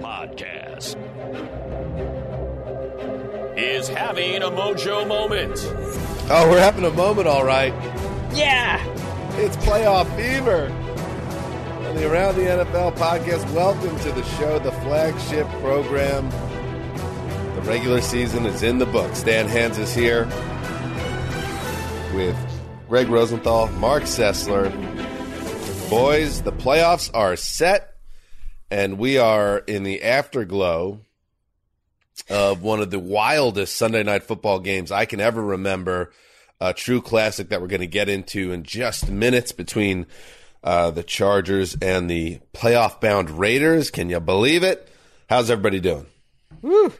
Podcast 0.00 0.96
is 3.58 3.88
having 3.88 4.42
a 4.42 4.50
mojo 4.50 5.06
moment. 5.06 5.58
Oh, 6.28 6.48
we're 6.50 6.60
having 6.60 6.84
a 6.84 6.90
moment, 6.90 7.26
all 7.26 7.44
right. 7.44 7.72
Yeah. 8.34 8.84
It's 9.36 9.56
playoff 9.58 10.14
fever. 10.16 10.70
On 11.88 11.94
the 11.96 12.10
Around 12.10 12.36
the 12.36 12.42
NFL 12.42 12.96
podcast, 12.96 13.50
welcome 13.54 13.98
to 14.00 14.12
the 14.12 14.22
show, 14.36 14.58
the 14.58 14.72
flagship 14.72 15.48
program. 15.60 16.28
The 17.54 17.62
regular 17.62 18.00
season 18.00 18.44
is 18.44 18.62
in 18.62 18.78
the 18.78 18.86
books. 18.86 19.22
Dan 19.22 19.48
Hanzus 19.48 19.94
here 19.94 20.26
with 22.14 22.36
Gregg 22.88 23.08
Rosenthal, 23.08 23.68
Marc 23.68 24.04
Sessler. 24.04 24.70
Boys, 25.88 26.42
the 26.42 26.52
playoffs 26.52 27.10
are 27.14 27.36
set, 27.36 27.95
and 28.70 28.98
we 28.98 29.18
are 29.18 29.58
in 29.58 29.82
the 29.82 30.02
afterglow 30.02 31.00
of 32.28 32.62
one 32.62 32.80
of 32.80 32.90
the 32.90 32.98
wildest 32.98 33.76
Sunday 33.76 34.02
night 34.02 34.22
football 34.22 34.58
games 34.58 34.90
I 34.90 35.04
can 35.04 35.20
ever 35.20 35.42
remember. 35.42 36.12
A 36.58 36.72
true 36.72 37.02
classic 37.02 37.50
that 37.50 37.60
we're 37.60 37.66
going 37.66 37.80
to 37.82 37.86
get 37.86 38.08
into 38.08 38.50
in 38.50 38.62
just 38.62 39.10
minutes 39.10 39.52
between 39.52 40.06
uh, 40.64 40.90
the 40.90 41.02
Chargers 41.02 41.76
and 41.82 42.08
the 42.08 42.40
playoff 42.54 42.98
bound 42.98 43.28
Raiders. 43.28 43.90
Can 43.90 44.08
you 44.08 44.20
believe 44.20 44.62
it? 44.62 44.88
How's 45.28 45.50
everybody 45.50 45.80
doing? 45.80 46.06
Woo. 46.62 46.94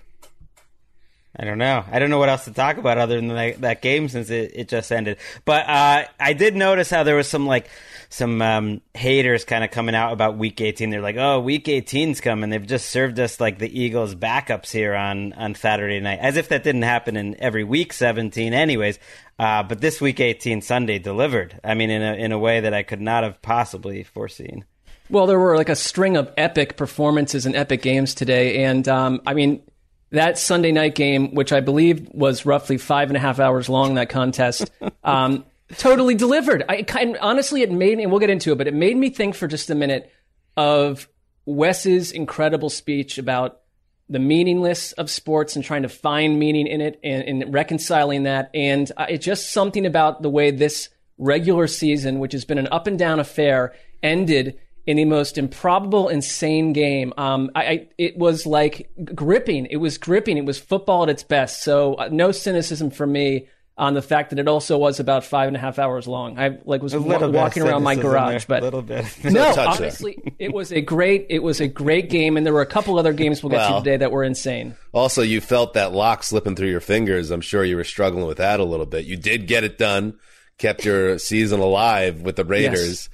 I 1.38 1.44
don't 1.44 1.59
know. 1.59 1.84
I 1.91 1.98
don't 1.98 2.10
know 2.10 2.19
what 2.19 2.28
else 2.28 2.44
to 2.44 2.53
talk 2.53 2.78
about 2.78 2.98
other 2.98 3.16
than 3.16 3.28
that, 3.28 3.60
that 3.60 3.83
game 3.83 4.09
since 4.09 4.31
it, 4.31 4.53
it 4.54 4.69
just 4.69 4.91
ended. 4.93 5.19
But 5.44 5.69
uh, 5.69 6.04
I 6.19 6.33
did 6.33 6.54
notice 6.56 6.88
how 6.88 7.03
there 7.03 7.16
was 7.16 7.28
some 7.28 7.47
like 7.47 7.69
some 8.09 8.41
um, 8.43 8.81
haters 8.94 9.44
kind 9.44 9.65
of 9.65 9.71
coming 9.71 9.94
out 9.94 10.12
about 10.12 10.39
Week 10.39 10.61
18. 10.61 10.91
They're 10.91 11.00
like, 11.00 11.17
"Oh, 11.17 11.41
Week 11.41 11.65
18's 11.65 12.21
coming." 12.21 12.50
They've 12.50 12.67
just 12.67 12.91
served 12.91 13.19
us 13.19 13.41
like 13.41 13.59
the 13.59 13.81
Eagles' 13.81 14.15
backups 14.15 14.71
here 14.71 14.94
on 14.94 15.33
on 15.34 15.55
Saturday 15.55 16.00
night, 16.00 16.19
as 16.21 16.37
if 16.37 16.49
that 16.49 16.65
didn't 16.65 16.83
happen 16.83 17.16
in 17.16 17.41
every 17.41 17.65
Week 17.65 17.93
17, 17.93 18.53
anyways. 18.53 18.99
Uh, 19.39 19.62
but 19.62 19.81
this 19.81 20.00
Week 20.00 20.21
18 20.21 20.62
Sunday 20.62 20.99
delivered. 20.99 21.61
I 21.62 21.75
mean, 21.75 21.91
in 21.91 22.03
a 22.03 22.15
in 22.15 22.33
a 22.33 22.39
way 22.39 22.61
that 22.61 22.75
I 22.75 22.83
could 22.83 23.00
not 23.00 23.25
have 23.25 23.43
possibly 23.43 24.03
foreseen. 24.03 24.65
Well, 25.09 25.27
there 25.27 25.39
were 25.39 25.56
like 25.56 25.69
a 25.69 25.77
string 25.77 26.16
of 26.16 26.33
epic 26.37 26.77
performances 26.77 27.47
and 27.47 27.55
epic 27.55 27.83
games 27.83 28.15
today, 28.15 28.65
and 28.65 28.87
um, 28.89 29.21
I 29.27 29.34
mean 29.34 29.62
that 30.11 30.39
Sunday 30.39 30.72
night 30.72 30.95
game, 30.95 31.34
which 31.34 31.53
I 31.53 31.61
believe 31.61 32.09
was 32.11 32.47
roughly 32.47 32.78
five 32.78 33.09
and 33.09 33.16
a 33.16 33.21
half 33.21 33.41
hours 33.41 33.69
long, 33.69 33.95
that 33.95 34.09
contest, 34.09 34.71
um, 35.05 35.45
totally 35.77 36.15
delivered. 36.15 36.65
I 36.69 36.82
kind 36.82 37.16
honestly, 37.21 37.62
it 37.62 37.71
made 37.71 37.97
me, 37.97 38.04
and 38.04 38.12
we'll 38.12 38.21
get 38.21 38.31
into 38.31 38.53
it, 38.53 38.59
but 38.59 38.66
it 38.66 38.75
made 38.75 38.97
me 38.97 39.10
think 39.10 39.34
for 39.34 39.47
just 39.47 39.71
a 39.71 39.75
minute 39.75 40.12
of 40.56 41.09
Wes's 41.44 42.12
incredible 42.12 42.71
speech 42.71 43.19
about 43.19 43.60
the 44.09 44.19
meaningless 44.19 44.93
of 44.93 45.10
sports 45.10 45.56
and 45.56 45.65
trying 45.65 45.82
to 45.82 45.88
find 45.88 46.38
meaning 46.38 46.66
in 46.66 46.81
it 46.81 47.00
and, 47.03 47.43
and 47.43 47.54
reconciling 47.54 48.22
that. 48.22 48.50
And 48.54 48.91
uh, 48.97 49.06
it's 49.09 49.25
just 49.25 49.50
something 49.50 49.84
about 49.84 50.22
the 50.22 50.31
way 50.31 50.50
this 50.50 50.91
regular 51.19 51.66
season, 51.66 52.21
which 52.21 52.33
has 52.33 52.44
been 52.44 52.59
an 52.59 52.69
up 52.71 52.87
and 52.87 52.98
down 52.98 53.19
affair, 53.19 53.75
ended 54.03 54.59
in 54.87 54.97
the 54.97 55.04
most 55.04 55.37
improbable, 55.37 56.09
insane 56.09 56.72
game. 56.72 57.12
Um, 57.16 57.50
I, 57.56 57.66
I, 57.66 57.88
it 57.98 58.16
was 58.16 58.47
like 58.47 58.88
gripping. 59.15 59.66
It 59.66 59.78
was 59.78 59.98
gripping. 59.98 60.37
It 60.37 60.44
was 60.44 60.59
football 60.59 61.03
at 61.03 61.09
its 61.09 61.25
best. 61.25 61.65
So 61.65 61.94
uh, 61.94 62.09
no 62.12 62.31
cynicism 62.31 62.91
for 62.91 63.06
me 63.06 63.48
on 63.78 63.92
the 63.92 64.00
fact 64.00 64.31
that 64.31 64.38
it 64.38 64.48
also 64.48 64.78
was 64.78 65.00
about 65.00 65.22
five 65.22 65.48
and 65.48 65.56
a 65.56 65.60
half 65.60 65.78
hours 65.78 66.09
long. 66.09 66.38
I 66.38 66.59
like 66.64 66.82
was 66.82 66.97
wa- 66.97 67.28
walking 67.28 67.62
around 67.62 67.82
my 67.82 67.94
garage, 67.94 68.47
but 68.47 68.62
a 68.62 68.64
little 68.64 68.81
bit. 68.82 69.04
no, 69.25 69.54
honestly, 69.56 70.34
it 70.38 70.53
was 70.53 70.72
a 70.72 70.81
great. 70.81 71.26
It 71.28 71.42
was 71.42 71.60
a 71.60 71.69
great 71.69 72.09
game, 72.09 72.36
and 72.36 72.47
there 72.47 72.54
were 72.54 72.62
a 72.62 72.66
couple 72.66 72.98
other 72.98 73.12
games 73.12 73.42
we'll 73.42 73.50
get 73.50 73.59
Well. 73.59 73.78
to 73.81 73.84
today 73.84 73.97
that 73.98 74.10
were 74.12 74.25
insane. 74.25 74.76
Also, 74.92 75.20
you 75.22 75.41
felt 75.41 75.75
that 75.75 75.92
lock 75.92 76.22
slipping 76.22 76.56
through 76.56 76.70
your 76.70 76.81
fingers. 76.81 77.31
I'm 77.31 77.42
sure 77.42 77.65
you 77.65 77.76
were 77.76 77.84
struggling 77.84 78.26
with 78.26 78.38
that 78.38 78.60
a 78.60 78.65
little 78.65 78.86
bit. 78.86 79.04
You 79.04 79.16
did 79.16 79.47
get 79.47 79.62
it 79.62 79.76
done, 79.76 80.19
kept 80.56 80.86
your 80.86 81.19
season 81.19 81.60
alive 81.60 82.22
with 82.22 82.36
the 82.36 82.44
Raiders. 82.47 83.10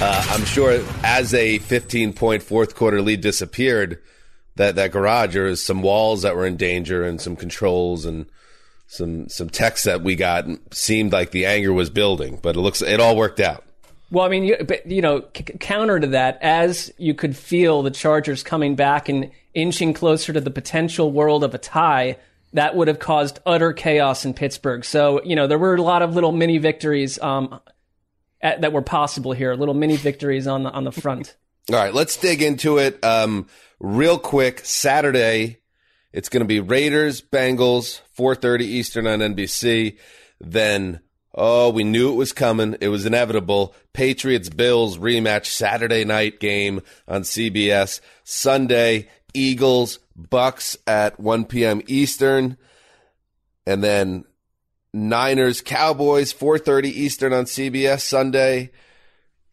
Uh, 0.00 0.26
I'm 0.30 0.44
sure 0.44 0.82
as 1.04 1.32
a 1.34 1.58
15 1.58 2.14
point 2.14 2.42
fourth 2.42 2.74
quarter 2.74 3.00
lead 3.00 3.20
disappeared, 3.20 4.02
that, 4.56 4.74
that 4.74 4.90
garage, 4.90 5.34
there 5.34 5.44
was 5.44 5.62
some 5.62 5.82
walls 5.82 6.22
that 6.22 6.34
were 6.34 6.46
in 6.46 6.56
danger 6.56 7.04
and 7.04 7.20
some 7.20 7.36
controls 7.36 8.04
and 8.04 8.26
some 8.90 9.28
some 9.28 9.48
texts 9.48 9.84
that 9.86 10.02
we 10.02 10.16
got 10.16 10.46
seemed 10.72 11.12
like 11.12 11.30
the 11.30 11.46
anger 11.46 11.72
was 11.72 11.90
building, 11.90 12.40
but 12.42 12.56
it 12.56 12.60
looks 12.60 12.82
it 12.82 12.98
all 12.98 13.16
worked 13.16 13.38
out. 13.38 13.64
Well, 14.10 14.26
I 14.26 14.28
mean, 14.28 14.42
you, 14.42 14.56
but 14.66 14.84
you 14.84 15.00
know, 15.00 15.24
c- 15.32 15.44
counter 15.60 16.00
to 16.00 16.08
that, 16.08 16.38
as 16.42 16.92
you 16.98 17.14
could 17.14 17.36
feel 17.36 17.82
the 17.82 17.92
Chargers 17.92 18.42
coming 18.42 18.74
back 18.74 19.08
and 19.08 19.30
inching 19.54 19.94
closer 19.94 20.32
to 20.32 20.40
the 20.40 20.50
potential 20.50 21.12
world 21.12 21.44
of 21.44 21.54
a 21.54 21.58
tie, 21.58 22.16
that 22.52 22.74
would 22.74 22.88
have 22.88 22.98
caused 22.98 23.38
utter 23.46 23.72
chaos 23.72 24.24
in 24.24 24.34
Pittsburgh. 24.34 24.84
So, 24.84 25.22
you 25.22 25.36
know, 25.36 25.46
there 25.46 25.58
were 25.58 25.76
a 25.76 25.82
lot 25.82 26.02
of 26.02 26.16
little 26.16 26.32
mini 26.32 26.58
victories 26.58 27.16
um, 27.20 27.60
at, 28.40 28.62
that 28.62 28.72
were 28.72 28.82
possible 28.82 29.30
here, 29.30 29.54
little 29.54 29.74
mini 29.74 29.96
victories 29.96 30.48
on 30.48 30.64
the 30.64 30.70
on 30.70 30.82
the 30.82 30.92
front. 30.92 31.36
All 31.70 31.76
right, 31.76 31.94
let's 31.94 32.16
dig 32.16 32.42
into 32.42 32.78
it 32.78 32.98
um, 33.04 33.46
real 33.78 34.18
quick. 34.18 34.64
Saturday, 34.64 35.59
it's 36.12 36.28
going 36.28 36.42
to 36.42 36.48
be 36.48 36.60
Raiders, 36.60 37.20
Bengals, 37.20 38.00
4:30 38.16 38.62
Eastern 38.62 39.06
on 39.06 39.20
NBC. 39.20 39.96
Then, 40.40 41.00
oh, 41.34 41.70
we 41.70 41.84
knew 41.84 42.12
it 42.12 42.16
was 42.16 42.32
coming. 42.32 42.76
It 42.80 42.88
was 42.88 43.06
inevitable. 43.06 43.74
Patriots, 43.92 44.48
Bills 44.48 44.98
rematch 44.98 45.46
Saturday 45.46 46.04
night 46.04 46.40
game 46.40 46.80
on 47.06 47.22
CBS. 47.22 48.00
Sunday, 48.24 49.08
Eagles, 49.34 49.98
Bucs 50.18 50.76
at 50.86 51.20
1 51.20 51.44
p.m. 51.44 51.82
Eastern, 51.86 52.56
and 53.66 53.84
then 53.84 54.24
Niners, 54.92 55.60
Cowboys, 55.60 56.32
4:30 56.32 56.86
Eastern 56.86 57.32
on 57.32 57.44
CBS 57.44 58.00
Sunday 58.00 58.70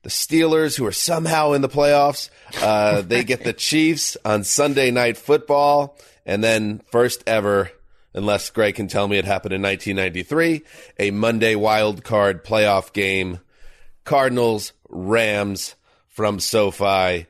the 0.08 0.10
Steelers, 0.10 0.78
who 0.78 0.86
are 0.86 0.94
somehow 0.94 1.52
in 1.52 1.62
the 1.62 1.68
playoffs. 1.68 2.30
Uh, 2.62 3.02
they 3.02 3.26
get 3.26 3.44
the 3.44 3.52
Chiefs 3.68 4.16
on 4.24 4.46
Sunday 4.46 4.90
Night 4.90 5.18
Football, 5.18 5.98
and 6.28 6.44
then 6.44 6.84
first 6.92 7.24
ever, 7.26 7.72
unless 8.14 8.52
Gregg 8.52 8.76
can 8.76 8.88
tell 8.88 9.08
me 9.08 9.18
it 9.18 9.26
happened 9.26 9.54
in 9.54 9.62
1993, 9.64 10.62
a 11.00 11.10
Monday 11.10 11.56
wild 11.56 12.04
card 12.04 12.44
playoff 12.46 12.94
game. 12.94 13.40
Cardinals, 14.04 14.74
Rams, 14.88 15.76
from 16.08 16.40
SoFi. 16.40 17.26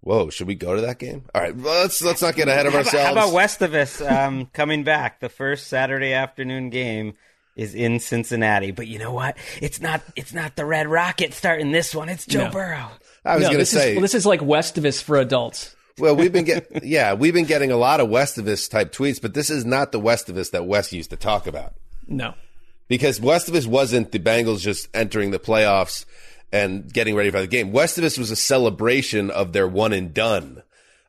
Whoa, 0.00 0.30
should 0.30 0.48
we 0.48 0.54
go 0.56 0.74
to 0.74 0.82
that 0.82 0.98
game? 0.98 1.24
All 1.34 1.40
right, 1.40 1.54
well, 1.54 1.82
let's 1.82 2.02
let's 2.02 2.22
not 2.22 2.34
get 2.34 2.48
ahead 2.48 2.66
of 2.66 2.72
How 2.72 2.80
about, 2.80 2.94
ourselves. 2.94 3.06
how 3.18 3.28
about 3.28 3.34
Westivus 3.34 4.10
um, 4.10 4.46
coming 4.52 4.82
back? 4.84 5.20
The 5.20 5.28
first 5.28 5.68
Saturday 5.68 6.12
afternoon 6.12 6.70
game 6.70 7.14
is 7.54 7.74
in 7.74 8.00
Cincinnati, 8.00 8.72
but 8.72 8.88
you 8.88 8.98
know 8.98 9.12
what? 9.12 9.36
It's 9.60 9.80
not. 9.80 10.00
It's 10.16 10.32
not 10.32 10.56
the 10.56 10.64
Red 10.64 10.88
Rocket 10.88 11.34
starting 11.34 11.70
this 11.70 11.94
one. 11.94 12.08
It's 12.08 12.26
Joe 12.26 12.44
No. 12.46 12.50
Burrow. 12.50 12.88
I 13.24 13.36
was 13.36 13.42
no, 13.42 13.48
going 13.48 13.52
to 13.52 13.58
this 13.58 13.70
say, 13.70 13.90
is 13.90 13.96
well, 13.96 14.02
this 14.02 14.14
is 14.14 14.26
like 14.26 14.40
Westivus 14.40 15.00
for 15.00 15.18
adults. 15.18 15.76
Well, 15.98 16.16
we've 16.16 16.32
been 16.32 16.44
getting 16.44 16.80
yeah, 16.84 17.14
we've 17.14 17.34
been 17.34 17.44
getting 17.44 17.70
a 17.70 17.76
lot 17.76 18.00
of 18.00 18.08
Westivus 18.08 18.70
type 18.70 18.92
tweets, 18.92 19.20
but 19.20 19.34
this 19.34 19.50
is 19.50 19.64
not 19.64 19.92
the 19.92 20.00
Westivus 20.00 20.50
that 20.52 20.66
Wes 20.66 20.92
used 20.92 21.10
to 21.10 21.16
talk 21.16 21.46
about. 21.46 21.74
No. 22.08 22.34
because 22.88 23.20
Westivus 23.20 23.66
wasn't 23.66 24.10
the 24.12 24.18
Bengals 24.18 24.60
just 24.60 24.88
entering 24.94 25.30
the 25.30 25.38
playoffs 25.38 26.04
and 26.52 26.92
getting 26.92 27.14
ready 27.14 27.30
for 27.30 27.40
the 27.40 27.46
game. 27.46 27.72
Westivus 27.72 28.18
was 28.18 28.30
a 28.30 28.36
celebration 28.36 29.30
of 29.30 29.52
their 29.52 29.66
one 29.68 29.92
and 29.92 30.12
done 30.12 30.62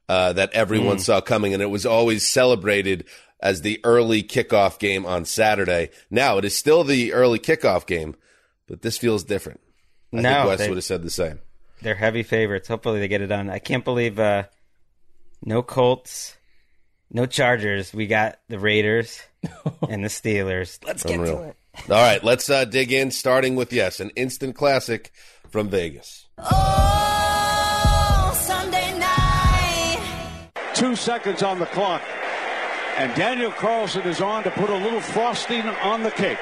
uh, 0.08 0.32
that 0.34 0.52
everyone 0.54 1.00
saw 1.00 1.20
coming, 1.22 1.54
and 1.54 1.62
it 1.64 1.70
was 1.70 1.86
always 1.86 2.28
celebrated 2.28 3.06
as 3.42 3.62
the 3.62 3.82
early 3.84 4.24
kickoff 4.24 4.80
game 4.80 5.06
on 5.06 5.26
Saturday. 5.26 5.90
Now 6.10 6.38
it 6.38 6.46
is 6.46 6.56
still 6.56 6.84
the 6.84 7.12
early 7.14 7.40
kickoff 7.40 7.86
game, 7.86 8.16
but 8.68 8.82
this 8.84 8.98
feels 8.98 9.24
different. 9.24 9.60
I 10.14 10.18
No, 10.22 10.30
think 10.30 10.48
Wes 10.48 10.60
they- 10.60 10.70
would 10.70 10.78
have 10.78 10.84
said 10.86 11.04
the 11.04 11.10
same. 11.10 11.40
They're 11.82 11.96
heavy 11.96 12.24
favorites. 12.24 12.70
Hopefully 12.70 13.00
they 13.02 13.10
get 13.10 13.20
it 13.22 13.28
done. 13.28 13.50
I 13.50 13.60
can't 13.60 13.84
believe 13.84 14.18
uh, 14.20 14.44
no 15.46 15.62
Colts, 15.62 16.36
no 17.12 17.26
Chargers. 17.26 17.94
We 17.94 18.08
got 18.08 18.40
the 18.50 18.60
Raiders 18.60 19.22
and 19.90 20.04
the 20.04 20.10
Steelers. 20.10 20.80
Let's 20.86 21.04
get 21.04 21.18
to 21.18 21.44
it. 21.44 21.56
All 21.90 21.96
right, 21.96 22.24
let's 22.24 22.50
uh, 22.50 22.66
dig 22.66 22.92
in. 22.92 23.12
Starting 23.12 23.56
with 23.56 23.74
yes, 23.74 24.00
an 24.00 24.12
instant 24.12 24.56
classic 24.56 25.12
from 25.50 25.70
Vegas. 25.70 26.28
Oh, 26.38 28.34
Sunday 28.40 28.98
night. 29.00 30.52
Two 30.74 30.96
seconds 30.96 31.44
on 31.44 31.60
the 31.60 31.66
clock. 31.68 32.02
And 32.98 33.14
Daniel 33.16 33.52
Carlson 33.52 34.04
is 34.04 34.22
on 34.22 34.44
to 34.44 34.52
put 34.52 34.70
a 34.70 34.78
little 34.78 35.02
frosting 35.02 35.62
on 35.62 36.04
the 36.04 36.12
cake. 36.12 36.38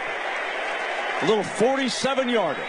A 1.21 1.27
little 1.27 1.43
47 1.43 2.27
yarder. 2.27 2.65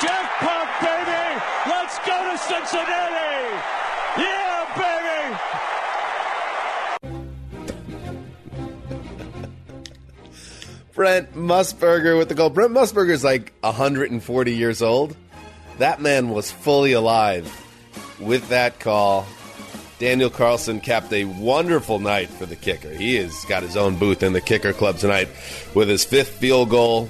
Jackpot, 0.00 0.68
baby! 0.80 1.42
Let's 1.66 1.98
go 1.98 2.23
Cincinnati! 2.36 3.62
Yeah, 4.18 4.66
baby! 4.76 5.38
Brent 10.94 11.34
Musburger 11.34 12.16
with 12.16 12.28
the 12.28 12.34
goal. 12.34 12.50
Brent 12.50 12.72
Musburger 12.72 13.10
is 13.10 13.24
like 13.24 13.52
140 13.60 14.54
years 14.54 14.82
old. 14.82 15.16
That 15.78 16.00
man 16.00 16.30
was 16.30 16.50
fully 16.52 16.92
alive 16.92 17.50
with 18.20 18.48
that 18.48 18.78
call. 18.78 19.26
Daniel 19.98 20.30
Carlson 20.30 20.80
capped 20.80 21.12
a 21.12 21.24
wonderful 21.24 21.98
night 21.98 22.28
for 22.28 22.46
the 22.46 22.56
kicker. 22.56 22.90
He 22.90 23.16
has 23.16 23.44
got 23.46 23.62
his 23.62 23.76
own 23.76 23.96
booth 23.96 24.22
in 24.22 24.32
the 24.32 24.40
kicker 24.40 24.72
club 24.72 24.98
tonight 24.98 25.28
with 25.74 25.88
his 25.88 26.04
fifth 26.04 26.30
field 26.38 26.70
goal. 26.70 27.08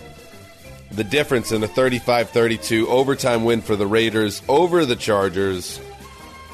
The 0.95 1.05
difference 1.05 1.51
in 1.53 1.63
a 1.63 1.69
35 1.69 2.31
32 2.31 2.89
overtime 2.89 3.45
win 3.45 3.63
for 3.63 3.77
the 3.77 3.87
Raiders 3.87 4.43
over 4.49 4.85
the 4.85 4.97
Chargers 4.97 5.81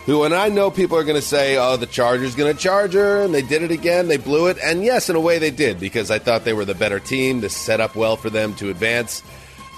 who, 0.06 0.25
and 0.25 0.34
I 0.34 0.48
know 0.48 0.70
people 0.70 0.96
are 0.96 1.04
going 1.04 1.20
to 1.20 1.26
say, 1.26 1.56
oh, 1.56 1.76
the 1.76 1.87
Chargers 1.87 2.34
going 2.34 2.52
to 2.52 2.60
charge 2.60 2.94
her, 2.94 3.22
and 3.22 3.34
they 3.34 3.42
did 3.42 3.62
it 3.62 3.70
again. 3.70 4.08
They 4.08 4.16
blew 4.16 4.46
it. 4.46 4.58
And 4.62 4.82
yes, 4.82 5.10
in 5.10 5.16
a 5.16 5.20
way 5.20 5.38
they 5.38 5.50
did, 5.50 5.78
because 5.78 6.10
I 6.10 6.19
thought 6.19 6.44
they 6.44 6.52
were 6.52 6.64
the 6.64 6.75
better 6.75 6.98
team. 6.98 7.40
This 7.40 7.56
set 7.56 7.81
up 7.81 7.94
well 7.94 8.16
for 8.16 8.31
them 8.31 8.54
to 8.54 8.70
advance. 8.70 9.22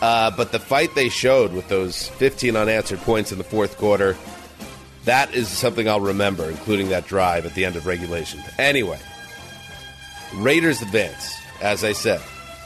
Uh, 0.01 0.31
but 0.31 0.53
the 0.53 0.59
fight 0.59 0.95
they 0.95 1.09
showed 1.09 1.53
with 1.53 1.69
those 1.69 2.09
15 2.09 2.57
unanswered 2.57 3.01
points 3.01 3.31
in 3.31 3.39
the 3.39 3.45
fourth 3.45 3.77
quarter, 3.79 4.17
that 5.05 5.35
is 5.35 5.49
something 5.49 5.89
I'll 5.89 6.01
remember, 6.01 6.49
including 6.49 6.89
that 6.89 7.07
drive 7.07 7.45
at 7.45 7.55
the 7.55 7.65
end 7.65 7.77
of 7.77 7.87
regulation. 7.87 8.41
Anyway, 8.59 8.99
Raiders 10.37 10.83
advance. 10.83 11.35
As 11.61 11.85
I 11.85 11.93
said, 11.93 12.21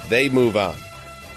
they 0.08 0.28
move 0.28 0.56
on. 0.56 0.76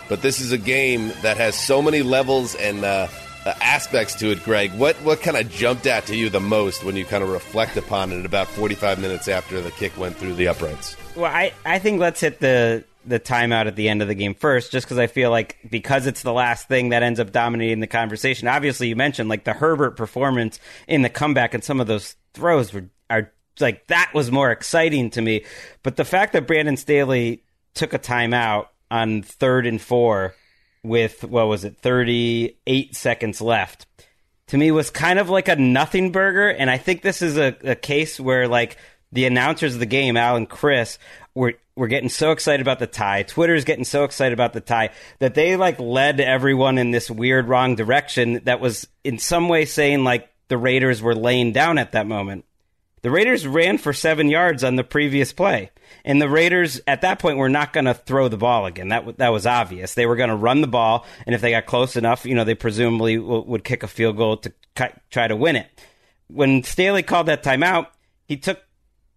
But 0.09 0.21
this 0.21 0.41
is 0.41 0.51
a 0.51 0.57
game 0.57 1.13
that 1.21 1.37
has 1.37 1.55
so 1.55 1.81
many 1.81 2.01
levels 2.01 2.55
and 2.55 2.83
uh, 2.83 3.07
uh, 3.45 3.53
aspects 3.61 4.15
to 4.15 4.31
it, 4.31 4.43
Gregg. 4.43 4.73
What 4.73 4.95
what 4.97 5.21
kind 5.21 5.37
of 5.37 5.49
jumped 5.51 5.87
out 5.87 6.07
to 6.07 6.15
you 6.15 6.29
the 6.29 6.39
most 6.39 6.83
when 6.83 6.95
you 6.95 7.05
kind 7.05 7.23
of 7.23 7.29
reflect 7.29 7.77
upon 7.77 8.11
it 8.11 8.25
about 8.25 8.47
45 8.47 8.99
minutes 8.99 9.27
after 9.27 9.61
the 9.61 9.71
kick 9.71 9.97
went 9.97 10.17
through 10.17 10.33
the 10.33 10.47
uprights? 10.47 10.97
Well, 11.15 11.31
I, 11.31 11.53
I 11.65 11.79
think 11.79 11.99
let's 11.99 12.19
hit 12.19 12.39
the 12.39 12.83
the 13.05 13.19
timeout 13.19 13.65
at 13.67 13.75
the 13.75 13.87
end 13.87 14.01
of 14.01 14.07
the 14.07 14.15
game 14.15 14.35
first, 14.35 14.71
just 14.71 14.85
because 14.85 14.97
I 14.97 15.07
feel 15.07 15.31
like 15.31 15.57
because 15.69 16.05
it's 16.05 16.21
the 16.21 16.33
last 16.33 16.67
thing 16.67 16.89
that 16.89 17.01
ends 17.01 17.19
up 17.19 17.31
dominating 17.31 17.79
the 17.79 17.87
conversation. 17.87 18.47
Obviously, 18.47 18.87
you 18.87 18.95
mentioned 18.95 19.29
like 19.29 19.43
the 19.45 19.53
Herbert 19.53 19.91
performance 19.91 20.59
in 20.87 21.01
the 21.01 21.09
comeback, 21.09 21.53
and 21.53 21.63
some 21.63 21.79
of 21.79 21.87
those 21.87 22.15
throws 22.33 22.73
were 22.73 22.89
are 23.09 23.31
like 23.59 23.87
that 23.87 24.11
was 24.13 24.31
more 24.31 24.51
exciting 24.51 25.11
to 25.11 25.21
me. 25.21 25.45
But 25.83 25.95
the 25.95 26.05
fact 26.05 26.33
that 26.33 26.47
Brandon 26.47 26.77
Staley 26.77 27.43
took 27.73 27.93
a 27.93 27.99
timeout 27.99 28.67
on 28.91 29.21
third 29.21 29.65
and 29.65 29.81
four 29.81 30.33
with 30.83 31.23
what 31.23 31.47
was 31.47 31.63
it, 31.63 31.77
thirty 31.77 32.57
eight 32.65 32.95
seconds 32.95 33.41
left 33.41 33.85
to 34.49 34.57
me 34.57 34.71
was 34.71 34.89
kind 34.89 35.19
of 35.19 35.29
like 35.29 35.47
a 35.47 35.55
nothing 35.55 36.11
burger. 36.11 36.49
And 36.49 36.69
I 36.69 36.77
think 36.77 37.01
this 37.01 37.21
is 37.21 37.37
a, 37.37 37.55
a 37.63 37.75
case 37.75 38.19
where 38.19 38.47
like 38.47 38.77
the 39.11 39.25
announcers 39.25 39.75
of 39.75 39.79
the 39.79 39.85
game, 39.85 40.17
Al 40.17 40.35
and 40.35 40.49
Chris, 40.49 40.97
were 41.33 41.53
were 41.75 41.87
getting 41.87 42.09
so 42.09 42.31
excited 42.31 42.61
about 42.61 42.79
the 42.79 42.87
tie. 42.87 43.23
Twitter's 43.23 43.63
getting 43.63 43.85
so 43.85 44.03
excited 44.03 44.33
about 44.33 44.53
the 44.53 44.59
tie 44.59 44.89
that 45.19 45.33
they 45.33 45.55
like 45.55 45.79
led 45.79 46.19
everyone 46.19 46.77
in 46.77 46.91
this 46.91 47.09
weird 47.09 47.47
wrong 47.47 47.75
direction 47.75 48.41
that 48.43 48.59
was 48.59 48.87
in 49.03 49.17
some 49.17 49.47
way 49.47 49.65
saying 49.65 50.03
like 50.03 50.29
the 50.49 50.57
Raiders 50.57 51.01
were 51.01 51.15
laying 51.15 51.53
down 51.53 51.77
at 51.77 51.93
that 51.93 52.07
moment. 52.07 52.43
The 53.01 53.11
Raiders 53.11 53.47
ran 53.47 53.77
for 53.77 53.93
seven 53.93 54.29
yards 54.29 54.63
on 54.63 54.75
the 54.75 54.83
previous 54.83 55.31
play, 55.31 55.71
and 56.05 56.21
the 56.21 56.29
Raiders 56.29 56.81
at 56.87 57.01
that 57.01 57.19
point 57.19 57.37
were 57.37 57.49
not 57.49 57.73
going 57.73 57.85
to 57.85 57.93
throw 57.93 58.27
the 58.27 58.37
ball 58.37 58.65
again. 58.65 58.89
That 58.89 58.99
w- 58.99 59.15
that 59.17 59.29
was 59.29 59.45
obvious. 59.45 59.93
They 59.93 60.05
were 60.05 60.15
going 60.15 60.29
to 60.29 60.35
run 60.35 60.61
the 60.61 60.67
ball, 60.67 61.05
and 61.25 61.35
if 61.35 61.41
they 61.41 61.51
got 61.51 61.65
close 61.65 61.95
enough, 61.95 62.25
you 62.25 62.35
know, 62.35 62.43
they 62.43 62.55
presumably 62.55 63.17
w- 63.17 63.43
would 63.45 63.63
kick 63.63 63.83
a 63.83 63.87
field 63.87 64.17
goal 64.17 64.37
to 64.37 64.53
try 65.09 65.27
to 65.27 65.35
win 65.35 65.55
it. 65.55 65.67
When 66.27 66.63
Staley 66.63 67.03
called 67.03 67.27
that 67.27 67.43
timeout, 67.43 67.87
he 68.25 68.37
took 68.37 68.61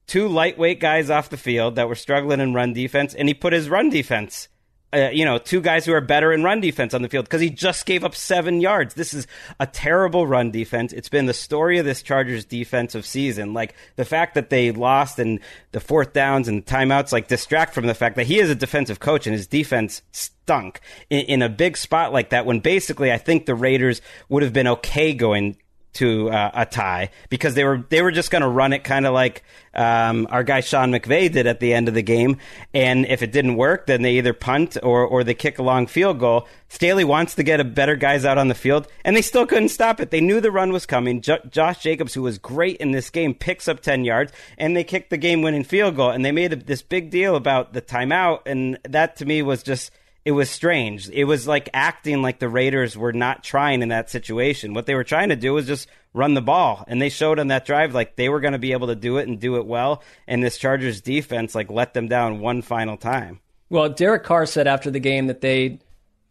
two 0.06 0.28
lightweight 0.28 0.80
guys 0.80 1.10
off 1.10 1.30
the 1.30 1.36
field 1.36 1.76
that 1.76 1.88
were 1.88 1.94
struggling 1.94 2.40
in 2.40 2.54
run 2.54 2.72
defense, 2.72 3.14
and 3.14 3.28
he 3.28 3.34
put 3.34 3.52
his 3.52 3.68
run 3.68 3.90
defense. 3.90 4.48
Uh, 4.94 5.08
you 5.10 5.24
know, 5.24 5.38
two 5.38 5.62
guys 5.62 5.86
who 5.86 5.92
are 5.94 6.02
better 6.02 6.32
in 6.32 6.42
run 6.42 6.60
defense 6.60 6.92
on 6.92 7.00
the 7.00 7.08
field 7.08 7.24
because 7.24 7.40
he 7.40 7.48
just 7.48 7.86
gave 7.86 8.04
up 8.04 8.14
seven 8.14 8.60
yards. 8.60 8.92
This 8.92 9.14
is 9.14 9.26
a 9.58 9.66
terrible 9.66 10.26
run 10.26 10.50
defense. 10.50 10.92
It's 10.92 11.08
been 11.08 11.24
the 11.24 11.32
story 11.32 11.78
of 11.78 11.86
this 11.86 12.02
Chargers 12.02 12.44
defensive 12.44 13.06
season. 13.06 13.54
Like 13.54 13.74
the 13.96 14.04
fact 14.04 14.34
that 14.34 14.50
they 14.50 14.70
lost 14.70 15.18
and 15.18 15.40
the 15.70 15.80
fourth 15.80 16.12
downs 16.12 16.46
and 16.46 16.66
timeouts, 16.66 17.10
like 17.10 17.28
distract 17.28 17.72
from 17.72 17.86
the 17.86 17.94
fact 17.94 18.16
that 18.16 18.26
he 18.26 18.38
is 18.38 18.50
a 18.50 18.54
defensive 18.54 19.00
coach 19.00 19.26
and 19.26 19.34
his 19.34 19.46
defense 19.46 20.02
stunk 20.12 20.80
in, 21.08 21.20
in 21.20 21.42
a 21.42 21.48
big 21.48 21.78
spot 21.78 22.12
like 22.12 22.28
that. 22.30 22.44
When 22.44 22.60
basically, 22.60 23.10
I 23.10 23.18
think 23.18 23.46
the 23.46 23.54
Raiders 23.54 24.02
would 24.28 24.42
have 24.42 24.52
been 24.52 24.68
okay 24.68 25.14
going 25.14 25.56
to 25.94 26.30
uh, 26.30 26.50
a 26.54 26.66
tie 26.66 27.10
because 27.28 27.54
they 27.54 27.64
were 27.64 27.84
they 27.88 28.02
were 28.02 28.10
just 28.10 28.30
going 28.30 28.42
to 28.42 28.48
run 28.48 28.72
it 28.72 28.84
kind 28.84 29.06
of 29.06 29.12
like 29.12 29.44
um, 29.74 30.26
our 30.30 30.42
guy 30.42 30.60
Sean 30.60 30.90
McVay 30.90 31.30
did 31.30 31.46
at 31.46 31.60
the 31.60 31.74
end 31.74 31.88
of 31.88 31.94
the 31.94 32.02
game, 32.02 32.38
and 32.72 33.06
if 33.06 33.22
it 33.22 33.32
didn't 33.32 33.56
work, 33.56 33.86
then 33.86 34.02
they 34.02 34.14
either 34.18 34.32
punt 34.32 34.76
or 34.82 35.04
or 35.04 35.24
they 35.24 35.34
kick 35.34 35.58
a 35.58 35.62
long 35.62 35.86
field 35.86 36.18
goal. 36.18 36.46
Staley 36.68 37.04
wants 37.04 37.34
to 37.34 37.42
get 37.42 37.60
a 37.60 37.64
better 37.64 37.96
guys 37.96 38.24
out 38.24 38.38
on 38.38 38.48
the 38.48 38.54
field, 38.54 38.88
and 39.04 39.14
they 39.14 39.22
still 39.22 39.46
couldn't 39.46 39.68
stop 39.68 40.00
it. 40.00 40.10
They 40.10 40.20
knew 40.22 40.40
the 40.40 40.50
run 40.50 40.72
was 40.72 40.86
coming. 40.86 41.20
Jo- 41.20 41.38
Josh 41.50 41.82
Jacobs, 41.82 42.14
who 42.14 42.22
was 42.22 42.38
great 42.38 42.78
in 42.78 42.92
this 42.92 43.10
game, 43.10 43.34
picks 43.34 43.68
up 43.68 43.80
ten 43.80 44.04
yards, 44.04 44.32
and 44.56 44.76
they 44.76 44.84
kicked 44.84 45.10
the 45.10 45.18
game-winning 45.18 45.64
field 45.64 45.96
goal, 45.96 46.10
and 46.10 46.24
they 46.24 46.32
made 46.32 46.52
a, 46.52 46.56
this 46.56 46.82
big 46.82 47.10
deal 47.10 47.36
about 47.36 47.74
the 47.74 47.82
timeout, 47.82 48.40
and 48.46 48.78
that 48.84 49.16
to 49.16 49.26
me 49.26 49.42
was 49.42 49.62
just 49.62 49.90
it 50.24 50.32
was 50.32 50.48
strange. 50.50 51.08
It 51.10 51.24
was 51.24 51.48
like 51.48 51.68
acting 51.74 52.22
like 52.22 52.38
the 52.38 52.48
Raiders 52.48 52.96
were 52.96 53.12
not 53.12 53.42
trying 53.42 53.82
in 53.82 53.88
that 53.88 54.10
situation. 54.10 54.74
What 54.74 54.86
they 54.86 54.94
were 54.94 55.04
trying 55.04 55.30
to 55.30 55.36
do 55.36 55.54
was 55.54 55.66
just 55.66 55.88
run 56.14 56.34
the 56.34 56.42
ball, 56.42 56.84
and 56.86 57.02
they 57.02 57.08
showed 57.08 57.38
on 57.38 57.48
that 57.48 57.66
drive 57.66 57.94
like 57.94 58.16
they 58.16 58.28
were 58.28 58.40
going 58.40 58.52
to 58.52 58.58
be 58.58 58.72
able 58.72 58.86
to 58.88 58.94
do 58.94 59.16
it 59.16 59.26
and 59.26 59.40
do 59.40 59.56
it 59.56 59.66
well. 59.66 60.02
And 60.28 60.42
this 60.42 60.58
Chargers 60.58 61.00
defense 61.00 61.54
like 61.54 61.70
let 61.70 61.94
them 61.94 62.08
down 62.08 62.40
one 62.40 62.62
final 62.62 62.96
time. 62.96 63.40
Well, 63.68 63.88
Derek 63.88 64.22
Carr 64.22 64.46
said 64.46 64.66
after 64.66 64.90
the 64.90 65.00
game 65.00 65.26
that 65.26 65.40
they, 65.40 65.80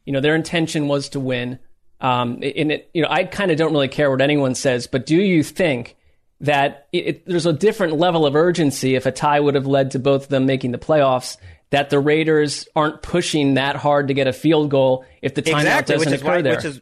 you 0.05 0.13
know, 0.13 0.21
their 0.21 0.35
intention 0.35 0.87
was 0.87 1.09
to 1.09 1.19
win. 1.19 1.59
Um, 1.99 2.39
and 2.43 2.71
it, 2.71 2.89
you 2.93 3.01
know, 3.01 3.09
I 3.09 3.25
kind 3.25 3.51
of 3.51 3.57
don't 3.57 3.73
really 3.73 3.87
care 3.87 4.09
what 4.09 4.21
anyone 4.21 4.55
says, 4.55 4.87
but 4.87 5.05
do 5.05 5.15
you 5.15 5.43
think 5.43 5.95
that 6.39 6.87
it, 6.91 7.07
it, 7.07 7.25
there's 7.25 7.45
a 7.45 7.53
different 7.53 7.97
level 7.97 8.25
of 8.25 8.35
urgency 8.35 8.95
if 8.95 9.05
a 9.05 9.11
tie 9.11 9.39
would 9.39 9.55
have 9.55 9.67
led 9.67 9.91
to 9.91 9.99
both 9.99 10.23
of 10.23 10.29
them 10.29 10.45
making 10.45 10.71
the 10.71 10.77
playoffs? 10.77 11.37
That 11.71 11.89
the 11.89 11.99
Raiders 11.99 12.67
aren't 12.75 13.01
pushing 13.01 13.55
that 13.55 13.75
hard 13.75 14.09
to 14.09 14.13
get 14.13 14.27
a 14.27 14.33
field 14.33 14.69
goal 14.69 15.05
if 15.21 15.33
the 15.35 15.41
timeout 15.41 15.59
exactly, 15.61 15.95
doesn't 15.95 16.13
occur 16.13 16.25
why, 16.35 16.41
there. 16.41 16.65
is 16.65 16.81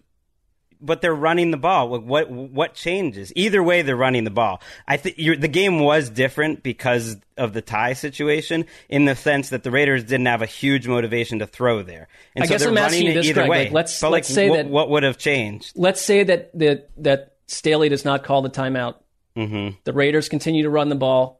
but 0.81 1.01
they're 1.01 1.13
running 1.13 1.51
the 1.51 1.57
ball. 1.57 1.89
What 1.89 2.31
what 2.31 2.73
changes? 2.73 3.33
Either 3.35 3.61
way, 3.61 3.81
they're 3.81 3.95
running 3.97 4.23
the 4.23 4.29
ball. 4.31 4.61
I 4.87 4.97
think 4.97 5.17
the 5.17 5.47
game 5.49 5.79
was 5.81 6.09
different 6.09 6.63
because 6.63 7.17
of 7.37 7.53
the 7.53 7.61
tie 7.61 7.93
situation, 7.93 8.65
in 8.87 9.05
the 9.05 9.15
sense 9.15 9.49
that 9.49 9.63
the 9.63 9.71
Raiders 9.71 10.03
didn't 10.05 10.27
have 10.27 10.41
a 10.41 10.45
huge 10.45 10.87
motivation 10.87 11.39
to 11.39 11.47
throw 11.47 11.83
there, 11.83 12.07
and 12.35 12.43
I 12.43 12.47
so 12.47 12.53
guess 12.53 12.61
they're 12.61 12.69
I'm 12.71 12.77
asking 12.77 12.99
running 12.99 13.05
you 13.07 13.11
it 13.11 13.15
this, 13.15 13.25
either 13.27 13.41
Gregg. 13.41 13.49
way. 13.49 13.63
Like, 13.65 13.73
let's- 13.73 14.01
but 14.01 14.11
let's 14.11 14.29
like, 14.29 14.35
say 14.35 14.49
what, 14.49 14.55
that- 14.57 14.67
what 14.69 14.89
would 14.89 15.03
have 15.03 15.17
changed? 15.17 15.73
Let's 15.75 16.01
say 16.01 16.23
that 16.23 16.57
that 16.57 16.89
that 16.97 17.33
Staley 17.47 17.89
does 17.89 18.05
not 18.05 18.23
call 18.23 18.41
the 18.41 18.49
timeout. 18.49 18.95
hmm 19.35 19.69
The 19.83 19.93
Raiders 19.93 20.29
continue 20.29 20.63
to 20.63 20.69
run 20.69 20.89
the 20.89 20.95
ball. 20.95 21.38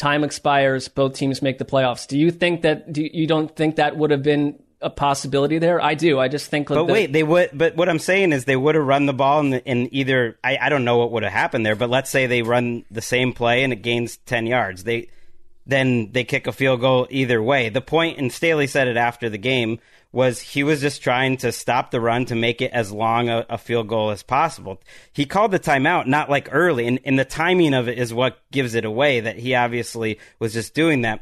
Time 0.00 0.24
expires. 0.24 0.88
Both 0.88 1.12
teams 1.12 1.42
make 1.42 1.58
the 1.58 1.66
playoffs. 1.66 2.06
Do 2.06 2.18
you 2.18 2.30
think 2.30 2.62
that? 2.62 2.90
Do 2.90 3.06
you 3.12 3.26
don't 3.26 3.54
think 3.54 3.76
that 3.76 3.98
would 3.98 4.10
have 4.10 4.22
been 4.22 4.58
a 4.80 4.88
possibility 4.88 5.58
there? 5.58 5.78
I 5.78 5.92
do. 5.92 6.18
I 6.18 6.28
just 6.28 6.48
think. 6.50 6.70
like, 6.70 6.78
But 6.78 6.86
the- 6.86 6.92
wait, 6.94 7.12
they 7.12 7.22
would. 7.22 7.50
But 7.52 7.76
what 7.76 7.90
I'm 7.90 7.98
saying 7.98 8.32
is 8.32 8.46
they 8.46 8.56
would 8.56 8.76
have 8.76 8.86
run 8.86 9.04
the 9.04 9.12
ball 9.12 9.40
in, 9.40 9.52
in 9.52 9.94
either. 9.94 10.38
I, 10.42 10.56
I 10.58 10.68
don't 10.70 10.86
know 10.86 10.96
what 10.96 11.12
would 11.12 11.22
have 11.22 11.32
happened 11.32 11.66
there, 11.66 11.76
but 11.76 11.90
let's 11.90 12.08
say 12.08 12.26
they 12.26 12.40
run 12.40 12.86
the 12.90 13.02
same 13.02 13.34
play 13.34 13.62
and 13.62 13.74
it 13.74 13.82
gains 13.82 14.16
ten 14.16 14.46
yards. 14.46 14.84
They 14.84 15.10
then 15.66 16.12
they 16.12 16.24
kick 16.24 16.46
a 16.46 16.52
field 16.52 16.80
goal 16.80 17.06
either 17.10 17.42
way. 17.42 17.68
The 17.68 17.82
point, 17.82 18.16
and 18.16 18.32
Staley 18.32 18.66
said 18.68 18.88
it 18.88 18.96
after 18.96 19.28
the 19.28 19.36
game, 19.36 19.80
was 20.12 20.40
he 20.40 20.64
was 20.64 20.80
just 20.80 21.02
trying 21.02 21.36
to 21.38 21.52
stop 21.52 21.90
the 21.90 22.00
run 22.00 22.24
to 22.26 22.34
make 22.34 22.60
it 22.60 22.72
as 22.72 22.90
long 22.90 23.28
a, 23.28 23.46
a 23.48 23.58
field 23.58 23.88
goal 23.88 24.10
as 24.10 24.22
possible. 24.22 24.80
He 25.12 25.24
called 25.24 25.52
the 25.52 25.60
timeout 25.60 26.06
not 26.06 26.28
like 26.28 26.48
early, 26.50 26.86
and, 26.86 26.98
and 27.04 27.18
the 27.18 27.24
timing 27.24 27.74
of 27.74 27.88
it 27.88 27.98
is 27.98 28.12
what 28.12 28.38
gives 28.50 28.74
it 28.74 28.84
away. 28.84 29.20
That 29.20 29.36
he 29.38 29.54
obviously 29.54 30.18
was 30.38 30.52
just 30.52 30.74
doing 30.74 31.02
that 31.02 31.20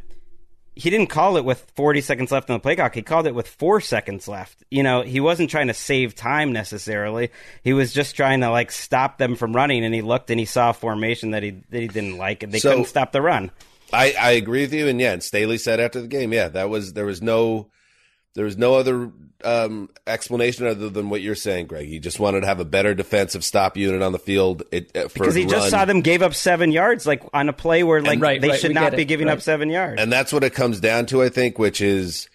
he 0.74 0.90
didn't 0.90 1.08
call 1.08 1.36
it 1.36 1.44
with 1.44 1.68
40 1.74 2.00
seconds 2.02 2.30
left 2.30 2.48
on 2.50 2.54
the 2.54 2.60
play 2.60 2.76
clock. 2.76 2.94
He 2.94 3.02
called 3.02 3.26
it 3.26 3.34
with 3.34 3.48
four 3.48 3.80
seconds 3.80 4.28
left. 4.28 4.62
You 4.70 4.84
know, 4.84 5.02
he 5.02 5.18
wasn't 5.18 5.50
trying 5.50 5.66
to 5.66 5.74
save 5.74 6.14
time 6.14 6.52
necessarily. 6.52 7.30
He 7.64 7.72
was 7.72 7.92
just 7.92 8.14
trying 8.14 8.42
to 8.42 8.50
like 8.50 8.70
stop 8.70 9.18
them 9.18 9.34
from 9.34 9.56
running. 9.56 9.84
And 9.84 9.92
he 9.92 10.02
looked 10.02 10.30
and 10.30 10.38
he 10.38 10.46
saw 10.46 10.70
a 10.70 10.72
formation 10.72 11.32
that 11.32 11.42
he 11.42 11.50
that 11.70 11.80
he 11.80 11.88
didn't 11.88 12.16
like, 12.16 12.44
and 12.44 12.52
they 12.52 12.60
So- 12.60 12.70
couldn't 12.70 12.84
stop 12.84 13.10
the 13.10 13.20
run. 13.20 13.50
I, 13.92 14.14
I 14.20 14.30
agree 14.32 14.60
with 14.60 14.74
you, 14.74 14.86
and 14.86 15.00
yeah, 15.00 15.12
and 15.14 15.22
Staley 15.22 15.56
said 15.56 15.80
after 15.80 16.00
the 16.02 16.08
game, 16.08 16.32
yeah, 16.32 16.48
that 16.48 16.68
was 16.68 16.92
there 16.92 17.06
was 17.06 17.22
no 17.22 17.70
there 18.38 18.44
was 18.44 18.56
no 18.56 18.74
other 18.74 19.10
um, 19.42 19.90
explanation 20.06 20.64
other 20.68 20.88
than 20.88 21.10
what 21.10 21.20
you're 21.22 21.34
saying, 21.34 21.66
Gregg. 21.66 21.88
He 21.88 21.98
just 21.98 22.20
wanted 22.20 22.42
to 22.42 22.46
have 22.46 22.60
a 22.60 22.64
better 22.64 22.94
defensive 22.94 23.42
stop 23.44 23.76
unit 23.76 24.00
on 24.00 24.12
the 24.12 24.18
field. 24.20 24.62
It, 24.70 24.96
uh, 24.96 25.08
for 25.08 25.18
Because 25.18 25.34
he 25.34 25.42
just 25.42 25.54
run. 25.62 25.70
saw 25.70 25.84
them 25.86 26.00
gave 26.02 26.22
up 26.22 26.34
seven 26.34 26.70
yards, 26.70 27.04
like 27.04 27.22
on 27.32 27.48
a 27.48 27.52
play 27.52 27.82
where 27.82 28.00
like 28.00 28.20
Right, 28.20 28.40
they 28.40 28.50
right, 28.50 28.60
should 28.60 28.74
not 28.74 28.92
be 28.94 29.02
it, 29.02 29.06
giving 29.06 29.26
right. 29.26 29.32
up 29.32 29.42
seven 29.42 29.70
yards. 29.70 30.00
And 30.00 30.12
that's 30.12 30.32
what 30.32 30.44
it 30.44 30.54
comes 30.54 30.78
down 30.78 31.06
to, 31.06 31.20
I 31.22 31.30
think, 31.30 31.58
which 31.58 31.80
is 31.80 32.28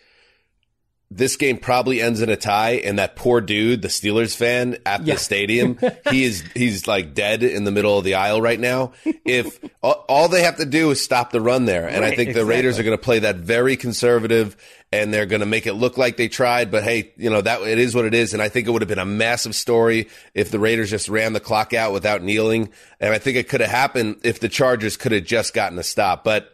this 1.12 1.36
game 1.36 1.58
probably 1.58 2.02
ends 2.02 2.22
in 2.22 2.30
a 2.30 2.36
tie, 2.36 2.72
and 2.84 2.98
that 2.98 3.16
poor 3.16 3.40
dude, 3.40 3.84
the 3.84 3.88
Steelers 3.88 4.36
fan 4.36 4.78
at 4.86 5.06
Yeah. 5.06 5.14
the 5.14 5.20
stadium, 5.20 5.78
he 6.10 6.24
is 6.24 6.44
he's 6.56 6.88
like 6.88 7.14
dead 7.14 7.44
in 7.44 7.66
the 7.66 7.72
middle 7.72 7.98
of 7.98 8.04
the 8.04 8.16
aisle 8.16 8.42
right 8.42 8.60
now. 8.60 8.94
If 9.24 9.60
all, 9.84 10.06
all 10.10 10.28
they 10.28 10.42
have 10.42 10.58
to 10.58 10.66
do 10.66 10.90
is 10.90 11.04
stop 11.04 11.32
the 11.32 11.40
run 11.42 11.66
there, 11.66 11.88
and 11.88 12.04
I 12.04 12.16
think 12.16 12.34
the 12.34 12.46
Raiders 12.46 12.80
are 12.80 12.84
going 12.84 12.98
to 12.98 13.04
play 13.04 13.20
that 13.20 13.36
very 13.36 13.78
conservative, 13.78 14.58
and 15.02 15.14
they're 15.14 15.26
going 15.26 15.40
to 15.40 15.46
make 15.46 15.68
it 15.68 15.74
look 15.74 15.98
like 15.98 16.18
they 16.18 16.28
tried. 16.28 16.72
But 16.72 16.84
hey, 16.84 17.12
you 17.18 17.30
know 17.30 17.42
that 17.42 17.62
it 17.62 17.80
is 17.80 17.96
what 17.96 18.06
it 18.06 18.14
is, 18.14 18.34
and 18.34 18.42
I 18.42 18.50
think 18.50 18.68
it 18.68 18.72
would 18.72 18.82
have 18.82 18.90
been 18.90 19.00
a 19.00 19.06
massive 19.06 19.56
story 19.56 20.10
if 20.34 20.52
the 20.52 20.60
Raiders 20.60 20.90
just 20.90 21.10
ran 21.10 21.34
the 21.34 21.40
clock 21.40 21.74
out 21.74 21.94
without 21.94 22.22
kneeling, 22.22 22.70
and 23.00 23.14
I 23.14 23.18
think 23.18 23.38
it 23.38 23.50
could 23.50 23.62
have 23.62 23.70
happened 23.70 24.22
if 24.24 24.40
the 24.40 24.50
Chargers 24.50 24.98
could 24.98 25.12
have 25.12 25.26
just 25.26 25.54
gotten 25.54 25.78
a 25.80 25.84
stop, 25.84 26.24
but 26.24 26.50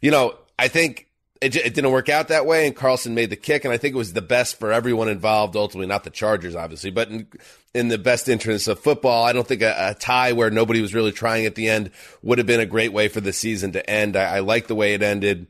you 0.00 0.10
know, 0.10 0.34
I 0.58 0.68
think 0.68 1.06
it, 1.40 1.56
it 1.56 1.74
didn't 1.74 1.90
work 1.92 2.08
out 2.08 2.28
that 2.28 2.46
way, 2.46 2.66
and 2.66 2.76
Carlson 2.76 3.14
made 3.14 3.30
the 3.30 3.36
kick, 3.36 3.64
and 3.64 3.72
I 3.72 3.78
think 3.78 3.94
it 3.94 3.98
was 3.98 4.12
the 4.12 4.22
best 4.22 4.58
for 4.58 4.72
everyone 4.72 5.08
involved. 5.08 5.56
Ultimately, 5.56 5.86
not 5.86 6.04
the 6.04 6.10
Chargers, 6.10 6.54
obviously, 6.54 6.90
but 6.90 7.08
in, 7.08 7.26
in 7.74 7.88
the 7.88 7.98
best 7.98 8.28
interest 8.28 8.68
of 8.68 8.78
football, 8.78 9.24
I 9.24 9.32
don't 9.32 9.46
think 9.46 9.62
a, 9.62 9.74
a 9.90 9.94
tie 9.94 10.32
where 10.32 10.50
nobody 10.50 10.82
was 10.82 10.94
really 10.94 11.12
trying 11.12 11.46
at 11.46 11.54
the 11.54 11.68
end 11.68 11.92
would 12.22 12.38
have 12.38 12.46
been 12.46 12.60
a 12.60 12.66
great 12.66 12.92
way 12.92 13.08
for 13.08 13.20
the 13.20 13.32
season 13.32 13.72
to 13.72 13.90
end. 13.90 14.16
I, 14.16 14.36
I 14.36 14.38
like 14.40 14.66
the 14.66 14.74
way 14.74 14.92
it 14.92 15.02
ended, 15.02 15.46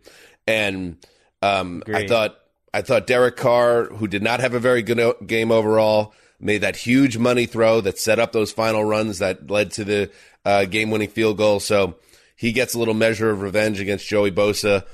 and 0.47 0.97
um, 1.43 1.83
I 1.87 2.07
thought 2.07 2.39
I 2.73 2.83
thought 2.83 3.07
Derek 3.07 3.37
Carr, 3.37 3.85
who 3.87 4.07
did 4.07 4.23
not 4.23 4.41
have 4.41 4.55
a 4.55 4.61
very 4.61 4.83
good 4.83 5.01
o- 5.01 5.17
game 5.27 5.51
overall, 5.51 6.15
made 6.39 6.59
that 6.63 6.77
huge 6.77 7.19
money 7.19 7.47
throw 7.47 7.81
that 7.81 7.99
set 7.99 8.19
up 8.19 8.33
those 8.33 8.53
final 8.53 8.85
runs 8.85 9.19
that 9.19 9.51
led 9.51 9.73
to 9.73 9.85
the 9.85 10.11
uh, 10.45 10.65
game-winning 10.65 11.09
field 11.09 11.37
goal. 11.37 11.61
So 11.61 11.97
he 12.37 12.53
gets 12.53 12.75
a 12.75 12.79
little 12.79 12.95
measure 12.95 13.31
of 13.31 13.43
revenge 13.43 13.81
against 13.81 14.07
Joey 14.07 14.31
Bosa 14.31 14.85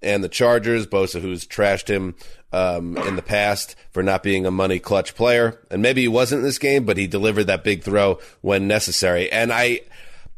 and 0.00 0.22
the 0.22 0.28
Chargers. 0.28 0.86
Bosa, 0.86 1.20
who's 1.20 1.46
trashed 1.46 1.88
him 1.88 2.14
um, 2.52 2.96
in 2.98 3.16
the 3.16 3.22
past 3.22 3.74
for 3.90 4.02
not 4.02 4.22
being 4.22 4.46
a 4.46 4.50
money 4.50 4.78
clutch 4.78 5.14
player, 5.16 5.60
and 5.70 5.82
maybe 5.82 6.02
he 6.02 6.08
wasn't 6.08 6.38
in 6.38 6.44
this 6.44 6.58
game, 6.58 6.84
but 6.84 6.96
he 6.96 7.06
delivered 7.08 7.44
that 7.44 7.64
big 7.64 7.82
throw 7.82 8.20
when 8.40 8.68
necessary. 8.68 9.30
And 9.32 9.52
I, 9.52 9.80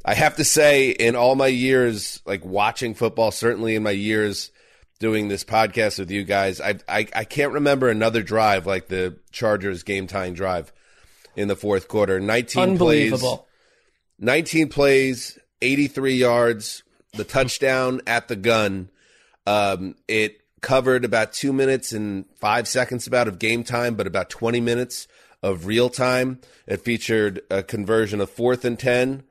I 0.05 0.15
have 0.15 0.37
to 0.37 0.45
say, 0.45 0.91
in 0.91 1.15
all 1.15 1.35
my 1.35 1.49
years, 1.49 2.23
like 2.25 2.45
watching 2.45 2.95
football, 2.95 3.31
certainly 3.31 3.75
in 3.75 3.83
my 3.83 3.91
years 3.91 4.51
doing 4.99 5.29
this 5.29 5.45
podcast 5.45 5.99
with 5.99 6.11
you 6.11 6.25
guys, 6.25 6.61
I, 6.61 6.77
I, 6.89 7.07
I 7.15 7.25
can't 7.25 7.53
remember 7.53 7.89
another 7.89 8.23
drive 8.23 8.67
like 8.67 8.89
the 8.89 9.19
Chargers 9.31 9.83
game 9.83 10.07
tying 10.07 10.35
drive 10.35 10.73
in 11.35 11.49
the 11.49 11.57
fourth 11.57 11.89
quarter. 11.89 12.19
19 12.21 12.79
plays, 12.79 13.25
19 14.19 14.69
plays, 14.69 15.39
83 15.61 16.15
yards, 16.15 16.83
the 17.13 17.25
touchdown 17.25 18.01
at 18.07 18.29
the 18.29 18.37
gun. 18.37 18.91
Um, 19.47 19.97
it 20.09 20.41
covered 20.61 21.05
about 21.05 21.33
two 21.33 21.53
minutes 21.53 21.93
and 21.93 22.25
five 22.37 22.67
seconds 22.67 23.07
about 23.07 23.29
of 23.29 23.39
game 23.39 23.63
time, 23.63 23.95
but 23.95 24.07
about 24.07 24.31
20 24.31 24.61
minutes 24.61 25.07
of 25.43 25.67
real 25.67 25.91
time. 25.91 26.41
It 26.67 26.81
featured 26.81 27.43
a 27.51 27.63
conversion 27.63 28.21
of 28.21 28.31
fourth 28.31 28.65
and 28.65 28.79
ten, 28.79 29.23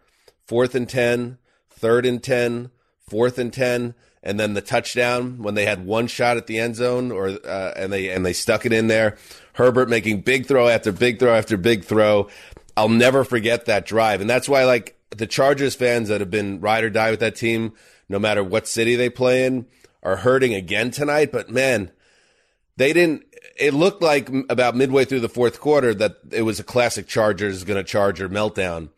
fourth 0.46 0.76
and 0.76 0.88
ten, 0.88 1.38
third 1.70 2.06
and 2.06 2.24
ten, 2.24 2.72
fourth 3.10 3.38
and 3.38 3.52
10, 3.52 3.94
and 4.26 4.40
then 4.40 4.54
the 4.54 4.62
touchdown 4.62 5.38
when 5.42 5.54
they 5.54 5.66
had 5.66 5.86
one 5.86 6.08
shot 6.08 6.36
at 6.36 6.48
the 6.48 6.60
end 6.60 6.76
zone 6.76 7.12
or, 7.12 7.28
uh, 7.28 7.74
and 7.76 7.94
they, 7.94 8.10
and 8.10 8.26
they 8.26 8.34
stuck 8.34 8.66
it 8.66 8.74
in 8.74 8.88
there. 8.88 9.18
Herbert 9.54 9.88
making 9.88 10.22
big 10.22 10.48
throw 10.48 10.68
after 10.68 10.92
big 10.92 11.20
throw 11.20 11.34
after 11.34 11.56
big 11.56 11.86
throw. 11.86 12.28
I'll 12.76 12.90
never 12.90 13.24
forget 13.24 13.66
that 13.66 13.86
drive. 13.86 14.20
And 14.20 14.30
that's 14.30 14.50
why, 14.50 14.66
like, 14.66 14.98
the 15.12 15.28
Chargers 15.28 15.76
fans 15.76 16.10
that 16.10 16.20
have 16.20 16.32
been 16.32 16.60
ride 16.60 16.84
or 16.84 16.90
die 16.90 17.12
with 17.12 17.22
that 17.22 17.36
team, 17.36 17.74
no 18.10 18.20
matter 18.20 18.44
what 18.44 18.68
city 18.68 18.96
they 18.96 19.10
play 19.10 19.46
in, 19.46 19.66
are 20.04 20.18
hurting 20.18 20.54
again 20.54 20.92
tonight. 20.92 21.32
But 21.32 21.50
man, 21.50 21.92
they 22.78 22.94
didn't. 22.94 23.24
It 23.58 23.74
looked 23.74 24.02
like 24.02 24.30
about 24.50 24.76
midway 24.76 25.06
through 25.06 25.22
the 25.22 25.30
fourth 25.30 25.62
quarter 25.62 25.94
that 25.94 26.18
it 26.32 26.42
was 26.42 26.60
a 26.60 26.64
classic 26.64 27.08
Chargers 27.08 27.64
going 27.64 27.78
to 27.78 27.90
Charger 27.90 28.28
meltdown. 28.28 28.90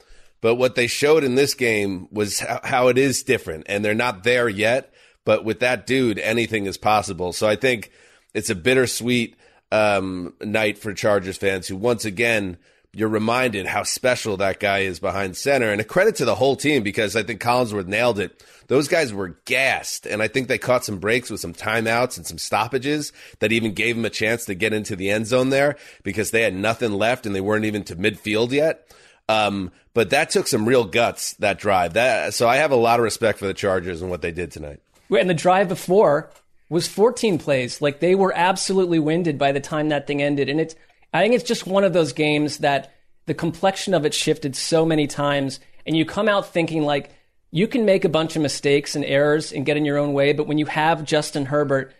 But 0.41 0.55
what 0.55 0.75
they 0.75 0.87
showed 0.87 1.23
in 1.23 1.35
this 1.35 1.53
game 1.53 2.07
was 2.11 2.39
how, 2.39 2.61
how 2.63 2.87
it 2.87 2.97
is 2.97 3.23
different, 3.23 3.65
and 3.67 3.85
they're 3.85 3.93
not 3.93 4.23
there 4.23 4.49
yet. 4.49 4.93
But 5.27 5.43
with 5.43 5.59
that 5.59 5.85
dude, 5.85 6.19
anything 6.19 6.67
is 6.67 6.77
possible. 6.77 7.33
So 7.33 7.49
I 7.49 7.57
think 7.57 7.91
it's 8.33 8.49
a 8.49 8.55
bittersweet 8.55 9.35
um, 9.73 10.33
night 10.39 10.77
for 10.77 10.93
Chargers 10.93 11.35
fans 11.35 11.67
who, 11.67 11.75
once 11.75 12.05
again, 12.05 12.55
you're 12.93 13.09
reminded 13.09 13.65
how 13.65 13.83
special 13.83 14.37
that 14.37 14.61
guy 14.61 14.79
is 14.79 15.01
behind 15.01 15.35
center. 15.35 15.69
And 15.69 15.81
a 15.81 15.83
credit 15.83 16.15
to 16.15 16.25
the 16.25 16.35
whole 16.35 16.55
team 16.55 16.81
because 16.81 17.17
I 17.17 17.23
think 17.23 17.41
Collinsworth 17.41 17.87
nailed 17.87 18.19
it. 18.19 18.41
Those 18.67 18.87
guys 18.87 19.11
were 19.11 19.37
gassed, 19.43 20.05
and 20.05 20.23
I 20.23 20.29
think 20.29 20.47
they 20.47 20.57
caught 20.57 20.85
some 20.85 20.99
breaks 20.99 21.29
with 21.29 21.41
some 21.41 21.53
timeouts 21.53 22.15
and 22.15 22.25
some 22.25 22.37
stoppages 22.37 23.11
that 23.39 23.51
even 23.51 23.73
gave 23.73 23.97
them 23.97 24.05
a 24.05 24.09
chance 24.09 24.45
to 24.45 24.55
get 24.55 24.71
into 24.71 24.95
the 24.95 25.09
end 25.09 25.27
zone 25.27 25.49
there 25.49 25.75
because 26.03 26.31
they 26.31 26.43
had 26.43 26.53
nothing 26.53 26.93
left 26.93 27.25
and 27.25 27.35
they 27.35 27.41
weren't 27.41 27.65
even 27.65 27.83
to 27.83 27.97
midfield 27.97 28.51
yet. 28.51 28.89
Um, 29.27 29.73
but 29.93 30.11
that 30.11 30.29
took 30.29 30.47
some 30.47 30.65
real 30.65 30.85
guts 30.85 31.33
that 31.33 31.59
drive. 31.59 31.95
That 31.95 32.33
so 32.33 32.47
I 32.47 32.55
have 32.57 32.71
a 32.71 32.77
lot 32.77 33.01
of 33.01 33.03
respect 33.03 33.39
for 33.39 33.47
the 33.47 33.53
Chargers 33.53 34.01
and 34.01 34.09
what 34.09 34.21
they 34.21 34.31
did 34.31 34.53
tonight. 34.53 34.79
And 35.09 35.29
the 35.29 35.33
drive 35.33 35.67
before 35.69 36.29
was 36.69 36.87
14 36.87 37.37
plays. 37.37 37.81
Like 37.81 37.99
they 37.99 38.15
were 38.15 38.33
absolutely 38.35 38.99
winded 38.99 39.37
by 39.37 39.51
the 39.51 39.59
time 39.59 39.89
that 39.89 40.07
thing 40.07 40.21
ended. 40.21 40.49
And 40.49 40.59
it's, 40.59 40.75
I 41.13 41.21
think 41.21 41.33
it's 41.33 41.43
just 41.43 41.65
one 41.65 41.83
of 41.83 41.93
those 41.93 42.13
games 42.13 42.59
that 42.59 42.93
the 43.25 43.33
complexion 43.33 43.93
of 43.93 44.05
it 44.05 44.13
shifted 44.13 44.55
so 44.55 44.85
many 44.85 45.07
times. 45.07 45.59
And 45.85 45.95
you 45.95 46.05
come 46.05 46.27
out 46.27 46.51
thinking 46.51 46.83
like 46.83 47.11
you 47.51 47.67
can 47.67 47.85
make 47.85 48.03
a 48.03 48.09
bunch 48.09 48.35
of 48.35 48.41
mistakes 48.41 48.95
and 48.95 49.05
errors 49.05 49.53
and 49.53 49.65
get 49.65 49.77
in 49.77 49.85
your 49.85 49.97
own 49.97 50.13
way. 50.13 50.33
But 50.33 50.47
when 50.47 50.57
you 50.57 50.65
have 50.65 51.05
Justin 51.05 51.45
Herbert, 51.45 51.93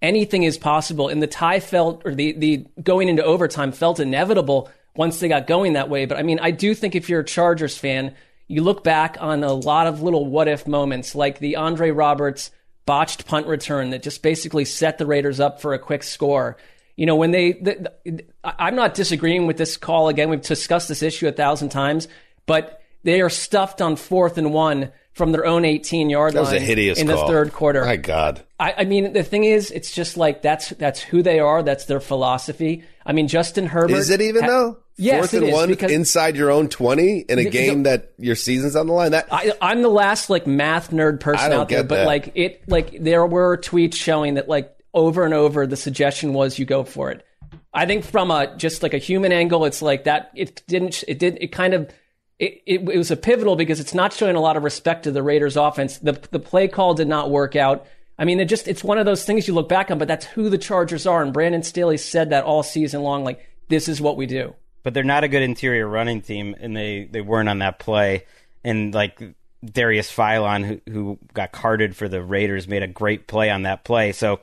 anything 0.00 0.44
is 0.44 0.56
possible. 0.56 1.08
And 1.08 1.22
the 1.22 1.26
tie 1.26 1.60
felt, 1.60 2.02
or 2.04 2.14
the, 2.14 2.32
the 2.32 2.66
going 2.82 3.08
into 3.08 3.24
overtime 3.24 3.72
felt 3.72 4.00
inevitable 4.00 4.70
once 4.96 5.20
they 5.20 5.28
got 5.28 5.46
going 5.46 5.74
that 5.74 5.90
way. 5.90 6.06
But 6.06 6.18
I 6.18 6.22
mean, 6.22 6.38
I 6.40 6.50
do 6.50 6.74
think 6.74 6.94
if 6.94 7.08
you're 7.08 7.20
a 7.20 7.24
Chargers 7.24 7.76
fan, 7.76 8.14
you 8.48 8.62
look 8.62 8.84
back 8.84 9.16
on 9.20 9.42
a 9.44 9.52
lot 9.52 9.86
of 9.86 10.02
little 10.02 10.26
what 10.26 10.48
if 10.48 10.66
moments, 10.66 11.14
like 11.14 11.38
the 11.38 11.56
Andre 11.56 11.90
Roberts 11.90 12.50
botched 12.86 13.26
punt 13.26 13.46
return 13.46 13.90
that 13.90 14.02
just 14.02 14.22
basically 14.22 14.64
set 14.64 14.98
the 14.98 15.06
Raiders 15.06 15.40
up 15.40 15.60
for 15.60 15.72
a 15.74 15.78
quick 15.78 16.02
score. 16.02 16.56
You 16.96 17.06
know, 17.06 17.16
when 17.16 17.30
they, 17.30 17.52
the, 17.52 17.90
the, 18.04 18.24
I'm 18.44 18.76
not 18.76 18.94
disagreeing 18.94 19.46
with 19.46 19.56
this 19.56 19.76
call 19.76 20.08
again. 20.08 20.28
We've 20.28 20.40
discussed 20.40 20.88
this 20.88 21.02
issue 21.02 21.26
a 21.26 21.32
thousand 21.32 21.70
times, 21.70 22.06
but 22.46 22.82
they 23.02 23.20
are 23.20 23.30
stuffed 23.30 23.80
on 23.80 23.96
fourth 23.96 24.38
and 24.38 24.52
one 24.52 24.92
from 25.12 25.32
their 25.32 25.46
own 25.46 25.64
18 25.64 26.10
yard 26.10 26.34
That 26.34 26.42
line 26.42 26.52
was 26.54 26.62
a 26.62 26.64
hideous 26.64 26.98
in 26.98 27.06
the 27.06 27.14
call. 27.14 27.28
third 27.28 27.52
quarter. 27.52 27.84
My 27.84 27.96
God. 27.96 28.42
I, 28.60 28.74
I 28.78 28.84
mean, 28.84 29.12
the 29.12 29.22
thing 29.22 29.44
is, 29.44 29.70
it's 29.70 29.92
just 29.92 30.16
like 30.16 30.42
that's 30.42 30.70
that's 30.70 31.00
who 31.00 31.22
they 31.22 31.38
are. 31.40 31.62
That's 31.62 31.84
their 31.86 32.00
philosophy. 32.00 32.84
I 33.06 33.12
mean, 33.12 33.28
Justin 33.28 33.66
Herbert 33.66 33.94
Is 33.96 34.10
it 34.10 34.20
even 34.20 34.42
ha- 34.42 34.48
though? 34.48 34.78
Yes, 34.96 35.18
fourth 35.18 35.34
and 35.34 35.44
is, 35.44 35.52
one 35.52 35.68
because- 35.70 35.90
inside 35.90 36.36
your 36.36 36.50
own 36.50 36.68
twenty 36.68 37.20
in 37.20 37.38
a 37.38 37.44
game 37.44 37.82
the- 37.82 37.90
that 37.90 38.12
your 38.18 38.36
season's 38.36 38.76
on 38.76 38.86
the 38.86 38.92
line. 38.92 39.10
That 39.10 39.26
I, 39.30 39.52
I'm 39.60 39.82
the 39.82 39.88
last 39.88 40.30
like 40.30 40.46
math 40.46 40.90
nerd 40.90 41.20
person 41.20 41.52
out 41.52 41.68
there, 41.68 41.82
but 41.82 41.96
that. 41.96 42.06
like 42.06 42.32
it, 42.34 42.68
like 42.68 43.02
there 43.02 43.26
were 43.26 43.56
tweets 43.58 43.94
showing 43.94 44.34
that 44.34 44.48
like 44.48 44.74
over 44.92 45.24
and 45.24 45.34
over 45.34 45.66
the 45.66 45.76
suggestion 45.76 46.32
was 46.32 46.58
you 46.58 46.64
go 46.64 46.84
for 46.84 47.10
it. 47.10 47.26
I 47.72 47.86
think 47.86 48.04
from 48.04 48.30
a 48.30 48.56
just 48.56 48.84
like 48.84 48.94
a 48.94 48.98
human 48.98 49.32
angle, 49.32 49.64
it's 49.64 49.82
like 49.82 50.04
that. 50.04 50.30
It 50.36 50.62
didn't. 50.68 51.02
It 51.08 51.18
did. 51.18 51.38
It 51.40 51.48
kind 51.48 51.74
of. 51.74 51.90
It, 52.38 52.62
it, 52.66 52.88
it 52.88 52.98
was 52.98 53.12
a 53.12 53.16
pivotal 53.16 53.54
because 53.54 53.78
it's 53.78 53.94
not 53.94 54.12
showing 54.12 54.34
a 54.34 54.40
lot 54.40 54.56
of 54.56 54.64
respect 54.64 55.04
to 55.04 55.12
the 55.12 55.22
Raiders' 55.22 55.56
offense. 55.56 55.98
The 55.98 56.12
the 56.30 56.40
play 56.40 56.68
call 56.68 56.94
did 56.94 57.08
not 57.08 57.30
work 57.30 57.56
out. 57.56 57.86
I 58.16 58.24
mean, 58.24 58.38
it 58.38 58.46
just 58.46 58.68
it's 58.68 58.84
one 58.84 58.98
of 58.98 59.06
those 59.06 59.24
things 59.24 59.48
you 59.48 59.54
look 59.54 59.68
back 59.68 59.90
on, 59.90 59.98
but 59.98 60.06
that's 60.06 60.24
who 60.26 60.48
the 60.50 60.58
Chargers 60.58 61.06
are. 61.06 61.22
And 61.22 61.32
Brandon 61.32 61.62
Staley 61.64 61.96
said 61.96 62.30
that 62.30 62.44
all 62.44 62.62
season 62.62 63.02
long. 63.02 63.24
Like 63.24 63.40
this 63.68 63.88
is 63.88 64.00
what 64.00 64.16
we 64.16 64.26
do. 64.26 64.54
But 64.84 64.94
they're 64.94 65.02
not 65.02 65.24
a 65.24 65.28
good 65.28 65.42
interior 65.42 65.88
running 65.88 66.20
team, 66.22 66.54
and 66.60 66.76
they, 66.76 67.08
they 67.10 67.20
weren't 67.22 67.48
on 67.48 67.58
that 67.58 67.78
play. 67.80 68.26
And 68.62 68.94
like 68.94 69.20
Darius 69.64 70.14
Philon, 70.14 70.64
who, 70.86 70.92
who 70.92 71.18
got 71.32 71.50
carded 71.52 71.96
for 71.96 72.08
the 72.08 72.22
Raiders, 72.22 72.68
made 72.68 72.82
a 72.84 72.86
great 72.86 73.26
play 73.26 73.50
on 73.50 73.62
that 73.62 73.82
play. 73.82 74.12
So 74.12 74.40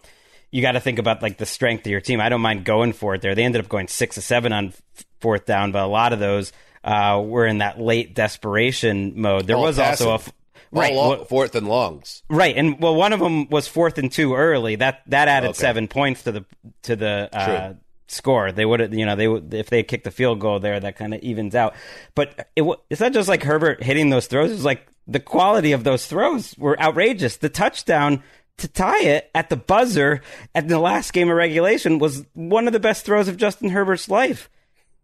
you 0.50 0.62
got 0.62 0.74
to 0.74 0.80
think 0.82 1.00
about 1.00 1.22
like 1.22 1.38
the 1.38 1.46
strength 1.46 1.86
of 1.86 1.92
your 1.92 2.02
team. 2.02 2.20
I 2.20 2.28
don't 2.30 2.42
mind 2.42 2.66
going 2.66 2.92
for 2.92 3.16
it 3.16 3.22
there. 3.22 3.36
They 3.36 3.44
ended 3.46 3.62
up 3.64 3.70
going 3.70 3.88
six 3.88 4.16
to 4.16 4.22
seven 4.22 4.52
on 4.52 4.74
fourth 5.22 5.46
down, 5.46 5.72
but 5.72 5.84
a 5.84 5.88
lot 5.88 6.12
of 6.12 6.20
those 6.20 6.52
uh, 6.84 7.22
were 7.24 7.46
in 7.46 7.60
that 7.60 7.80
late 7.80 8.16
desperation 8.16 9.14
mode. 9.22 9.46
There 9.48 9.56
All 9.56 9.62
was 9.64 9.78
also 9.78 10.10
a 10.10 10.16
f- 10.16 10.34
long- 10.72 10.96
well- 10.96 11.26
fourth 11.26 11.54
and 11.56 11.68
longs. 11.68 12.24
Right, 12.30 12.58
and 12.58 12.80
well, 12.82 12.96
one 12.96 13.14
of 13.14 13.20
them 13.20 13.48
was 13.50 13.68
fourth 13.68 14.00
and 14.00 14.12
two 14.12 14.34
early. 14.34 14.76
That 14.78 15.04
that 15.08 15.28
added 15.28 15.50
Okay. 15.52 15.60
seven 15.60 15.88
points 15.88 16.24
to 16.24 16.32
the 16.32 16.46
to 16.84 16.96
the 16.96 17.30
uh. 17.32 17.74
Score. 18.12 18.52
They 18.52 18.66
would 18.66 18.80
have, 18.80 18.94
you 18.94 19.06
know, 19.06 19.16
they 19.16 19.28
would 19.28 19.54
if 19.54 19.70
they 19.70 19.84
kicked 19.84 20.04
the 20.04 20.12
field 20.12 20.40
goal 20.40 20.60
there, 20.60 20.80
that 20.80 20.96
kind 20.96 21.14
of 21.14 21.22
evens 21.22 21.56
out. 21.56 21.76
But 22.16 22.50
it, 22.56 22.64
it's 22.90 23.02
not 23.02 23.14
just 23.14 23.30
like 23.30 23.44
Herbert 23.44 23.84
hitting 23.84 24.10
those 24.10 24.28
throws. 24.28 24.52
It's 24.52 24.64
like 24.64 24.88
the 25.08 25.20
quality 25.20 25.72
of 25.72 25.84
those 25.84 26.06
throws 26.06 26.56
were 26.58 26.80
outrageous. 26.80 27.38
The 27.38 27.50
touchdown 27.50 28.24
to 28.58 28.68
tie 28.68 29.04
it 29.04 29.30
at 29.34 29.50
the 29.50 29.58
buzzer 29.58 30.22
at 30.54 30.68
the 30.68 30.80
last 30.80 31.14
game 31.14 31.30
of 31.30 31.36
regulation 31.36 32.00
was 32.00 32.26
one 32.34 32.68
of 32.68 32.74
the 32.74 32.80
best 32.80 33.06
throws 33.06 33.28
of 33.28 33.38
Justin 33.38 33.70
Herbert's 33.70 34.10
life. 34.10 34.50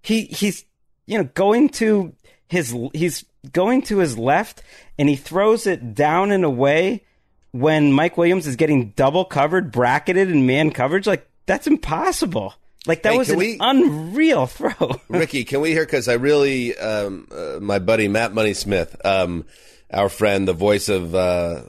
He 0.02 0.26
he's 0.26 0.66
you 1.06 1.18
know 1.18 1.30
going 1.34 1.70
to 1.70 2.14
his 2.48 2.76
he's 2.94 3.26
going 3.52 3.82
to 3.84 3.98
his 3.98 4.18
left 4.18 4.62
and 5.00 5.10
he 5.10 5.16
throws 5.16 5.68
it 5.68 5.96
down 5.96 6.32
in 6.32 6.44
a 6.44 6.50
way 6.50 7.04
when 7.52 7.92
Mike 7.92 8.18
Williams 8.18 8.46
is 8.46 8.56
getting 8.56 8.90
double 8.92 9.26
covered, 9.26 9.72
bracketed 9.72 10.30
in 10.30 10.46
man 10.46 10.72
coverage. 10.72 11.08
Like 11.08 11.28
that's 11.46 11.68
impossible. 11.68 12.54
Like 12.88 13.04
that 13.04 13.12
Hey, 13.14 13.18
was 13.18 13.30
an 13.30 13.38
we- 13.38 13.58
unreal 13.60 14.48
throw. 14.48 15.00
Ricky, 15.10 15.44
can 15.44 15.62
we 15.62 15.72
hear? 15.72 15.86
Because 15.86 16.08
I 16.08 16.14
really, 16.14 16.78
um, 16.78 17.28
uh, 17.32 17.60
my 17.62 17.80
buddy 17.80 18.08
Matt 18.08 18.34
Money 18.34 18.54
Smith, 18.54 18.96
um, 19.06 19.46
our 19.92 20.10
friend, 20.10 20.48
the 20.48 20.54
voice 20.54 20.88
of 20.90 21.14
uh, 21.14 21.64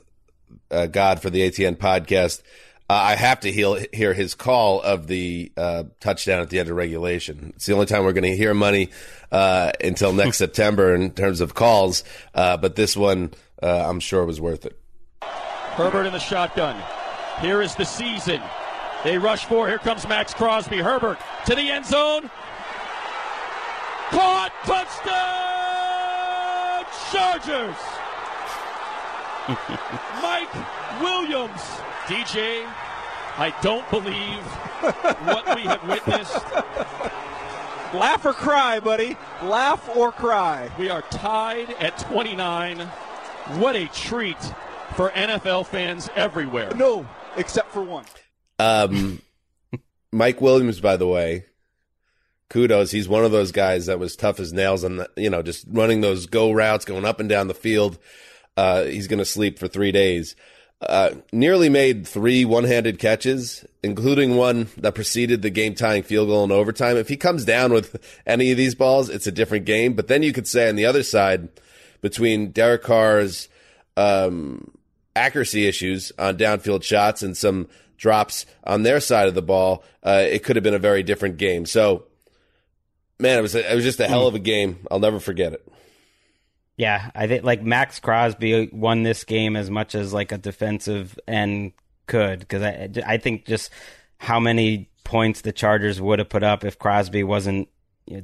uh, 0.71 0.87
God 0.87 1.21
for 1.21 1.31
the 1.31 1.41
ATN 1.43 1.77
podcast, 1.77 2.41
uh, 2.91 2.95
I 2.95 3.17
have 3.17 3.41
to 3.41 3.53
heal, 3.53 3.79
hear 3.93 4.15
his 4.15 4.35
call 4.35 4.81
of 4.81 5.09
the 5.09 5.53
uh, 5.57 5.85
touchdown 6.01 6.41
at 6.41 6.49
the 6.51 6.59
end 6.59 6.71
of 6.71 6.77
regulation. 6.77 7.53
It's 7.57 7.67
the 7.67 7.75
only 7.75 7.87
time 7.87 8.05
we're 8.05 8.13
going 8.15 8.23
to 8.31 8.37
hear 8.37 8.55
money 8.55 8.89
uh, 9.31 9.73
until 9.83 10.13
next 10.13 10.39
September 10.45 10.95
in 10.95 11.11
terms 11.11 11.41
of 11.43 11.53
calls. 11.55 12.03
Uh, 12.35 12.57
but 12.57 12.77
this 12.77 12.97
one, 12.97 13.33
uh, 13.63 13.67
I'm 13.89 14.01
sure 14.01 14.25
was 14.25 14.41
worth 14.41 14.65
it. 14.65 14.79
Herbert 15.23 16.07
in 16.07 16.13
the 16.13 16.19
shotgun. 16.19 16.83
Here 17.41 17.61
is 17.61 17.75
the 17.75 17.85
season. 17.85 18.41
They 19.05 19.19
rush 19.19 19.45
for. 19.45 19.69
Here 19.69 19.79
comes 19.79 20.09
Maxx 20.09 20.35
Crosby. 20.35 20.79
Herbert 20.79 21.19
to 21.47 21.55
the 21.55 21.71
end 21.71 21.87
zone. 21.87 22.31
Caught. 24.11 24.53
Touchdown. 24.65 25.39
Chargers. 27.13 27.77
Mike 30.23 30.53
Williams. 31.01 31.61
DJ, 32.07 32.67
I 33.37 33.55
don't 33.61 33.89
believe 33.91 34.43
what 35.27 35.55
we 35.55 35.63
have 35.63 35.87
witnessed. 35.87 36.35
Laugh 37.95 38.25
or 38.25 38.33
cry, 38.33 38.81
buddy. 38.81 39.17
Laugh 39.43 39.95
or 39.95 40.13
cry. 40.13 40.71
We 40.79 40.89
are 40.91 41.03
tied 41.03 41.71
at 41.81 41.99
29. 41.99 42.81
What 43.59 43.77
a 43.77 43.87
treat 43.89 44.43
for 44.95 45.11
NFL 45.11 45.67
fans 45.67 46.09
everywhere. 46.17 46.75
No, 46.75 47.07
except 47.37 47.71
for 47.71 47.83
one. 47.83 48.05
Um, 48.59 49.23
Mike 50.13 50.41
Williams, 50.41 50.81
by 50.81 50.97
the 50.97 51.07
way, 51.07 51.45
kudos. 52.49 52.91
He's 52.91 53.09
one 53.09 53.25
of 53.25 53.33
those 53.33 53.53
guys 53.53 53.87
that 53.87 53.99
was 53.99 54.17
tough 54.17 54.41
as 54.41 54.53
nails 54.53 54.85
and, 54.85 55.07
you 55.17 55.31
know, 55.31 55.43
just 55.43 55.67
running 55.69 56.01
those 56.01 56.27
go 56.27 56.51
routes, 56.51 56.85
going 56.85 57.05
up 57.05 57.21
and 57.21 57.29
down 57.29 57.49
the 57.49 57.55
field. 57.55 57.99
Uh, 58.57 58.85
he's 58.85 59.07
going 59.07 59.19
to 59.19 59.25
sleep 59.25 59.59
for 59.59 59.69
three 59.69 59.93
days. 59.93 60.35
Uh, 60.81 61.11
nearly 61.33 61.69
made 61.69 62.07
three 62.07 62.45
one-handed 62.45 62.99
catches, 62.99 63.65
including 63.83 64.37
one 64.37 64.69
that 64.77 64.95
preceded 64.95 65.43
the 65.43 65.51
game-tying 65.51 66.05
field 66.05 66.29
goal 66.29 66.45
in 66.45 66.53
overtime. 66.53 66.97
If 66.97 67.09
he 67.09 67.17
comes 67.17 67.45
down 67.45 67.73
with 67.73 68.01
any 68.27 68.53
of 68.53 68.57
these 68.57 68.77
balls, 68.77 69.09
it's 69.09 69.27
a 69.27 69.33
different 69.33 69.65
game. 69.65 69.95
But 69.95 70.07
then 70.07 70.23
you 70.23 70.33
could 70.33 70.47
say 70.47 70.69
on 70.69 70.77
the 70.77 70.87
other 70.87 71.03
side, 71.03 71.49
between 72.01 72.53
Derek 72.53 72.85
Carr's 72.85 73.49
um, 73.97 74.73
accuracy 75.17 75.67
issues 75.67 76.13
on 76.17 76.39
downfield 76.39 76.85
shots 76.85 77.23
and 77.25 77.37
some 77.37 77.69
drops 77.99 78.47
on 78.65 78.83
their 78.83 79.01
side 79.01 79.29
of 79.29 79.35
the 79.35 79.43
ball, 79.43 79.85
uh, 80.03 80.25
it 80.27 80.43
could 80.43 80.57
have 80.57 80.63
been 80.63 80.75
a 80.75 80.79
very 80.79 81.03
different 81.03 81.37
game. 81.37 81.67
So, 81.67 82.05
man, 83.19 83.39
it 83.39 83.43
was 83.43 83.55
a, 83.55 83.71
it 83.71 83.75
was 83.75 83.85
just 83.85 84.01
a 84.01 84.09
hell 84.09 84.27
of 84.27 84.35
a 84.35 84.39
game. 84.39 84.87
I'll 84.91 85.01
never 85.01 85.21
forget 85.21 85.53
it. 85.53 85.67
Yeah, 86.77 87.11
I 87.15 87.27
think 87.27 87.45
like 87.45 87.63
Maxx 87.63 87.99
Crosby 87.99 88.71
won 88.73 89.03
this 89.03 89.25
game 89.25 89.57
as 89.57 89.69
much 89.69 89.97
as 89.97 90.15
like 90.15 90.31
a 90.31 90.39
defensive 90.39 91.19
end 91.27 91.73
could 92.07 92.39
because 92.39 92.63
I 92.63 92.89
I 93.05 93.19
think 93.19 93.45
just 93.45 93.71
how 94.19 94.39
many 94.39 94.89
points 95.05 95.41
the 95.41 95.53
Chargers 95.53 96.01
would 96.01 96.21
have 96.21 96.29
put 96.29 96.45
up 96.45 96.65
if 96.65 96.79
Crosby 96.79 97.25
wasn't 97.25 97.69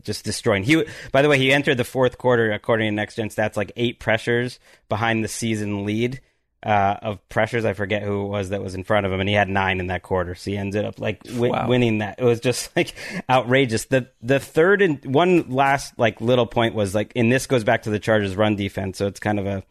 just 0.03 0.25
destroying. 0.25 0.63
He 0.63 0.85
by 1.13 1.23
the 1.23 1.29
way 1.29 1.39
he 1.39 1.53
entered 1.53 1.79
the 1.79 1.85
fourth 1.85 2.17
quarter 2.17 2.53
according 2.53 2.87
to 2.87 2.95
Next 2.95 3.17
Gen 3.17 3.29
Stats 3.29 3.57
like 3.57 3.73
eight 3.77 3.99
pressures 3.99 4.61
behind 4.89 5.25
the 5.25 5.29
season 5.29 5.85
lead. 5.85 6.21
Uh, 6.65 6.97
of 7.03 7.29
pressures, 7.29 7.67
I 7.67 7.75
forget 7.75 8.03
who 8.03 8.25
it 8.25 8.29
was 8.29 8.49
that 8.49 8.63
was 8.63 8.75
in 8.75 8.85
front 8.85 9.05
of 9.05 9.13
him, 9.13 9.21
and 9.21 9.29
he 9.29 9.35
had 9.35 9.51
nine 9.51 9.81
in 9.81 9.89
that 9.89 10.03
quarter. 10.03 10.35
So 10.35 10.51
he 10.51 10.57
ended 10.57 10.87
up 10.87 10.99
like 10.99 11.23
wi- 11.25 11.51
Wow. 11.51 11.69
winning 11.69 11.99
that. 11.99 12.19
It 12.19 12.25
was 12.25 12.41
just 12.41 12.71
like 12.77 12.95
outrageous. 13.29 13.85
The 13.85 14.09
the 14.23 14.41
third 14.41 14.81
and 14.81 15.05
one 15.05 15.51
last 15.51 15.99
like 15.99 16.23
little 16.23 16.47
point 16.47 16.75
was 16.75 16.95
like, 16.95 17.13
and 17.17 17.31
this 17.31 17.47
goes 17.47 17.65
back 17.65 17.83
to 17.83 17.91
the 17.91 17.99
Chargers' 17.99 18.35
run 18.35 18.57
defense. 18.57 18.97
So 18.97 19.07
it's 19.07 19.21
kind 19.21 19.39
of 19.39 19.47
a 19.47 19.63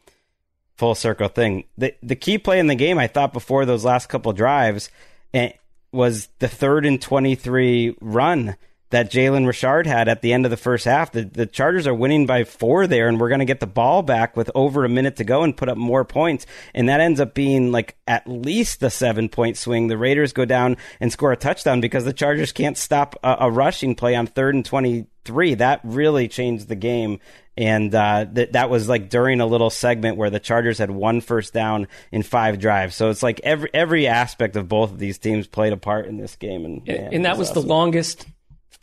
full 0.77 0.93
circle 0.93 1.29
thing. 1.29 1.63
The 1.79 1.95
the 2.03 2.15
key 2.15 2.37
play 2.37 2.59
in 2.59 2.67
the 2.67 2.75
game, 2.75 2.99
I 2.99 3.07
thought 3.07 3.33
before 3.33 3.65
those 3.65 3.83
last 3.83 4.07
couple 4.07 4.31
drives, 4.33 4.91
eh, 5.33 5.53
was 5.91 6.27
the 6.37 6.47
third 6.47 6.85
and 6.85 7.01
twenty 7.01 7.33
three 7.33 7.95
run 8.01 8.55
that 8.93 9.09
Jalen 9.09 9.47
Richard 9.47 9.87
had 9.87 10.07
at 10.07 10.21
the 10.21 10.33
end 10.33 10.45
of 10.45 10.51
the 10.51 10.57
first 10.57 10.85
half. 10.85 11.11
The 11.11 11.23
the 11.23 11.47
Chargers 11.47 11.87
are 11.87 11.95
winning 11.95 12.27
by 12.27 12.43
four 12.43 12.85
there, 12.85 13.07
and 13.07 13.19
we're 13.19 13.29
going 13.29 13.39
to 13.39 13.45
get 13.45 13.59
the 13.59 13.67
ball 13.67 14.03
back 14.03 14.37
with 14.37 14.51
over 14.53 14.85
a 14.85 14.89
minute 14.89 15.15
to 15.15 15.23
go 15.23 15.41
and 15.41 15.57
put 15.57 15.67
up 15.67 15.77
more 15.77 16.05
points, 16.05 16.45
and 16.75 16.87
that 16.89 17.01
ends 17.01 17.19
up 17.19 17.33
being 17.33 17.71
like 17.71 17.97
at 18.07 18.27
least 18.27 18.83
a 18.83 18.91
seven 18.91 19.29
point 19.29 19.57
swing. 19.57 19.87
The 19.87 19.97
Raiders 19.97 20.31
go 20.31 20.45
down 20.45 20.77
and 20.99 21.11
score 21.11 21.31
a 21.31 21.37
touchdown 21.37 21.81
because 21.81 22.05
the 22.05 22.13
Chargers 22.13 22.51
can't 22.51 22.77
stop 22.77 23.15
a, 23.23 23.37
a 23.41 23.51
rushing 23.51 23.95
play 23.95 24.15
on 24.15 24.27
third 24.27 24.53
and 24.53 24.63
twenty 24.63 25.07
three. 25.25 25.55
That 25.55 25.81
really 25.83 26.27
changed 26.27 26.67
the 26.67 26.75
game. 26.75 27.19
And 27.55 27.93
uh, 27.93 28.25
that 28.33 28.53
that 28.53 28.69
was 28.71 28.89
like 28.89 29.09
during 29.09 29.39
a 29.39 29.45
little 29.45 29.69
segment 29.69 30.17
where 30.17 30.31
the 30.31 30.39
Chargers 30.39 30.79
had 30.79 30.89
one 30.89 31.21
first 31.21 31.53
down 31.53 31.87
in 32.11 32.23
five 32.23 32.57
drives. 32.57 32.95
So 32.95 33.11
it's 33.11 33.21
like 33.21 33.41
every 33.43 33.69
every 33.73 34.07
aspect 34.07 34.55
of 34.55 34.67
both 34.67 34.91
of 34.91 34.97
these 34.97 35.19
teams 35.19 35.45
played 35.45 35.71
a 35.71 35.77
part 35.77 36.07
in 36.07 36.17
this 36.17 36.35
game. 36.35 36.65
And, 36.65 36.87
man, 36.87 37.13
and 37.13 37.25
that 37.25 37.35
it 37.35 37.39
was 37.39 37.51
the 37.51 37.61
longest 37.61 38.25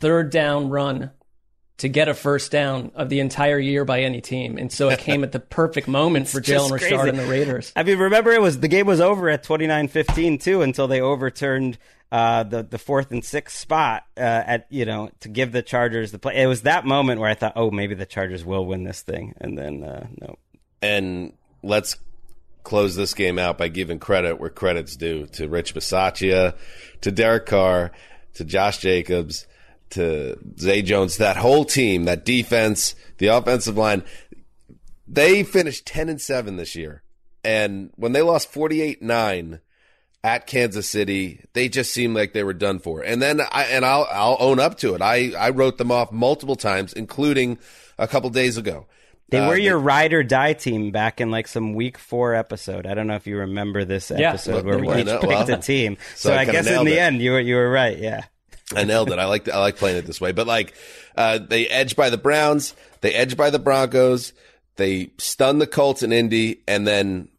third 0.01 0.29
down 0.31 0.69
run 0.69 1.11
to 1.77 1.87
get 1.87 2.07
a 2.09 2.13
first 2.13 2.51
down 2.51 2.91
of 2.93 3.09
the 3.09 3.19
entire 3.21 3.57
year 3.57 3.85
by 3.85 4.01
any 4.01 4.21
team. 4.21 4.57
And 4.57 4.71
so 4.71 4.89
it 4.89 4.99
came 5.07 5.23
at 5.23 5.31
the 5.31 5.39
perfect 5.39 5.87
moment 5.87 6.27
for 6.27 6.37
It's 6.39 6.47
just 6.47 6.69
Jalen 6.69 6.73
Richard 6.73 6.99
crazy. 6.99 7.09
and 7.09 7.19
the 7.19 7.25
Raiders. 7.25 7.71
I 7.75 7.83
mean, 7.83 7.97
remember 7.97 8.31
it 8.31 8.41
was 8.41 8.59
the 8.59 8.67
game 8.67 8.85
was 8.85 8.99
over 9.01 9.29
at 9.29 9.43
29-15 9.43 10.41
too 10.41 10.61
until 10.61 10.87
they 10.87 11.01
overturned 11.01 11.77
uh, 12.11 12.43
the 12.43 12.61
the 12.61 12.77
fourth 12.77 13.11
and 13.11 13.23
sixth 13.23 13.57
spot 13.57 14.03
uh, 14.17 14.19
at 14.19 14.67
you 14.69 14.83
know 14.83 15.09
to 15.21 15.29
give 15.29 15.53
the 15.53 15.61
Chargers 15.61 16.11
the 16.11 16.19
play. 16.19 16.41
It 16.43 16.45
was 16.47 16.63
that 16.63 16.85
moment 16.85 17.21
where 17.21 17.29
I 17.29 17.35
thought, 17.35 17.53
oh, 17.55 17.71
maybe 17.71 17.95
the 17.95 18.05
Chargers 18.05 18.43
will 18.43 18.65
win 18.65 18.83
this 18.83 19.01
thing, 19.01 19.33
and 19.39 19.57
then 19.57 19.81
uh, 19.81 20.07
no. 20.19 20.37
And 20.81 21.31
let's 21.63 21.95
close 22.63 22.95
this 22.97 23.13
game 23.13 23.39
out 23.39 23.57
by 23.57 23.69
giving 23.69 23.97
credit 23.97 24.41
where 24.41 24.49
credit's 24.49 24.97
due 24.97 25.25
to 25.27 25.47
Rich 25.47 25.73
Bisaccia, 25.73 26.55
to 26.99 27.11
Derek 27.11 27.45
Carr, 27.45 27.91
to 28.33 28.43
Josh 28.43 28.79
Jacobs, 28.79 29.47
to 29.91 30.37
Zay 30.59 30.81
Jones, 30.81 31.17
that 31.17 31.37
whole 31.37 31.65
team, 31.65 32.05
that 32.05 32.25
defense, 32.25 32.95
the 33.17 33.27
offensive 33.27 33.77
line. 33.77 34.03
They 35.07 35.43
finished 35.43 35.85
10 35.85 36.09
and 36.09 36.21
7 36.21 36.55
this 36.57 36.75
year. 36.75 37.03
And 37.43 37.91
when 37.95 38.11
they 38.11 38.21
lost 38.21 38.51
48 38.51 39.01
9 39.01 39.59
at 40.23 40.45
Kansas 40.47 40.87
City, 40.87 41.43
they 41.53 41.67
just 41.67 41.91
seemed 41.91 42.15
like 42.15 42.33
they 42.33 42.43
were 42.43 42.53
done 42.53 42.79
for. 42.79 43.01
And 43.01 43.21
then 43.21 43.41
I 43.41 43.63
and 43.63 43.83
I'll 43.83 44.07
I'll 44.11 44.37
own 44.39 44.59
up 44.59 44.77
to 44.79 44.93
it. 44.93 45.01
I 45.01 45.31
I 45.37 45.49
wrote 45.49 45.77
them 45.79 45.91
off 45.91 46.11
multiple 46.11 46.55
times, 46.55 46.93
including 46.93 47.57
a 47.97 48.07
couple 48.07 48.29
days 48.29 48.57
ago. 48.57 48.85
They 49.31 49.39
Uh, 49.39 49.47
were 49.47 49.57
your 49.57 49.79
ride 49.79 50.13
or 50.13 50.21
die 50.23 50.53
team 50.53 50.91
back 50.91 51.19
in 51.19 51.31
like 51.31 51.47
some 51.47 51.73
week 51.73 51.97
four 51.97 52.35
episode. 52.35 52.85
I 52.85 52.93
don't 52.93 53.07
know 53.07 53.15
if 53.15 53.25
you 53.25 53.37
remember 53.37 53.85
this 53.85 54.11
episode 54.11 54.65
Well, 54.65 54.77
where 54.77 54.77
we 54.95 55.01
each 55.01 55.07
picked 55.07 55.23
well, 55.25 55.49
a 55.49 55.57
team. 55.57 55.97
so 56.15 56.29
So, 56.29 56.33
I 56.33 56.41
I, 56.41 56.45
guess 56.45 56.67
in 56.67 56.85
the 56.85 56.97
it. 56.97 56.99
end, 56.99 57.21
you 57.21 57.31
were 57.31 57.39
you 57.39 57.55
were 57.55 57.69
right. 57.71 57.97
Yeah. 57.97 58.25
I 58.75 58.83
nailed 58.83 59.11
it. 59.11 59.19
I 59.19 59.25
like 59.25 59.49
I 59.49 59.59
like 59.59 59.77
playing 59.77 59.97
it 59.97 60.05
this 60.05 60.21
way. 60.21 60.31
But 60.31 60.47
like 60.47 60.73
uh, 61.15 61.39
they 61.39 61.67
edge 61.67 61.95
by 61.95 62.09
the 62.09 62.17
Browns, 62.17 62.75
they 63.01 63.13
edge 63.13 63.37
by 63.37 63.49
the 63.49 63.59
Broncos, 63.59 64.33
they 64.75 65.11
stun 65.17 65.59
the 65.59 65.67
Colts 65.67 66.03
in 66.03 66.11
Indy, 66.11 66.61
and 66.67 66.87
then 66.87 67.29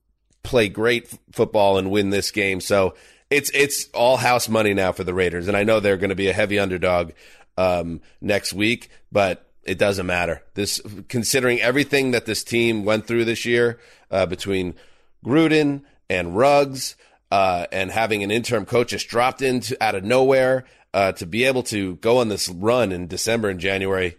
play 0.42 0.68
great 0.68 1.08
f- 1.12 1.18
football 1.32 1.78
and 1.78 1.90
win 1.90 2.10
this 2.10 2.30
game. 2.30 2.60
So 2.60 2.94
it's 3.30 3.50
it's 3.54 3.88
all 3.90 4.16
house 4.16 4.48
money 4.48 4.74
now 4.74 4.92
for 4.92 5.04
the 5.04 5.14
Raiders, 5.14 5.48
and 5.48 5.56
I 5.56 5.64
know 5.64 5.80
they're 5.80 5.96
going 5.96 6.10
to 6.10 6.16
be 6.16 6.28
a 6.28 6.34
heavy 6.34 6.58
underdog 6.58 7.12
um, 7.56 8.00
next 8.20 8.52
week, 8.52 8.90
but 9.10 9.48
it 9.64 9.78
doesn't 9.78 10.06
matter. 10.06 10.42
This 10.54 10.80
considering 11.08 11.60
everything 11.60 12.10
that 12.12 12.26
this 12.26 12.44
team 12.44 12.84
went 12.84 13.06
through 13.06 13.24
this 13.24 13.44
year 13.44 13.78
uh, 14.10 14.26
between 14.26 14.74
Gruden 15.24 15.82
and 16.10 16.36
Ruggs 16.36 16.96
uh, 17.30 17.66
and 17.72 17.90
having 17.90 18.22
an 18.22 18.30
interim 18.30 18.66
coach 18.66 18.90
just 18.90 19.08
dropped 19.08 19.40
into 19.40 19.82
out 19.82 19.94
of 19.94 20.04
nowhere 20.04 20.64
uh, 20.94 21.12
to 21.12 21.26
be 21.26 21.44
able 21.44 21.62
to 21.64 21.96
go 21.96 22.18
on 22.18 22.28
this 22.28 22.48
run 22.48 22.92
in 22.92 23.06
December 23.06 23.48
and 23.48 23.60
January. 23.60 24.16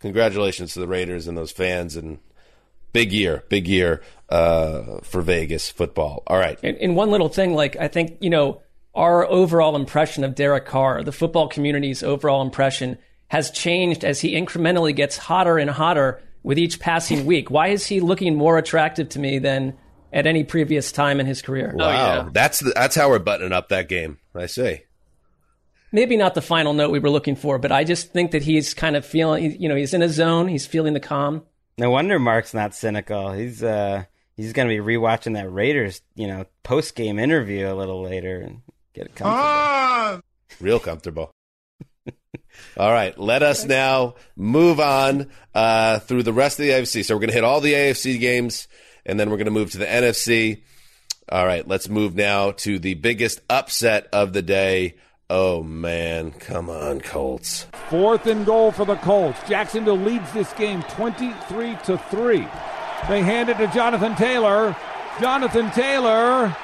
Congratulations 0.00 0.74
to 0.74 0.80
the 0.80 0.88
Raiders 0.88 1.26
and 1.26 1.36
those 1.36 1.52
fans 1.52 1.96
and 1.96 2.18
big 2.92 3.12
year, 3.12 3.44
big 3.48 3.68
year 3.68 4.02
uh, 4.28 5.00
for 5.02 5.22
Vegas 5.22 5.70
football. 5.70 6.22
All 6.26 6.38
right. 6.38 6.58
And, 6.62 6.76
and 6.78 6.96
one 6.96 7.10
little 7.10 7.28
thing, 7.28 7.54
like 7.54 7.76
I 7.76 7.88
think 7.88 8.18
you 8.20 8.30
know, 8.30 8.62
our 8.94 9.26
overall 9.26 9.76
impression 9.76 10.24
of 10.24 10.34
Derek 10.34 10.66
Carr, 10.66 11.02
the 11.04 11.12
football 11.12 11.48
community's 11.48 12.02
overall 12.02 12.42
impression, 12.42 12.98
has 13.28 13.50
changed 13.50 14.04
as 14.04 14.20
he 14.20 14.34
incrementally 14.34 14.94
gets 14.94 15.16
hotter 15.16 15.58
and 15.58 15.70
hotter 15.70 16.22
with 16.42 16.58
each 16.58 16.80
passing 16.80 17.26
week. 17.26 17.50
Why 17.50 17.68
is 17.68 17.86
he 17.86 18.00
looking 18.00 18.36
more 18.36 18.58
attractive 18.58 19.10
to 19.10 19.18
me 19.18 19.38
than 19.38 19.76
at 20.12 20.26
any 20.26 20.44
previous 20.44 20.90
time 20.92 21.20
in 21.20 21.26
his 21.26 21.42
career? 21.42 21.72
Wow, 21.76 22.30
that's 22.32 22.60
the, 22.60 22.72
that's 22.74 22.96
how 22.96 23.10
we're 23.10 23.18
buttoning 23.18 23.52
up 23.52 23.68
that 23.68 23.88
game. 23.88 24.18
I 24.34 24.46
see. 24.46 24.80
Maybe 25.92 26.16
not 26.16 26.34
the 26.34 26.42
final 26.42 26.72
note 26.72 26.90
we 26.90 26.98
were 26.98 27.10
looking 27.10 27.36
for, 27.36 27.58
but 27.58 27.72
I 27.72 27.84
just 27.84 28.12
think 28.12 28.32
that 28.32 28.42
he's 28.42 28.74
kind 28.74 28.96
of 28.96 29.06
feeling, 29.06 29.60
you 29.60 29.68
know, 29.68 29.76
he's 29.76 29.94
in 29.94 30.02
a 30.02 30.08
zone. 30.08 30.48
He's 30.48 30.66
feeling 30.66 30.94
the 30.94 31.00
calm. 31.00 31.44
No 31.78 31.90
wonder 31.90 32.18
Marc's 32.18 32.54
not 32.54 32.74
cynical. 32.74 33.32
He's 33.32 33.62
uh 33.62 34.04
he's 34.36 34.52
gonna 34.52 34.68
be 34.68 34.78
rewatching 34.78 35.34
that 35.34 35.50
Raiders, 35.50 36.02
you 36.14 36.26
know, 36.26 36.46
post 36.62 36.94
game 36.94 37.18
interview 37.18 37.70
a 37.70 37.74
little 37.74 38.02
later 38.02 38.40
and 38.40 38.62
get 38.94 39.06
it 39.06 39.14
comfortable. 39.14 40.22
Real 40.60 40.80
comfortable. 40.80 41.30
all 42.76 42.92
right, 42.92 43.18
let 43.18 43.42
us 43.42 43.64
now 43.64 44.14
move 44.36 44.80
on 44.80 45.28
uh, 45.54 45.98
through 46.00 46.22
the 46.22 46.32
rest 46.32 46.58
of 46.58 46.66
the 46.66 46.72
AFC. 46.72 47.04
So 47.04 47.14
we're 47.14 47.20
going 47.20 47.30
to 47.30 47.34
hit 47.34 47.44
all 47.44 47.60
the 47.60 47.74
AFC 47.74 48.18
games, 48.18 48.68
and 49.04 49.18
then 49.18 49.30
we're 49.30 49.36
going 49.36 49.46
to 49.46 49.50
move 49.50 49.72
to 49.72 49.78
the 49.78 49.86
NFC. 49.86 50.62
All 51.28 51.44
right, 51.44 51.66
let's 51.66 51.88
move 51.88 52.14
now 52.14 52.52
to 52.52 52.78
the 52.78 52.94
biggest 52.94 53.40
upset 53.50 54.08
of 54.12 54.32
the 54.32 54.42
day. 54.42 54.94
Oh 55.28 55.64
man, 55.64 56.30
come 56.30 56.70
on, 56.70 57.00
Colts. 57.00 57.66
Fourth 57.90 58.26
and 58.26 58.46
goal 58.46 58.70
for 58.70 58.84
the 58.84 58.94
Colts. 58.96 59.40
Jacksonville 59.48 59.98
leads 59.98 60.32
this 60.32 60.52
game 60.52 60.84
23 60.84 61.76
to 61.84 61.98
3. 61.98 62.38
They 63.08 63.22
hand 63.22 63.48
it 63.48 63.56
to 63.58 63.66
Jonathan 63.68 64.14
Taylor. 64.14 64.76
Jonathan 65.20 65.68
Taylor. 65.72 66.56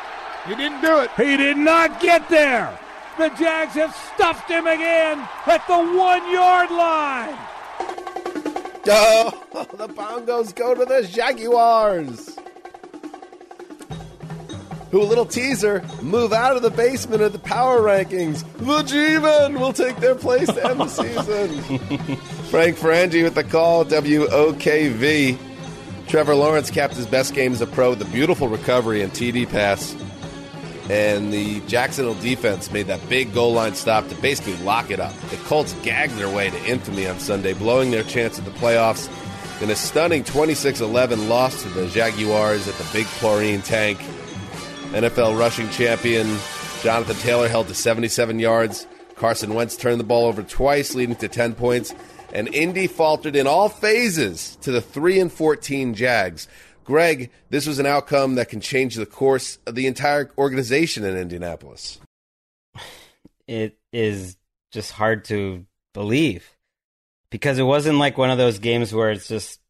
You 0.49 0.55
didn't 0.55 0.81
do 0.81 1.01
it. 1.01 1.11
He 1.17 1.37
did 1.37 1.57
not 1.57 2.01
get 2.01 2.29
there. 2.29 2.79
The 3.19 3.31
Jags 3.31 3.75
have 3.75 3.95
stuffed 4.15 4.49
him 4.49 4.69
again 4.69 5.19
at 5.47 5.67
the 5.67 5.79
one 5.79 6.31
yard 6.33 6.71
line. 6.71 7.39
Oh, 8.85 9.31
the 9.75 9.87
Bongos 9.87 10.53
go 10.57 10.75
to 10.75 10.85
the 10.85 11.07
Jaguars. 11.07 12.37
Who, 14.93 15.03
a 15.03 15.05
little 15.05 15.25
teaser, 15.25 15.83
move 16.03 16.35
out 16.35 16.55
of 16.55 16.63
the 16.63 16.71
basement 16.71 17.23
of 17.23 17.33
the 17.33 17.39
power 17.39 17.81
rankings. 17.81 18.45
The 18.59 18.83
G-Men 18.83 19.59
will 19.59 19.73
take 19.73 19.97
their 19.97 20.15
place 20.15 20.49
to 20.49 20.69
end 20.69 20.81
the 20.81 20.87
season. 20.87 22.17
Frank 22.51 22.77
Frangie 22.77 23.23
with 23.23 23.35
the 23.35 23.43
call, 23.43 23.87
WOKV. 23.87 25.39
Trevor 26.09 26.35
Lawrence 26.35 26.71
capped 26.71 26.95
his 26.95 27.07
best 27.07 27.33
game 27.33 27.53
as 27.53 27.63
a 27.63 27.67
pro 27.67 27.91
with 27.91 28.03
a 28.03 28.13
beautiful 28.13 28.49
recovery 28.49 29.01
and 29.01 29.11
TD 29.11 29.49
pass. 29.49 29.97
And 30.91 31.33
the 31.33 31.61
Jacksonville 31.61 32.21
defense 32.21 32.71
made 32.71 32.89
that 32.89 33.09
big 33.09 33.33
goal 33.33 33.55
line 33.55 33.75
stop 33.75 34.07
to 34.09 34.15
basically 34.17 34.57
lock 34.63 34.91
it 34.91 35.01
up. 35.01 35.15
The 35.31 35.37
Colts 35.39 35.75
gagged 35.83 36.17
their 36.17 36.29
way 36.29 36.51
to 36.51 36.67
infamy 36.67 37.07
on 37.07 37.19
Sunday, 37.19 37.55
blowing 37.55 37.93
their 37.93 38.03
chance 38.03 38.39
at 38.39 38.45
the 38.45 38.51
playoffs 38.51 39.09
in 39.63 39.71
a 39.71 39.75
stunning 39.75 40.23
26 40.23 40.83
11 40.83 41.31
loss 41.31 41.63
to 41.63 41.71
the 41.71 41.87
Jaguars 41.87 42.69
at 42.69 42.75
the 42.75 42.87
Big 42.93 43.07
Chlorine 43.07 43.63
Tank. 43.63 43.99
NFL 44.93 45.39
rushing 45.39 45.69
champion 45.71 46.27
Jonathan 46.83 47.17
Taylor 47.17 47.49
held 47.49 47.69
to 47.69 47.75
77 47.75 48.41
yards. 48.41 48.87
Carson 49.15 49.55
Wentz 49.55 49.77
turned 49.77 50.01
the 50.01 50.05
ball 50.05 50.27
over 50.27 50.43
twice, 50.43 50.95
leading 50.97 51.15
to 51.17 51.29
10 51.29 51.55
points. 51.55 51.95
And 52.33 52.53
Indy 52.53 52.89
faltered 52.89 53.37
in 53.37 53.47
all 53.47 53.69
phases 53.69 54.57
to 54.63 54.73
the 54.73 54.81
3 54.81 55.21
and 55.21 55.33
14 55.33 55.95
Jags. 55.95 56.49
Greg, 56.85 57.31
this 57.51 57.67
was 57.67 57.79
an 57.79 57.87
outcome 57.87 58.35
that 58.35 58.49
can 58.49 58.61
change 58.61 58.97
the 58.97 59.07
course 59.07 59.59
of 59.65 59.77
the 59.77 59.87
entire 59.87 60.31
organization 60.37 61.05
in 61.05 61.17
Indianapolis. 61.17 62.01
It 63.47 63.79
is 63.93 64.37
just 64.73 64.91
hard 64.91 65.25
to 65.27 65.65
believe. 65.95 66.57
Because 67.31 67.59
it 67.59 67.63
wasn't 67.63 67.99
like 67.99 68.19
one 68.19 68.31
of 68.31 68.39
those 68.39 68.59
games 68.59 68.93
where 68.93 69.11
it's 69.11 69.29
just 69.29 69.61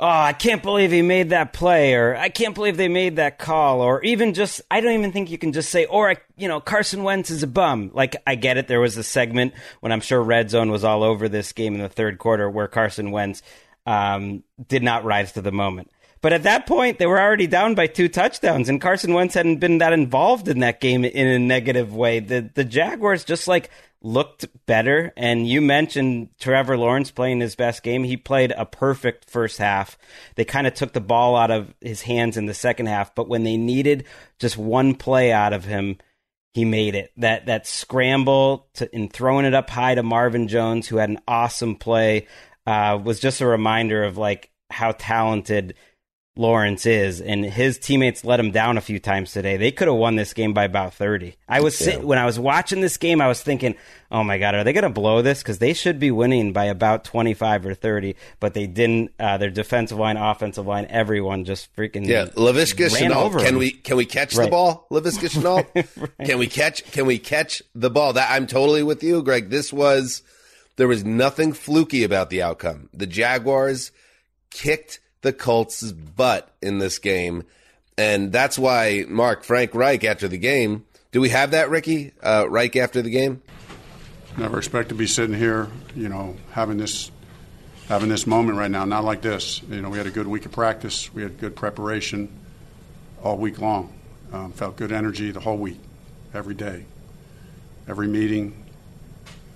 oh, 0.00 0.06
I 0.06 0.32
can't 0.32 0.62
believe 0.62 0.90
he 0.90 1.02
made 1.02 1.30
that 1.30 1.52
play, 1.52 1.94
or 1.94 2.16
I 2.16 2.30
can't 2.30 2.54
believe 2.54 2.78
they 2.78 2.88
made 2.88 3.16
that 3.16 3.38
call, 3.38 3.82
or 3.82 4.02
even 4.02 4.32
just, 4.32 4.62
I 4.70 4.80
don't 4.80 4.94
even 4.94 5.12
think 5.12 5.30
you 5.30 5.36
can 5.36 5.52
just 5.52 5.68
say, 5.68 5.84
or, 5.84 6.16
you 6.38 6.48
know, 6.48 6.58
Carson 6.58 7.02
Wentz 7.02 7.30
is 7.30 7.42
a 7.42 7.46
bum. 7.46 7.90
Like, 7.92 8.16
I 8.26 8.34
get 8.34 8.56
it. 8.56 8.66
There 8.66 8.80
was 8.80 8.96
a 8.96 9.02
segment 9.02 9.52
when 9.80 9.92
I'm 9.92 10.00
sure 10.00 10.22
Red 10.22 10.48
Zone 10.48 10.70
was 10.70 10.84
all 10.84 11.02
over 11.02 11.28
this 11.28 11.52
game 11.52 11.74
in 11.74 11.82
the 11.82 11.88
third 11.90 12.18
quarter 12.18 12.48
where 12.48 12.66
Carson 12.66 13.10
Wentz 13.10 13.42
um, 13.84 14.42
did 14.68 14.82
not 14.82 15.04
rise 15.04 15.32
to 15.32 15.42
the 15.42 15.52
moment. 15.52 15.90
But 16.22 16.32
at 16.32 16.42
that 16.44 16.66
point, 16.66 16.98
they 16.98 17.06
were 17.06 17.20
already 17.20 17.46
down 17.46 17.74
by 17.74 17.86
two 17.86 18.08
touchdowns, 18.08 18.68
and 18.68 18.80
Carson 18.80 19.12
Wentz 19.12 19.34
hadn't 19.34 19.56
been 19.56 19.78
that 19.78 19.92
involved 19.92 20.48
in 20.48 20.60
that 20.60 20.80
game 20.80 21.04
in 21.04 21.26
a 21.26 21.38
negative 21.38 21.94
way. 21.94 22.20
The 22.20 22.50
the 22.52 22.64
Jaguars 22.64 23.24
just 23.24 23.48
like 23.48 23.70
looked 24.02 24.46
better. 24.66 25.12
And 25.16 25.46
you 25.46 25.60
mentioned 25.60 26.30
Trevor 26.38 26.76
Lawrence 26.76 27.10
playing 27.10 27.40
his 27.40 27.54
best 27.54 27.82
game. 27.82 28.04
He 28.04 28.16
played 28.16 28.52
a 28.56 28.64
perfect 28.64 29.28
first 29.30 29.58
half. 29.58 29.98
They 30.36 30.44
kind 30.44 30.66
of 30.66 30.74
took 30.74 30.92
the 30.92 31.00
ball 31.00 31.36
out 31.36 31.50
of 31.50 31.74
his 31.80 32.02
hands 32.02 32.36
in 32.36 32.46
the 32.46 32.54
second 32.54 32.86
half, 32.86 33.14
but 33.14 33.28
when 33.28 33.44
they 33.44 33.56
needed 33.56 34.04
just 34.38 34.56
one 34.56 34.94
play 34.94 35.32
out 35.32 35.52
of 35.52 35.64
him, 35.64 35.98
he 36.54 36.64
made 36.64 36.94
it. 36.94 37.12
That 37.16 37.46
that 37.46 37.66
scramble 37.66 38.68
to 38.74 38.92
in 38.94 39.08
throwing 39.08 39.44
it 39.44 39.54
up 39.54 39.70
high 39.70 39.94
to 39.94 40.02
Marvin 40.02 40.48
Jones, 40.48 40.88
who 40.88 40.96
had 40.96 41.10
an 41.10 41.20
awesome 41.28 41.76
play, 41.76 42.26
uh, 42.66 42.98
was 43.02 43.20
just 43.20 43.40
a 43.40 43.46
reminder 43.46 44.02
of 44.02 44.16
like 44.16 44.50
how 44.70 44.92
talented 44.92 45.74
Lawrence 46.36 46.86
is, 46.86 47.20
and 47.20 47.44
his 47.44 47.76
teammates 47.78 48.24
let 48.24 48.38
him 48.38 48.52
down 48.52 48.78
a 48.78 48.80
few 48.80 48.98
times 49.00 49.32
today. 49.32 49.56
They 49.56 49.72
could 49.72 49.88
have 49.88 49.96
won 49.96 50.14
this 50.14 50.32
game 50.32 50.54
by 50.54 50.64
about 50.64 50.94
thirty. 50.94 51.34
I 51.48 51.60
was 51.60 51.76
sit- 51.76 52.04
when 52.04 52.18
I 52.18 52.24
was 52.24 52.38
watching 52.38 52.80
this 52.80 52.96
game, 52.96 53.20
I 53.20 53.26
was 53.26 53.42
thinking, 53.42 53.74
"Oh 54.12 54.22
my 54.22 54.38
god, 54.38 54.54
are 54.54 54.62
they 54.62 54.72
going 54.72 54.84
to 54.84 54.90
blow 54.90 55.22
this? 55.22 55.42
Because 55.42 55.58
they 55.58 55.72
should 55.74 55.98
be 55.98 56.12
winning 56.12 56.52
by 56.52 56.66
about 56.66 57.02
twenty 57.04 57.34
five 57.34 57.66
or 57.66 57.74
30, 57.74 58.14
but 58.38 58.54
they 58.54 58.68
didn't. 58.68 59.12
Uh, 59.18 59.38
their 59.38 59.50
defensive 59.50 59.98
line, 59.98 60.16
offensive 60.16 60.66
line, 60.66 60.86
everyone 60.88 61.44
just 61.44 61.74
freaking 61.76 62.06
Yeah, 62.06 62.26
Laviska 62.26 62.88
Shenault. 62.96 63.38
Can 63.38 63.54
him. 63.54 63.58
we 63.58 63.72
can 63.72 63.96
we 63.96 64.06
catch 64.06 64.34
the 64.34 64.42
Right. 64.42 64.50
ball, 64.50 64.86
Laviska 64.90 65.28
Shenault? 65.28 66.16
Can 66.24 66.38
we 66.38 66.46
catch 66.46 66.90
can 66.92 67.06
we 67.06 67.18
catch 67.18 67.60
the 67.74 67.90
ball? 67.90 68.12
That 68.12 68.30
I'm 68.30 68.46
totally 68.46 68.84
with 68.84 69.02
you, 69.02 69.22
Gregg. 69.22 69.50
This 69.50 69.72
was 69.72 70.22
there 70.76 70.86
was 70.88 71.04
nothing 71.04 71.52
fluky 71.52 72.04
about 72.04 72.30
the 72.30 72.40
outcome. 72.40 72.88
The 72.94 73.06
Jaguars 73.08 73.90
kicked 74.50 75.00
the 75.22 75.32
Colts' 75.32 75.92
butt 75.92 76.50
in 76.62 76.78
this 76.78 76.98
game, 76.98 77.44
and 77.98 78.32
that's 78.32 78.58
why 78.58 79.04
Mark 79.08 79.44
Frank 79.44 79.74
Reich 79.74 80.04
after 80.04 80.28
the 80.28 80.38
game. 80.38 80.84
Do 81.12 81.20
we 81.20 81.30
have 81.30 81.50
that, 81.50 81.70
Ricky? 81.70 82.12
Uh, 82.22 82.46
Reich 82.48 82.76
after 82.76 83.02
the 83.02 83.10
game? 83.10 83.42
Never 84.36 84.58
expect 84.58 84.90
to 84.90 84.94
be 84.94 85.06
sitting 85.06 85.36
here, 85.36 85.68
you 85.94 86.08
know, 86.08 86.36
having 86.52 86.78
this 86.78 87.10
having 87.88 88.08
this 88.08 88.26
moment 88.26 88.56
right 88.56 88.70
now. 88.70 88.84
Not 88.84 89.04
like 89.04 89.20
this. 89.20 89.60
You 89.64 89.82
know, 89.82 89.90
we 89.90 89.98
had 89.98 90.06
a 90.06 90.12
good 90.12 90.28
week 90.28 90.46
of 90.46 90.52
practice. 90.52 91.12
We 91.12 91.22
had 91.22 91.38
good 91.38 91.56
preparation 91.56 92.32
all 93.22 93.36
week 93.36 93.58
long. 93.58 93.92
Um, 94.32 94.52
felt 94.52 94.76
good 94.76 94.92
energy 94.92 95.32
the 95.32 95.40
whole 95.40 95.58
week, 95.58 95.80
every 96.32 96.54
day, 96.54 96.84
every 97.88 98.06
meeting. 98.06 98.64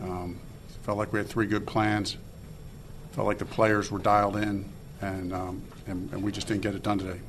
Um, 0.02 0.40
felt 0.82 0.98
like 0.98 1.12
we 1.12 1.20
had 1.20 1.28
three 1.28 1.46
good 1.46 1.66
plans. 1.66 2.16
Felt 3.12 3.28
like 3.28 3.38
the 3.38 3.44
players 3.44 3.92
were 3.92 4.00
dialed 4.00 4.36
in, 4.36 4.68
and, 5.00 5.32
um, 5.32 5.62
and 5.86 6.12
and 6.12 6.22
we 6.22 6.32
just 6.32 6.46
didn't 6.46 6.62
get 6.62 6.74
it 6.74 6.82
done 6.82 6.98
today. 6.98 7.20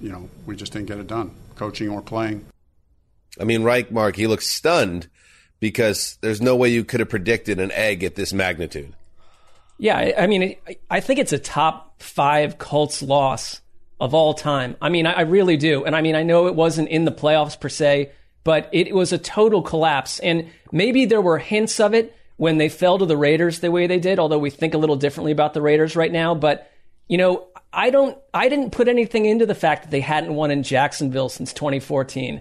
You 0.00 0.10
know, 0.10 0.28
we 0.46 0.56
just 0.56 0.72
didn't 0.72 0.86
get 0.86 0.98
it 0.98 1.06
done, 1.06 1.32
coaching 1.56 1.88
or 1.88 2.02
playing. 2.02 2.44
I 3.40 3.44
mean, 3.44 3.62
Reich, 3.62 3.90
Marc, 3.90 4.16
he 4.16 4.26
looks 4.26 4.46
stunned 4.46 5.08
because 5.60 6.18
there's 6.20 6.40
no 6.40 6.56
way 6.56 6.68
you 6.68 6.84
could 6.84 7.00
have 7.00 7.08
predicted 7.08 7.58
an 7.58 7.72
egg 7.72 8.04
at 8.04 8.14
this 8.14 8.32
magnitude. 8.32 8.94
Yeah, 9.78 9.96
I, 9.96 10.14
I 10.18 10.26
mean, 10.26 10.56
I, 10.66 10.76
I 10.90 11.00
think 11.00 11.18
it's 11.18 11.32
a 11.32 11.38
top 11.38 12.02
five 12.02 12.58
Colts 12.58 13.02
loss 13.02 13.60
of 14.00 14.14
all 14.14 14.34
time. 14.34 14.76
I 14.80 14.88
mean, 14.88 15.06
I, 15.06 15.12
I 15.12 15.20
really 15.22 15.56
do. 15.56 15.84
And 15.84 15.94
I 15.94 16.00
mean, 16.00 16.14
I 16.14 16.22
know 16.22 16.46
it 16.46 16.54
wasn't 16.54 16.88
in 16.88 17.04
the 17.04 17.12
playoffs 17.12 17.58
per 17.58 17.68
se, 17.68 18.12
but 18.44 18.68
it 18.72 18.94
was 18.94 19.12
a 19.12 19.18
total 19.18 19.62
collapse. 19.62 20.20
And 20.20 20.48
maybe 20.72 21.04
there 21.04 21.20
were 21.20 21.38
hints 21.38 21.80
of 21.80 21.94
it 21.94 22.16
when 22.36 22.58
they 22.58 22.68
fell 22.68 22.98
to 22.98 23.06
the 23.06 23.16
Raiders 23.16 23.60
the 23.60 23.70
way 23.70 23.86
they 23.86 23.98
did, 23.98 24.18
although 24.18 24.38
we 24.38 24.50
think 24.50 24.74
a 24.74 24.78
little 24.78 24.96
differently 24.96 25.32
about 25.32 25.54
the 25.54 25.62
Raiders 25.62 25.96
right 25.96 26.12
now. 26.12 26.34
But, 26.34 26.70
you 27.08 27.18
know, 27.18 27.48
I 27.72 27.90
don't, 27.90 28.16
I 28.32 28.48
didn't 28.48 28.70
put 28.70 28.88
anything 28.88 29.24
into 29.24 29.46
the 29.46 29.54
fact 29.54 29.84
that 29.84 29.90
they 29.90 30.00
hadn't 30.00 30.34
won 30.34 30.50
in 30.50 30.62
Jacksonville 30.62 31.28
since 31.28 31.52
2014. 31.52 32.40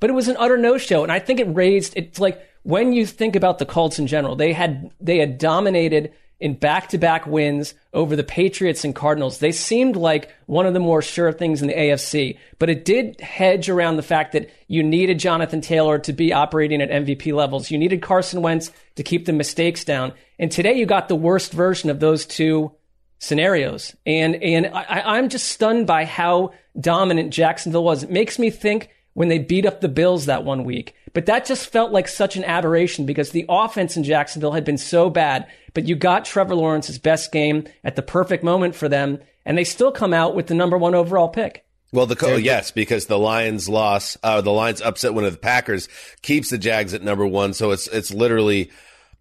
But 0.00 0.10
it 0.10 0.12
was 0.12 0.28
an 0.28 0.36
utter 0.38 0.58
no 0.58 0.78
show. 0.78 1.02
And 1.02 1.10
I 1.10 1.18
think 1.18 1.40
it 1.40 1.44
raised, 1.44 1.96
it's 1.96 2.20
like 2.20 2.44
when 2.62 2.92
you 2.92 3.06
think 3.06 3.34
about 3.34 3.58
the 3.58 3.66
Colts 3.66 3.98
in 3.98 4.06
general, 4.06 4.36
they 4.36 4.52
had, 4.52 4.90
they 5.00 5.18
had 5.18 5.38
dominated 5.38 6.12
in 6.40 6.54
back 6.54 6.88
to 6.88 6.98
back 6.98 7.26
wins 7.26 7.74
over 7.92 8.14
the 8.14 8.22
Patriots 8.22 8.84
and 8.84 8.94
Cardinals. 8.94 9.38
They 9.38 9.50
seemed 9.50 9.96
like 9.96 10.32
one 10.46 10.66
of 10.66 10.74
the 10.74 10.80
more 10.80 11.02
sure 11.02 11.32
things 11.32 11.62
in 11.62 11.68
the 11.68 11.74
AFC, 11.74 12.38
but 12.60 12.70
it 12.70 12.84
did 12.84 13.20
hedge 13.20 13.68
around 13.68 13.96
the 13.96 14.02
fact 14.02 14.32
that 14.32 14.48
you 14.68 14.84
needed 14.84 15.18
Jonathan 15.18 15.60
Taylor 15.60 15.98
to 15.98 16.12
be 16.12 16.32
operating 16.32 16.80
at 16.80 16.90
MVP 16.90 17.32
levels. 17.32 17.70
You 17.70 17.78
needed 17.78 18.02
Carson 18.02 18.40
Wentz 18.40 18.70
to 18.94 19.02
keep 19.02 19.26
the 19.26 19.32
mistakes 19.32 19.84
down. 19.84 20.12
And 20.38 20.52
today 20.52 20.74
you 20.74 20.86
got 20.86 21.08
the 21.08 21.16
worst 21.16 21.52
version 21.52 21.90
of 21.90 21.98
those 21.98 22.24
two 22.24 22.70
scenarios. 23.18 23.94
And, 24.06 24.36
and 24.36 24.66
I, 24.66 25.16
I'm 25.16 25.28
just 25.28 25.48
stunned 25.48 25.86
by 25.86 26.04
how 26.04 26.52
dominant 26.78 27.32
Jacksonville 27.32 27.84
was. 27.84 28.02
It 28.02 28.10
makes 28.10 28.38
me 28.38 28.50
think 28.50 28.90
when 29.14 29.28
they 29.28 29.38
beat 29.38 29.66
up 29.66 29.80
the 29.80 29.88
Bills 29.88 30.26
that 30.26 30.44
one 30.44 30.64
week. 30.64 30.94
But 31.12 31.26
that 31.26 31.44
just 31.44 31.70
felt 31.70 31.90
like 31.90 32.06
such 32.06 32.36
an 32.36 32.44
aberration 32.44 33.06
because 33.06 33.30
the 33.30 33.46
offense 33.48 33.96
in 33.96 34.04
Jacksonville 34.04 34.52
had 34.52 34.64
been 34.64 34.78
so 34.78 35.10
bad. 35.10 35.48
But 35.74 35.88
you 35.88 35.96
got 35.96 36.24
Trevor 36.24 36.54
Lawrence's 36.54 36.98
best 36.98 37.32
game 37.32 37.66
at 37.82 37.96
the 37.96 38.02
perfect 38.02 38.44
moment 38.44 38.74
for 38.74 38.88
them, 38.88 39.18
and 39.44 39.58
they 39.58 39.64
still 39.64 39.90
come 39.90 40.12
out 40.14 40.36
with 40.36 40.46
the 40.46 40.54
number 40.54 40.78
one 40.78 40.94
overall 40.94 41.28
pick. 41.28 41.64
Well, 41.92 42.06
the 42.06 42.16
co- 42.16 42.36
yes, 42.36 42.70
because 42.70 43.06
the 43.06 43.18
Lions 43.18 43.68
loss, 43.68 44.16
uh, 44.22 44.42
the 44.42 44.52
Lions 44.52 44.82
upset 44.82 45.14
one 45.14 45.24
of 45.24 45.32
the 45.32 45.38
Packers 45.38 45.88
keeps 46.22 46.50
the 46.50 46.58
Jags 46.58 46.92
at 46.92 47.02
number 47.02 47.26
one. 47.26 47.54
So 47.54 47.70
it's 47.70 47.88
it's 47.88 48.12
literally 48.12 48.70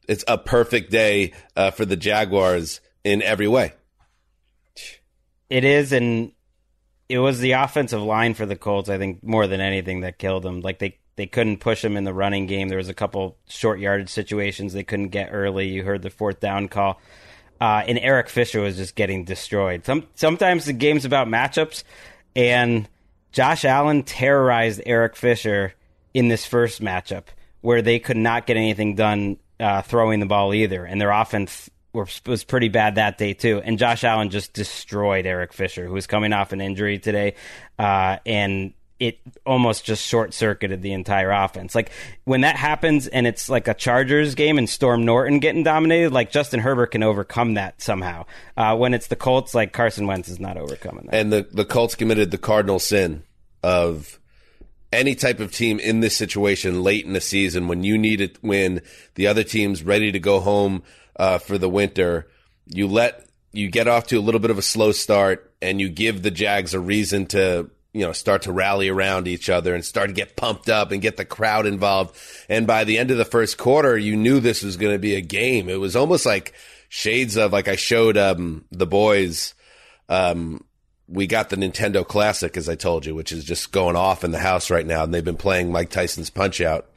it's 0.07 0.25
a 0.27 0.37
perfect 0.37 0.91
day 0.91 1.33
uh, 1.55 1.71
for 1.71 1.85
the 1.85 1.95
Jaguars 1.95 2.81
in 3.03 3.21
every 3.21 3.47
way. 3.47 3.73
It 5.49 5.63
is, 5.63 5.91
and 5.91 6.31
it 7.09 7.19
was 7.19 7.39
the 7.39 7.53
offensive 7.53 8.01
line 8.01 8.33
for 8.33 8.45
the 8.45 8.55
Colts. 8.55 8.89
I 8.89 8.97
think 8.97 9.23
more 9.23 9.47
than 9.47 9.61
anything 9.61 10.01
that 10.01 10.17
killed 10.17 10.43
them. 10.43 10.61
Like 10.61 10.79
they 10.79 10.97
they 11.15 11.25
couldn't 11.25 11.57
push 11.57 11.81
them 11.81 11.97
in 11.97 12.03
the 12.03 12.13
running 12.13 12.45
game. 12.45 12.69
There 12.69 12.77
was 12.77 12.89
a 12.89 12.93
couple 12.93 13.37
short 13.47 13.79
yardage 13.79 14.09
situations 14.09 14.73
they 14.73 14.83
couldn't 14.83 15.09
get 15.09 15.29
early. 15.31 15.67
You 15.67 15.83
heard 15.83 16.03
the 16.03 16.09
fourth 16.09 16.39
down 16.39 16.67
call. 16.67 17.01
Uh, 17.59 17.83
and 17.87 17.97
Eric 17.97 18.29
Fisher 18.29 18.61
was 18.61 18.77
just 18.77 18.95
getting 18.95 19.23
destroyed. 19.25 19.83
Some, 19.83 20.05
sometimes 20.13 20.65
the 20.65 20.73
game's 20.73 21.05
about 21.05 21.27
matchups, 21.27 21.83
and 22.35 22.87
Josh 23.31 23.65
Allen 23.65 24.03
terrorized 24.03 24.79
Eric 24.85 25.15
Fisher 25.15 25.73
in 26.13 26.27
this 26.27 26.45
first 26.45 26.81
matchup 26.81 27.23
where 27.61 27.81
they 27.81 27.97
could 27.97 28.17
not 28.17 28.45
get 28.45 28.57
anything 28.57 28.95
done 28.95 29.37
uh, 29.59 29.81
throwing 29.81 30.19
the 30.19 30.27
ball 30.27 30.53
either, 30.53 30.85
and 30.85 31.01
their 31.01 31.09
offense 31.09 31.69
was 32.25 32.43
pretty 32.43 32.69
bad 32.69 32.95
that 32.95 33.17
day 33.17 33.33
too. 33.33 33.61
And 33.63 33.77
Josh 33.77 34.03
Allen 34.03 34.29
just 34.29 34.53
destroyed 34.53 35.25
Eric 35.25 35.53
Fisher, 35.53 35.85
who 35.85 35.93
was 35.93 36.07
coming 36.07 36.33
off 36.33 36.51
an 36.51 36.61
injury 36.61 36.99
today, 36.99 37.35
uh, 37.79 38.17
and 38.25 38.73
it 38.99 39.19
almost 39.45 39.85
just 39.85 40.03
short 40.05 40.33
circuited 40.33 40.81
the 40.81 40.93
entire 40.93 41.31
offense. 41.31 41.75
Like 41.75 41.91
when 42.23 42.41
that 42.41 42.55
happens 42.55 43.07
and 43.07 43.27
it's 43.27 43.49
like 43.49 43.67
a 43.67 43.73
Chargers 43.73 44.35
game 44.35 44.57
and 44.57 44.67
Storm 44.67 45.05
Norton 45.05 45.39
getting 45.39 45.63
dominated, 45.63 46.11
like 46.11 46.31
Justin 46.31 46.59
Herbert 46.59 46.87
can 46.87 47.03
overcome 47.03 47.55
that 47.55 47.81
somehow. 47.81 48.25
Uh, 48.55 48.75
when 48.75 48.93
it's 48.93 49.07
the 49.07 49.15
Colts, 49.15 49.53
like 49.53 49.71
Carson 49.71 50.07
Wentz 50.07 50.29
is 50.29 50.39
not 50.39 50.57
overcoming 50.57 51.05
that. 51.05 51.15
And 51.15 51.31
the, 51.31 51.47
the 51.51 51.65
Colts 51.65 51.95
committed 51.95 52.31
the 52.31 52.37
cardinal 52.37 52.79
sin 52.79 53.23
of 53.61 54.19
any 54.91 55.15
type 55.15 55.39
of 55.39 55.51
team 55.51 55.79
in 55.79 55.99
this 55.99 56.15
situation 56.15 56.81
late 56.81 57.05
in 57.05 57.13
the 57.13 57.21
season 57.21 57.67
when 57.67 57.83
you 57.83 57.97
need 57.97 58.21
it, 58.21 58.37
when 58.41 58.81
the 59.15 59.27
other 59.27 59.43
team's 59.43 59.83
ready 59.83 60.11
to 60.11 60.19
go 60.19 60.39
home 60.39 60.81
uh, 61.17 61.37
for 61.37 61.57
the 61.57 61.69
winter, 61.69 62.27
you 62.65 62.87
let 62.87 63.25
you 63.51 63.69
get 63.69 63.87
off 63.87 64.07
to 64.07 64.17
a 64.17 64.21
little 64.21 64.39
bit 64.39 64.51
of 64.51 64.57
a 64.57 64.63
slow 64.63 64.91
start 64.91 65.51
and 65.61 65.81
you 65.81 65.89
give 65.89 66.21
the 66.21 66.31
Jags 66.31 66.73
a 66.73 66.79
reason 66.79 67.25
to 67.27 67.69
you 67.97 68.05
know, 68.05 68.11
start 68.11 68.43
to 68.43 68.51
rally 68.51 68.89
around 68.89 69.27
each 69.27 69.49
other 69.49 69.73
and 69.73 69.83
start 69.83 70.09
to 70.09 70.13
get 70.13 70.35
pumped 70.35 70.69
up 70.69 70.91
and 70.91 71.01
get 71.01 71.17
the 71.17 71.25
crowd 71.25 71.65
involved. 71.65 72.15
And 72.47 72.67
by 72.67 72.83
the 72.83 72.99
end 72.99 73.09
of 73.09 73.17
the 73.17 73.25
first 73.25 73.57
quarter, 73.57 73.97
you 73.97 74.15
knew 74.15 74.39
this 74.39 74.61
was 74.61 74.77
going 74.77 74.93
to 74.93 74.99
be 74.99 75.15
a 75.15 75.21
game. 75.21 75.67
It 75.67 75.79
was 75.79 75.95
almost 75.95 76.23
like 76.23 76.53
shades 76.89 77.37
of 77.37 77.53
like 77.53 77.67
I 77.67 77.75
showed 77.75 78.15
um, 78.15 78.65
the 78.71 78.85
boys. 78.85 79.55
Um, 80.09 80.63
we 81.07 81.25
got 81.25 81.49
the 81.49 81.55
Nintendo 81.55 82.05
Classic, 82.07 82.55
as 82.55 82.69
I 82.69 82.75
told 82.75 83.05
you, 83.05 83.15
which 83.15 83.31
is 83.31 83.43
just 83.43 83.71
going 83.71 83.95
off 83.95 84.23
in 84.23 84.29
the 84.29 84.37
house 84.37 84.69
right 84.69 84.85
now, 84.85 85.03
and 85.03 85.11
they've 85.11 85.25
been 85.25 85.35
playing 85.35 85.71
Mike 85.71 85.89
Tyson's 85.89 86.29
Punch 86.29 86.61
Out, 86.61 86.91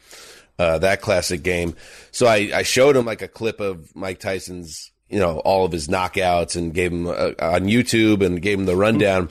uh, 0.61 0.79
that 0.79 1.01
classic 1.01 1.43
game. 1.43 1.75
So 2.11 2.27
I, 2.27 2.51
I 2.55 2.63
showed 2.63 2.97
him 2.97 3.07
like 3.07 3.23
a 3.23 3.29
clip 3.29 3.61
of 3.61 3.97
Mike 3.97 4.21
Tyson's 4.21 4.91
you 5.09 5.19
know 5.19 5.39
all 5.39 5.65
of 5.65 5.73
his 5.73 5.89
knockouts 5.89 6.55
and 6.55 6.75
gave 6.75 6.93
him 6.93 7.07
uh, 7.07 7.33
on 7.41 7.65
YouTube 7.65 8.25
and 8.25 8.41
gave 8.41 8.59
him 8.59 8.67
the 8.67 8.77
rundown, 8.77 9.31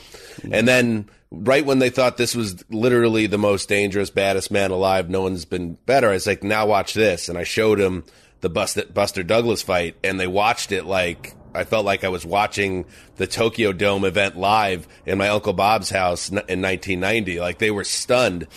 and 0.52 0.68
then 0.68 1.10
right 1.32 1.66
when 1.66 1.80
they 1.80 1.92
thought 1.92 2.18
this 2.18 2.36
was 2.36 2.64
literally 2.72 3.28
the 3.28 3.38
most 3.38 3.70
dangerous, 3.70 4.10
baddest 4.10 4.50
man 4.50 4.72
alive, 4.72 5.10
no 5.10 5.22
one's 5.22 5.46
been 5.46 5.76
better. 5.86 6.10
I 6.10 6.14
was 6.14 6.26
like, 6.26 6.44
now 6.44 6.66
watch 6.66 6.94
this. 6.96 7.30
And 7.30 7.38
I 7.38 7.44
showed 7.44 7.80
him 7.80 8.04
the 8.42 8.50
Buster, 8.50 9.24
Douglas 9.24 9.62
fight, 9.62 9.96
and 10.04 10.20
they 10.20 10.28
watched 10.28 10.72
it 10.72 10.86
like 10.86 11.36
I 11.54 11.64
felt 11.64 11.86
like 11.86 12.04
I 12.04 12.10
was 12.10 12.26
watching 12.26 12.86
the 13.18 13.28
Tokyo 13.28 13.74
Dome 13.74 14.06
event 14.06 14.38
live 14.38 14.88
in 15.06 15.18
my 15.18 15.30
Uncle 15.30 15.54
Bob's 15.54 15.90
house 15.90 16.30
in 16.30 16.36
1990. 16.36 17.40
Like 17.40 17.58
they 17.58 17.72
were 17.72 17.84
stunned. 17.84 18.48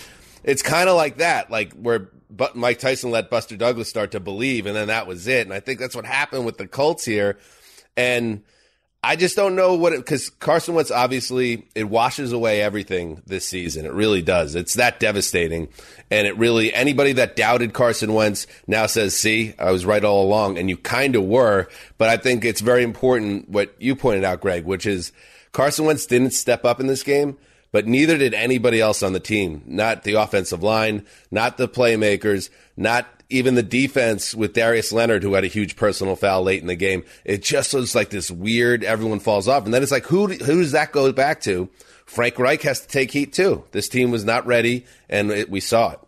It's 0.44 0.62
kind 0.62 0.88
of 0.88 0.96
like 0.96 1.18
that, 1.18 1.50
like 1.50 1.72
where 1.74 2.10
but 2.36 2.56
Mike 2.56 2.78
Tyson 2.78 3.10
let 3.10 3.30
Buster 3.30 3.56
Douglas 3.56 3.88
start 3.88 4.12
to 4.12 4.20
believe, 4.20 4.66
and 4.66 4.74
then 4.74 4.88
that 4.88 5.06
was 5.06 5.26
it. 5.26 5.46
And 5.46 5.52
I 5.52 5.60
think 5.60 5.78
that's 5.78 5.94
what 5.94 6.06
happened 6.06 6.46
with 6.46 6.58
the 6.58 6.66
Colts 6.66 7.04
here. 7.04 7.38
And 7.96 8.42
I 9.04 9.16
just 9.16 9.34
don't 9.34 9.56
know 9.56 9.74
what 9.74 9.92
it 9.92 9.98
because 9.98 10.30
Carson 10.30 10.74
Wentz 10.74 10.92
obviously 10.92 11.66
it 11.74 11.84
washes 11.84 12.30
away 12.30 12.62
everything 12.62 13.20
this 13.26 13.44
season. 13.44 13.84
It 13.84 13.92
really 13.92 14.22
does. 14.22 14.54
It's 14.54 14.74
that 14.74 15.00
devastating, 15.00 15.68
and 16.08 16.26
it 16.26 16.36
really 16.38 16.72
anybody 16.72 17.12
that 17.14 17.34
doubted 17.34 17.72
Carson 17.72 18.14
Wentz 18.14 18.46
now 18.68 18.86
says, 18.86 19.16
"See, 19.16 19.54
I 19.58 19.72
was 19.72 19.84
right 19.84 20.04
all 20.04 20.24
along," 20.24 20.56
and 20.56 20.70
you 20.70 20.76
kind 20.76 21.16
of 21.16 21.24
were. 21.24 21.68
But 21.98 22.10
I 22.10 22.16
think 22.16 22.44
it's 22.44 22.60
very 22.60 22.84
important 22.84 23.48
what 23.48 23.74
you 23.78 23.96
pointed 23.96 24.22
out, 24.22 24.40
Gregg, 24.40 24.66
which 24.66 24.86
is 24.86 25.10
Carson 25.50 25.84
Wentz 25.84 26.06
didn't 26.06 26.30
step 26.30 26.64
up 26.64 26.78
in 26.78 26.86
this 26.86 27.02
game, 27.02 27.36
but 27.72 27.86
neither 27.86 28.18
did 28.18 28.34
anybody 28.34 28.80
else 28.80 29.02
on 29.02 29.14
the 29.14 29.20
team. 29.20 29.62
Not 29.66 30.04
the 30.04 30.14
offensive 30.14 30.62
line, 30.62 31.04
not 31.30 31.56
the 31.56 31.68
playmakers, 31.68 32.50
not 32.76 33.06
even 33.32 33.54
the 33.54 33.62
defense 33.62 34.34
with 34.34 34.52
Darius 34.52 34.92
Leonard, 34.92 35.22
who 35.22 35.34
had 35.34 35.44
a 35.44 35.48
huge 35.48 35.74
personal 35.74 36.14
foul 36.14 36.42
late 36.42 36.60
in 36.60 36.66
the 36.66 36.76
game, 36.76 37.02
it 37.24 37.42
just 37.42 37.74
was 37.74 37.94
like 37.94 38.10
this 38.10 38.30
weird. 38.30 38.84
Everyone 38.84 39.20
falls 39.20 39.48
off, 39.48 39.64
and 39.64 39.72
then 39.72 39.82
it's 39.82 39.90
like, 39.90 40.04
who 40.04 40.26
who 40.26 40.60
does 40.60 40.72
that 40.72 40.92
go 40.92 41.10
back 41.12 41.40
to? 41.42 41.68
Frank 42.04 42.38
Reich 42.38 42.62
has 42.62 42.80
to 42.80 42.88
take 42.88 43.10
heat 43.10 43.32
too. 43.32 43.64
This 43.72 43.88
team 43.88 44.10
was 44.10 44.24
not 44.24 44.46
ready, 44.46 44.84
and 45.08 45.30
it, 45.30 45.50
we 45.50 45.60
saw 45.60 45.92
it. 45.92 46.00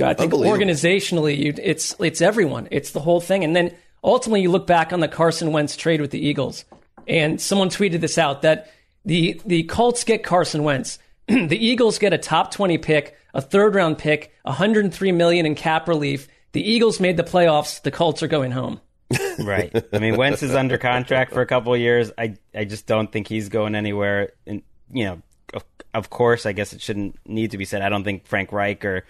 I 0.00 0.14
think 0.14 0.32
organizationally, 0.32 1.36
you, 1.36 1.54
it's 1.62 1.94
it's 2.00 2.22
everyone. 2.22 2.68
It's 2.70 2.92
the 2.92 3.00
whole 3.00 3.20
thing, 3.20 3.44
and 3.44 3.54
then 3.54 3.74
ultimately 4.02 4.42
you 4.42 4.50
look 4.50 4.66
back 4.66 4.92
on 4.92 5.00
the 5.00 5.08
Carson 5.08 5.52
Wentz 5.52 5.76
trade 5.76 6.00
with 6.00 6.12
the 6.12 6.24
Eagles, 6.24 6.64
and 7.06 7.40
someone 7.40 7.68
tweeted 7.68 8.00
this 8.00 8.16
out 8.16 8.42
that 8.42 8.72
the 9.08 9.40
the 9.44 9.64
Colts 9.64 10.04
get 10.04 10.22
Carson 10.22 10.62
Wentz, 10.62 10.98
the 11.26 11.58
Eagles 11.58 11.98
get 11.98 12.12
a 12.12 12.18
top 12.18 12.52
twenty 12.52 12.78
pick 12.78 13.16
a 13.34 13.40
third 13.40 13.74
round 13.74 13.98
pick, 13.98 14.32
103 14.42 15.12
million 15.12 15.46
in 15.46 15.54
cap 15.54 15.88
relief. 15.88 16.28
The 16.52 16.62
Eagles 16.62 17.00
made 17.00 17.16
the 17.16 17.22
playoffs. 17.22 17.82
The 17.82 17.90
Colts 17.90 18.22
are 18.22 18.28
going 18.28 18.50
home. 18.50 18.80
right. 19.38 19.72
I 19.92 19.98
mean, 19.98 20.16
Wentz 20.16 20.42
is 20.42 20.54
under 20.54 20.76
contract 20.76 21.32
for 21.32 21.40
a 21.40 21.46
couple 21.46 21.72
of 21.72 21.80
years. 21.80 22.10
I 22.18 22.36
I 22.54 22.64
just 22.64 22.86
don't 22.86 23.10
think 23.10 23.28
he's 23.28 23.48
going 23.48 23.74
anywhere. 23.74 24.32
And 24.46 24.62
you 24.92 25.04
know, 25.04 25.22
of, 25.54 25.64
of 25.94 26.10
course, 26.10 26.46
I 26.46 26.52
guess 26.52 26.72
it 26.72 26.80
shouldn't 26.80 27.16
need 27.26 27.52
to 27.52 27.58
be 27.58 27.64
said. 27.64 27.80
I 27.82 27.88
don't 27.88 28.04
think 28.04 28.26
Frank 28.26 28.52
Reich 28.52 28.84
or 28.84 29.04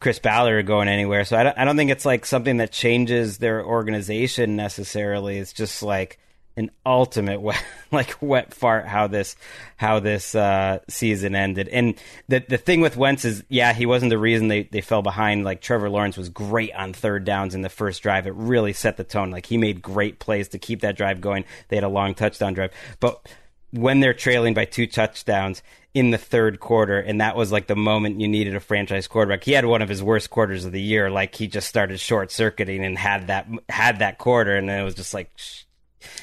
Chris 0.00 0.18
Ballard 0.18 0.58
are 0.58 0.62
going 0.62 0.88
anywhere. 0.88 1.24
So 1.24 1.36
I 1.36 1.44
don't, 1.44 1.58
I 1.58 1.64
don't 1.64 1.76
think 1.76 1.90
it's 1.90 2.04
like 2.04 2.26
something 2.26 2.58
that 2.58 2.72
changes 2.72 3.38
their 3.38 3.64
organization 3.64 4.56
necessarily. 4.56 5.38
It's 5.38 5.52
just 5.52 5.82
like 5.82 6.18
an 6.56 6.70
ultimate 6.84 7.40
wet, 7.40 7.62
like 7.92 8.16
wet 8.20 8.52
fart 8.54 8.86
how 8.86 9.06
this 9.06 9.36
how 9.76 10.00
this 10.00 10.34
uh, 10.34 10.78
season 10.88 11.34
ended. 11.34 11.68
And 11.68 11.94
the 12.28 12.44
the 12.46 12.58
thing 12.58 12.80
with 12.80 12.96
Wentz 12.96 13.24
is, 13.24 13.44
yeah, 13.48 13.72
he 13.72 13.86
wasn't 13.86 14.10
the 14.10 14.18
reason 14.18 14.48
they, 14.48 14.64
they 14.64 14.80
fell 14.80 15.02
behind. 15.02 15.44
Like 15.44 15.60
Trevor 15.60 15.90
Lawrence 15.90 16.16
was 16.16 16.28
great 16.28 16.74
on 16.74 16.92
third 16.92 17.24
downs 17.24 17.54
in 17.54 17.62
the 17.62 17.68
first 17.68 18.02
drive. 18.02 18.26
It 18.26 18.34
really 18.34 18.72
set 18.72 18.96
the 18.96 19.04
tone. 19.04 19.30
Like 19.30 19.46
he 19.46 19.56
made 19.56 19.82
great 19.82 20.18
plays 20.18 20.48
to 20.48 20.58
keep 20.58 20.80
that 20.80 20.96
drive 20.96 21.20
going. 21.20 21.44
They 21.68 21.76
had 21.76 21.84
a 21.84 21.88
long 21.88 22.14
touchdown 22.14 22.54
drive, 22.54 22.72
but 23.00 23.26
when 23.72 24.00
they're 24.00 24.12
trailing 24.12 24.52
by 24.52 24.66
two 24.66 24.86
touchdowns 24.86 25.62
in 25.94 26.10
the 26.10 26.18
third 26.18 26.60
quarter, 26.60 26.98
and 26.98 27.20
that 27.20 27.36
was 27.36 27.52
like 27.52 27.66
the 27.66 27.76
moment 27.76 28.20
you 28.20 28.28
needed 28.28 28.54
a 28.54 28.60
franchise 28.60 29.06
quarterback. 29.06 29.44
He 29.44 29.52
had 29.52 29.66
one 29.66 29.82
of 29.82 29.88
his 29.88 30.02
worst 30.02 30.30
quarters 30.30 30.64
of 30.64 30.72
the 30.72 30.80
year. 30.80 31.10
Like 31.10 31.34
he 31.34 31.46
just 31.46 31.68
started 31.68 32.00
short 32.00 32.30
circuiting 32.30 32.84
and 32.84 32.96
had 32.96 33.26
that 33.26 33.46
had 33.68 33.98
that 33.98 34.18
quarter, 34.18 34.56
and 34.56 34.70
it 34.70 34.84
was 34.84 34.94
just 34.94 35.14
like. 35.14 35.30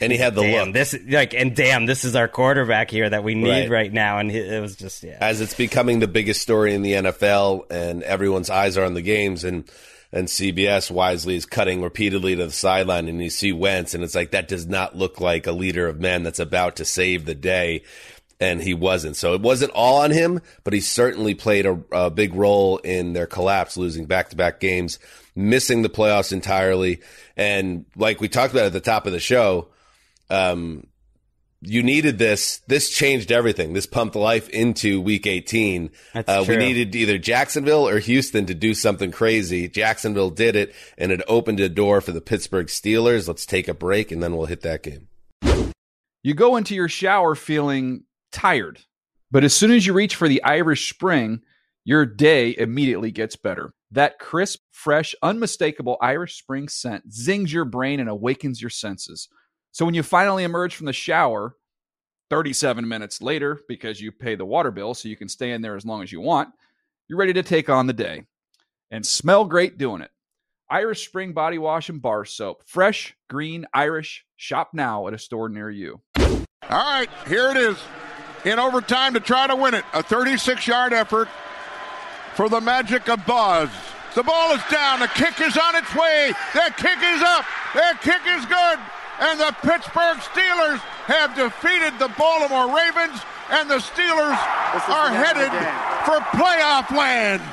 And 0.01 0.11
he 0.11 0.17
had 0.17 0.35
the 0.35 0.41
damn, 0.41 0.65
look. 0.67 0.73
This 0.73 0.95
like 1.07 1.33
and 1.33 1.55
damn, 1.55 1.85
this 1.85 2.05
is 2.05 2.15
our 2.15 2.27
quarterback 2.27 2.89
here 2.91 3.09
that 3.09 3.23
we 3.23 3.35
need 3.35 3.49
Right. 3.49 3.69
right, 3.69 3.93
now, 3.93 4.19
and 4.19 4.29
he- 4.31 4.37
it 4.39 4.61
was 4.61 4.75
just 4.75 5.03
yeah. 5.03 5.17
as 5.21 5.41
it's 5.41 5.53
becoming 5.53 5.99
the 5.99 6.07
biggest 6.07 6.41
story 6.41 6.73
in 6.73 6.81
the 6.81 6.93
NFL 6.93 7.65
and 7.71 8.03
everyone's 8.03 8.49
eyes 8.49 8.77
are 8.77 8.85
on 8.85 8.93
the 8.93 9.01
games 9.01 9.43
and 9.43 9.63
and 10.11 10.27
CBS 10.27 10.89
wisely 10.89 11.35
is 11.35 11.45
cutting 11.45 11.83
repeatedly 11.83 12.35
to 12.35 12.45
the 12.47 12.51
sideline 12.51 13.07
and 13.07 13.21
you 13.21 13.29
see 13.29 13.53
Wentz 13.53 13.93
and 13.93 14.03
it's 14.03 14.15
like 14.15 14.31
that 14.31 14.47
does 14.47 14.65
not 14.65 14.95
look 14.97 15.21
like 15.21 15.45
a 15.45 15.51
leader 15.51 15.87
of 15.87 15.99
men 15.99 16.23
that's 16.23 16.39
about 16.39 16.77
to 16.77 16.85
save 16.85 17.25
the 17.25 17.35
day 17.35 17.83
and 18.39 18.61
he 18.61 18.73
wasn't. 18.73 19.17
So 19.17 19.33
it 19.33 19.41
wasn't 19.41 19.71
all 19.73 20.01
on 20.01 20.11
him, 20.11 20.39
but 20.63 20.73
he 20.73 20.79
certainly 20.79 21.35
played 21.35 21.65
a, 21.65 21.77
a 21.91 22.09
big 22.09 22.33
role 22.33 22.77
in 22.77 23.11
their 23.13 23.27
collapse, 23.27 23.75
losing 23.75 24.05
back-to-back 24.05 24.59
games, 24.61 24.97
missing 25.39 25.81
the 25.81 25.89
playoffs 25.89 26.31
entirely 26.33 26.99
and 27.37 27.85
like 27.95 28.19
we 28.19 28.27
talked 28.27 28.53
about 28.53 28.65
at 28.65 28.73
the 28.73 28.79
top 28.79 29.05
of 29.05 29.11
the 29.13 29.19
show, 29.19 29.69
um 30.29 30.85
you 31.61 31.83
needed 31.83 32.17
this. 32.17 32.61
This 32.67 32.89
changed 32.89 33.31
everything. 33.31 33.73
This 33.73 33.85
pumped 33.85 34.15
life 34.15 34.47
into 34.49 35.01
week 35.01 35.27
18. 35.27 35.89
That's 36.13 36.29
Uh, 36.29 36.45
we 36.47 36.55
needed 36.55 36.95
either 36.95 37.17
Jacksonville 37.17 37.87
or 37.87 37.99
Houston 37.99 38.45
to 38.45 38.53
do 38.53 38.73
something 38.73 39.11
crazy. 39.11 39.67
Jacksonville 39.67 40.29
did 40.29 40.55
it, 40.55 40.73
and 40.97 41.11
it 41.11 41.21
opened 41.27 41.59
a 41.59 41.67
door 41.67 41.99
for 41.99 42.13
the 42.13 42.21
Pittsburgh 42.21 42.67
Steelers. 42.67 43.27
Let's 43.27 43.45
take 43.45 43.67
a 43.67 43.73
break, 43.73 44.09
and 44.11 44.23
then 44.23 44.37
we'll 44.37 44.45
hit 44.45 44.61
that 44.61 44.83
game. 44.83 45.09
You 46.23 46.33
go 46.33 46.55
into 46.55 46.75
your 46.75 46.87
shower 46.89 47.35
feeling 47.35 48.03
tired, 48.31 48.79
but 49.29 49.43
as 49.43 49.53
soon 49.53 49.71
as 49.71 49.85
you 49.85 49.93
reach 49.93 50.15
for 50.15 50.29
the 50.29 50.43
Irish 50.43 50.89
Spring, 50.89 51.41
your 51.83 52.05
day 52.05 52.55
immediately 52.57 53.11
gets 53.11 53.35
better. 53.35 53.73
That 53.91 54.19
crisp, 54.19 54.59
fresh, 54.79 55.13
unmistakable 55.21 55.97
Irish 56.01 56.37
Spring 56.37 56.69
scent 56.69 57.11
zings 57.11 57.51
your 57.51 57.65
brain 57.65 57.99
and 57.99 58.09
awakens 58.09 58.61
your 58.61 58.69
senses. 58.69 59.27
So 59.71 59.85
when 59.85 59.93
you 59.93 60.03
finally 60.03 60.43
emerge 60.43 60.75
from 60.75 60.85
the 60.85 60.93
shower, 60.93 61.55
37 62.29 62.87
minutes 62.87 63.21
later, 63.21 63.59
because 63.67 63.99
you 63.99 64.11
pay 64.11 64.35
the 64.35 64.45
water 64.45 64.71
bill 64.71 64.93
so 64.93 65.09
you 65.09 65.17
can 65.17 65.27
stay 65.27 65.51
in 65.51 65.61
there 65.61 65.75
as 65.75 65.85
long 65.85 66.01
as 66.01 66.11
you 66.11 66.21
want, 66.21 66.49
you're 67.07 67.19
ready 67.19 67.33
to 67.33 67.43
take 67.43 67.69
on 67.69 67.87
the 67.87 67.93
day 67.93 68.23
and 68.89 69.05
smell 69.05 69.45
great 69.45 69.77
doing 69.77 70.01
it. 70.01 70.11
Irish 70.69 71.07
Spring 71.07 71.33
Body 71.33 71.57
Wash 71.57 71.89
and 71.89 72.01
Bar 72.01 72.25
Soap. 72.25 72.63
Fresh, 72.65 73.15
green, 73.29 73.65
Irish. 73.73 74.25
Shop 74.37 74.69
now 74.73 75.07
at 75.07 75.13
a 75.13 75.17
store 75.17 75.49
near 75.49 75.69
you. 75.69 75.99
All 76.17 76.37
right, 76.69 77.09
here 77.27 77.49
it 77.49 77.57
is. 77.57 77.77
In 78.45 78.59
overtime 78.59 79.15
to 79.15 79.19
try 79.19 79.47
to 79.47 79.55
win 79.55 79.73
it. 79.73 79.83
A 79.93 80.03
36 80.03 80.67
yard 80.67 80.93
effort 80.93 81.27
for 82.35 82.47
the 82.47 82.61
Magic 82.61 83.09
of 83.09 83.25
Buzz. 83.25 83.69
The 84.15 84.23
ball 84.23 84.53
is 84.53 84.61
down. 84.71 84.99
The 84.99 85.07
kick 85.07 85.39
is 85.39 85.57
on 85.57 85.75
its 85.75 85.93
way. 85.93 86.33
That 86.53 86.75
kick 86.77 86.97
is 86.97 87.21
up. 87.21 87.45
That 87.75 88.01
kick 88.01 88.21
is 88.25 88.45
good. 88.45 88.79
And 89.21 89.39
the 89.39 89.55
Pittsburgh 89.61 90.17
Steelers 90.17 90.79
have 91.05 91.35
defeated 91.35 91.99
the 91.99 92.07
Baltimore 92.17 92.73
Ravens, 92.73 93.21
and 93.49 93.69
the 93.69 93.77
Steelers 93.77 94.39
are 94.87 95.09
headed 95.09 95.51
for 96.05 96.19
playoff 96.37 96.89
land. 96.95 97.43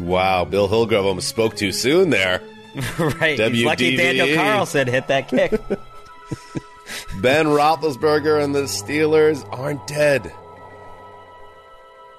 Wow, 0.00 0.44
Bill 0.44 0.68
Hillgrove 0.68 1.04
almost 1.04 1.28
spoke 1.28 1.56
too 1.56 1.72
soon 1.72 2.10
there. 2.10 2.40
right. 2.98 3.38
He's 3.38 3.64
lucky 3.64 3.96
Daniel 3.96 4.36
Carlson 4.36 4.86
hit 4.86 5.08
that 5.08 5.28
kick. 5.28 5.50
Ben 7.20 7.46
Roethlisberger 7.46 8.42
and 8.42 8.54
the 8.54 8.62
Steelers 8.62 9.46
aren't 9.52 9.84
dead. 9.86 10.32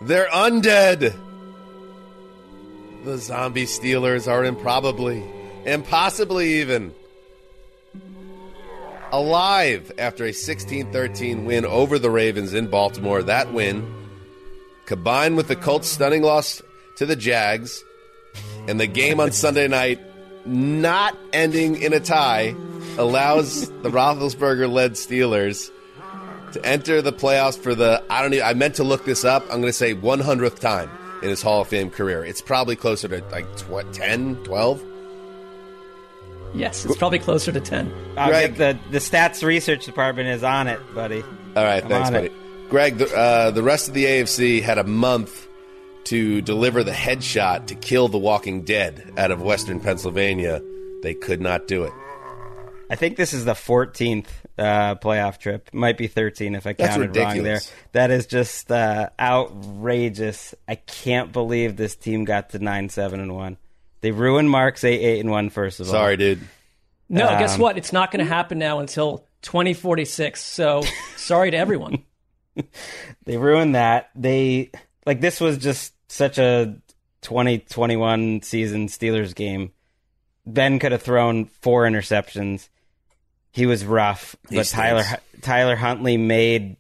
They're 0.02 0.30
undead. 0.30 1.14
The 3.04 3.18
zombie 3.18 3.66
Steelers 3.66 4.32
are 4.32 4.46
improbably, 4.46 5.24
impossibly 5.66 6.62
even, 6.62 6.94
alive 9.12 9.92
after 9.98 10.26
a 10.26 10.32
16 10.32 10.92
13 10.92 11.46
win 11.46 11.66
over 11.66 12.00
the 12.00 12.10
Ravens 12.10 12.54
in 12.54 12.68
Baltimore. 12.68 13.24
That 13.24 13.54
win, 13.54 13.86
combined 14.86 15.36
with 15.36 15.48
the 15.48 15.56
Colts' 15.56 15.90
stunning 15.90 16.22
loss 16.22 16.62
to 16.98 17.06
the 17.06 17.16
Jags 17.16 17.84
and 18.68 18.80
the 18.80 18.88
game 18.88 19.20
on 19.20 19.32
Sunday 19.32 19.68
night 19.70 20.00
not 20.46 21.18
ending 21.34 21.82
in 21.82 21.92
a 21.94 22.00
tie, 22.00 22.56
allows 22.98 23.70
the 23.82 23.90
Roethlisberger 23.90 24.72
led 24.72 24.94
Steelers 24.94 25.72
to 26.54 26.66
enter 26.66 27.02
the 27.02 27.14
playoffs 27.14 27.58
for 27.58 27.76
the 27.76 28.04
I 28.10 28.22
don't 28.22 28.34
even, 28.34 28.46
I 28.46 28.54
meant 28.54 28.76
to 28.76 28.84
look 28.84 29.06
this 29.06 29.26
up. 29.26 29.44
I'm 29.44 29.62
going 29.62 29.64
to 29.64 29.74
say 29.74 29.94
100th 29.94 30.60
time 30.60 30.90
in 31.22 31.30
his 31.30 31.42
Hall 31.42 31.62
of 31.62 31.68
Fame 31.68 31.90
career. 31.90 32.24
It's 32.24 32.42
probably 32.42 32.76
closer 32.76 33.08
to 33.08 33.24
like 33.32 33.46
tw- 33.58 33.92
10, 33.94 34.38
12. 34.44 34.84
Yes, 36.54 36.86
it's 36.86 36.98
probably 36.98 37.20
closer 37.20 37.52
to 37.52 37.60
10. 37.60 37.94
I'll 38.18 38.30
Greg. 38.30 38.56
the 38.56 38.80
the 38.90 38.98
stats 38.98 39.44
research 39.44 39.86
department 39.86 40.30
is 40.30 40.44
on 40.44 40.68
it, 40.68 40.80
buddy. 40.96 41.22
All 41.56 41.64
right, 41.64 41.84
I'm 41.84 41.90
thanks, 41.90 42.10
buddy. 42.10 42.28
it. 42.28 42.34
Greg, 42.70 42.98
the, 42.98 43.16
uh, 43.16 43.52
the 43.52 43.64
rest 43.64 43.88
of 43.88 43.94
the 43.94 44.06
AFC 44.06 44.62
had 44.62 44.78
a 44.78 44.84
month 44.84 45.48
to 46.06 46.42
deliver 46.42 46.84
the 46.84 46.92
headshot 46.92 47.68
to 47.68 47.76
kill 47.76 48.08
the 48.08 48.18
Walking 48.18 48.64
Dead 48.64 49.14
out 49.18 49.32
of 49.32 49.42
Western 49.42 49.80
Pennsylvania. 49.80 50.64
They 51.02 51.14
could 51.14 51.42
not 51.42 51.68
do 51.68 51.84
it. 51.84 51.94
I 52.90 52.96
think 52.96 53.18
this 53.18 53.34
is 53.34 53.46
the 53.46 53.54
14th 53.54 54.26
uh, 54.58 54.96
playoff 54.96 55.38
trip. 55.38 55.70
Might 55.74 55.98
be 55.98 56.08
13 56.08 56.56
if 56.56 56.66
I 56.66 56.74
That's 56.74 56.96
counted 56.96 57.16
wrong 57.16 57.44
there. 57.44 57.62
That 57.92 58.10
is 58.12 58.26
just 58.26 58.72
uh, 58.72 59.10
outrageous. 59.20 60.56
I 60.68 60.76
can't 60.76 61.32
believe 61.32 61.76
this 61.78 61.96
team 61.96 62.26
got 62.26 62.50
to 62.52 62.60
9 62.60 62.90
7 62.90 63.20
and 63.20 63.36
1. 63.36 63.58
They 64.02 64.12
ruined 64.12 64.50
Mark's 64.50 64.84
8 64.84 65.00
8 65.00 65.20
and 65.20 65.30
1, 65.30 65.50
first 65.50 65.80
of 65.80 65.88
all. 65.88 65.92
Sorry, 65.92 66.18
dude. 66.18 66.42
No, 67.10 67.28
guess 67.28 67.56
Um, 67.56 67.62
what? 67.62 67.78
It's 67.78 67.92
not 67.94 68.12
going 68.12 68.26
to 68.26 68.32
happen 68.32 68.60
now 68.60 68.80
until 68.80 69.26
2046. 69.42 70.42
So 70.42 70.84
sorry 71.16 71.52
to 71.52 71.58
everyone. 71.58 72.04
They 73.24 73.38
ruined 73.38 73.76
that. 73.76 74.10
They 74.16 74.72
like 75.06 75.22
this 75.22 75.40
was 75.40 75.58
just 75.58 75.94
such 76.12 76.38
a 76.40 76.76
2021 77.22 78.42
season 78.42 78.88
Steelers 78.88 79.34
game. 79.34 79.72
Ben 80.46 80.80
could 80.80 80.92
have 80.92 81.02
thrown 81.02 81.46
four 81.46 81.86
interceptions. 81.86 82.68
He 83.52 83.66
was 83.66 83.86
rough, 83.86 84.36
He 84.50 84.56
but 84.58 84.68
Tyler 84.68 85.04
stinks. 85.04 85.24
Tyler 85.42 85.76
Huntley 85.76 86.18
made 86.18 86.78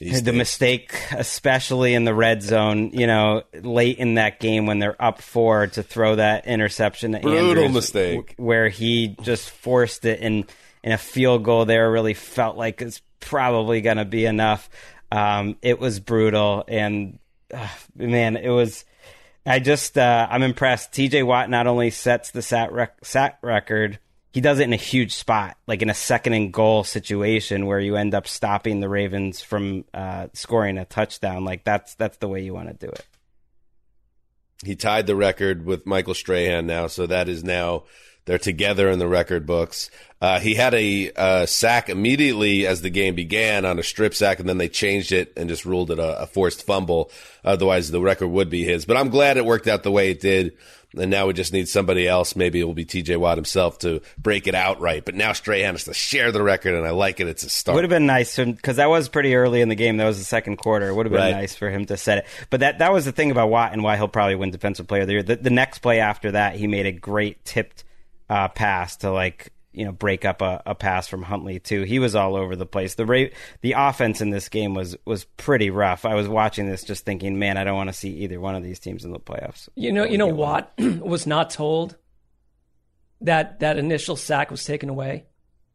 the 0.00 0.32
mistake, 0.32 0.94
especially 1.12 1.94
in 1.94 2.04
the 2.04 2.14
red 2.14 2.42
zone. 2.42 2.90
You 2.92 3.06
know, 3.06 3.42
late 3.54 3.98
in 3.98 4.14
that 4.14 4.40
game 4.40 4.66
when 4.66 4.78
they're 4.78 5.00
up 5.00 5.20
four 5.20 5.66
to 5.68 5.82
throw 5.82 6.16
that 6.16 6.46
interception. 6.46 7.12
To 7.12 7.20
Brutal 7.20 7.50
Andrews, 7.50 7.72
mistake. 7.72 8.34
where 8.36 8.68
he 8.68 9.16
just 9.22 9.50
forced 9.50 10.04
it 10.04 10.20
in 10.20 10.46
in 10.82 10.92
a 10.92 10.98
field 10.98 11.44
goal. 11.44 11.64
There 11.64 11.90
really 11.90 12.14
felt 12.14 12.56
like 12.56 12.82
it's 12.82 13.00
probably 13.20 13.80
going 13.80 13.98
to 13.98 14.04
be 14.04 14.26
enough. 14.26 14.68
Um, 15.10 15.56
it 15.62 15.78
was 15.78 16.00
brutal, 16.00 16.64
and 16.66 17.18
uh, 17.52 17.68
man, 17.94 18.36
it 18.36 18.48
was. 18.50 18.84
I 19.44 19.58
just 19.58 19.98
uh, 19.98 20.26
I'm 20.30 20.42
impressed. 20.42 20.92
T.J. 20.92 21.24
Watt 21.24 21.50
not 21.50 21.66
only 21.66 21.90
sets 21.90 22.30
the 22.30 22.42
sat 22.42 22.72
rec- 22.72 23.04
sack 23.04 23.38
record, 23.42 23.98
he 24.32 24.40
does 24.40 24.58
it 24.60 24.64
in 24.64 24.72
a 24.72 24.76
huge 24.76 25.14
spot, 25.14 25.58
like 25.66 25.82
in 25.82 25.90
a 25.90 25.94
second 25.94 26.32
and 26.32 26.52
goal 26.52 26.84
situation 26.84 27.66
where 27.66 27.78
you 27.78 27.96
end 27.96 28.14
up 28.14 28.26
stopping 28.26 28.80
the 28.80 28.88
Ravens 28.88 29.42
from 29.42 29.84
uh, 29.92 30.28
scoring 30.32 30.78
a 30.78 30.86
touchdown. 30.86 31.44
Like 31.44 31.64
that's 31.64 31.94
that's 31.96 32.16
the 32.16 32.28
way 32.28 32.42
you 32.42 32.54
want 32.54 32.68
to 32.68 32.86
do 32.86 32.90
it. 32.90 33.06
He 34.64 34.74
tied 34.74 35.06
the 35.06 35.16
record 35.16 35.66
with 35.66 35.86
Michael 35.86 36.14
Strahan 36.14 36.66
now, 36.66 36.86
so 36.86 37.06
that 37.06 37.28
is 37.28 37.44
now 37.44 37.84
they're 38.24 38.38
together 38.38 38.88
in 38.88 38.98
the 38.98 39.08
record 39.08 39.46
books. 39.46 39.90
Uh, 40.20 40.38
he 40.38 40.54
had 40.54 40.72
a 40.74 41.10
uh, 41.16 41.46
sack 41.46 41.88
immediately 41.88 42.66
as 42.66 42.80
the 42.80 42.90
game 42.90 43.16
began 43.16 43.64
on 43.64 43.80
a 43.80 43.82
strip 43.82 44.14
sack, 44.14 44.38
and 44.38 44.48
then 44.48 44.58
they 44.58 44.68
changed 44.68 45.10
it 45.10 45.32
and 45.36 45.48
just 45.48 45.66
ruled 45.66 45.90
it 45.90 45.98
a, 45.98 46.22
a 46.22 46.26
forced 46.26 46.64
fumble. 46.64 47.10
Otherwise, 47.44 47.90
the 47.90 48.00
record 48.00 48.28
would 48.28 48.48
be 48.48 48.62
his. 48.62 48.84
But 48.84 48.96
I'm 48.96 49.08
glad 49.08 49.36
it 49.36 49.44
worked 49.44 49.66
out 49.66 49.82
the 49.82 49.90
way 49.90 50.12
it 50.12 50.20
did. 50.20 50.56
And 50.98 51.10
now 51.10 51.26
we 51.26 51.32
just 51.32 51.52
need 51.52 51.68
somebody 51.68 52.06
else. 52.06 52.36
Maybe 52.36 52.60
it 52.60 52.64
will 52.64 52.74
be 52.74 52.84
TJ 52.84 53.16
Watt 53.16 53.38
himself 53.38 53.78
to 53.78 54.02
break 54.18 54.46
it 54.46 54.54
outright. 54.54 55.04
But 55.04 55.14
now 55.14 55.32
Strahan 55.32 55.74
has 55.74 55.84
to 55.84 55.94
share 55.94 56.32
the 56.32 56.42
record, 56.42 56.74
and 56.74 56.86
I 56.86 56.90
like 56.90 57.18
it. 57.20 57.28
It's 57.28 57.44
a 57.44 57.48
start. 57.48 57.76
Would 57.76 57.84
have 57.84 57.90
been 57.90 58.06
nice 58.06 58.36
because 58.36 58.76
that 58.76 58.90
was 58.90 59.08
pretty 59.08 59.34
early 59.34 59.60
in 59.62 59.68
the 59.70 59.74
game. 59.74 59.96
That 59.96 60.04
was 60.06 60.18
the 60.18 60.24
second 60.24 60.56
quarter. 60.56 60.88
It 60.88 60.94
would 60.94 61.06
have 61.06 61.12
been 61.12 61.20
Right. 61.22 61.32
nice 61.32 61.54
for 61.54 61.70
him 61.70 61.86
to 61.86 61.96
set 61.96 62.18
it. 62.18 62.26
But 62.50 62.60
that 62.60 62.78
that 62.80 62.92
was 62.92 63.04
the 63.06 63.12
thing 63.12 63.30
about 63.30 63.48
Watt 63.48 63.72
and 63.72 63.82
why 63.82 63.96
he'll 63.96 64.08
probably 64.08 64.34
win 64.34 64.50
Defensive 64.50 64.86
Player 64.86 65.02
of 65.02 65.06
the 65.06 65.14
Year. 65.14 65.22
The, 65.22 65.36
the 65.36 65.50
next 65.50 65.78
play 65.78 66.00
after 66.00 66.32
that, 66.32 66.56
he 66.56 66.66
made 66.66 66.84
a 66.86 66.92
great 66.92 67.42
tipped 67.44 67.84
uh, 68.28 68.48
pass 68.48 68.96
to 68.98 69.10
like 69.10 69.50
you 69.72 69.84
know 69.84 69.92
break 69.92 70.24
up 70.24 70.42
a, 70.42 70.62
a 70.66 70.74
pass 70.74 71.08
from 71.08 71.22
Huntley 71.22 71.58
too. 71.60 71.82
He 71.82 71.98
was 71.98 72.14
all 72.14 72.36
over 72.36 72.56
the 72.56 72.66
place. 72.66 72.94
The 72.94 73.06
Ra- 73.06 73.26
the 73.60 73.72
offense 73.76 74.20
in 74.20 74.30
this 74.30 74.48
game 74.48 74.74
was 74.74 74.96
was 75.04 75.24
pretty 75.24 75.70
rough. 75.70 76.04
I 76.04 76.14
was 76.14 76.28
watching 76.28 76.68
this 76.68 76.82
just 76.84 77.04
thinking, 77.04 77.38
man, 77.38 77.56
I 77.56 77.64
don't 77.64 77.76
want 77.76 77.88
to 77.88 77.94
see 77.94 78.10
either 78.18 78.38
one 78.40 78.54
of 78.54 78.62
these 78.62 78.78
teams 78.78 79.04
in 79.04 79.12
the 79.12 79.20
playoffs. 79.20 79.68
You 79.74 79.92
know, 79.92 80.04
you 80.04 80.18
know, 80.18 80.26
Watt 80.28 80.72
was 80.78 81.26
not 81.26 81.50
told 81.50 81.96
that 83.20 83.60
that 83.60 83.78
initial 83.78 84.16
sack 84.16 84.50
was 84.50 84.64
taken 84.64 84.88
away. 84.88 85.26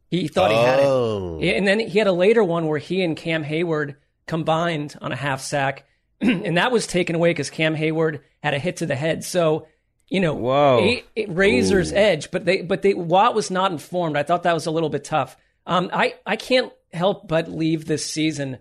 He 0.10 0.28
thought 0.28 0.52
he 0.52 0.58
had 0.58 0.80
Oh. 0.82 1.40
it. 1.42 1.54
And 1.58 1.68
then 1.68 1.80
he 1.80 1.98
had 1.98 2.08
a 2.08 2.14
later 2.14 2.44
one 2.44 2.68
where 2.68 2.80
he 2.80 3.02
and 3.04 3.16
Cam 3.18 3.44
Heyward 3.44 3.96
combined 4.26 4.96
on 5.02 5.12
a 5.12 5.16
half 5.16 5.42
sack. 5.42 5.86
and 6.22 6.58
that 6.58 6.72
was 6.72 6.88
taken 6.88 7.16
away 7.16 7.32
because 7.32 7.50
Cam 7.50 7.76
Heyward 7.76 8.22
had 8.42 8.54
a 8.54 8.60
hit 8.60 8.78
to 8.78 8.86
the 8.86 8.96
head. 8.96 9.24
So, 9.24 9.68
you 10.08 10.20
know, 10.20 10.34
Whoa. 10.34 10.80
a, 10.80 11.04
a 11.16 11.26
razor's 11.28 11.92
edge. 11.92 12.32
But 12.32 12.46
they, 12.46 12.62
but 12.62 12.82
they, 12.82 12.94
Watt 12.94 13.36
was 13.36 13.52
not 13.52 13.72
informed. 13.72 14.18
I 14.18 14.24
thought 14.24 14.44
that 14.44 14.54
was 14.54 14.66
a 14.66 14.72
little 14.72 14.90
bit 14.90 15.04
tough. 15.04 15.36
Um, 15.66 15.90
I, 15.94 16.16
I 16.26 16.36
can't 16.36 16.72
help 16.94 17.28
but 17.28 17.50
leave 17.50 17.86
this 17.86 18.06
season 18.06 18.60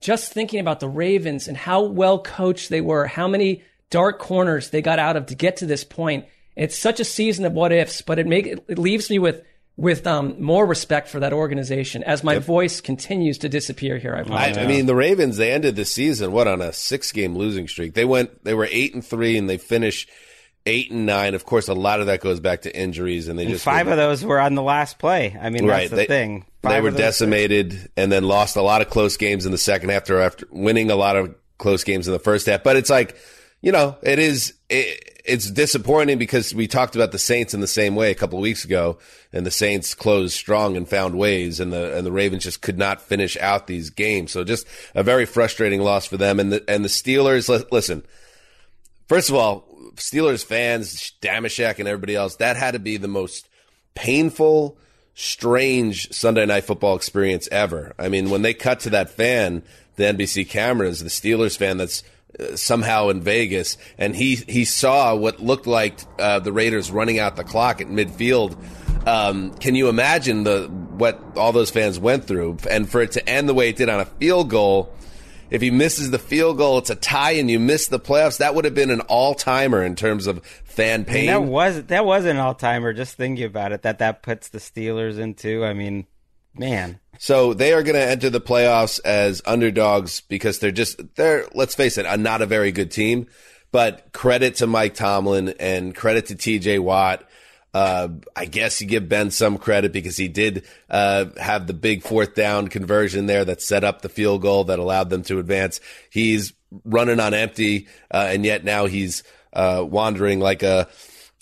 just 0.00 0.32
thinking 0.32 0.60
about 0.60 0.80
the 0.80 0.88
Ravens 0.88 1.48
and 1.48 1.56
how 1.56 1.82
well 1.82 2.22
coached 2.22 2.68
they 2.68 2.82
were, 2.82 3.06
how 3.06 3.26
many 3.26 3.62
dark 3.88 4.18
corners 4.18 4.70
they 4.70 4.82
got 4.82 4.98
out 4.98 5.16
of 5.16 5.26
to 5.26 5.34
get 5.34 5.56
to 5.58 5.66
this 5.66 5.84
point. 5.84 6.26
It's 6.56 6.76
such 6.76 7.00
a 7.00 7.04
season 7.04 7.46
of 7.46 7.52
what 7.54 7.72
ifs, 7.72 8.02
but 8.02 8.18
it 8.18 8.26
make 8.26 8.46
it 8.46 8.78
leaves 8.78 9.08
me 9.08 9.18
with 9.18 9.42
with 9.76 10.06
um, 10.06 10.40
more 10.40 10.64
respect 10.66 11.08
for 11.08 11.20
that 11.20 11.32
organization 11.32 12.04
as 12.04 12.22
my 12.22 12.38
voice 12.38 12.80
continues 12.80 13.38
to 13.38 13.48
disappear 13.48 13.98
here. 13.98 14.14
I 14.14 14.32
I. 14.32 14.52
I 14.60 14.66
mean, 14.66 14.86
the 14.86 14.94
Ravens. 14.94 15.36
They 15.36 15.50
ended 15.50 15.74
the 15.74 15.84
season 15.84 16.30
what 16.30 16.46
on 16.46 16.60
a 16.60 16.72
six-game 16.72 17.34
losing 17.34 17.66
streak. 17.66 17.94
They 17.94 18.04
went. 18.04 18.44
They 18.44 18.54
were 18.54 18.68
eight 18.70 18.94
and 18.94 19.04
three, 19.04 19.36
and 19.36 19.48
they 19.48 19.56
finished 19.56 20.10
eight 20.66 20.90
and 20.90 21.06
nine. 21.06 21.34
Of 21.34 21.44
course, 21.44 21.68
a 21.68 21.74
lot 21.74 22.00
of 22.00 22.06
that 22.06 22.20
goes 22.20 22.40
back 22.40 22.62
to 22.62 22.76
injuries, 22.76 23.28
and 23.28 23.38
they 23.38 23.44
And 23.44 23.52
just 23.52 23.64
five 23.64 23.88
of 23.88 23.96
those 23.96 24.24
were 24.24 24.40
on 24.40 24.54
the 24.54 24.62
last 24.62 24.98
play. 24.98 25.36
I 25.40 25.50
mean, 25.50 25.66
that's 25.66 25.90
the 25.90 25.96
they, 25.96 26.06
thing. 26.06 26.46
They 26.62 26.80
were 26.80 26.90
decimated, 26.90 27.90
and 27.96 28.10
then 28.10 28.24
lost 28.24 28.56
a 28.56 28.62
lot 28.62 28.80
of 28.80 28.90
close 28.90 29.16
games 29.16 29.46
in 29.46 29.52
the 29.52 29.58
second 29.58 29.90
half 29.90 30.02
after 30.02 30.20
after 30.20 30.46
winning 30.50 30.90
a 30.90 30.96
lot 30.96 31.16
of 31.16 31.34
close 31.58 31.84
games 31.84 32.08
in 32.08 32.12
the 32.12 32.18
first 32.18 32.46
half. 32.46 32.62
But 32.62 32.76
it's 32.76 32.90
like, 32.90 33.16
you 33.60 33.72
know, 33.72 33.96
it 34.02 34.18
is. 34.18 34.54
It, 34.68 35.10
it's 35.24 35.50
disappointing 35.50 36.18
because 36.18 36.54
we 36.54 36.66
talked 36.66 36.94
about 36.94 37.10
the 37.10 37.18
Saints 37.18 37.54
in 37.54 37.60
the 37.60 37.66
same 37.66 37.96
way 37.96 38.10
a 38.10 38.14
couple 38.14 38.38
of 38.38 38.42
weeks 38.42 38.66
ago, 38.66 38.98
and 39.32 39.46
the 39.46 39.50
Saints 39.50 39.94
closed 39.94 40.34
strong 40.34 40.76
and 40.76 40.86
found 40.86 41.16
ways, 41.16 41.60
and 41.60 41.72
the 41.72 41.96
and 41.96 42.06
the 42.06 42.12
Ravens 42.12 42.44
just 42.44 42.60
could 42.60 42.76
not 42.76 43.00
finish 43.00 43.36
out 43.38 43.66
these 43.66 43.88
games. 43.88 44.32
So 44.32 44.44
just 44.44 44.66
a 44.94 45.02
very 45.02 45.24
frustrating 45.24 45.80
loss 45.80 46.04
for 46.04 46.18
them. 46.18 46.38
And 46.38 46.52
the 46.52 46.64
and 46.68 46.84
the 46.84 46.90
Steelers. 46.90 47.48
li- 47.48 47.64
Listen, 47.72 48.04
first 49.08 49.30
of 49.30 49.34
all, 49.36 49.66
Steelers 49.96 50.44
fans, 50.44 51.12
Damashek 51.20 51.78
and 51.78 51.88
everybody 51.88 52.14
else, 52.14 52.36
that 52.36 52.56
had 52.56 52.72
to 52.72 52.78
be 52.78 52.96
the 52.96 53.08
most 53.08 53.48
painful, 53.94 54.76
strange 55.14 56.12
Sunday 56.12 56.46
night 56.46 56.64
football 56.64 56.96
experience 56.96 57.48
ever. 57.52 57.94
I 57.98 58.08
mean, 58.08 58.30
when 58.30 58.42
they 58.42 58.54
cut 58.54 58.80
to 58.80 58.90
that 58.90 59.10
fan, 59.10 59.62
the 59.96 60.04
NBC 60.04 60.48
cameras, 60.48 61.00
the 61.00 61.08
Steelers 61.08 61.56
fan 61.56 61.76
that's 61.76 62.02
uh, 62.38 62.56
somehow 62.56 63.10
in 63.10 63.20
Vegas, 63.20 63.78
and 63.96 64.16
he 64.16 64.34
he 64.34 64.64
saw 64.64 65.14
what 65.14 65.40
looked 65.40 65.66
like 65.66 66.00
uh, 66.18 66.40
the 66.40 66.52
Raiders 66.52 66.90
running 66.90 67.18
out 67.18 67.36
the 67.36 67.44
clock 67.44 67.80
at 67.80 67.86
midfield. 67.86 68.56
Um, 69.06 69.54
can 69.54 69.74
you 69.74 69.88
imagine 69.88 70.44
the 70.44 70.66
what 70.66 71.20
all 71.36 71.52
those 71.52 71.70
fans 71.70 71.98
went 71.98 72.24
through, 72.24 72.58
and 72.68 72.88
for 72.88 73.02
it 73.02 73.12
to 73.12 73.28
end 73.28 73.48
the 73.48 73.54
way 73.54 73.68
it 73.68 73.76
did 73.76 73.88
on 73.88 74.00
a 74.00 74.04
field 74.04 74.50
goal? 74.50 74.92
If 75.54 75.62
he 75.62 75.70
misses 75.70 76.10
the 76.10 76.18
field 76.18 76.58
goal, 76.58 76.78
it's 76.78 76.90
a 76.90 76.96
tie, 76.96 77.32
and 77.32 77.48
you 77.48 77.60
miss 77.60 77.86
the 77.86 78.00
playoffs. 78.00 78.38
That 78.38 78.56
would 78.56 78.64
have 78.64 78.74
been 78.74 78.90
an 78.90 79.02
all 79.02 79.34
timer 79.34 79.84
in 79.84 79.94
terms 79.94 80.26
of 80.26 80.44
fan 80.64 80.94
I 80.94 80.96
mean, 80.96 81.04
pain. 81.04 81.26
that 81.26 81.44
was 81.44 81.84
that 81.84 82.04
was 82.04 82.24
an 82.24 82.38
all 82.38 82.56
timer. 82.56 82.92
Just 82.92 83.16
thinking 83.16 83.44
about 83.44 83.70
it, 83.70 83.82
that 83.82 84.00
that 84.00 84.24
puts 84.24 84.48
the 84.48 84.58
Steelers 84.58 85.16
into. 85.16 85.64
I 85.64 85.72
mean, 85.72 86.08
man, 86.54 86.98
So 87.20 87.54
they 87.54 87.72
are 87.72 87.84
going 87.84 87.94
to 87.94 88.04
enter 88.04 88.30
the 88.30 88.40
playoffs 88.40 88.98
as 89.04 89.42
underdogs 89.46 90.22
because 90.22 90.58
they're 90.58 90.72
just 90.72 91.14
they're 91.14 91.46
let's 91.54 91.76
face 91.76 91.98
it, 91.98 92.06
a, 92.06 92.16
not 92.16 92.42
a 92.42 92.46
very 92.46 92.72
good 92.72 92.90
team. 92.90 93.28
But 93.70 94.12
credit 94.12 94.56
to 94.56 94.66
Mike 94.66 94.94
Tomlin 94.94 95.54
and 95.60 95.94
credit 95.94 96.26
to 96.26 96.34
T.J. 96.34 96.80
Watt. 96.80 97.28
Uh, 97.74 98.08
I 98.36 98.44
guess 98.44 98.80
you 98.80 98.86
give 98.86 99.08
Ben 99.08 99.32
some 99.32 99.58
credit 99.58 99.92
because 99.92 100.16
he 100.16 100.28
did 100.28 100.64
uh, 100.88 101.26
have 101.40 101.66
the 101.66 101.74
big 101.74 102.02
fourth 102.02 102.34
down 102.34 102.68
conversion 102.68 103.26
there 103.26 103.44
that 103.44 103.60
set 103.60 103.82
up 103.82 104.00
the 104.00 104.08
field 104.08 104.42
goal 104.42 104.64
that 104.64 104.78
allowed 104.78 105.10
them 105.10 105.24
to 105.24 105.40
advance. 105.40 105.80
He's 106.08 106.52
running 106.84 107.18
on 107.18 107.34
empty, 107.34 107.88
uh, 108.12 108.28
and 108.30 108.44
yet 108.44 108.64
now 108.64 108.86
he's 108.86 109.24
uh, 109.52 109.84
wandering 109.86 110.38
like 110.38 110.62
a 110.62 110.88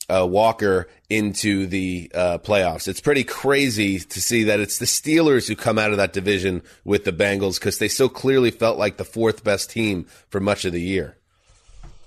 uh, 0.09 0.27
Walker 0.27 0.89
into 1.09 1.67
the 1.67 2.11
uh, 2.15 2.39
playoffs. 2.39 2.89
It's 2.89 3.01
pretty 3.01 3.25
crazy 3.25 3.99
to 3.99 4.21
see 4.21 4.45
that 4.45 4.61
it's 4.61 4.79
the 4.79 4.87
Steelers 4.87 5.49
who 5.49 5.57
come 5.57 5.79
out 5.79 5.91
of 5.91 5.99
that 5.99 6.13
division 6.13 6.63
with 6.85 7.05
the 7.05 7.13
Bengals 7.13 7.59
because 7.59 7.79
they 7.79 7.89
so 7.89 8.09
clearly 8.09 8.51
felt 8.51 8.79
like 8.79 8.97
the 8.97 9.05
fourth 9.05 9.45
best 9.45 9.71
team 9.71 10.07
for 10.29 10.41
much 10.41 10.65
of 10.65 10.73
the 10.73 10.81
year. 10.81 11.17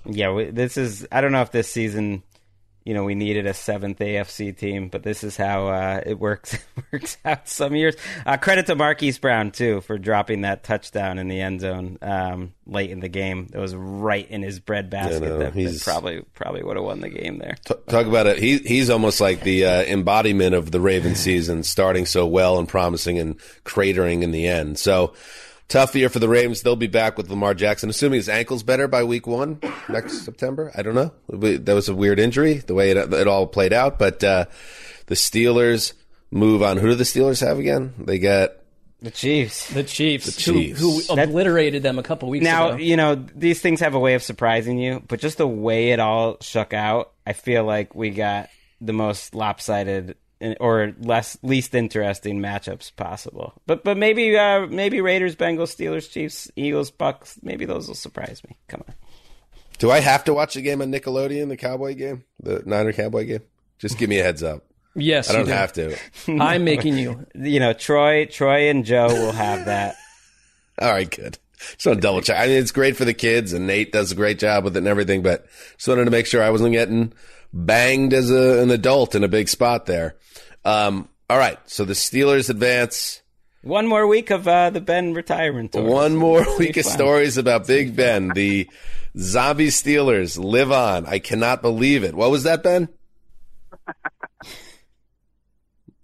yeah, 0.04 0.50
this 0.50 0.76
is. 0.76 1.06
I 1.10 1.20
don't 1.20 1.32
know 1.32 1.42
if 1.42 1.52
this 1.52 1.70
season, 1.70 2.22
you 2.86 2.94
know, 2.94 3.02
we 3.02 3.16
needed 3.16 3.46
a 3.46 3.52
seventh 3.52 3.98
AFC 3.98 4.56
team, 4.56 4.88
but 4.88 5.02
this 5.02 5.24
is 5.24 5.36
how 5.36 5.66
uh, 5.66 6.00
it 6.06 6.20
works 6.20 6.56
works 6.92 7.18
out 7.24 7.48
some 7.48 7.74
years. 7.74 7.96
Uh, 8.24 8.36
credit 8.36 8.66
to 8.66 8.76
Marquise 8.76 9.18
Brown 9.18 9.50
too 9.50 9.80
for 9.80 9.98
dropping 9.98 10.42
that 10.42 10.62
touchdown 10.62 11.18
in 11.18 11.26
the 11.26 11.40
end 11.40 11.62
zone 11.62 11.98
um, 12.00 12.54
late 12.64 12.90
in 12.90 13.00
the 13.00 13.08
game. 13.08 13.50
It 13.52 13.58
was 13.58 13.74
right 13.74 14.30
in 14.30 14.42
his 14.42 14.60
bread 14.60 14.88
basket. 14.88 15.20
know, 15.20 15.38
that, 15.38 15.54
that 15.54 15.80
probably 15.82 16.22
probably 16.34 16.62
would 16.62 16.76
have 16.76 16.84
won 16.84 17.00
the 17.00 17.08
game 17.08 17.38
there. 17.38 17.56
T- 17.64 17.74
talk 17.88 18.06
about 18.06 18.28
it. 18.28 18.38
He, 18.38 18.58
he's 18.58 18.88
almost 18.88 19.20
like 19.20 19.40
the 19.40 19.64
uh, 19.64 19.82
embodiment 19.82 20.54
of 20.54 20.70
the 20.70 20.80
Ravens 20.80 21.18
season, 21.18 21.64
starting 21.64 22.06
so 22.06 22.24
well 22.24 22.56
and 22.56 22.68
promising 22.68 23.18
and 23.18 23.36
cratering 23.64 24.22
in 24.22 24.30
the 24.30 24.46
end. 24.46 24.78
So 24.78 25.12
tough 25.68 25.94
year 25.94 26.08
for 26.08 26.18
the 26.18 26.28
Ravens. 26.28 26.62
They'll 26.62 26.76
be 26.76 26.86
back 26.86 27.16
with 27.16 27.28
Lamar 27.30 27.54
Jackson, 27.54 27.90
assuming 27.90 28.18
his 28.18 28.28
ankle's 28.28 28.62
better 28.62 28.88
by 28.88 29.04
week 29.04 29.26
one 29.26 29.60
next 29.88 30.24
September. 30.24 30.72
I 30.76 30.82
don't 30.82 30.94
know. 30.94 31.12
That 31.28 31.74
was 31.74 31.88
a 31.88 31.94
weird 31.94 32.18
injury, 32.18 32.54
the 32.58 32.74
way 32.74 32.90
it, 32.90 33.12
it 33.12 33.28
all 33.28 33.46
played 33.46 33.72
out. 33.72 33.98
But 33.98 34.22
uh, 34.24 34.46
the 35.06 35.14
Steelers 35.14 35.92
move 36.30 36.62
on. 36.62 36.76
Who 36.78 36.88
do 36.88 36.94
the 36.94 37.04
Steelers 37.04 37.40
have 37.46 37.58
again? 37.58 37.94
They 37.98 38.18
got 38.18 38.50
The 39.00 39.10
Chiefs. 39.10 39.68
the 39.72 39.84
Chiefs, 39.84 40.26
The 40.26 40.32
Chiefs. 40.40 40.80
who, 40.80 41.00
who 41.00 41.20
obliterated 41.22 41.82
them 41.82 41.98
a 41.98 42.02
couple 42.02 42.28
weeks 42.28 42.44
now 42.44 42.68
ago. 42.70 42.76
you 42.78 42.96
know 42.96 43.14
these 43.34 43.60
things 43.60 43.80
have 43.80 43.94
a 43.94 43.98
way 44.00 44.14
of 44.14 44.22
surprising 44.22 44.78
you 44.78 45.02
but 45.06 45.20
just 45.20 45.38
the 45.38 45.46
way 45.46 45.90
it 45.90 46.00
all 46.00 46.38
shook 46.40 46.72
out 46.72 47.12
i 47.26 47.32
feel 47.34 47.62
like 47.64 47.94
we 47.94 48.10
got 48.10 48.48
the 48.80 48.92
most 48.94 49.34
lopsided 49.34 50.04
and- 50.04 50.14
or 50.60 50.92
less 51.00 51.38
least 51.42 51.74
interesting 51.74 52.40
matchups 52.40 52.94
possible 52.96 53.54
but 53.66 53.82
but 53.84 53.96
maybe 53.96 54.36
uh 54.36 54.66
maybe 54.66 55.00
raiders 55.00 55.34
bengals 55.34 55.74
steelers 55.74 56.10
chiefs 56.10 56.50
eagles 56.56 56.90
bucs 56.90 57.38
maybe 57.42 57.64
those 57.64 57.88
will 57.88 57.94
surprise 57.94 58.42
me 58.48 58.56
come 58.68 58.82
on 58.86 58.94
Do 59.78 59.90
I 59.90 60.00
have 60.00 60.24
to 60.24 60.34
watch 60.34 60.54
the 60.54 60.62
game 60.62 60.80
on 60.82 60.90
Nickelodeon, 60.90 61.48
the 61.48 61.56
Cowboy 61.56 61.94
game, 61.94 62.24
the 62.42 62.62
Niner 62.64 62.92
Cowboy 62.94 63.26
game? 63.26 63.42
Just 63.78 63.98
give 63.98 64.08
me 64.08 64.18
a 64.18 64.22
heads 64.22 64.42
up. 64.42 64.64
Yes, 64.94 65.28
I 65.28 65.34
don't 65.34 65.42
you 65.42 65.46
do. 65.48 65.52
have 65.52 65.72
to. 65.74 65.98
I'm 66.40 66.64
making 66.64 66.96
you. 66.96 67.26
you 67.34 67.60
know 67.60 67.74
troy 67.74 68.24
troy 68.24 68.70
and 68.70 68.86
joe 68.86 69.08
will 69.08 69.32
have 69.32 69.66
that 69.66 69.96
All 70.80 70.90
right, 70.90 71.10
good. 71.10 71.38
Just 71.58 71.86
want 71.86 71.96
to 71.98 72.02
double 72.02 72.20
check. 72.20 72.38
I 72.38 72.46
mean, 72.48 72.58
it's 72.58 72.70
great 72.72 72.96
for 72.96 73.04
the 73.06 73.14
kids, 73.14 73.54
and 73.54 73.66
Nate 73.66 73.90
does 73.92 74.12
a 74.12 74.14
great 74.14 74.38
job 74.38 74.64
with 74.64 74.76
it 74.76 74.80
and 74.80 74.86
everything. 74.88 75.22
But 75.22 75.46
just 75.76 75.88
wanted 75.88 76.04
to 76.04 76.10
make 76.10 76.26
sure 76.26 76.42
I 76.42 76.50
wasn't 76.50 76.72
getting 76.72 77.14
banged 77.56 78.12
as 78.12 78.30
a, 78.30 78.62
an 78.62 78.70
adult 78.70 79.14
in 79.14 79.24
a 79.24 79.28
big 79.28 79.48
spot 79.48 79.86
there. 79.86 80.16
Um, 80.64 81.08
all 81.30 81.38
right, 81.38 81.58
so 81.68 81.84
the 81.84 81.94
Steelers 81.94 82.50
advance. 82.50 83.22
one 83.62 83.86
more 83.86 84.06
week 84.06 84.30
of 84.30 84.46
uh 84.46 84.70
the 84.70 84.80
ben 84.80 85.14
retirement 85.14 85.72
tour. 85.72 85.82
One 85.82 86.14
more 86.14 86.44
week 86.58 86.76
of 86.76 86.84
fun. 86.84 86.92
stories 86.92 87.36
about 87.38 87.66
Big 87.66 87.96
Ben. 87.96 88.28
The 88.28 88.68
zombie 89.18 89.68
Steelers 89.68 90.38
live 90.38 90.70
on. 90.70 91.06
I 91.06 91.18
cannot 91.18 91.62
believe 91.62 92.04
it. 92.04 92.14
What 92.14 92.30
was 92.30 92.42
that, 92.44 92.62
Ben? 92.62 92.88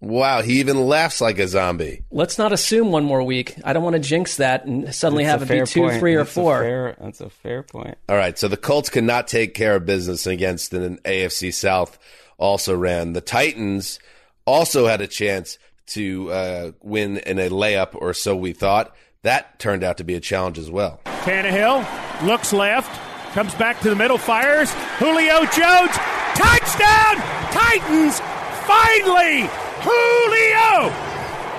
Wow, 0.03 0.42
he 0.42 0.59
even 0.59 0.80
laughs 0.88 1.20
like 1.20 1.38
a 1.38 1.46
zombie. 1.46 2.03
Let's 2.11 2.36
not 2.36 2.53
assume 2.53 2.90
one 2.90 3.05
more 3.05 3.22
week. 3.22 3.55
I 3.64 3.72
don't 3.72 3.84
want 3.84 3.94
to 3.94 4.00
jinx 4.00 4.36
that 4.38 4.64
and 4.66 4.92
suddenly 4.92 5.22
That's 5.24 5.40
have 5.42 5.50
a 5.50 5.55
it 5.55 5.61
be 5.61 5.66
two, 5.70 5.80
point. 5.82 6.00
three, 6.00 6.14
or 6.16 6.18
That's 6.24 6.30
a 6.30 6.34
four. 6.34 6.61
fair- 6.61 6.96
that's 7.00 7.20
a 7.20 7.30
fair 7.30 7.62
point 7.62 7.96
All 8.09 8.16
right, 8.16 8.36
so 8.36 8.48
the 8.48 8.57
Colts 8.57 8.90
cannot 8.90 9.28
take 9.28 9.55
care 9.55 9.76
of 9.76 9.86
business 9.86 10.26
against 10.26 10.74
an 10.74 10.98
AFC 11.05 11.55
South 11.55 11.98
also 12.36 12.74
ran. 12.76 13.12
The 13.12 13.20
Titans 13.20 14.00
also 14.44 14.88
had 14.88 15.00
a 15.00 15.07
chance 15.07 15.57
to 15.88 16.32
uh, 16.32 16.72
win 16.82 17.18
in 17.18 17.38
a 17.38 17.48
layup, 17.48 17.90
or 17.94 18.12
so 18.12 18.34
we 18.34 18.53
thought. 18.53 18.92
That 19.22 19.61
turned 19.61 19.84
out 19.84 19.98
to 19.98 20.05
be 20.05 20.14
a 20.16 20.20
challenge 20.20 20.59
as 20.59 20.68
well. 20.68 21.00
Tannehill 21.05 22.26
looks 22.26 22.53
left, 22.53 22.90
comes 23.34 23.55
back 23.55 23.78
to 23.82 23.90
the 23.90 23.94
middle, 23.94 24.18
fires. 24.18 24.72
Julio 24.98 25.44
Jones, 25.44 25.94
touchdown! 26.34 27.16
Titans, 27.53 28.18
finally! 28.66 29.48
Julio 29.85 30.91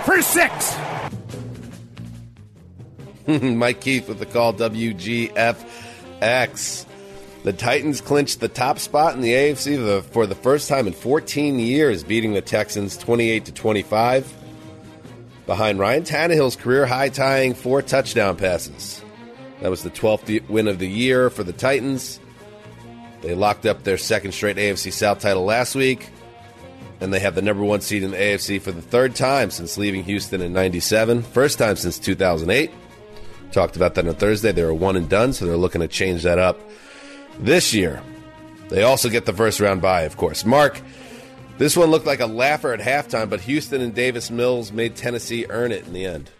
for 0.04 0.22
six. 0.22 0.78
Mike 3.42 3.82
Keith 3.82 4.08
with 4.10 4.20
the 4.20 4.26
call 4.26 4.54
WGFX. 4.54 5.66
The 7.44 7.54
Titans 7.54 8.00
clinched 8.00 8.40
the 8.40 8.48
top 8.48 8.80
spot 8.80 9.16
in 9.16 9.22
the 9.22 9.34
AFC 9.34 10.04
for 10.04 10.26
the, 10.26 10.36
first 10.36 10.70
time 10.70 10.88
in 10.88 10.94
14 10.94 11.60
years, 11.60 12.04
beating 12.04 12.34
the 12.34 12.42
Texans 12.42 12.96
28 12.96 13.46
to 13.46 13.52
25. 13.52 14.34
Behind 15.46 15.78
Ryan 15.78 16.04
Tannehill's 16.04 16.56
career 16.56 16.86
high 16.86 17.10
tying 17.10 17.54
four 17.54 17.82
touchdown 17.82 18.38
passes. 18.38 19.04
That 19.60 19.70
was 19.70 19.84
the 19.84 19.90
12th 19.90 20.48
win 20.48 20.70
of 20.70 20.80
the 20.80 20.88
year 20.88 21.30
for 21.30 21.44
the 21.44 21.52
Titans. 21.52 22.22
They 23.22 23.36
locked 23.36 23.66
up 23.66 23.84
their 23.84 23.98
second 23.98 24.32
straight 24.34 24.56
AFC 24.56 24.94
South 24.94 25.20
title 25.20 25.44
last 25.44 25.76
week. 25.76 26.10
And 27.04 27.14
they 27.14 27.20
have 27.20 27.36
the 27.36 27.42
number 27.42 27.64
one 27.64 27.82
seed 27.82 28.02
in 28.02 28.12
the 28.12 28.18
AFC 28.18 28.62
for 28.62 28.72
the 28.72 28.82
third 28.82 29.14
time 29.14 29.52
since 29.52 29.78
leaving 29.78 30.06
Houston 30.06 30.42
in 30.42 30.54
97. 30.54 31.22
First 31.22 31.60
time 31.60 31.76
since 31.76 32.00
2008. 32.00 32.72
Talked 33.52 33.76
about 33.76 33.96
that 33.96 34.08
on 34.08 34.16
Thursday. 34.16 34.54
They 34.54 34.64
were 34.64 34.74
one 34.74 34.96
and 34.96 35.10
done, 35.10 35.34
so 35.34 35.46
they're 35.46 35.58
looking 35.58 35.82
to 35.82 35.88
change 35.90 36.24
that 36.24 36.40
up 36.40 36.60
this 37.40 37.74
year. 37.74 38.02
They 38.70 38.84
also 38.84 39.10
get 39.10 39.26
the 39.26 39.34
first 39.34 39.60
round 39.60 39.82
bye, 39.82 40.04
of 40.04 40.16
course. 40.16 40.46
Mark, 40.46 40.82
this 41.58 41.76
one 41.76 41.92
looked 41.92 42.06
like 42.06 42.22
a 42.22 42.26
laugher 42.26 42.74
at 42.74 42.80
halftime, 42.80 43.30
but 43.30 43.42
Houston 43.42 43.82
and 43.82 43.94
Davis 43.94 44.32
Mills 44.32 44.72
made 44.72 44.96
Tennessee 44.96 45.46
earn 45.50 45.74
it 45.74 45.86
in 45.86 45.94
the 45.94 46.06
end. 46.06 46.32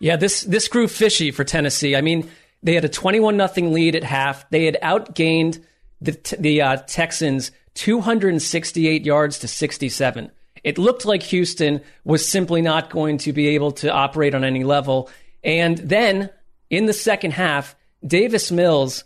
Yeah, 0.00 0.16
this 0.16 0.42
this 0.42 0.66
grew 0.66 0.88
fishy 0.88 1.30
for 1.30 1.44
Tennessee. 1.44 1.94
I 1.94 2.00
mean, 2.00 2.28
they 2.62 2.74
had 2.74 2.84
a 2.84 2.88
21 2.88 3.36
nothing 3.36 3.72
lead 3.72 3.94
at 3.94 4.02
half. 4.02 4.50
They 4.50 4.64
had 4.64 4.78
outgained 4.82 5.62
the 6.00 6.36
the 6.38 6.60
uh, 6.60 6.76
Texans 6.88 7.52
268 7.74 9.04
yards 9.04 9.38
to 9.40 9.48
67. 9.48 10.30
It 10.64 10.78
looked 10.78 11.04
like 11.04 11.22
Houston 11.24 11.80
was 12.04 12.26
simply 12.26 12.62
not 12.62 12.90
going 12.90 13.18
to 13.18 13.32
be 13.32 13.48
able 13.48 13.72
to 13.72 13.92
operate 13.92 14.34
on 14.34 14.44
any 14.44 14.64
level. 14.64 15.10
And 15.42 15.78
then 15.78 16.30
in 16.70 16.86
the 16.86 16.92
second 16.92 17.32
half, 17.32 17.74
Davis 18.06 18.52
Mills, 18.52 19.04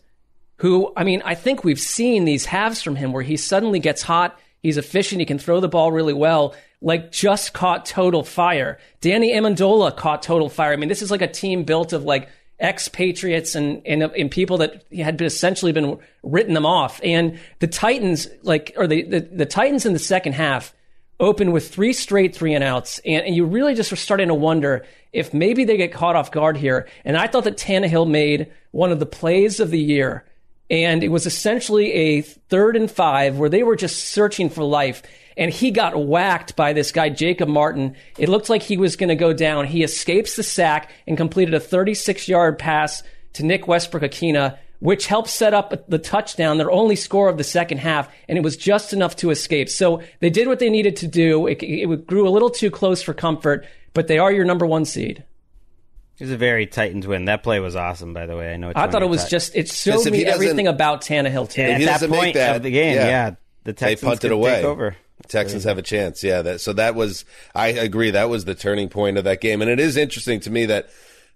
who 0.57 0.93
I 0.97 1.05
mean, 1.05 1.23
I 1.25 1.35
think 1.35 1.65
we've 1.65 1.81
seen 1.81 2.25
these 2.25 2.45
halves 2.47 2.83
from 2.83 2.97
him 2.97 3.13
where 3.13 3.23
he 3.23 3.37
suddenly 3.37 3.79
gets 3.79 4.03
hot. 4.03 4.39
He's 4.63 4.77
efficient. 4.77 5.21
He 5.21 5.27
can 5.27 5.39
throw 5.39 5.61
the 5.61 5.69
ball 5.69 5.93
really 5.93 6.13
well. 6.13 6.55
Like 6.83 7.13
just 7.13 7.53
caught 7.53 7.87
total 7.87 8.23
fire. 8.23 8.79
Danny 9.01 9.33
Amendola 9.33 9.97
caught 9.97 10.23
total 10.23 10.49
fire. 10.49 10.73
I 10.73 10.77
mean, 10.77 10.89
this 10.89 11.03
is 11.03 11.11
like 11.11 11.23
a 11.23 11.29
team 11.29 11.65
built 11.65 11.93
of 11.93 12.05
like 12.05 12.29
expatriates 12.61 13.55
and, 13.55 13.83
and 13.87 14.03
and 14.03 14.31
people 14.31 14.59
that 14.59 14.85
had 14.97 15.17
been 15.17 15.27
essentially 15.27 15.73
been 15.73 15.99
written 16.23 16.55
them 16.55 16.67
off. 16.67 17.01
And 17.05 17.39
the 17.59 17.67
Titans, 17.67 18.29
like, 18.43 18.73
or 18.77 18.87
the 18.87 19.03
the, 19.03 19.21
the 19.21 19.47
Titans 19.47 19.85
in 19.85 19.93
the 19.93 19.99
second 19.99 20.33
half 20.33 20.73
opened 21.21 21.53
with 21.53 21.69
three 21.69 21.93
straight 21.93 22.35
three 22.35 22.55
and 22.55 22.65
outs, 22.65 23.01
and, 23.05 23.27
and 23.27 23.35
you 23.35 23.45
really 23.45 23.75
just 23.75 23.91
were 23.91 23.97
starting 23.97 24.29
to 24.29 24.35
wonder 24.35 24.87
if 25.13 25.33
maybe 25.33 25.65
they 25.65 25.77
get 25.77 25.93
caught 25.93 26.17
off 26.17 26.31
guard 26.31 26.57
here. 26.57 26.89
And 27.05 27.17
I 27.17 27.27
thought 27.27 27.45
that 27.45 27.57
Tannehill 27.57 28.09
made 28.09 28.53
one 28.71 28.93
of 28.93 29.01
the 29.01 29.07
plays 29.07 29.61
of 29.61 29.71
the 29.71 29.81
year. 29.81 30.25
And 30.69 31.05
it 31.05 31.09
was 31.09 31.27
essentially 31.27 31.93
a 31.93 32.23
third 32.23 32.77
and 32.77 32.91
five 32.91 33.39
where 33.39 33.49
they 33.49 33.63
were 33.63 33.77
just 33.77 34.11
searching 34.11 34.51
for 34.51 34.65
life 34.65 35.03
and 35.37 35.53
he 35.53 35.71
got 35.71 35.97
whacked 35.97 36.57
by 36.57 36.73
this 36.73 36.93
guy, 36.93 37.11
Jacob 37.11 37.49
Martin. 37.49 37.97
It 38.19 38.29
looked 38.29 38.49
like 38.49 38.63
he 38.63 38.77
was 38.77 38.97
going 38.97 39.09
to 39.09 39.15
go 39.15 39.33
down. 39.33 39.67
He 39.67 39.83
escapes 39.83 40.37
the 40.37 40.43
sack 40.43 40.91
and 41.07 41.17
completed 41.17 41.55
a 41.55 41.61
36 41.61 42.29
yard 42.29 42.59
pass 42.59 43.03
to 43.35 43.45
Nick 43.45 43.69
Westbrook 43.69 44.03
Ikhine, 44.03 44.59
which 44.79 45.07
helped 45.07 45.29
set 45.29 45.53
up 45.53 45.89
the 45.89 45.99
touchdown, 45.99 46.59
their 46.59 46.71
only 46.71 46.97
score 46.97 47.29
of 47.29 47.37
the 47.37 47.45
second 47.45 47.79
half, 47.79 48.09
and 48.29 48.39
it 48.39 48.43
was 48.43 48.57
just 48.57 48.93
enough 48.93 49.17
to 49.17 49.31
escape. 49.31 49.69
So 49.69 50.03
they 50.21 50.31
did 50.31 50.49
what 50.49 50.59
they 50.59 50.71
needed 50.71 50.97
to 50.97 51.07
do. 51.07 51.47
It, 51.47 51.63
it 51.63 52.07
grew 52.07 52.27
a 52.27 52.31
little 52.31 52.51
too 52.51 52.71
close 52.71 53.03
for 53.03 53.13
comfort, 53.13 53.67
but 53.93 54.07
they 54.07 54.19
are 54.19 54.33
your 54.33 54.45
number 54.45 54.67
one 54.67 54.85
seed. 54.85 55.25
It 56.19 56.25
was 56.25 56.31
a 56.31 56.39
very 56.39 56.67
Titans 56.67 57.07
win. 57.07 57.27
That 57.27 57.43
play 57.43 57.61
was 57.61 57.77
awesome, 57.77 58.15
by 58.15 58.25
the 58.25 58.39
way. 58.39 58.55
I 58.55 58.57
know. 58.57 58.73
I 58.75 58.89
thought 58.89 59.03
it 59.03 59.09
was 59.09 59.29
just 59.29 59.55
it 59.55 59.69
showed 59.69 60.11
me 60.11 60.25
everything 60.25 60.67
about 60.67 61.03
Tannehill 61.03 61.51
too. 61.51 61.61
And 61.61 61.83
at 61.83 62.01
that 62.01 62.09
point 62.09 62.35
that, 62.35 62.57
of 62.57 62.63
the 62.63 62.71
game, 62.71 62.95
yeah. 62.95 63.07
yeah, 63.07 63.31
the 63.65 63.75
Texans 63.75 64.01
they 64.01 64.07
punted 64.07 64.21
could 64.23 64.33
away. 64.33 64.55
take 64.57 64.65
over. 64.65 64.97
Texans 65.29 65.65
have 65.65 65.79
a 65.79 65.83
chance. 65.83 66.23
Yeah. 66.23 66.43
That, 66.43 66.61
so 66.61 66.73
that 66.75 66.95
was, 66.95 67.25
I 67.55 67.69
agree, 67.69 68.11
that 68.11 68.29
was 68.29 68.45
the 68.45 68.55
turning 68.55 68.89
point 68.89 69.19
of 69.19 69.25
that 69.25 69.41
game. 69.41 69.63
And 69.63 69.71
it 69.71 69.81
is 69.81 69.97
interesting 69.97 70.41
to 70.41 70.51
me 70.51 70.67
that, 70.67 70.89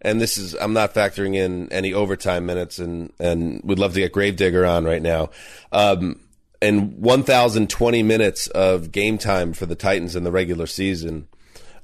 and 0.02 0.20
this 0.20 0.38
is, 0.38 0.54
I'm 0.54 0.72
not 0.72 0.94
factoring 0.94 1.34
in 1.34 1.70
any 1.72 1.92
overtime 1.92 2.46
minutes 2.46 2.78
and, 2.78 3.12
and 3.18 3.60
we'd 3.64 3.78
love 3.78 3.94
to 3.94 4.00
get 4.00 4.12
Gravedigger 4.12 4.64
on 4.64 4.84
right 4.84 5.02
now. 5.02 5.30
Um, 5.72 6.20
and 6.62 6.98
1,020 6.98 8.02
minutes 8.02 8.46
of 8.48 8.92
game 8.92 9.18
time 9.18 9.52
for 9.52 9.66
the 9.66 9.74
Titans 9.74 10.14
in 10.16 10.24
the 10.24 10.30
regular 10.30 10.66
season. 10.66 11.26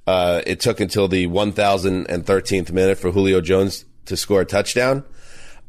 Uh, 0.07 0.43
it 0.47 0.61
took 0.61 0.81
until 0.81 1.09
the 1.09 1.27
1,013th 1.27 2.73
minute 2.73 2.99
for 2.99 3.11
Julio 3.11 3.41
Jones 3.41 3.85
to 4.05 4.17
score 4.17 4.43
a 4.43 4.45
touchdown. 4.45 5.05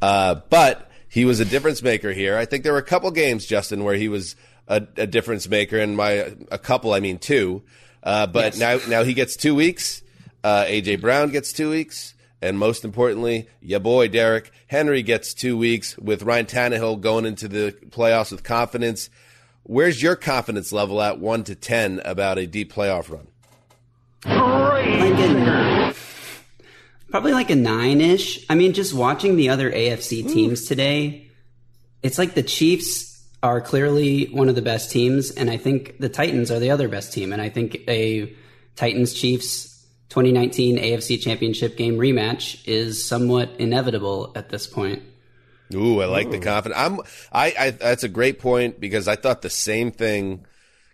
Uh, 0.01 0.35
but 0.49 0.91
he 1.09 1.25
was 1.25 1.39
a 1.39 1.45
difference 1.45 1.81
maker 1.81 2.11
here. 2.11 2.37
I 2.37 2.45
think 2.45 2.63
there 2.63 2.73
were 2.73 2.79
a 2.79 2.83
couple 2.83 3.09
games, 3.11 3.45
Justin, 3.45 3.83
where 3.83 3.95
he 3.95 4.07
was 4.07 4.35
a, 4.67 4.85
a 4.97 5.07
difference 5.07 5.47
maker, 5.47 5.77
and 5.77 5.95
my 5.95 6.33
a 6.51 6.57
couple, 6.57 6.93
I 6.93 6.99
mean 6.99 7.19
two. 7.19 7.63
Uh, 8.03 8.27
but 8.27 8.57
now, 8.57 8.79
now 8.87 9.03
he 9.03 9.13
gets 9.13 9.35
two 9.35 9.55
weeks. 9.55 10.01
Uh, 10.43 10.63
AJ 10.65 11.01
Brown 11.01 11.29
gets 11.31 11.51
two 11.51 11.69
weeks, 11.69 12.13
and 12.41 12.57
most 12.57 12.85
importantly, 12.85 13.49
your 13.61 13.79
boy 13.79 14.07
Derrick 14.07 14.51
Henry 14.67 15.01
gets 15.01 15.33
two 15.33 15.57
weeks 15.57 15.97
with 15.97 16.23
Ryan 16.23 16.45
Tannehill 16.45 17.01
going 17.01 17.25
into 17.25 17.47
the 17.47 17.75
playoffs 17.89 18.31
with 18.31 18.43
confidence. 18.43 19.09
Where's 19.63 20.01
your 20.01 20.15
confidence 20.15 20.71
level 20.71 21.01
at 21.01 21.19
one 21.19 21.43
to 21.45 21.55
ten 21.55 22.01
about 22.05 22.37
a 22.37 22.47
deep 22.47 22.71
playoff 22.71 23.09
run? 23.09 23.27
Like 24.25 25.19
a, 25.19 25.93
probably 27.09 27.33
like 27.33 27.49
a 27.49 27.55
nine 27.55 27.99
ish. 27.99 28.45
I 28.49 28.55
mean, 28.55 28.73
just 28.73 28.93
watching 28.93 29.35
the 29.35 29.49
other 29.49 29.71
AFC 29.71 30.31
teams 30.31 30.65
today, 30.65 31.27
it's 32.03 32.17
like 32.17 32.35
the 32.35 32.43
Chiefs 32.43 33.16
are 33.47 33.61
clearly 33.61 34.25
one 34.25 34.49
of 34.49 34.55
the 34.55 34.61
best 34.61 34.91
teams, 34.91 35.31
and 35.31 35.49
I 35.49 35.55
think 35.57 35.99
the 35.99 36.09
Titans 36.09 36.51
are 36.51 36.59
the 36.59 36.71
other 36.71 36.89
best 36.89 37.13
team. 37.13 37.31
And 37.31 37.41
I 37.41 37.49
think 37.49 37.77
a 37.87 38.35
Titans 38.75 39.13
Chiefs 39.13 39.85
2019 40.09 40.77
AFC 40.77 41.19
Championship 41.21 41.77
game 41.77 41.97
rematch 41.97 42.61
is 42.67 43.07
somewhat 43.07 43.49
inevitable 43.57 44.33
at 44.35 44.49
this 44.49 44.67
point. 44.67 45.01
Ooh, 45.73 46.01
I 46.01 46.05
like 46.05 46.29
the 46.29 46.39
confidence. 46.39 46.79
I'm, 46.79 46.99
I, 47.31 47.53
I, 47.57 47.69
that's 47.71 48.03
a 48.03 48.09
great 48.09 48.39
point 48.39 48.79
because 48.79 49.07
I 49.07 49.15
thought 49.15 49.41
the 49.41 49.49
same 49.49 49.91
thing. 49.91 50.45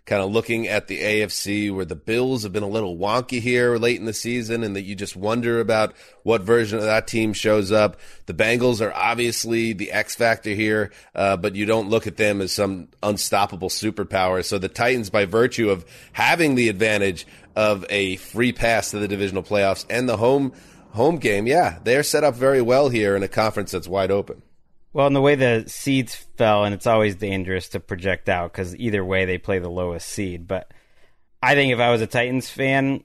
Kind 0.06 0.22
of 0.22 0.30
looking 0.30 0.68
at 0.68 0.86
the 0.86 1.00
AFC 1.00 1.74
where 1.74 1.86
the 1.86 1.96
Bills 1.96 2.42
have 2.42 2.52
been 2.52 2.62
a 2.62 2.68
little 2.68 2.94
wonky 2.94 3.40
here 3.40 3.78
late 3.78 3.98
in 3.98 4.04
the 4.04 4.12
season, 4.12 4.62
and 4.62 4.76
that 4.76 4.82
you 4.82 4.94
just 4.94 5.16
wonder 5.16 5.60
about 5.60 5.94
what 6.24 6.42
version 6.42 6.78
of 6.78 6.84
that 6.84 7.06
team 7.06 7.32
shows 7.32 7.72
up. 7.72 7.96
The 8.26 8.34
Bengals 8.34 8.82
are 8.82 8.92
obviously 8.92 9.72
the 9.72 9.92
X 9.92 10.14
factor 10.14 10.50
here, 10.50 10.92
uh, 11.14 11.38
but 11.38 11.56
you 11.56 11.64
don't 11.64 11.88
look 11.88 12.06
at 12.06 12.18
them 12.18 12.42
as 12.42 12.52
some 12.52 12.88
unstoppable 13.02 13.70
superpower. 13.70 14.44
So 14.44 14.58
the 14.58 14.68
Titans, 14.68 15.08
by 15.08 15.24
virtue 15.24 15.70
of 15.70 15.86
having 16.12 16.54
the 16.54 16.68
advantage 16.68 17.26
of 17.56 17.86
a 17.88 18.16
free 18.16 18.52
pass 18.52 18.90
to 18.90 18.98
the 18.98 19.08
divisional 19.08 19.42
playoffs 19.42 19.86
and 19.88 20.06
the 20.06 20.18
home 20.18 20.52
home 20.90 21.16
game, 21.16 21.46
yeah, 21.46 21.78
they're 21.82 22.02
set 22.02 22.24
up 22.24 22.34
very 22.34 22.60
well 22.60 22.90
here 22.90 23.16
in 23.16 23.22
a 23.22 23.28
conference 23.28 23.70
that's 23.70 23.88
wide 23.88 24.10
open. 24.10 24.42
Well, 24.94 25.08
and 25.08 25.16
the 25.16 25.20
way 25.20 25.34
the 25.34 25.64
seeds 25.66 26.14
fell, 26.14 26.64
and 26.64 26.72
it's 26.72 26.86
always 26.86 27.16
dangerous 27.16 27.68
to 27.70 27.80
project 27.80 28.28
out 28.28 28.52
because 28.52 28.76
either 28.76 29.04
way 29.04 29.24
they 29.24 29.38
play 29.38 29.58
the 29.58 29.68
lowest 29.68 30.08
seed. 30.08 30.46
But 30.46 30.72
I 31.42 31.56
think 31.56 31.72
if 31.72 31.80
I 31.80 31.90
was 31.90 32.00
a 32.00 32.06
Titans 32.06 32.48
fan, 32.48 33.02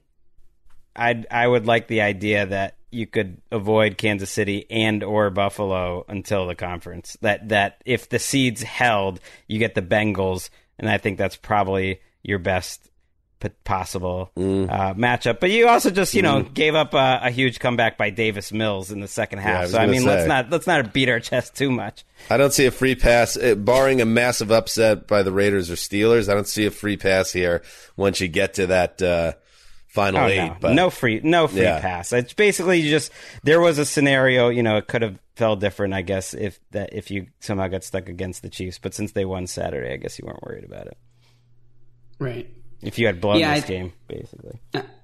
I'd 0.96 1.26
I 1.32 1.48
would 1.48 1.66
like 1.66 1.88
the 1.88 2.02
idea 2.02 2.46
that 2.46 2.78
you 2.92 3.08
could 3.08 3.42
avoid 3.52 3.98
Kansas 3.98 4.30
City 4.30 4.68
and 4.70 5.04
or 5.04 5.32
Buffalo 5.32 6.06
until 6.08 6.46
the 6.46 6.54
conference. 6.54 7.18
That 7.22 7.50
that 7.50 7.82
if 7.86 8.08
the 8.08 8.20
seeds 8.20 8.62
held, 8.62 9.20
you 9.48 9.58
get 9.58 9.74
the 9.74 9.82
Bengals, 9.82 10.52
and 10.78 10.88
I 10.88 11.00
think 11.00 11.18
that's 11.18 11.38
probably 11.38 12.02
your 12.22 12.38
best 12.40 12.89
possible 13.64 14.32
Mm. 14.38 14.70
uh, 14.70 14.94
matchup. 14.96 15.40
But 15.40 15.52
you 15.52 15.68
also 15.68 15.90
just 15.92 16.14
you 16.14 16.22
know 16.22 16.44
gave 16.44 16.76
up 16.76 16.94
a, 16.94 17.20
a 17.24 17.30
huge 17.32 17.60
comeback 17.60 17.98
by 17.98 18.10
Davis 18.10 18.52
Mills 18.52 18.92
in 18.92 19.00
the 19.00 19.08
second 19.08 19.40
Yeah, 19.40 19.46
I 19.46 19.52
half. 19.62 19.68
so 19.70 19.78
I 19.78 19.82
gonna 19.82 19.92
mean, 19.94 20.06
let's 20.06 20.28
not 20.28 20.50
let's 20.50 20.68
not 20.68 20.94
beat 20.94 21.10
our 21.10 21.20
chest 21.20 21.56
too 21.56 21.72
much. 21.72 22.04
I 22.30 22.38
don't 22.38 22.52
see 22.54 22.66
a 22.66 22.72
free 22.72 22.96
pass, 22.96 23.38
eh, 23.38 23.54
barring 23.56 24.02
a 24.02 24.06
massive 24.06 24.52
upset 24.52 25.08
by 25.08 25.24
the 25.24 25.32
Raiders 25.32 25.72
or 25.72 25.76
Steelers. 25.76 26.30
I 26.30 26.34
don't 26.34 26.48
see 26.48 26.66
a 26.66 26.72
free 26.72 26.98
pass 26.98 27.32
here 27.32 27.64
once 27.96 28.20
you 28.20 28.28
get 28.28 28.56
to 28.56 28.68
that 28.68 29.02
uh, 29.02 29.34
final 29.88 30.22
Oh, 30.22 30.28
eight. 30.28 30.38
no. 30.38 30.58
But 30.60 30.74
no 30.74 30.90
free, 30.90 31.22
no 31.24 31.48
free 31.48 31.62
Yeah. 31.62 31.80
pass. 31.80 32.12
It's 32.14 32.34
basically 32.34 32.82
just 32.90 33.12
there 33.44 33.62
was 33.62 33.80
a 33.80 33.86
scenario. 33.86 34.50
You 34.50 34.64
know, 34.64 34.78
it 34.78 34.88
could 34.88 35.02
have 35.02 35.18
fell 35.36 35.56
different, 35.56 35.94
I 35.94 36.02
guess, 36.02 36.34
if 36.34 36.60
that 36.72 36.90
if 36.94 37.10
you 37.10 37.28
somehow 37.40 37.68
got 37.70 37.86
stuck 37.86 38.10
against 38.10 38.42
the 38.42 38.50
Chiefs. 38.50 38.78
But 38.80 38.94
since 38.94 39.14
they 39.14 39.24
won 39.24 39.48
Saturday, 39.48 39.94
I 39.94 39.98
guess 39.98 40.20
you 40.20 40.26
weren't 40.26 40.44
worried 40.44 40.66
about 40.66 40.88
it. 40.88 40.98
Right. 42.20 42.50
If 42.82 42.98
you 43.00 43.06
had 43.08 43.20
blown 43.22 43.40
Yeah, 43.40 43.56
this 43.56 43.66
I- 43.66 43.68
game, 43.68 43.94
basically. 44.08 44.60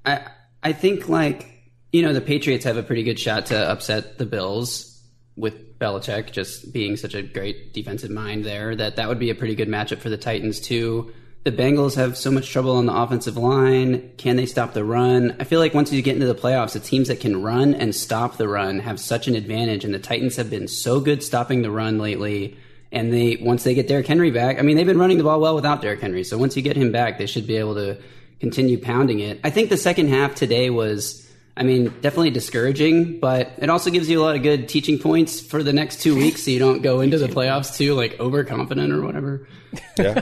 I 0.06 0.22
I 0.64 0.74
think 0.74 1.10
like 1.10 1.48
you 1.92 2.02
know 2.02 2.14
the 2.14 2.22
Patriots 2.22 2.66
have 2.66 2.78
a 2.78 2.84
pretty 2.84 3.04
good 3.04 3.20
shot 3.20 3.48
to 3.48 3.58
upset 3.72 4.18
the 4.18 4.26
Bills 4.26 4.92
with 5.36 5.78
Belichick 5.80 6.32
just 6.32 6.72
being 6.74 6.96
such 6.98 7.14
a 7.14 7.22
great 7.22 7.74
defensive 7.74 8.10
mind 8.12 8.46
there 8.46 8.76
that 8.76 8.96
that 8.96 9.10
would 9.10 9.20
be 9.20 9.30
a 9.30 9.36
pretty 9.36 9.56
good 9.56 9.68
matchup 9.68 9.98
for 10.00 10.10
the 10.10 10.18
Titans 10.18 10.60
too. 10.60 11.12
The 11.44 11.52
Bengals 11.52 11.96
have 11.96 12.18
so 12.18 12.32
much 12.32 12.50
trouble 12.50 12.76
on 12.78 12.88
the 12.88 12.96
offensive 12.96 13.38
line. 13.38 14.12
Can 14.18 14.36
they 14.36 14.48
stop 14.48 14.74
the 14.74 14.84
run? 14.84 15.36
I 15.40 15.44
feel 15.44 15.60
like 15.60 15.76
once 15.76 15.92
you 15.94 16.02
get 16.02 16.16
into 16.16 16.26
the 16.26 16.34
playoffs, 16.34 16.72
the 16.72 16.80
teams 16.80 17.08
that 17.10 17.20
can 17.20 17.40
run 17.44 17.76
and 17.76 17.94
stop 17.94 18.38
the 18.38 18.48
run 18.48 18.80
have 18.80 19.00
such 19.00 19.28
an 19.28 19.36
advantage, 19.36 19.86
and 19.86 19.94
the 19.94 20.00
Titans 20.00 20.38
have 20.38 20.50
been 20.50 20.68
so 20.68 21.00
good 21.00 21.22
stopping 21.22 21.62
the 21.62 21.70
run 21.70 22.00
lately. 22.00 22.58
And 22.96 23.14
they 23.14 23.38
once 23.42 23.64
they 23.64 23.76
get 23.76 23.88
Derrick 23.88 24.08
Henry 24.08 24.32
back, 24.32 24.58
I 24.58 24.62
mean 24.64 24.78
they've 24.78 24.86
been 24.88 24.98
running 24.98 25.18
the 25.18 25.24
ball 25.26 25.40
well 25.40 25.54
without 25.54 25.82
Derrick 25.82 26.00
Henry. 26.02 26.24
So 26.24 26.38
once 26.38 26.56
you 26.56 26.62
get 26.64 26.76
him 26.78 26.92
back, 26.92 27.18
they 27.18 27.26
should 27.28 27.46
be 27.46 27.58
able 27.58 27.76
to 27.76 27.98
continue 28.40 28.78
pounding 28.80 29.20
it. 29.20 29.40
I 29.44 29.50
think 29.50 29.70
the 29.70 29.78
second 29.78 30.08
half 30.10 30.34
today 30.36 30.70
was, 30.70 31.30
I 31.58 31.64
mean, 31.64 31.86
definitely 32.02 32.32
discouraging, 32.32 33.20
but 33.20 33.52
it 33.58 33.70
also 33.70 33.90
gives 33.90 34.10
you 34.10 34.22
a 34.22 34.24
lot 34.24 34.36
of 34.36 34.44
good 34.44 34.68
teaching 34.70 34.98
points 34.98 35.40
for 35.42 35.62
the 35.62 35.74
next 35.74 36.02
two 36.02 36.16
weeks, 36.16 36.44
so 36.44 36.52
you 36.52 36.60
don't 36.60 36.82
go 36.82 37.02
into 37.02 37.18
the 37.18 37.28
playoffs 37.28 37.78
too 37.78 37.94
like 37.96 38.20
overconfident 38.20 38.92
or 38.92 39.02
whatever. 39.02 39.48
Yeah. 39.98 40.22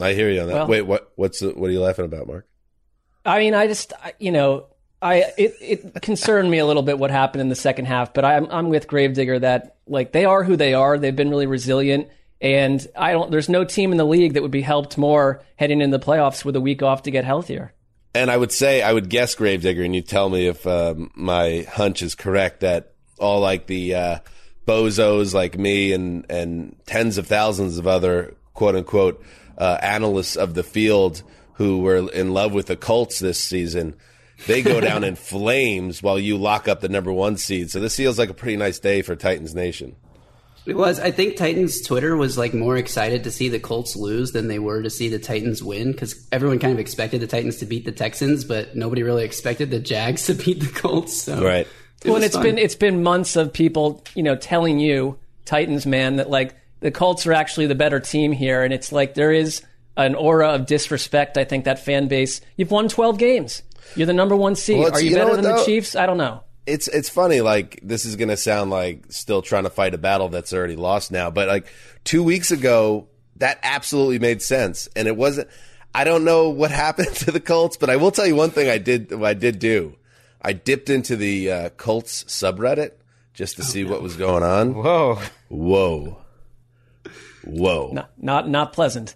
I 0.00 0.14
hear 0.14 0.30
you 0.30 0.40
on 0.40 0.46
that. 0.48 0.54
Well- 0.54 0.66
Wait, 0.68 0.82
what? 0.82 1.12
What's 1.16 1.40
the, 1.40 1.50
what 1.50 1.68
are 1.68 1.72
you 1.72 1.80
laughing 1.80 2.04
about, 2.06 2.26
Mark? 2.28 2.46
I 3.26 3.40
mean, 3.40 3.52
I 3.52 3.66
just, 3.66 3.92
you 4.18 4.30
know, 4.32 4.66
I 5.00 5.32
it, 5.36 5.54
it 5.60 6.02
concerned 6.02 6.50
me 6.50 6.58
a 6.58 6.66
little 6.66 6.82
bit 6.82 6.98
what 6.98 7.10
happened 7.10 7.40
in 7.40 7.48
the 7.48 7.54
second 7.54 7.86
half, 7.86 8.12
but 8.12 8.24
I'm 8.24 8.46
I'm 8.50 8.68
with 8.68 8.88
Gravedigger 8.88 9.38
that 9.40 9.76
like 9.86 10.12
they 10.12 10.24
are 10.24 10.42
who 10.44 10.56
they 10.56 10.74
are. 10.74 10.98
They've 10.98 11.14
been 11.14 11.30
really 11.30 11.46
resilient, 11.46 12.08
and 12.40 12.84
I 12.96 13.12
don't. 13.12 13.30
There's 13.30 13.48
no 13.48 13.64
team 13.64 13.92
in 13.92 13.98
the 13.98 14.04
league 14.04 14.34
that 14.34 14.42
would 14.42 14.50
be 14.50 14.62
helped 14.62 14.98
more 14.98 15.42
heading 15.56 15.80
into 15.80 15.96
the 15.96 16.04
playoffs 16.04 16.44
with 16.44 16.56
a 16.56 16.60
week 16.60 16.82
off 16.82 17.02
to 17.04 17.10
get 17.10 17.24
healthier. 17.24 17.72
And 18.14 18.30
I 18.30 18.36
would 18.36 18.50
say, 18.50 18.82
I 18.82 18.92
would 18.92 19.08
guess 19.08 19.34
Gravedigger, 19.34 19.82
and 19.82 19.94
you 19.94 20.02
tell 20.02 20.28
me 20.28 20.46
if 20.48 20.66
um, 20.66 21.10
my 21.14 21.66
hunch 21.70 22.02
is 22.02 22.14
correct 22.14 22.60
that 22.60 22.92
all 23.18 23.40
like 23.40 23.66
the 23.66 23.94
uh, 23.94 24.18
bozos 24.66 25.32
like 25.32 25.56
me 25.58 25.92
and 25.92 26.26
and 26.28 26.76
tens 26.86 27.18
of 27.18 27.26
thousands 27.26 27.78
of 27.78 27.86
other 27.86 28.34
quote 28.54 28.74
unquote 28.74 29.22
uh, 29.56 29.78
analysts 29.80 30.36
of 30.36 30.54
the 30.54 30.62
field 30.62 31.22
who 31.54 31.78
were 31.78 32.10
in 32.10 32.32
love 32.32 32.52
with 32.52 32.66
the 32.66 32.76
Colts 32.76 33.18
this 33.18 33.42
season, 33.42 33.94
they 34.46 34.62
go 34.62 34.80
down 34.80 35.04
in 35.04 35.16
flames 35.16 36.02
while 36.02 36.18
you 36.18 36.36
lock 36.36 36.68
up 36.68 36.80
the 36.80 36.88
number 36.88 37.12
one 37.12 37.36
seed. 37.36 37.70
So 37.70 37.80
this 37.80 37.96
feels 37.96 38.18
like 38.18 38.30
a 38.30 38.34
pretty 38.34 38.56
nice 38.56 38.78
day 38.78 39.02
for 39.02 39.16
Titans 39.16 39.54
Nation. 39.54 39.96
It 40.66 40.76
was. 40.76 41.00
I 41.00 41.10
think 41.12 41.36
Titans 41.36 41.80
Twitter 41.80 42.14
was 42.14 42.36
like 42.36 42.52
more 42.52 42.76
excited 42.76 43.24
to 43.24 43.30
see 43.30 43.48
the 43.48 43.58
Colts 43.58 43.96
lose 43.96 44.32
than 44.32 44.48
they 44.48 44.58
were 44.58 44.82
to 44.82 44.90
see 44.90 45.08
the 45.08 45.18
Titans 45.18 45.62
win 45.62 45.92
because 45.92 46.26
everyone 46.30 46.58
kind 46.58 46.74
of 46.74 46.78
expected 46.78 47.22
the 47.22 47.26
Titans 47.26 47.56
to 47.58 47.66
beat 47.66 47.86
the 47.86 47.92
Texans, 47.92 48.44
but 48.44 48.76
nobody 48.76 49.02
really 49.02 49.24
expected 49.24 49.70
the 49.70 49.78
Jags 49.78 50.26
to 50.26 50.34
beat 50.34 50.60
the 50.60 50.66
Colts. 50.78 51.22
So 51.22 51.42
Right. 51.42 51.66
it 51.66 52.04
well, 52.04 52.14
was 52.14 52.16
and 52.16 52.24
it's 52.26 52.34
fun. 52.34 52.42
been 52.42 52.58
it's 52.58 52.74
been 52.74 53.02
months 53.02 53.34
of 53.36 53.50
people, 53.52 54.04
you 54.14 54.22
know, 54.22 54.36
telling 54.36 54.78
you 54.78 55.18
Titans 55.46 55.86
man 55.86 56.16
that 56.16 56.28
like 56.28 56.54
the 56.80 56.90
Colts 56.90 57.26
are 57.26 57.32
actually 57.32 57.66
the 57.66 57.74
better 57.74 57.98
team 57.98 58.32
here, 58.32 58.62
and 58.62 58.74
it's 58.74 58.92
like 58.92 59.14
there 59.14 59.32
is 59.32 59.62
an 59.96 60.14
aura 60.14 60.50
of 60.50 60.66
disrespect. 60.66 61.38
I 61.38 61.44
think 61.44 61.64
that 61.64 61.78
fan 61.78 62.08
base. 62.08 62.42
You've 62.56 62.70
won 62.70 62.88
12 62.88 63.16
games. 63.18 63.62
You're 63.96 64.06
the 64.06 64.12
number 64.12 64.36
one 64.36 64.54
seed. 64.54 64.78
Well, 64.78 64.92
are 64.92 65.00
you, 65.00 65.10
you 65.10 65.16
better 65.16 65.30
what, 65.30 65.42
than 65.42 65.56
the? 65.56 65.64
Chiefs? 65.64 65.96
I 65.96 66.06
don't 66.06 66.18
know. 66.18 66.42
it's 66.66 66.88
it's 66.88 67.08
funny 67.08 67.40
like 67.40 67.80
this 67.82 68.04
is 68.04 68.16
going 68.16 68.28
to 68.28 68.36
sound 68.36 68.70
like 68.70 69.06
still 69.10 69.40
trying 69.42 69.64
to 69.64 69.70
fight 69.70 69.94
a 69.94 69.98
battle 69.98 70.28
that's 70.28 70.52
already 70.52 70.76
lost 70.76 71.10
now 71.10 71.30
but 71.30 71.48
like 71.48 71.66
2 72.04 72.22
weeks 72.22 72.50
ago 72.50 73.08
that 73.36 73.58
absolutely 73.62 74.18
made 74.18 74.42
sense 74.42 74.86
and 74.94 75.08
it 75.08 75.16
wasn't 75.16 75.48
I 75.94 76.04
don't 76.04 76.24
know 76.24 76.50
what 76.50 76.70
happened 76.86 77.14
to 77.16 77.32
the 77.32 77.40
Colts 77.40 77.76
but 77.78 77.88
I 77.88 77.96
will 77.96 78.10
tell 78.10 78.26
you 78.26 78.36
one 78.36 78.50
thing 78.50 78.68
I 78.68 78.76
did 78.78 79.12
I 79.12 79.32
did 79.34 79.58
do 79.58 79.96
I 80.42 80.52
dipped 80.52 80.90
into 80.90 81.16
the 81.16 81.50
uh, 81.50 81.68
Colts 81.70 82.24
subreddit 82.24 82.92
just 83.32 83.56
to 83.56 83.62
see 83.62 83.84
what 83.84 84.02
was 84.02 84.16
going 84.16 84.42
on 84.42 84.74
whoa 84.74 85.18
whoa 85.48 86.18
whoa 87.44 87.90
Not 87.94 88.10
not, 88.18 88.48
not 88.48 88.72
pleasant. 88.74 89.14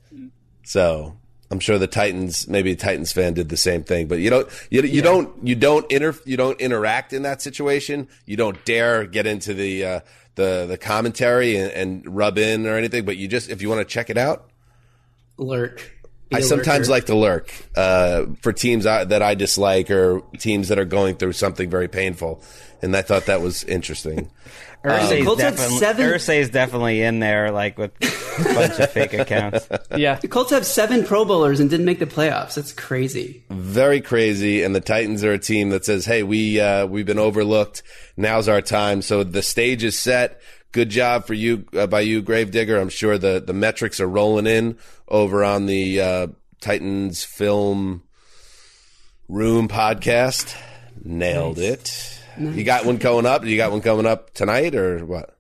so 0.65 1.19
I'm 1.53 1.61
sure 1.61 1.79
the 1.79 1.87
Titans, 1.87 2.49
maybe 2.49 2.73
a 2.73 2.77
Titans 2.77 3.13
fan 3.13 3.35
did 3.35 3.51
the 3.51 3.59
same 3.59 3.85
thing, 3.85 4.09
but 4.09 4.21
you 4.21 4.31
don't, 4.31 4.49
you, 4.71 4.81
you 4.85 5.03
don't, 5.03 5.31
you 5.47 5.55
don't 5.55 5.89
inter, 5.93 6.17
you 6.25 6.39
don't 6.39 6.59
interact 6.59 7.13
in 7.13 7.25
that 7.25 7.43
situation. 7.43 8.09
You 8.25 8.39
don't 8.39 8.65
dare 8.65 9.05
get 9.05 9.27
into 9.27 9.53
the, 9.53 9.85
uh, 9.85 10.01
the, 10.37 10.65
the 10.67 10.79
commentary 10.79 11.57
and, 11.57 11.71
and 11.73 12.17
rub 12.17 12.39
in 12.39 12.67
or 12.67 12.79
anything, 12.79 13.05
but 13.05 13.19
you 13.19 13.29
just, 13.29 13.51
if 13.51 13.61
you 13.61 13.69
want 13.69 13.81
to 13.81 13.85
check 13.85 14.09
it 14.09 14.17
out, 14.17 14.49
lurk. 15.37 15.93
Be 16.31 16.37
I 16.39 16.41
sometimes 16.41 16.89
lurker. 16.89 16.91
like 16.91 17.07
to 17.07 17.17
lurk, 17.17 17.53
uh, 17.77 18.25
for 18.41 18.55
teams 18.55 18.87
I, 18.87 19.05
that 19.05 19.21
I 19.21 19.35
dislike 19.35 19.91
or 19.91 20.23
teams 20.39 20.69
that 20.69 20.79
are 20.79 20.87
going 20.87 21.17
through 21.17 21.35
something 21.35 21.69
very 21.69 21.89
painful. 21.89 22.43
And 22.81 22.97
I 22.97 23.03
thought 23.03 23.27
that 23.27 23.43
was 23.43 23.63
interesting. 23.65 24.31
Irsay's 24.85 25.25
Colts 25.25 25.41
had 25.43 25.51
definitely, 25.55 25.79
seven- 25.79 26.07
Irsay's 26.11 26.51
definitely 26.51 27.03
in 27.03 27.21
there, 27.21 27.51
like 27.51 27.79
with 27.79 27.93
a 28.03 28.55
bunch 28.55 28.79
of 28.81 28.91
fake 28.91 29.15
accounts. 29.15 29.69
Yeah. 29.97 30.15
The 30.17 30.29
Colts 30.29 30.51
have 30.53 30.65
seven 30.67 31.05
Pro 31.05 31.25
Bowlers 31.25 31.61
and 31.61 31.69
didn't 31.69 31.85
make 31.87 31.99
the 31.99 32.07
playoffs. 32.07 32.55
That's 32.55 32.73
crazy. 32.73 33.45
very 33.51 34.01
crazy. 34.01 34.63
And 34.63 34.75
the 34.75 34.81
Titans 34.81 35.23
are 35.23 35.33
a 35.33 35.39
team 35.39 35.69
that 35.71 35.85
says, 35.85 36.07
"Hey, 36.07 36.23
we 36.23 36.59
uh, 36.59 36.87
we've 36.87 37.05
been 37.07 37.19
overlooked. 37.19 37.83
Now's 38.17 38.49
our 38.49 38.63
time." 38.63 39.03
So 39.03 39.23
the 39.23 39.43
stage 39.43 39.85
is 39.85 39.99
set. 39.99 40.41
Good 40.73 40.89
job 40.89 41.27
for 41.27 41.35
you 41.35 41.67
uh, 41.77 41.87
by 41.87 42.01
you, 42.01 42.23
Gravedigger. 42.23 42.79
I'm 42.81 42.89
sure 42.89 43.19
the 43.19 43.43
the 43.47 43.53
metrics 43.53 44.01
are 44.01 44.09
rolling 44.09 44.47
in 44.47 44.79
over 45.09 45.45
on 45.45 45.67
the 45.67 46.01
uh, 46.01 46.27
Titans 46.63 47.23
Film 47.23 48.03
Room 49.29 49.69
podcast. 49.69 50.57
Nailed 51.05 51.59
it. 51.59 52.19
You 52.39 52.65
got 52.65 52.85
one 52.85 52.99
coming 52.99 53.27
up. 53.27 53.45
You 53.45 53.57
got 53.57 53.73
one 53.73 53.81
coming 53.81 54.07
up 54.07 54.33
tonight 54.35 54.75
or 54.75 55.05
what? 55.05 55.37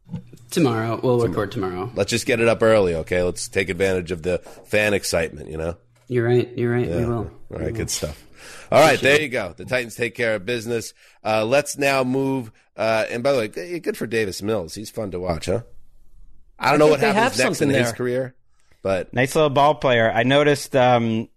Tomorrow. 0.50 1.00
We'll 1.02 1.20
record 1.20 1.52
tomorrow. 1.52 1.90
Let's 1.94 2.10
just 2.10 2.26
get 2.26 2.40
it 2.40 2.48
up 2.48 2.62
early, 2.62 2.94
okay? 2.96 3.22
Let's 3.22 3.48
take 3.48 3.70
advantage 3.70 4.10
of 4.10 4.22
the 4.22 4.38
fan 4.66 4.94
excitement. 4.94 5.50
You 5.50 5.56
know. 5.56 5.76
You're 6.08 6.26
right. 6.26 6.50
You're 6.56 6.72
right. 6.72 6.88
We 6.88 7.04
will. 7.04 7.30
All 7.50 7.58
right, 7.58 7.72
good 7.72 7.90
stuff. 7.90 8.22
All 8.70 8.80
right, 8.80 8.98
there 9.00 9.20
you 9.20 9.28
go. 9.28 9.54
The 9.56 9.64
Titans 9.64 9.94
take 9.94 10.14
care 10.14 10.34
of 10.34 10.46
business. 10.46 10.94
Uh, 11.24 11.44
let's 11.44 11.76
now 11.78 12.04
move. 12.04 12.50
Uh, 12.76 13.04
and 13.10 13.22
by 13.22 13.32
the 13.32 13.38
way, 13.38 13.48
good 13.48 13.82
good 13.82 13.96
for 13.96 14.06
Davis 14.06 14.42
Mills. 14.42 14.74
He's 14.74 14.90
fun 14.90 15.10
to 15.10 15.20
watch, 15.20 15.46
huh? 15.46 15.62
I 16.58 16.70
don't 16.70 16.78
know 16.78 16.86
what 16.86 17.00
they 17.00 17.12
happens 17.12 17.36
have 17.36 17.48
next 17.48 17.60
in 17.60 17.68
something 17.68 17.84
his 17.84 17.92
career, 17.92 18.34
but 18.82 19.12
Nice 19.12 19.34
little 19.34 19.50
ball 19.50 19.74
player. 19.74 20.10
I 20.10 20.22
noticed 20.22 20.74
um, 20.76 21.28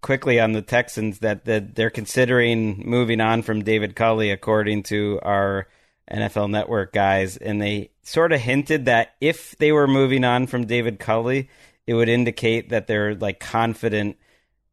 quickly 0.00 0.38
on 0.40 0.52
the 0.52 0.62
Texans 0.62 1.20
that, 1.20 1.44
that 1.46 1.74
they're 1.74 1.90
considering 1.90 2.82
moving 2.88 3.20
on 3.20 3.42
from 3.42 3.62
David 3.64 3.96
Culley, 3.96 4.30
according 4.30 4.84
to 4.84 5.18
our 5.22 5.66
NFL 6.10 6.50
Network 6.50 6.92
guys, 6.92 7.36
and 7.36 7.60
they 7.60 7.90
sort 8.02 8.32
of 8.32 8.40
hinted 8.40 8.84
that 8.84 9.14
if 9.20 9.56
they 9.58 9.72
were 9.72 9.88
moving 9.88 10.24
on 10.24 10.46
from 10.46 10.66
David 10.66 11.00
Culley, 11.00 11.48
it 11.86 11.94
would 11.94 12.08
indicate 12.08 12.68
that 12.68 12.86
they're 12.86 13.14
like 13.14 13.40
confident 13.40 14.16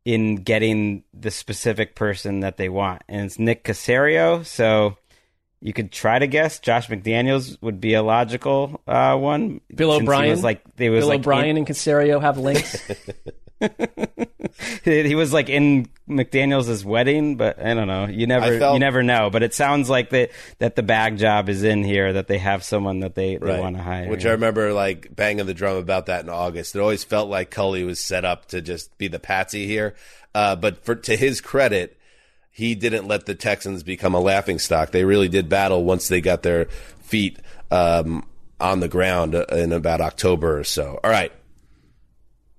in 0.05 0.35
getting 0.35 1.03
the 1.13 1.31
specific 1.31 1.95
person 1.95 2.41
that 2.41 2.57
they 2.57 2.69
want, 2.69 3.01
and 3.07 3.25
it's 3.25 3.39
Nick 3.39 3.63
Caserio. 3.63 4.45
So. 4.45 4.97
You 5.65 5.71
could 5.71 5.93
try 5.93 6.19
to 6.19 6.27
guess. 6.27 6.59
Josh 6.59 6.89
McDaniels 6.89 7.57
would 7.61 7.79
be 7.79 7.93
a 7.93 8.03
logical 8.03 8.81
uh, 8.85 9.15
one. 9.15 9.61
Bill 9.73 9.93
O'Brien. 9.93 10.29
was 10.31 10.43
like 10.43 10.61
they 10.75 10.89
was 10.89 11.03
Bill 11.03 11.07
like 11.07 11.19
O'Brien 11.19 11.51
in- 11.51 11.57
and 11.59 11.65
Caserio 11.65 12.19
have 12.19 12.37
links. 12.37 12.83
he 14.83 15.15
was 15.15 15.33
like 15.33 15.49
in 15.49 15.87
McDaniels' 16.07 16.83
wedding, 16.83 17.35
but 17.37 17.59
I 17.63 17.73
don't 17.73 17.87
know. 17.87 18.07
You 18.07 18.27
never, 18.27 18.59
felt- 18.59 18.73
you 18.73 18.79
never 18.79 19.03
know. 19.03 19.29
But 19.29 19.43
it 19.43 19.53
sounds 19.53 19.89
like 19.89 20.09
that 20.11 20.31
that 20.59 20.75
the 20.75 20.83
bag 20.83 21.17
job 21.17 21.49
is 21.49 21.63
in 21.63 21.83
here. 21.83 22.13
That 22.13 22.27
they 22.27 22.37
have 22.37 22.63
someone 22.63 22.99
that 22.99 23.15
they, 23.15 23.37
they 23.37 23.45
right. 23.45 23.59
want 23.59 23.77
to 23.77 23.83
hire. 23.83 24.09
Which 24.09 24.25
I 24.25 24.31
remember 24.31 24.73
like 24.73 25.15
banging 25.15 25.45
the 25.45 25.53
drum 25.53 25.77
about 25.77 26.07
that 26.07 26.23
in 26.23 26.29
August. 26.29 26.75
It 26.75 26.79
always 26.79 27.03
felt 27.03 27.29
like 27.29 27.49
Culley 27.49 27.83
was 27.83 27.99
set 27.99 28.25
up 28.25 28.47
to 28.47 28.61
just 28.61 28.97
be 28.97 29.07
the 29.07 29.19
patsy 29.19 29.67
here. 29.67 29.95
Uh, 30.35 30.55
but 30.55 30.83
for 30.83 30.95
to 30.95 31.15
his 31.15 31.41
credit, 31.41 31.97
he 32.51 32.75
didn't 32.75 33.07
let 33.07 33.25
the 33.25 33.35
Texans 33.35 33.83
become 33.83 34.13
a 34.13 34.19
laughing 34.19 34.59
stock. 34.59 34.91
They 34.91 35.05
really 35.05 35.29
did 35.29 35.49
battle 35.49 35.83
once 35.83 36.07
they 36.07 36.21
got 36.21 36.43
their 36.43 36.65
feet 37.01 37.39
um, 37.71 38.27
on 38.59 38.79
the 38.79 38.87
ground 38.87 39.35
in 39.35 39.73
about 39.73 40.01
October 40.01 40.59
or 40.59 40.63
so. 40.63 40.99
All 41.03 41.09
right. 41.09 41.31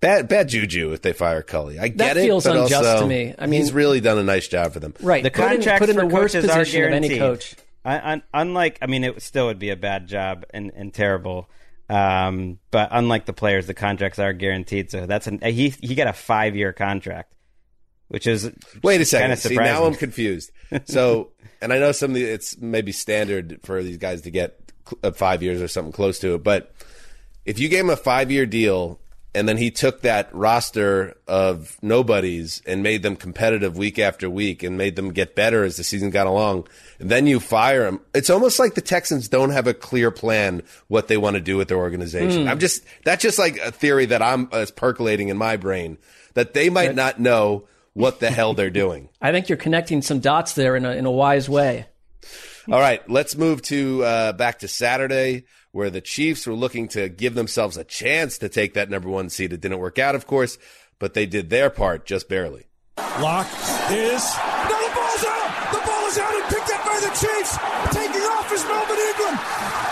Bad, 0.04 0.28
bad 0.28 0.48
juju 0.50 0.92
if 0.92 1.00
they 1.00 1.14
fire 1.14 1.42
Culley. 1.42 1.78
I 1.78 1.88
get 1.88 1.98
That 1.98 2.10
it. 2.18 2.20
That 2.20 2.26
feels 2.26 2.44
but 2.44 2.56
unjust 2.56 2.84
also, 2.84 3.00
to 3.00 3.06
me. 3.06 3.34
I 3.38 3.46
mean- 3.46 3.60
he's 3.60 3.72
really 3.72 4.00
done 4.00 4.18
a 4.18 4.22
nice 4.22 4.46
job 4.48 4.72
for 4.74 4.80
them. 4.80 4.92
right. 5.00 5.22
the 5.22 5.30
put 5.30 5.40
in, 5.44 5.48
contracts 5.56 5.80
put 5.80 5.88
in 5.88 5.96
the 5.96 6.06
worst 6.06 6.34
position 6.34 6.84
of 6.84 6.92
any 6.92 7.16
coach. 7.18 7.54
I, 7.86 8.12
un, 8.12 8.22
unlike, 8.34 8.78
I 8.82 8.86
mean, 8.86 9.02
it 9.04 9.22
still 9.22 9.46
would 9.46 9.58
be 9.58 9.70
a 9.70 9.76
bad 9.76 10.06
job 10.06 10.44
and, 10.50 10.70
and 10.74 10.92
terrible. 10.92 11.48
Um, 11.88 12.58
but 12.70 12.88
unlike 12.92 13.24
the 13.24 13.32
players, 13.32 13.66
the 13.66 13.72
contracts 13.74 14.18
are 14.18 14.32
guaranteed. 14.34 14.90
So 14.90 15.06
that's 15.06 15.26
an 15.26 15.40
he 15.42 15.68
he 15.68 15.94
got 15.94 16.06
a 16.06 16.12
five 16.14 16.56
year 16.56 16.72
contract, 16.72 17.34
which 18.08 18.26
is 18.26 18.50
Wait 18.82 19.00
a 19.00 19.04
second. 19.04 19.22
Kind 19.24 19.32
of 19.34 19.38
See, 19.38 19.48
surprising. 19.50 19.74
now 19.74 19.84
I'm 19.84 19.94
confused. 19.94 20.50
So, 20.86 21.30
and 21.60 21.72
I 21.72 21.78
know 21.78 21.92
some 21.92 22.10
of 22.10 22.14
the, 22.16 22.24
it's 22.24 22.58
maybe 22.58 22.90
standard 22.90 23.60
for 23.62 23.82
these 23.82 23.98
guys 23.98 24.22
to 24.22 24.30
get 24.30 24.58
uh, 25.02 25.12
five 25.12 25.42
years 25.42 25.62
or 25.62 25.68
something 25.68 25.92
close 25.92 26.18
to 26.20 26.34
it. 26.34 26.42
But 26.42 26.74
if 27.44 27.58
you 27.58 27.68
gave 27.68 27.80
him 27.80 27.90
a 27.90 27.96
five 27.96 28.30
year 28.32 28.44
deal 28.46 28.98
and 29.34 29.48
then 29.48 29.56
he 29.56 29.70
took 29.70 30.02
that 30.02 30.32
roster 30.34 31.16
of 31.26 31.76
nobodies 31.82 32.62
and 32.66 32.82
made 32.82 33.02
them 33.02 33.16
competitive 33.16 33.76
week 33.76 33.98
after 33.98 34.30
week 34.30 34.62
and 34.62 34.78
made 34.78 34.96
them 34.96 35.12
get 35.12 35.34
better 35.34 35.64
as 35.64 35.76
the 35.76 35.84
season 35.84 36.10
got 36.10 36.26
along, 36.26 36.68
and 36.98 37.10
then 37.10 37.26
you 37.26 37.40
fire 37.40 37.86
him, 37.86 38.00
it's 38.14 38.30
almost 38.30 38.58
like 38.58 38.74
the 38.74 38.80
Texans 38.80 39.28
don't 39.28 39.50
have 39.50 39.66
a 39.66 39.74
clear 39.74 40.10
plan 40.10 40.62
what 40.88 41.08
they 41.08 41.16
want 41.16 41.34
to 41.34 41.40
do 41.40 41.56
with 41.56 41.68
their 41.68 41.78
organization. 41.78 42.48
I'm 42.48 42.58
just, 42.58 42.84
that's 43.04 43.22
just 43.22 43.38
like 43.38 43.58
a 43.58 43.72
theory 43.72 44.06
that 44.06 44.22
I'm 44.22 44.48
uh, 44.52 44.66
percolating 44.76 45.28
in 45.28 45.36
my 45.36 45.56
brain 45.56 45.98
that 46.34 46.54
they 46.54 46.70
might 46.70 46.94
not 46.94 47.18
know 47.18 47.66
what 47.94 48.20
the 48.20 48.30
hell 48.30 48.54
they're 48.54 48.70
doing. 48.70 49.08
I 49.22 49.32
think 49.32 49.48
you're 49.48 49.58
connecting 49.58 50.02
some 50.02 50.20
dots 50.20 50.52
there 50.54 50.76
in 50.76 50.84
a, 50.84 50.92
in 50.92 51.06
a 51.06 51.10
wise 51.10 51.48
way. 51.48 51.86
All 52.70 52.80
right, 52.80 53.08
let's 53.10 53.36
move 53.36 53.60
to 53.62 54.02
uh, 54.04 54.32
back 54.32 54.60
to 54.60 54.68
Saturday, 54.68 55.44
where 55.74 55.90
the 55.90 56.00
Chiefs 56.00 56.46
were 56.46 56.54
looking 56.54 56.86
to 56.86 57.08
give 57.08 57.34
themselves 57.34 57.76
a 57.76 57.82
chance 57.82 58.38
to 58.38 58.48
take 58.48 58.74
that 58.74 58.88
number 58.88 59.10
one 59.10 59.28
seed. 59.28 59.52
It 59.52 59.60
didn't 59.60 59.82
work 59.82 59.98
out, 59.98 60.14
of 60.14 60.24
course, 60.24 60.56
but 61.00 61.14
they 61.14 61.26
did 61.26 61.50
their 61.50 61.68
part 61.68 62.06
just 62.06 62.28
barely. 62.28 62.70
Lock 63.18 63.50
is. 63.90 64.22
No, 64.70 64.78
the 64.78 64.92
ball's 64.94 65.26
out! 65.26 65.50
The 65.74 65.82
ball 65.82 66.06
is 66.06 66.14
out 66.22 66.30
and 66.30 66.46
picked 66.46 66.70
up 66.70 66.82
by 66.86 66.94
the 67.02 67.10
Chiefs. 67.18 67.58
Taking 67.90 68.22
off 68.22 68.46
is 68.54 68.62
Melvin 68.70 69.02
Ingram. 69.02 69.34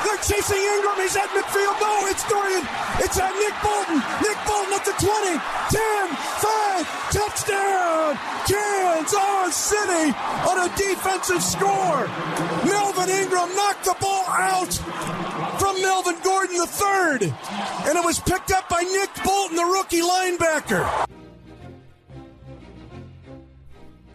They're 0.06 0.22
chasing 0.22 0.62
Ingram. 0.62 1.02
He's 1.02 1.18
at 1.18 1.26
midfield. 1.34 1.74
No, 1.82 1.92
it's 2.06 2.22
Dorian. 2.30 2.62
It's 3.02 3.18
at 3.18 3.34
Nick 3.42 3.56
Bolton. 3.58 3.98
Nick 4.22 4.38
Bolton 4.46 4.70
at 4.78 4.86
the 4.86 4.94
20, 5.02 5.34
10, 5.66 6.14
5, 6.46 7.10
touchdown. 7.10 8.14
Kansas 8.46 9.56
City 9.58 10.14
on 10.46 10.62
a 10.62 10.70
defensive 10.78 11.42
score. 11.42 12.06
Melvin 12.70 13.10
Ingram 13.10 13.50
knocked 13.58 13.82
the 13.82 13.96
ball 13.98 14.30
out 14.30 15.21
from 15.72 15.82
Melvin 15.82 16.16
Gordon 16.22 16.56
III. 16.56 17.34
And 17.88 17.98
it 17.98 18.04
was 18.04 18.20
picked 18.20 18.50
up 18.52 18.68
by 18.68 18.82
Nick 18.82 19.10
Bolton, 19.24 19.56
the 19.56 19.64
rookie 19.64 20.02
linebacker. 20.02 21.08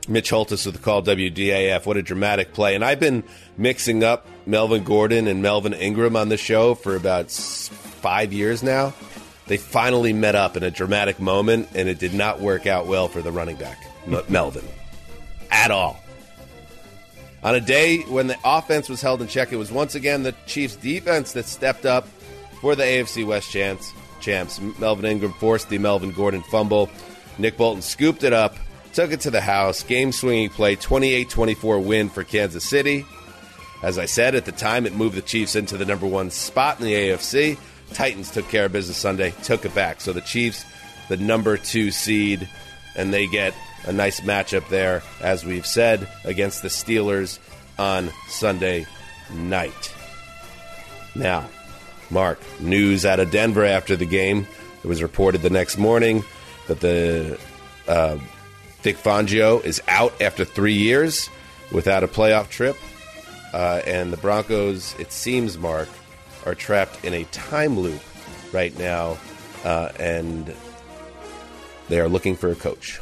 Mitch 0.08 0.30
Holthus 0.30 0.66
with 0.66 0.76
the 0.76 0.82
call 0.82 1.04
WDAF. 1.04 1.86
What 1.86 1.98
a 1.98 2.02
dramatic 2.02 2.54
play. 2.54 2.76
And 2.76 2.86
I've 2.86 3.00
been 3.00 3.24
mixing 3.58 4.04
up 4.04 4.26
Melvin 4.46 4.84
Gordon 4.84 5.28
and 5.28 5.42
Melvin 5.42 5.74
Ingram 5.74 6.16
on 6.16 6.30
the 6.30 6.38
show 6.38 6.76
for 6.76 6.96
about 6.96 7.30
five 7.30 8.32
years 8.32 8.64
now. 8.64 8.94
They 9.48 9.58
finally 9.58 10.14
met 10.14 10.36
up 10.36 10.56
in 10.58 10.64
a 10.64 10.72
dramatic 10.72 11.20
moment, 11.20 11.70
and 11.74 11.90
it 11.90 12.00
did 12.00 12.14
not 12.14 12.42
work 12.42 12.68
out 12.68 12.88
well 12.88 13.08
for 13.08 13.22
the 13.22 13.32
running 13.32 13.56
back, 13.56 13.78
Melvin, 14.30 14.66
at 15.52 15.72
all. 15.72 16.02
On 17.48 17.56
a 17.56 17.62
day 17.62 18.00
when 18.00 18.28
the 18.28 18.36
offense 18.44 18.90
was 18.90 19.02
held 19.02 19.22
in 19.22 19.30
check, 19.30 19.54
it 19.54 19.56
was 19.56 19.72
once 19.72 19.96
again 19.96 20.22
the 20.22 20.36
Chiefs' 20.48 20.76
defense 20.76 21.32
that 21.32 21.46
stepped 21.46 21.86
up 21.86 22.06
for 22.60 22.76
the 22.76 22.84
AFC 22.84 23.26
West 23.26 23.50
champs. 23.50 23.94
champs. 24.20 24.60
Melvin 24.80 25.06
Ingram 25.06 25.32
forced 25.32 25.70
the 25.70 25.78
Melvin 25.78 26.12
Gordon 26.12 26.44
fumble. 26.44 26.90
Nick 27.38 27.56
Bolton 27.56 27.82
scooped 27.82 28.26
it 28.26 28.34
up, 28.34 28.58
took 28.92 29.14
it 29.14 29.22
to 29.22 29.32
the 29.32 29.40
house. 29.40 29.82
Game 29.82 30.12
swinging 30.12 30.50
play, 30.50 30.76
28 30.76 31.30
24 31.30 31.80
win 31.80 32.10
for 32.10 32.26
Kansas 32.26 32.66
City. 32.66 33.06
As 33.82 33.98
I 33.98 34.08
said, 34.08 34.36
at 34.36 34.44
the 34.44 34.52
time, 34.52 34.86
it 34.86 34.94
moved 34.94 35.16
the 35.16 35.22
Chiefs 35.22 35.56
into 35.56 35.78
the 35.78 35.86
number 35.86 36.06
one 36.06 36.32
spot 36.32 36.82
in 36.82 36.86
the 36.86 36.94
AFC. 36.96 37.58
Titans 37.94 38.30
took 38.30 38.50
care 38.50 38.66
of 38.66 38.74
business 38.74 38.98
Sunday, 38.98 39.34
took 39.44 39.64
it 39.64 39.74
back. 39.74 40.02
So 40.02 40.12
the 40.12 40.20
Chiefs, 40.20 40.66
the 41.08 41.16
number 41.16 41.56
two 41.56 41.92
seed, 41.92 42.50
and 42.98 43.14
they 43.14 43.26
get 43.26 43.54
a 43.88 43.94
nice 43.94 44.20
matchup 44.22 44.68
there, 44.70 45.02
as 45.22 45.46
we've 45.46 45.66
said, 45.66 46.08
against 46.26 46.62
the 46.62 46.68
Steelers 46.68 47.40
on 47.80 48.10
Sunday 48.28 48.86
night. 49.34 49.96
Now, 51.16 51.50
Mark, 52.10 52.40
news 52.60 53.06
out 53.06 53.20
of 53.20 53.32
Denver 53.32 53.66
after 53.66 53.96
the 53.96 54.06
game. 54.06 54.46
It 54.84 54.88
was 54.88 55.02
reported 55.02 55.42
the 55.42 55.50
next 55.50 55.78
morning 55.78 56.24
that 56.68 56.82
the 56.82 57.40
uh, 57.88 58.18
Vic 58.82 58.98
Fangio 58.98 59.64
is 59.64 59.82
out 59.88 60.22
after 60.22 60.46
three 60.46 60.74
years 60.74 61.30
without 61.72 62.04
a 62.04 62.08
playoff 62.08 62.50
trip. 62.50 62.78
Uh, 63.54 63.82
and 63.88 64.12
the 64.12 64.18
Broncos, 64.18 64.96
it 65.00 65.12
seems, 65.12 65.58
Mark, 65.58 65.88
are 66.46 66.56
trapped 66.56 67.04
in 67.04 67.14
a 67.14 67.24
time 67.26 67.80
loop 67.80 68.02
right 68.52 68.78
now, 68.78 69.18
uh, 69.64 69.90
and 69.98 70.54
they 71.88 72.00
are 72.00 72.10
looking 72.10 72.36
for 72.36 72.52
a 72.52 72.56
coach. 72.56 73.00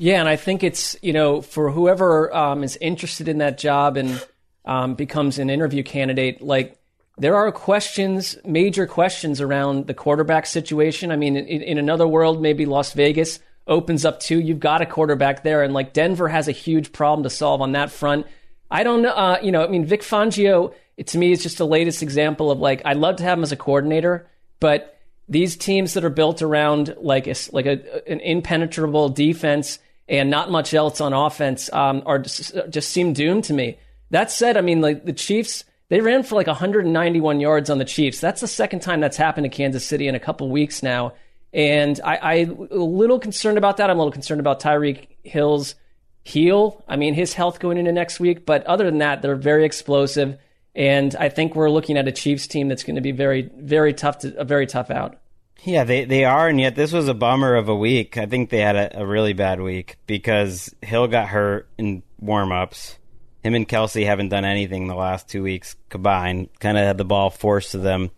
Yeah, 0.00 0.18
and 0.18 0.30
I 0.30 0.36
think 0.36 0.64
it's 0.64 0.96
you 1.02 1.12
know 1.12 1.42
for 1.42 1.70
whoever 1.70 2.34
um, 2.34 2.64
is 2.64 2.78
interested 2.80 3.28
in 3.28 3.36
that 3.38 3.58
job 3.58 3.98
and 3.98 4.26
um, 4.64 4.94
becomes 4.94 5.38
an 5.38 5.50
interview 5.50 5.82
candidate, 5.82 6.40
like 6.40 6.78
there 7.18 7.36
are 7.36 7.52
questions, 7.52 8.38
major 8.46 8.86
questions 8.86 9.42
around 9.42 9.88
the 9.88 9.92
quarterback 9.92 10.46
situation. 10.46 11.12
I 11.12 11.16
mean, 11.16 11.36
in, 11.36 11.60
in 11.60 11.76
another 11.76 12.08
world, 12.08 12.40
maybe 12.40 12.64
Las 12.64 12.94
Vegas 12.94 13.40
opens 13.66 14.06
up 14.06 14.20
too. 14.20 14.40
You've 14.40 14.58
got 14.58 14.80
a 14.80 14.86
quarterback 14.86 15.42
there, 15.42 15.62
and 15.62 15.74
like 15.74 15.92
Denver 15.92 16.28
has 16.28 16.48
a 16.48 16.52
huge 16.52 16.92
problem 16.92 17.22
to 17.24 17.30
solve 17.30 17.60
on 17.60 17.72
that 17.72 17.90
front. 17.90 18.26
I 18.70 18.84
don't 18.84 19.02
know. 19.02 19.10
Uh, 19.10 19.38
you 19.42 19.52
know, 19.52 19.62
I 19.62 19.68
mean, 19.68 19.84
Vic 19.84 20.00
Fangio 20.00 20.72
it, 20.96 21.08
to 21.08 21.18
me 21.18 21.30
is 21.30 21.42
just 21.42 21.58
the 21.58 21.66
latest 21.66 22.02
example 22.02 22.50
of 22.50 22.58
like 22.58 22.80
I'd 22.86 22.96
love 22.96 23.16
to 23.16 23.24
have 23.24 23.36
him 23.36 23.42
as 23.42 23.52
a 23.52 23.56
coordinator, 23.56 24.30
but 24.60 24.98
these 25.28 25.58
teams 25.58 25.92
that 25.92 26.06
are 26.06 26.10
built 26.10 26.40
around 26.40 26.96
like 26.98 27.26
a, 27.26 27.34
like 27.52 27.66
a, 27.66 28.10
an 28.10 28.20
impenetrable 28.20 29.10
defense 29.10 29.78
and 30.10 30.28
not 30.28 30.50
much 30.50 30.74
else 30.74 31.00
on 31.00 31.12
offense 31.12 31.72
um, 31.72 32.02
are 32.04 32.18
just, 32.18 32.52
just 32.68 32.90
seem 32.90 33.12
doomed 33.12 33.44
to 33.44 33.54
me. 33.54 33.78
That 34.10 34.30
said, 34.30 34.56
I 34.56 34.60
mean, 34.60 34.80
like 34.80 35.04
the 35.04 35.12
Chiefs, 35.12 35.64
they 35.88 36.00
ran 36.00 36.24
for 36.24 36.34
like 36.34 36.48
191 36.48 37.38
yards 37.38 37.70
on 37.70 37.78
the 37.78 37.84
Chiefs. 37.84 38.20
That's 38.20 38.40
the 38.40 38.48
second 38.48 38.80
time 38.80 39.00
that's 39.00 39.16
happened 39.16 39.44
to 39.44 39.56
Kansas 39.56 39.86
City 39.86 40.08
in 40.08 40.16
a 40.16 40.20
couple 40.20 40.50
weeks 40.50 40.82
now. 40.82 41.14
And 41.52 42.00
I, 42.04 42.16
I'm 42.16 42.68
a 42.72 42.76
little 42.76 43.20
concerned 43.20 43.56
about 43.56 43.76
that. 43.76 43.88
I'm 43.88 43.98
a 43.98 44.00
little 44.00 44.12
concerned 44.12 44.40
about 44.40 44.60
Tyreek 44.60 45.06
Hill's 45.22 45.76
heel. 46.24 46.84
I 46.88 46.96
mean, 46.96 47.14
his 47.14 47.32
health 47.32 47.60
going 47.60 47.78
into 47.78 47.92
next 47.92 48.18
week. 48.18 48.44
But 48.44 48.66
other 48.66 48.84
than 48.84 48.98
that, 48.98 49.22
they're 49.22 49.36
very 49.36 49.64
explosive. 49.64 50.38
And 50.74 51.14
I 51.16 51.28
think 51.28 51.54
we're 51.54 51.70
looking 51.70 51.96
at 51.96 52.08
a 52.08 52.12
Chiefs 52.12 52.48
team 52.48 52.66
that's 52.66 52.82
going 52.82 52.96
to 52.96 53.00
be 53.00 53.12
very, 53.12 53.48
very 53.56 53.94
tough 53.94 54.18
to 54.18 54.36
a 54.36 54.44
very 54.44 54.66
tough 54.66 54.90
out. 54.90 55.20
Yeah, 55.62 55.84
they, 55.84 56.04
they 56.04 56.24
are, 56.24 56.48
and 56.48 56.58
yet 56.58 56.74
this 56.74 56.92
was 56.92 57.08
a 57.08 57.14
bummer 57.14 57.54
of 57.54 57.68
a 57.68 57.74
week. 57.74 58.16
I 58.16 58.26
think 58.26 58.48
they 58.48 58.60
had 58.60 58.76
a, 58.76 59.00
a 59.00 59.06
really 59.06 59.34
bad 59.34 59.60
week 59.60 59.96
because 60.06 60.74
Hill 60.80 61.06
got 61.06 61.28
hurt 61.28 61.68
in 61.76 62.02
warm 62.18 62.50
ups. 62.50 62.96
Him 63.42 63.54
and 63.54 63.68
Kelce 63.68 64.06
haven't 64.06 64.30
done 64.30 64.44
anything 64.44 64.86
the 64.86 64.94
last 64.94 65.28
two 65.28 65.42
weeks 65.42 65.76
combined. 65.88 66.48
Kind 66.60 66.78
of 66.78 66.84
had 66.84 66.98
the 66.98 67.04
ball 67.04 67.30
forced 67.30 67.72
to 67.72 67.78
them. 67.78 68.10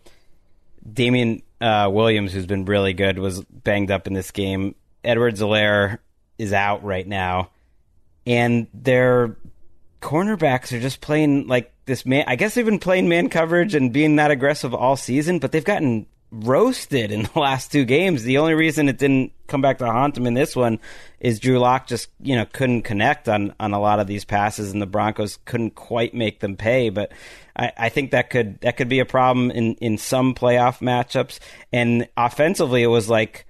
Damian 0.91 1.41
uh, 1.61 1.89
Williams, 1.91 2.33
who's 2.33 2.45
been 2.45 2.65
really 2.65 2.93
good, 2.93 3.19
was 3.19 3.41
banged 3.43 3.91
up 3.91 4.07
in 4.07 4.13
this 4.13 4.31
game. 4.31 4.75
Edwards 5.03 5.41
Helaire 5.41 5.99
is 6.37 6.53
out 6.53 6.83
right 6.83 7.07
now. 7.07 7.49
And 8.25 8.67
their 8.73 9.37
cornerbacks 10.01 10.71
are 10.73 10.81
just 10.81 11.01
playing 11.01 11.47
like 11.47 11.73
this 11.85 12.05
man. 12.05 12.25
I 12.27 12.35
guess 12.35 12.53
they've 12.53 12.65
been 12.65 12.79
playing 12.79 13.09
man 13.09 13.29
coverage 13.29 13.75
and 13.75 13.93
being 13.93 14.17
that 14.17 14.31
aggressive 14.31 14.73
all 14.73 14.95
season, 14.97 15.39
but 15.39 15.51
they've 15.51 15.63
gotten 15.63 16.05
roasted 16.33 17.11
in 17.11 17.23
the 17.33 17.39
last 17.39 17.71
two 17.71 17.85
games. 17.85 18.23
The 18.23 18.39
only 18.39 18.55
reason 18.55 18.89
it 18.89 18.97
didn't 18.97 19.31
come 19.47 19.61
back 19.61 19.77
to 19.77 19.85
haunt 19.85 20.15
them 20.15 20.25
in 20.25 20.33
this 20.33 20.55
one 20.55 20.79
is 21.19 21.39
Drew 21.39 21.59
Lock 21.59 21.87
just 21.87 22.09
you 22.19 22.35
know 22.35 22.45
couldn't 22.45 22.81
connect 22.81 23.29
on 23.29 23.53
on 23.59 23.73
a 23.73 23.79
lot 23.79 23.99
of 23.99 24.07
these 24.07 24.25
passes, 24.25 24.71
and 24.71 24.81
the 24.81 24.87
Broncos 24.87 25.37
couldn't 25.45 25.75
quite 25.75 26.13
make 26.13 26.39
them 26.39 26.57
pay. 26.57 26.89
But 26.89 27.11
I, 27.55 27.71
I 27.77 27.89
think 27.89 28.11
that 28.11 28.29
could 28.29 28.59
that 28.61 28.77
could 28.77 28.89
be 28.89 28.99
a 28.99 29.05
problem 29.05 29.51
in 29.51 29.75
in 29.75 29.97
some 29.97 30.33
playoff 30.33 30.79
matchups. 30.79 31.39
And 31.71 32.07
offensively, 32.17 32.83
it 32.83 32.87
was 32.87 33.09
like. 33.09 33.45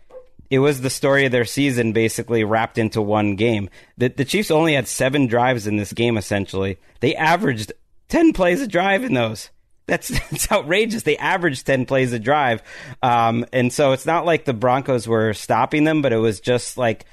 It 0.49 0.59
was 0.59 0.81
the 0.81 0.91
story 0.91 1.25
of 1.25 1.31
their 1.31 1.45
season 1.45 1.93
basically 1.93 2.43
wrapped 2.43 2.77
into 2.77 3.01
one 3.01 3.35
game. 3.37 3.71
The, 3.97 4.09
the 4.09 4.25
Chiefs 4.25 4.51
only 4.51 4.75
had 4.75 4.87
seven 4.87 5.25
drives 5.25 5.65
in 5.65 5.77
this 5.77 5.93
game, 5.93 6.15
essentially. 6.15 6.77
They 6.99 7.15
averaged 7.15 7.73
10 8.09 8.33
plays 8.33 8.61
a 8.61 8.67
drive 8.67 9.03
in 9.03 9.15
those. 9.15 9.49
That's, 9.85 10.07
that's 10.29 10.51
outrageous. 10.51 11.03
They 11.03 11.17
averaged 11.17 11.65
10 11.65 11.85
plays 11.85 12.13
a 12.13 12.19
drive. 12.19 12.61
Um, 13.01 13.45
and 13.53 13.71
so 13.71 13.91
it's 13.91 14.05
not 14.05 14.25
like 14.25 14.45
the 14.45 14.53
Broncos 14.53 15.07
were 15.07 15.33
stopping 15.33 15.83
them, 15.83 16.01
but 16.01 16.13
it 16.13 16.17
was 16.17 16.39
just 16.39 16.77
like 16.77 17.05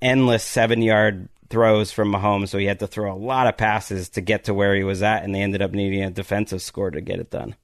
endless 0.00 0.44
seven 0.44 0.82
yard 0.82 1.28
throws 1.50 1.92
from 1.92 2.12
Mahomes. 2.12 2.48
So 2.48 2.58
he 2.58 2.66
had 2.66 2.80
to 2.80 2.86
throw 2.86 3.12
a 3.12 3.16
lot 3.16 3.46
of 3.46 3.56
passes 3.56 4.10
to 4.10 4.20
get 4.20 4.44
to 4.44 4.54
where 4.54 4.74
he 4.74 4.84
was 4.84 5.02
at, 5.02 5.24
and 5.24 5.34
they 5.34 5.42
ended 5.42 5.62
up 5.62 5.72
needing 5.72 6.02
a 6.02 6.10
defensive 6.10 6.62
score 6.62 6.90
to 6.90 7.00
get 7.00 7.20
it 7.20 7.30
done. 7.30 7.56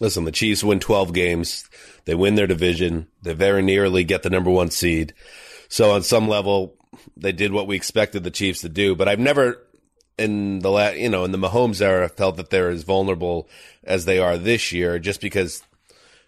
Listen, 0.00 0.24
the 0.24 0.32
Chiefs 0.32 0.64
win 0.64 0.80
12 0.80 1.12
games. 1.12 1.68
They 2.06 2.14
win 2.14 2.34
their 2.34 2.46
division. 2.46 3.08
They 3.22 3.34
very 3.34 3.62
nearly 3.62 4.04
get 4.04 4.22
the 4.22 4.30
number 4.30 4.50
one 4.50 4.70
seed. 4.70 5.14
So 5.68 5.92
on 5.92 6.02
some 6.02 6.28
level, 6.28 6.74
they 7.16 7.32
did 7.32 7.52
what 7.52 7.66
we 7.66 7.76
expected 7.76 8.24
the 8.24 8.30
Chiefs 8.30 8.62
to 8.62 8.68
do. 8.68 8.96
But 8.96 9.08
I've 9.08 9.20
never, 9.20 9.64
in 10.18 10.60
the 10.60 10.70
la- 10.70 10.90
you 10.90 11.08
know 11.08 11.24
in 11.24 11.32
the 11.32 11.38
Mahomes 11.38 11.80
era, 11.80 12.08
felt 12.08 12.36
that 12.36 12.50
they're 12.50 12.70
as 12.70 12.84
vulnerable 12.84 13.48
as 13.84 14.04
they 14.04 14.18
are 14.18 14.38
this 14.38 14.72
year. 14.72 14.98
Just 14.98 15.20
because, 15.20 15.62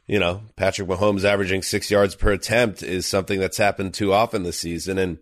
you 0.06 0.18
know, 0.18 0.42
Patrick 0.56 0.88
Mahomes 0.88 1.24
averaging 1.24 1.62
six 1.62 1.90
yards 1.90 2.14
per 2.14 2.32
attempt 2.32 2.82
is 2.82 3.06
something 3.06 3.40
that's 3.40 3.58
happened 3.58 3.94
too 3.94 4.12
often 4.12 4.42
this 4.42 4.58
season. 4.58 4.98
And 4.98 5.18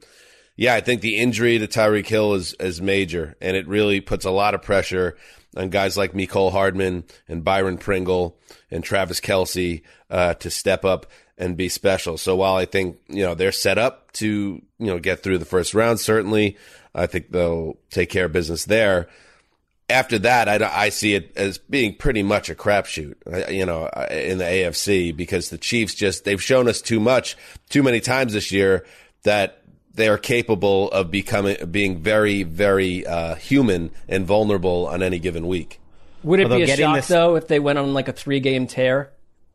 yeah, 0.57 0.75
I 0.75 0.81
think 0.81 1.01
the 1.01 1.17
injury 1.17 1.59
to 1.59 1.67
Tyreek 1.67 2.07
Hill 2.07 2.35
is 2.35 2.55
is 2.55 2.81
major, 2.81 3.37
and 3.41 3.57
it 3.57 3.67
really 3.67 4.01
puts 4.01 4.25
a 4.25 4.31
lot 4.31 4.55
of 4.55 4.63
pressure 4.63 5.17
on 5.57 5.69
guys 5.69 5.97
like 5.97 6.13
Mecole 6.13 6.53
Hardman 6.53 7.05
and 7.29 7.45
Byron 7.45 7.79
Pringle 7.79 8.39
and 8.71 8.83
Travis 8.83 9.21
Kelce 9.21 9.83
uh, 10.11 10.35
to 10.35 10.51
step 10.51 10.85
up 10.85 11.07
and 11.39 11.57
be 11.57 11.69
special. 11.69 12.19
So 12.19 12.37
while 12.37 12.57
I 12.57 12.65
think 12.65 12.99
you 13.09 13.25
know 13.25 13.35
they're 13.35 13.53
set 13.53 13.79
up 13.79 14.13
to 14.13 14.63
you 14.79 14.87
know 14.87 14.99
get 14.99 15.23
through 15.23 15.39
the 15.39 15.45
first 15.45 15.75
round, 15.75 16.01
certainly 16.01 16.57
I 16.95 17.07
think 17.07 17.31
they'll 17.31 17.77
take 17.91 18.11
care 18.11 18.27
of 18.27 18.33
business 18.33 18.65
there. 18.65 19.09
After 19.89 20.19
that, 20.21 20.49
I, 20.49 20.85
I 20.85 20.89
see 20.89 21.15
it 21.15 21.33
as 21.37 21.59
being 21.59 21.95
pretty 21.97 22.23
much 22.23 22.49
a 22.49 22.55
crapshoot, 22.55 23.15
uh, 23.31 23.51
you 23.51 23.67
know, 23.67 23.87
in 24.11 24.39
the 24.39 24.45
AFC 24.45 25.15
because 25.15 25.51
the 25.51 25.59
Chiefs 25.59 25.95
just 25.95 26.25
they've 26.25 26.43
shown 26.43 26.69
us 26.69 26.81
too 26.81 27.01
much, 27.01 27.37
too 27.69 27.83
many 27.83 28.01
times 28.01 28.33
this 28.33 28.53
year 28.53 28.87
that 29.25 29.63
they 29.95 30.09
are 30.09 30.19
capable 30.19 30.91
of 30.91 31.11
becoming 31.11 31.57
being 31.71 31.99
very 31.99 32.43
very 32.43 33.07
uh, 33.07 33.35
human 33.35 33.91
and 34.09 34.27
vulnerable 34.27 34.87
on 34.87 35.03
any 35.03 35.19
given 35.19 35.47
week. 35.47 35.79
Would 36.23 36.41
it 36.41 36.45
Although 36.45 36.57
be 36.59 36.63
a 36.71 36.77
shock 36.77 36.97
this- 36.97 37.09
though 37.09 37.37
if 37.37 37.49
they 37.49 37.59
went 37.59 37.79
on 37.79 37.93
like 37.93 38.09
a 38.09 38.13
three 38.13 38.41
game 38.41 38.67
tear? 38.67 39.11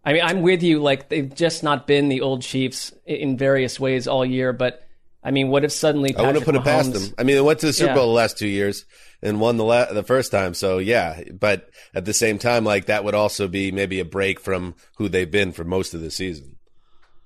I 0.05 0.13
mean, 0.13 0.21
I'm 0.23 0.41
with 0.41 0.63
you. 0.63 0.79
Like 0.81 1.09
they've 1.09 1.33
just 1.33 1.63
not 1.63 1.87
been 1.87 2.07
the 2.07 2.21
old 2.21 2.41
Chiefs 2.41 2.93
in 3.05 3.37
various 3.37 3.79
ways 3.79 4.07
all 4.07 4.25
year, 4.25 4.53
but 4.53 4.86
I 5.27 5.31
mean, 5.31 5.49
what 5.49 5.63
if 5.65 5.71
suddenly 5.73 6.15
I 6.15 6.21
wouldn't 6.21 6.45
Patrick 6.45 6.45
put 6.45 6.55
it 6.55 6.63
past 6.63 6.93
them. 6.93 7.13
I 7.17 7.23
mean, 7.23 7.35
they 7.35 7.41
went 7.41 7.59
to 7.59 7.65
the 7.65 7.73
Super 7.73 7.89
Yeah. 7.89 7.95
Bowl 7.95 8.07
the 8.07 8.13
last 8.13 8.37
two 8.37 8.47
years 8.47 8.85
and 9.21 9.41
won 9.41 9.57
the 9.57 9.63
la- 9.65 9.91
the 9.91 10.03
first 10.03 10.31
time. 10.31 10.53
So 10.53 10.77
yeah, 10.77 11.21
but 11.37 11.69
at 11.93 12.05
the 12.05 12.13
same 12.13 12.39
time, 12.39 12.63
like 12.63 12.85
that 12.85 13.03
would 13.03 13.15
also 13.15 13.47
be 13.47 13.71
maybe 13.71 13.99
a 13.99 14.05
break 14.05 14.39
from 14.39 14.75
who 14.97 15.09
they've 15.09 15.29
been 15.29 15.51
for 15.51 15.63
most 15.63 15.93
of 15.93 15.99
the 16.01 16.11
season. 16.11 16.55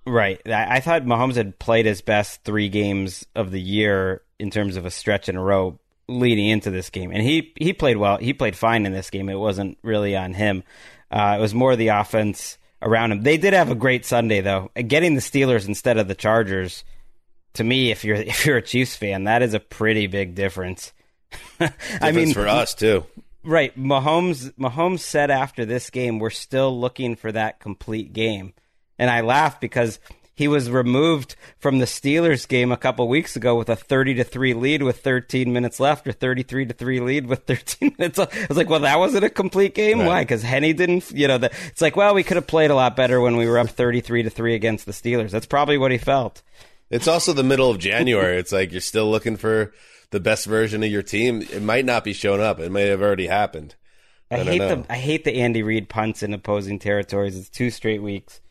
Right. 0.05 0.41
I, 0.47 0.77
I 0.77 0.79
thought 0.79 1.03
Mahomes 1.03 1.35
had 1.35 1.59
played 1.59 1.85
his 1.85 2.01
best 2.01 2.43
three 2.43 2.69
games 2.69 3.25
of 3.35 3.51
the 3.51 3.61
year 3.61 4.23
in 4.39 4.49
terms 4.49 4.75
of 4.75 4.85
a 4.85 4.91
stretch 4.91 5.29
in 5.29 5.35
a 5.35 5.43
row 5.43 5.79
leading 6.07 6.47
into 6.47 6.71
this 6.71 6.89
game, 6.89 7.11
and 7.11 7.21
he 7.21 7.53
he 7.59 7.71
played 7.71 7.97
well. 7.97 8.17
He 8.17 8.33
played 8.33 8.55
fine 8.55 8.85
in 8.85 8.91
this 8.93 9.09
game. 9.11 9.29
It 9.29 9.35
wasn't 9.35 9.77
really 9.83 10.17
on 10.17 10.33
him. 10.33 10.63
Uh, 11.11 11.35
it 11.37 11.41
was 11.41 11.53
more 11.53 11.75
the 11.75 11.89
offense 11.89 12.57
around 12.81 13.11
him. 13.11 13.21
They 13.21 13.37
did 13.37 13.53
have 13.53 13.69
a 13.69 13.75
great 13.75 14.05
Sunday 14.05 14.41
though. 14.41 14.71
Getting 14.75 15.13
the 15.13 15.21
Steelers 15.21 15.67
instead 15.67 15.97
of 15.97 16.07
the 16.07 16.15
Chargers, 16.15 16.83
to 17.53 17.63
me, 17.63 17.91
if 17.91 18.03
you're 18.03 18.15
if 18.17 18.45
you're 18.45 18.57
a 18.57 18.61
Chiefs 18.61 18.95
fan, 18.95 19.25
that 19.25 19.41
is 19.41 19.53
a 19.53 19.59
pretty 19.59 20.07
big 20.07 20.35
difference. 20.35 20.93
I 22.01 22.11
mean, 22.11 22.33
for 22.33 22.47
us 22.47 22.73
too. 22.73 23.05
Right. 23.43 23.77
Mahomes 23.77 24.53
Mahomes 24.53 24.99
said 24.99 25.31
after 25.31 25.65
this 25.65 25.89
game, 25.89 26.19
we're 26.19 26.29
still 26.29 26.79
looking 26.79 27.15
for 27.15 27.31
that 27.31 27.59
complete 27.59 28.13
game. 28.13 28.53
And 28.99 29.09
I 29.09 29.21
laugh 29.21 29.59
because 29.59 29.99
he 30.33 30.47
was 30.47 30.69
removed 30.69 31.35
from 31.59 31.79
the 31.79 31.85
Steelers 31.85 32.47
game 32.47 32.71
a 32.71 32.77
couple 32.77 33.07
weeks 33.07 33.35
ago 33.35 33.55
with 33.55 33.69
a 33.69 33.75
30 33.75 34.15
to 34.15 34.23
3 34.23 34.53
lead 34.53 34.81
with 34.81 35.01
13 35.01 35.51
minutes 35.51 35.79
left 35.79 36.07
or 36.07 36.11
33 36.11 36.65
to 36.65 36.73
3 36.73 36.99
lead 36.99 37.27
with 37.27 37.43
13 37.47 37.95
minutes 37.97 38.17
left. 38.17 38.35
I 38.35 38.45
was 38.47 38.57
like, 38.57 38.69
well, 38.69 38.79
that 38.79 38.99
wasn't 38.99 39.25
a 39.25 39.29
complete 39.29 39.75
game. 39.75 39.99
Right. 39.99 40.07
Why? 40.07 40.23
Because 40.23 40.43
Henne 40.43 40.75
didn't, 40.75 41.11
you 41.11 41.27
know, 41.27 41.37
the, 41.37 41.51
it's 41.67 41.81
like, 41.81 41.95
well, 41.95 42.13
we 42.13 42.23
could 42.23 42.37
have 42.37 42.47
played 42.47 42.71
a 42.71 42.75
lot 42.75 42.95
better 42.95 43.19
when 43.19 43.37
we 43.37 43.47
were 43.47 43.59
up 43.59 43.69
33 43.69 44.23
to 44.23 44.29
3 44.29 44.55
against 44.55 44.85
the 44.85 44.93
Steelers. 44.93 45.31
That's 45.31 45.45
probably 45.45 45.77
what 45.77 45.91
he 45.91 45.97
felt. 45.97 46.41
It's 46.91 47.07
also 47.07 47.33
the 47.33 47.43
middle 47.43 47.69
of 47.69 47.79
January. 47.79 48.37
it's 48.37 48.51
like 48.51 48.71
you're 48.71 48.81
still 48.81 49.09
looking 49.09 49.37
for 49.37 49.73
the 50.11 50.19
best 50.19 50.45
version 50.45 50.83
of 50.83 50.91
your 50.91 51.01
team. 51.01 51.41
It 51.41 51.61
might 51.61 51.85
not 51.85 52.03
be 52.03 52.13
showing 52.13 52.41
up. 52.41 52.59
It 52.59 52.71
may 52.71 52.87
have 52.87 53.01
already 53.01 53.27
happened. 53.27 53.75
I, 54.29 54.41
I, 54.41 54.43
hate 54.43 54.57
know. 54.59 54.75
the 54.75 54.85
I 54.91 54.97
hate 54.97 55.23
the 55.23 55.35
Andy 55.35 55.63
Reid 55.63 55.89
punts 55.89 56.21
in 56.21 56.33
opposing 56.33 56.79
territories. 56.79 57.37
It's 57.37 57.49
two 57.49 57.69
straight 57.69 58.01
weeks 58.01 58.41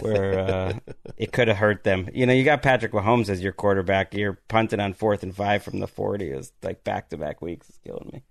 where 0.00 0.38
uh, 0.38 0.72
it 1.16 1.32
could 1.32 1.48
have 1.48 1.56
hurt 1.56 1.84
them. 1.84 2.08
You 2.12 2.26
know, 2.26 2.32
you 2.32 2.44
got 2.44 2.62
Patrick 2.62 2.92
Mahomes 2.92 3.28
as 3.28 3.42
your 3.42 3.52
quarterback. 3.52 4.14
You're 4.14 4.38
punting 4.48 4.80
on 4.80 4.92
fourth 4.92 5.22
and 5.22 5.34
five 5.34 5.62
from 5.62 5.80
the 5.80 5.86
forty. 5.86 6.30
Is 6.30 6.52
like 6.62 6.84
back 6.84 7.10
to 7.10 7.18
back 7.18 7.42
weeks. 7.42 7.68
It's 7.68 7.78
killing 7.78 8.10
me. 8.12 8.22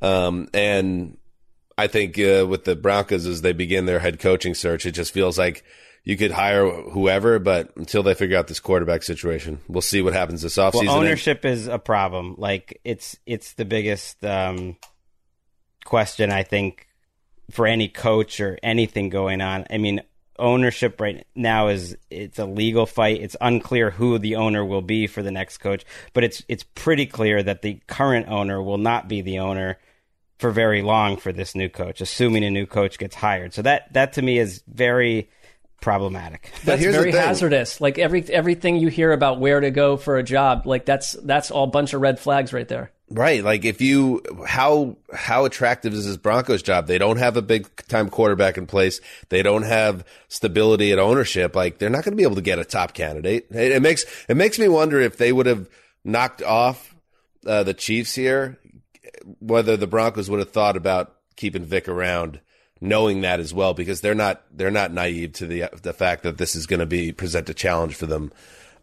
Um, 0.00 0.48
and 0.52 1.16
I 1.76 1.86
think 1.86 2.18
uh, 2.18 2.46
with 2.46 2.64
the 2.64 2.76
Broncos 2.76 3.26
as 3.26 3.42
they 3.42 3.52
begin 3.52 3.86
their 3.86 3.98
head 3.98 4.18
coaching 4.18 4.54
search, 4.54 4.86
it 4.86 4.92
just 4.92 5.12
feels 5.12 5.38
like 5.38 5.64
you 6.04 6.18
could 6.18 6.30
hire 6.30 6.70
whoever, 6.70 7.38
but 7.38 7.74
until 7.76 8.02
they 8.02 8.14
figure 8.14 8.36
out 8.36 8.46
this 8.46 8.60
quarterback 8.60 9.02
situation, 9.02 9.60
we'll 9.68 9.80
see 9.82 10.02
what 10.02 10.12
happens 10.12 10.42
this 10.42 10.56
offseason. 10.56 10.86
Well, 10.86 10.98
ownership 10.98 11.44
is 11.46 11.66
a 11.66 11.78
problem. 11.78 12.34
Like 12.36 12.80
it's 12.84 13.16
it's 13.24 13.54
the 13.54 13.64
biggest 13.64 14.22
um, 14.24 14.76
question 15.84 16.30
I 16.30 16.42
think 16.42 16.86
for 17.50 17.66
any 17.66 17.88
coach 17.88 18.38
or 18.40 18.58
anything 18.62 19.08
going 19.08 19.40
on. 19.40 19.64
I 19.70 19.78
mean, 19.78 20.02
ownership 20.38 21.00
right 21.00 21.26
now 21.34 21.68
is 21.68 21.96
it's 22.10 22.38
a 22.38 22.44
legal 22.44 22.84
fight. 22.84 23.22
It's 23.22 23.36
unclear 23.40 23.90
who 23.90 24.18
the 24.18 24.36
owner 24.36 24.62
will 24.62 24.82
be 24.82 25.06
for 25.06 25.22
the 25.22 25.30
next 25.30 25.58
coach, 25.58 25.86
but 26.12 26.22
it's 26.22 26.42
it's 26.48 26.64
pretty 26.74 27.06
clear 27.06 27.42
that 27.42 27.62
the 27.62 27.80
current 27.86 28.28
owner 28.28 28.62
will 28.62 28.78
not 28.78 29.08
be 29.08 29.22
the 29.22 29.38
owner 29.38 29.78
for 30.38 30.50
very 30.50 30.82
long 30.82 31.16
for 31.16 31.32
this 31.32 31.54
new 31.54 31.70
coach, 31.70 32.02
assuming 32.02 32.44
a 32.44 32.50
new 32.50 32.66
coach 32.66 32.98
gets 32.98 33.14
hired. 33.14 33.54
So 33.54 33.62
that 33.62 33.90
that 33.94 34.12
to 34.14 34.22
me 34.22 34.38
is 34.38 34.62
very 34.68 35.30
problematic. 35.84 36.50
That's 36.64 36.82
very 36.82 37.12
hazardous. 37.12 37.78
Like 37.78 37.98
every 37.98 38.22
everything 38.24 38.76
you 38.76 38.88
hear 38.88 39.12
about 39.12 39.38
where 39.38 39.60
to 39.60 39.70
go 39.70 39.98
for 39.98 40.16
a 40.16 40.22
job, 40.22 40.66
like 40.66 40.86
that's 40.86 41.12
that's 41.12 41.50
all 41.50 41.66
bunch 41.66 41.92
of 41.92 42.00
red 42.00 42.18
flags 42.18 42.52
right 42.54 42.66
there. 42.66 42.90
Right. 43.10 43.44
Like 43.44 43.66
if 43.66 43.82
you 43.82 44.22
how 44.46 44.96
how 45.12 45.44
attractive 45.44 45.92
is 45.92 46.06
this 46.06 46.16
Broncos 46.16 46.62
job? 46.62 46.86
They 46.86 46.96
don't 46.96 47.18
have 47.18 47.36
a 47.36 47.42
big 47.42 47.68
time 47.86 48.08
quarterback 48.08 48.56
in 48.56 48.66
place. 48.66 49.02
They 49.28 49.42
don't 49.42 49.64
have 49.64 50.06
stability 50.28 50.90
at 50.90 50.98
ownership. 50.98 51.54
Like 51.54 51.78
they're 51.78 51.90
not 51.90 52.02
going 52.02 52.12
to 52.12 52.16
be 52.16 52.22
able 52.22 52.36
to 52.36 52.42
get 52.42 52.58
a 52.58 52.64
top 52.64 52.94
candidate. 52.94 53.46
It, 53.50 53.72
it 53.72 53.82
makes 53.82 54.06
it 54.26 54.38
makes 54.38 54.58
me 54.58 54.68
wonder 54.68 55.00
if 55.00 55.18
they 55.18 55.32
would 55.32 55.46
have 55.46 55.68
knocked 56.02 56.42
off 56.42 56.96
uh, 57.46 57.62
the 57.62 57.74
Chiefs 57.74 58.14
here, 58.14 58.58
whether 59.38 59.76
the 59.76 59.86
Broncos 59.86 60.30
would 60.30 60.40
have 60.40 60.50
thought 60.50 60.78
about 60.78 61.14
keeping 61.36 61.64
Vic 61.64 61.88
around, 61.88 62.40
knowing 62.84 63.22
that 63.22 63.40
as 63.40 63.54
well, 63.54 63.74
because 63.74 64.00
they're 64.02 64.14
not 64.14 64.42
they're 64.52 64.70
not 64.70 64.92
naive 64.92 65.32
to 65.32 65.46
the 65.46 65.64
the 65.82 65.92
fact 65.92 66.22
that 66.22 66.38
this 66.38 66.54
is 66.54 66.66
going 66.66 66.80
to 66.80 66.86
be 66.86 67.12
present 67.12 67.48
a 67.48 67.54
challenge 67.54 67.96
for 67.96 68.06
them. 68.06 68.30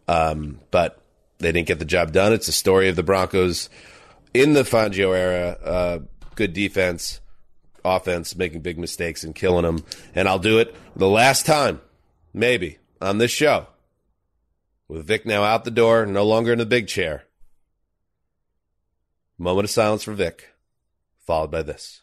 Um, 0.08 0.60
but 0.70 1.00
they 1.38 1.52
didn't 1.52 1.68
get 1.68 1.78
the 1.78 1.84
job 1.84 2.12
done. 2.12 2.32
It's 2.32 2.48
a 2.48 2.52
story 2.52 2.88
of 2.88 2.96
the 2.96 3.04
Broncos 3.04 3.70
in 4.34 4.54
the 4.54 4.64
Fangio 4.64 5.16
era, 5.16 5.50
uh, 5.64 5.98
good 6.34 6.52
defense, 6.52 7.20
offense, 7.84 8.34
making 8.34 8.60
big 8.60 8.78
mistakes 8.78 9.22
and 9.22 9.34
killing 9.34 9.64
them. 9.64 9.84
And 10.14 10.28
I'll 10.28 10.38
do 10.38 10.58
it 10.58 10.74
the 10.96 11.08
last 11.08 11.46
time, 11.46 11.80
maybe, 12.34 12.78
on 13.00 13.18
this 13.18 13.30
show. 13.30 13.68
With 14.88 15.06
Vic 15.06 15.24
now 15.24 15.44
out 15.44 15.64
the 15.64 15.70
door, 15.70 16.04
no 16.06 16.24
longer 16.24 16.52
in 16.52 16.58
the 16.58 16.66
big 16.66 16.88
chair. 16.88 17.24
Moment 19.38 19.64
of 19.64 19.70
silence 19.70 20.02
for 20.02 20.12
Vic, 20.12 20.50
followed 21.24 21.50
by 21.50 21.62
this. 21.62 22.02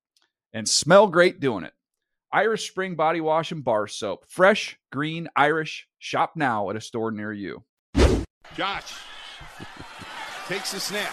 and 0.53 0.67
smell 0.67 1.07
great 1.07 1.39
doing 1.39 1.63
it. 1.63 1.73
Irish 2.33 2.69
Spring 2.69 2.95
Body 2.95 3.19
Wash 3.19 3.51
and 3.51 3.63
Bar 3.63 3.87
Soap. 3.87 4.25
Fresh, 4.27 4.77
green, 4.91 5.27
Irish. 5.35 5.87
Shop 5.99 6.33
now 6.35 6.69
at 6.69 6.75
a 6.75 6.81
store 6.81 7.11
near 7.11 7.33
you. 7.33 7.63
Josh 8.55 8.93
takes 10.47 10.71
the 10.71 10.79
snap. 10.79 11.11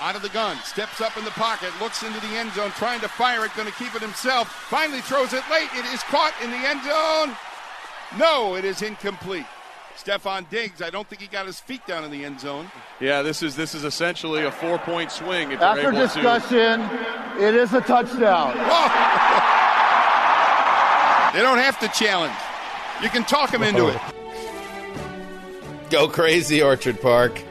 Out 0.00 0.14
of 0.14 0.22
the 0.22 0.28
gun, 0.28 0.56
steps 0.58 1.00
up 1.00 1.16
in 1.16 1.24
the 1.24 1.32
pocket, 1.32 1.70
looks 1.80 2.04
into 2.04 2.20
the 2.20 2.36
end 2.36 2.52
zone, 2.52 2.70
trying 2.70 3.00
to 3.00 3.08
fire 3.08 3.44
it, 3.44 3.54
going 3.56 3.66
to 3.66 3.74
keep 3.74 3.94
it 3.96 4.02
himself. 4.02 4.48
Finally 4.48 5.00
throws 5.00 5.32
it 5.32 5.42
late. 5.50 5.68
It 5.74 5.84
is 5.92 6.02
caught 6.04 6.34
in 6.42 6.50
the 6.50 6.56
end 6.56 6.84
zone. 6.84 7.36
No, 8.16 8.54
it 8.54 8.64
is 8.64 8.82
incomplete. 8.82 9.46
Stefon 9.98 10.48
Diggs, 10.48 10.80
I 10.80 10.90
don't 10.90 11.08
think 11.08 11.20
he 11.20 11.28
got 11.28 11.46
his 11.46 11.58
feet 11.60 11.84
down 11.86 12.04
in 12.04 12.10
the 12.10 12.24
end 12.24 12.40
zone. 12.40 12.70
Yeah, 13.00 13.22
this 13.22 13.42
is 13.42 13.56
this 13.56 13.74
is 13.74 13.84
essentially 13.84 14.44
a 14.44 14.52
four 14.52 14.78
point 14.78 15.10
swing. 15.10 15.50
If 15.52 15.60
After 15.60 15.82
you're 15.82 15.92
able 15.92 16.02
discussion, 16.02 16.80
it 17.40 17.54
is 17.54 17.74
a 17.74 17.80
touchdown. 17.80 18.54
They 21.32 21.42
don't 21.42 21.58
have 21.58 21.78
to 21.80 21.88
challenge. 21.88 22.34
You 23.02 23.10
can 23.10 23.22
talk 23.22 23.50
them 23.50 23.62
into 23.62 23.88
it. 23.88 24.00
Go 25.90 26.08
crazy, 26.08 26.62
Orchard 26.62 27.00
Park. 27.02 27.42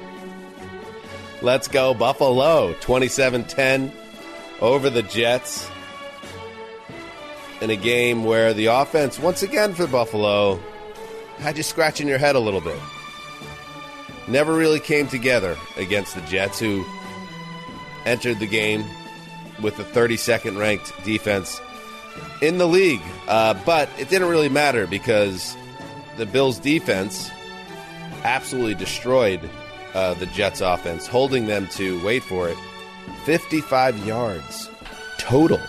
Let's 1.43 1.68
go, 1.68 1.93
Buffalo. 1.93 2.74
27 2.82 3.45
10 3.45 3.91
over 4.62 4.89
the 4.89 5.04
Jets. 5.04 5.70
In 7.62 7.70
a 7.70 7.76
game 7.76 8.24
where 8.24 8.54
the 8.54 8.66
offense, 8.66 9.20
once 9.20 9.43
again 9.43 9.76
for 9.76 9.86
Buffalo, 9.86 10.60
had 11.40 11.58
you 11.58 11.64
scratching 11.64 12.08
your 12.08 12.18
head 12.18 12.36
a 12.36 12.40
little 12.40 12.62
bit. 12.62 12.80
Never 14.28 14.54
really 14.54 14.80
came 14.80 15.08
together 15.08 15.58
against 15.78 16.16
the 16.16 16.22
Jets, 16.22 16.60
who 16.60 16.86
entered 18.06 18.40
the 18.40 18.48
game 18.48 18.84
with 19.62 19.78
the 19.78 19.84
32nd 19.84 20.60
ranked 20.60 20.94
defense 21.04 21.62
in 22.42 22.58
the 22.58 22.68
league. 22.68 23.02
Uh, 23.28 23.54
but 23.66 23.90
it 23.98 24.10
didn't 24.10 24.30
really 24.30 24.50
matter 24.50 24.88
because 24.88 25.56
the 26.18 26.26
Bills' 26.26 26.60
defense 26.60 27.30
absolutely 28.24 28.76
destroyed 28.76 29.50
uh, 29.94 30.14
the 30.16 30.26
Jets' 30.28 30.62
offense, 30.62 31.08
holding 31.08 31.46
them 31.46 31.68
to, 31.70 32.04
wait 32.04 32.24
for 32.24 32.50
it, 32.50 32.58
55 33.26 34.06
yards 34.06 34.70
total. 35.18 35.60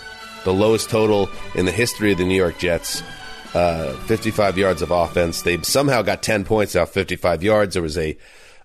The 0.45 0.53
lowest 0.53 0.89
total 0.89 1.29
in 1.55 1.65
the 1.65 1.71
history 1.71 2.11
of 2.11 2.17
the 2.17 2.25
New 2.25 2.35
York 2.35 2.59
Jets. 2.59 3.03
Uh, 3.53 3.93
55 4.05 4.57
yards 4.59 4.81
of 4.83 4.91
offense. 4.91 5.41
They 5.41 5.59
somehow 5.63 6.03
got 6.03 6.21
10 6.21 6.45
points 6.45 6.75
out 6.75 6.89
55 6.89 7.41
yards. 7.41 7.73
There 7.73 7.81
was 7.81 7.97
a, 7.97 8.15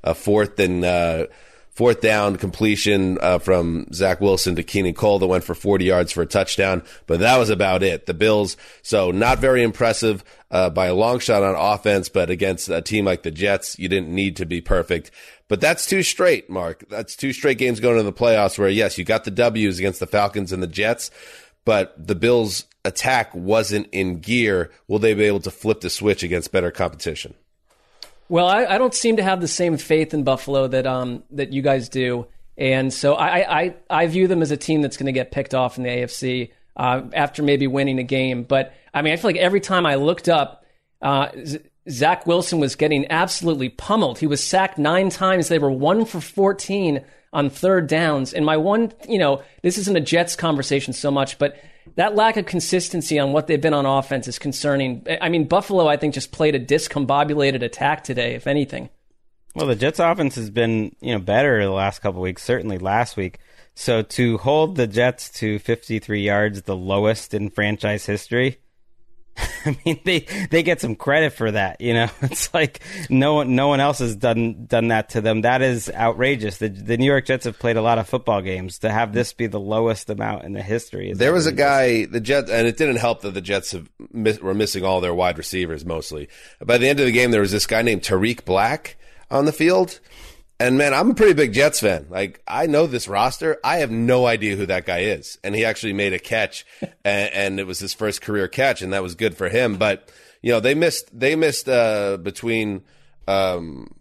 a 0.03 0.15
fourth 0.15 0.59
and 0.61 0.85
uh, 0.85 1.27
fourth 1.75 2.01
down 2.01 2.37
completion 2.37 3.19
uh, 3.21 3.39
from 3.39 3.93
Zach 3.93 4.21
Wilson 4.21 4.55
to 4.57 4.63
Keelan 4.63 4.95
Cole 4.95 5.19
that 5.19 5.27
went 5.27 5.43
for 5.43 5.55
40 5.55 5.85
yards 5.85 6.13
for 6.13 6.23
a 6.23 6.27
touchdown, 6.27 6.83
but 7.07 7.21
that 7.21 7.37
was 7.37 7.51
about 7.51 7.83
it. 7.83 8.07
The 8.07 8.15
Bills, 8.15 8.57
so 8.83 9.11
not 9.11 9.41
very 9.41 9.63
impressive 9.63 10.25
uh, 10.53 10.71
by 10.71 10.87
a 10.87 10.95
long 10.95 11.19
shot 11.19 11.43
on 11.43 11.57
offense, 11.57 12.09
but 12.09 12.31
against 12.31 12.69
a 12.69 12.81
team 12.81 13.05
like 13.05 13.25
the 13.25 13.33
Jets, 13.33 13.77
you 13.79 13.89
didn't 13.89 14.15
need 14.15 14.37
to 14.37 14.47
be 14.47 14.61
perfect. 14.61 15.11
But 15.49 15.61
that's 15.61 15.87
two 15.87 16.03
straight, 16.03 16.49
Mark. 16.49 16.85
That's 16.89 17.17
two 17.17 17.33
straight 17.33 17.59
games 17.59 17.81
going 17.81 17.97
to 17.97 18.03
the 18.05 18.13
playoffs 18.13 18.57
where, 18.57 18.69
yes, 18.69 18.97
you 18.97 19.05
got 19.05 19.25
the 19.25 19.31
W's 19.33 19.79
against 19.79 20.01
the 20.01 20.07
Falcons 20.07 20.53
and 20.53 20.63
the 20.63 20.69
Jets, 20.69 21.11
but 21.65 21.95
the 21.99 22.15
Bills' 22.15 22.67
attack 22.85 23.35
wasn't 23.35 23.89
in 23.93 24.21
gear. 24.21 24.71
Will 24.89 24.99
they 24.99 25.15
be 25.15 25.25
able 25.25 25.41
to 25.41 25.51
flip 25.51 25.81
the 25.81 25.91
switch 25.91 26.23
against 26.23 26.53
better 26.53 26.71
competition? 26.71 27.35
Well, 28.29 28.47
I, 28.47 28.65
I 28.65 28.79
don't 28.79 28.95
seem 28.95 29.17
to 29.17 29.23
have 29.23 29.41
the 29.41 29.49
same 29.49 29.77
faith 29.77 30.15
in 30.15 30.25
Buffalo 30.25 30.67
that 30.69 30.87
um 30.87 31.23
that 31.31 31.53
you 31.53 31.63
guys 31.63 31.89
do, 31.89 32.27
and 32.57 32.93
so 32.93 33.15
I 33.15 33.63
I, 33.63 33.75
I 33.91 34.07
view 34.07 34.29
them 34.29 34.43
as 34.43 34.51
a 34.51 34.57
team 34.57 34.83
that's 34.83 34.97
going 34.97 35.07
to 35.07 35.13
get 35.13 35.31
picked 35.31 35.55
off 35.55 35.77
in 35.77 35.85
the 35.85 35.91
AFC 35.91 36.51
uh, 36.77 37.03
after 37.13 37.43
maybe 37.43 37.67
winning 37.67 37.99
a 37.99 38.05
game. 38.05 38.45
But 38.45 38.75
I 38.93 39.03
mean, 39.03 39.13
I 39.13 39.17
feel 39.17 39.29
like 39.29 39.37
every 39.37 39.61
time 39.61 39.85
I 39.85 39.97
looked 39.97 40.29
up, 40.29 40.65
uh, 41.03 41.29
Zach 41.91 42.27
Wilson 42.27 42.61
was 42.61 42.77
getting 42.77 43.11
absolutely 43.11 43.69
pummeled. 43.69 44.19
He 44.19 44.27
was 44.27 44.43
sacked 44.43 44.79
nine 44.79 45.11
times. 45.11 45.49
They 45.49 45.59
were 45.59 45.71
one 45.71 46.07
for 46.07 46.21
fourteen 46.21 47.05
on 47.35 47.51
third 47.51 47.89
downs. 47.89 48.33
And 48.33 48.47
my 48.47 48.57
one, 48.57 48.93
you 49.09 49.19
know, 49.19 49.43
this 49.63 49.77
isn't 49.77 49.97
a 49.97 50.01
Jets 50.01 50.37
conversation 50.37 50.95
so 50.95 51.11
much, 51.11 51.37
but 51.37 51.57
that 51.97 52.15
lack 52.15 52.37
of 52.37 52.47
consistency 52.47 53.19
on 53.19 53.33
what 53.33 53.47
they've 53.47 53.61
been 53.61 53.75
on 53.75 53.87
offense 53.87 54.29
is 54.29 54.39
concerning. 54.39 55.07
I 55.21 55.29
mean, 55.29 55.47
Buffalo, 55.47 55.87
I 55.87 55.97
think, 55.97 56.15
just 56.15 56.33
played 56.33 56.55
a 56.55 56.61
discombobulated 56.61 57.63
attack 57.63 58.05
today, 58.05 58.35
if 58.35 58.47
anything. 58.47 58.91
Well, 59.55 59.67
the 59.67 59.77
Jets' 59.77 60.01
offense 60.01 60.35
has 60.35 60.51
been, 60.51 60.97
you 61.01 61.13
know, 61.13 61.21
better 61.21 61.63
the 61.63 61.71
last 61.71 62.01
couple 62.01 62.21
weeks. 62.21 62.43
Certainly 62.43 62.79
last 62.79 63.17
week. 63.17 63.39
So 63.75 64.03
to 64.03 64.39
hold 64.39 64.77
the 64.77 64.87
Jets 64.87 65.31
to 65.31 65.59
53 65.59 66.23
yards, 66.23 66.63
the 66.63 66.77
lowest 66.77 67.35
in 67.35 67.51
franchise 67.51 68.07
history, 68.07 68.59
I 69.67 69.77
mean, 69.85 70.01
they 70.05 70.21
they 70.51 70.63
get 70.63 70.81
some 70.81 70.95
credit 70.95 71.33
for 71.33 71.51
that. 71.51 71.81
You 71.81 71.95
know, 71.95 72.09
it's 72.23 72.53
like 72.55 72.81
no 73.11 73.35
one 73.35 73.55
no 73.55 73.69
one 73.69 73.81
else 73.81 73.99
has 73.99 74.17
done 74.17 74.67
done 74.67 74.89
that 74.89 75.11
to 75.11 75.21
them. 75.21 75.43
That 75.43 75.63
is 75.63 75.91
outrageous. 75.91 76.59
The 76.59 76.69
the 76.69 76.97
New 76.97 77.07
York 77.07 77.27
Jets 77.27 77.45
have 77.45 77.59
played 77.59 77.77
a 77.77 77.83
lot 77.83 77.99
of 77.99 78.09
football 78.09 78.43
games. 78.43 78.79
To 78.81 78.91
have 78.91 79.13
this 79.13 79.33
be 79.33 79.47
the 79.47 79.61
lowest 79.61 80.11
amount 80.11 80.45
in 80.45 80.53
the 80.53 80.63
history, 80.63 81.11
is 81.11 81.19
There 81.19 81.33
was 81.33 81.47
a 81.47 81.53
guy, 81.53 82.07
the 82.07 82.21
Jets, 82.21 82.51
and 82.51 82.67
it 82.67 82.77
didn't 82.77 82.97
help 82.97 83.23
that 83.23 83.35
the 83.35 83.41
Jets 83.41 83.73
have 83.73 83.91
miss, 84.13 84.39
were 84.41 84.55
missing 84.55 84.85
all 84.85 85.01
their 85.01 85.15
wide 85.15 85.39
receivers 85.39 85.85
mostly. 85.85 86.29
By 86.65 86.79
the 86.79 86.89
end 86.89 87.01
of 87.01 87.07
the 87.07 87.13
game, 87.13 87.31
there 87.31 87.41
was 87.41 87.53
this 87.53 87.67
guy 87.67 87.83
named 87.83 88.03
Tarik 88.03 88.45
Black 88.45 88.97
on 89.31 89.47
the 89.47 89.53
field. 89.53 90.01
And 90.61 90.79
man, 90.79 90.95
I'm 90.95 91.11
a 91.11 91.15
pretty 91.15 91.33
big 91.33 91.53
Jets 91.53 91.81
fan. 91.81 92.07
Like, 92.09 92.41
I 92.47 92.67
know 92.67 92.87
this 92.87 93.09
roster. 93.09 93.59
I 93.65 93.79
have 93.79 93.91
no 93.91 94.27
idea 94.27 94.57
who 94.57 94.67
that 94.67 94.87
guy 94.87 95.01
is. 95.01 95.37
And 95.43 95.55
he 95.55 95.65
actually 95.65 95.93
made 95.93 96.13
a 96.13 96.19
catch, 96.19 96.65
and, 96.81 97.33
and 97.33 97.61
it 97.61 97.67
was 97.67 97.81
his 97.81 97.93
first 97.93 98.23
career 98.23 98.47
catch, 98.47 98.81
and 98.81 98.93
that 98.93 99.03
was 99.03 99.15
good 99.15 99.37
for 99.37 99.49
him. 99.49 99.77
But 99.77 100.11
you 100.43 100.53
know, 100.53 100.61
they 100.61 100.75
missed. 100.75 101.19
They 101.19 101.37
missed 101.37 101.69
uh, 101.69 102.19
between. 102.19 102.83
Um, 103.27 103.95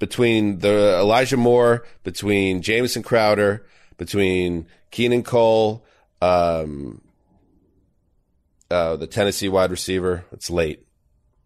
between 0.00 0.58
the 0.58 0.96
Elijah 0.98 1.36
Moore, 1.36 1.84
between 2.02 2.62
Jamison 2.62 3.02
Crowder, 3.02 3.66
between 3.98 4.66
Keelan 4.90 5.24
Cole, 5.24 5.84
um, 6.22 7.02
uh, 8.70 8.96
the 8.96 9.06
Tennessee 9.06 9.48
wide 9.48 9.70
receiver. 9.70 10.24
It's 10.32 10.50
late. 10.50 10.86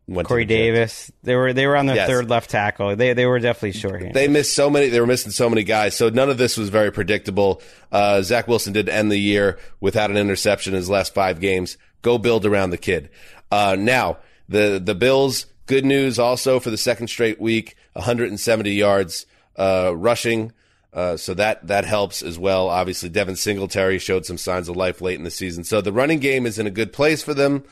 Went 0.07 0.29
Corey. 0.29 0.45
Davis. 0.45 1.11
They 1.23 1.35
were 1.35 1.53
they 1.55 1.67
were 1.67 1.77
on 1.77 1.87
their 1.87 1.97
Yes. 1.97 2.09
third 2.09 2.29
left 2.29 2.51
tackle. 2.51 2.95
They 2.95 3.15
they 3.15 3.25
were 3.25 3.39
definitely 3.39 3.73
shorthanded. 3.73 4.15
They 4.15 4.29
missed 4.29 4.55
so 4.55 4.69
many. 4.69 4.89
They 4.89 5.01
were 5.01 5.07
missing 5.07 5.33
so 5.33 5.49
many 5.49 5.63
guys. 5.65 5.97
So 5.97 6.11
none 6.11 6.29
of 6.29 6.37
this 6.37 6.57
was 6.59 6.69
very 6.69 6.93
predictable. 6.93 7.63
Uh, 7.91 8.21
Zach 8.21 8.47
Wilson 8.47 8.75
did 8.75 8.89
end 8.91 9.11
the 9.11 9.17
year 9.19 9.59
without 9.81 10.11
an 10.11 10.17
interception 10.19 10.75
in 10.75 10.77
his 10.77 10.91
last 10.91 11.15
five 11.15 11.41
games. 11.41 11.79
Go 12.03 12.19
build 12.19 12.45
around 12.45 12.69
the 12.71 12.77
kid. 12.79 13.09
Uh, 13.51 13.77
now 13.79 14.19
the 14.49 14.81
the 14.85 14.95
Bills. 14.95 15.47
Good 15.67 15.87
news 15.87 16.19
also 16.19 16.61
for 16.61 16.69
the 16.69 16.77
second 16.77 17.07
straight 17.09 17.41
week. 17.41 17.75
170 17.95 18.71
yards 18.73 19.25
uh, 19.57 19.93
rushing. 19.97 20.53
Uh, 20.93 21.17
so 21.17 21.33
that 21.33 21.67
that 21.67 21.87
helps 21.87 22.23
as 22.23 22.39
well. 22.39 22.69
Obviously, 22.69 23.09
Devin 23.09 23.37
Singletary 23.37 23.99
showed 23.99 24.27
some 24.27 24.37
signs 24.37 24.69
of 24.69 24.77
life 24.77 25.01
late 25.01 25.17
in 25.19 25.25
the 25.25 25.31
season. 25.31 25.65
So 25.65 25.81
the 25.81 25.93
running 25.93 26.19
game 26.19 26.45
is 26.45 26.59
in 26.59 26.67
a 26.67 26.71
good 26.71 26.93
place 26.93 27.23
for 27.23 27.33
them. 27.33 27.65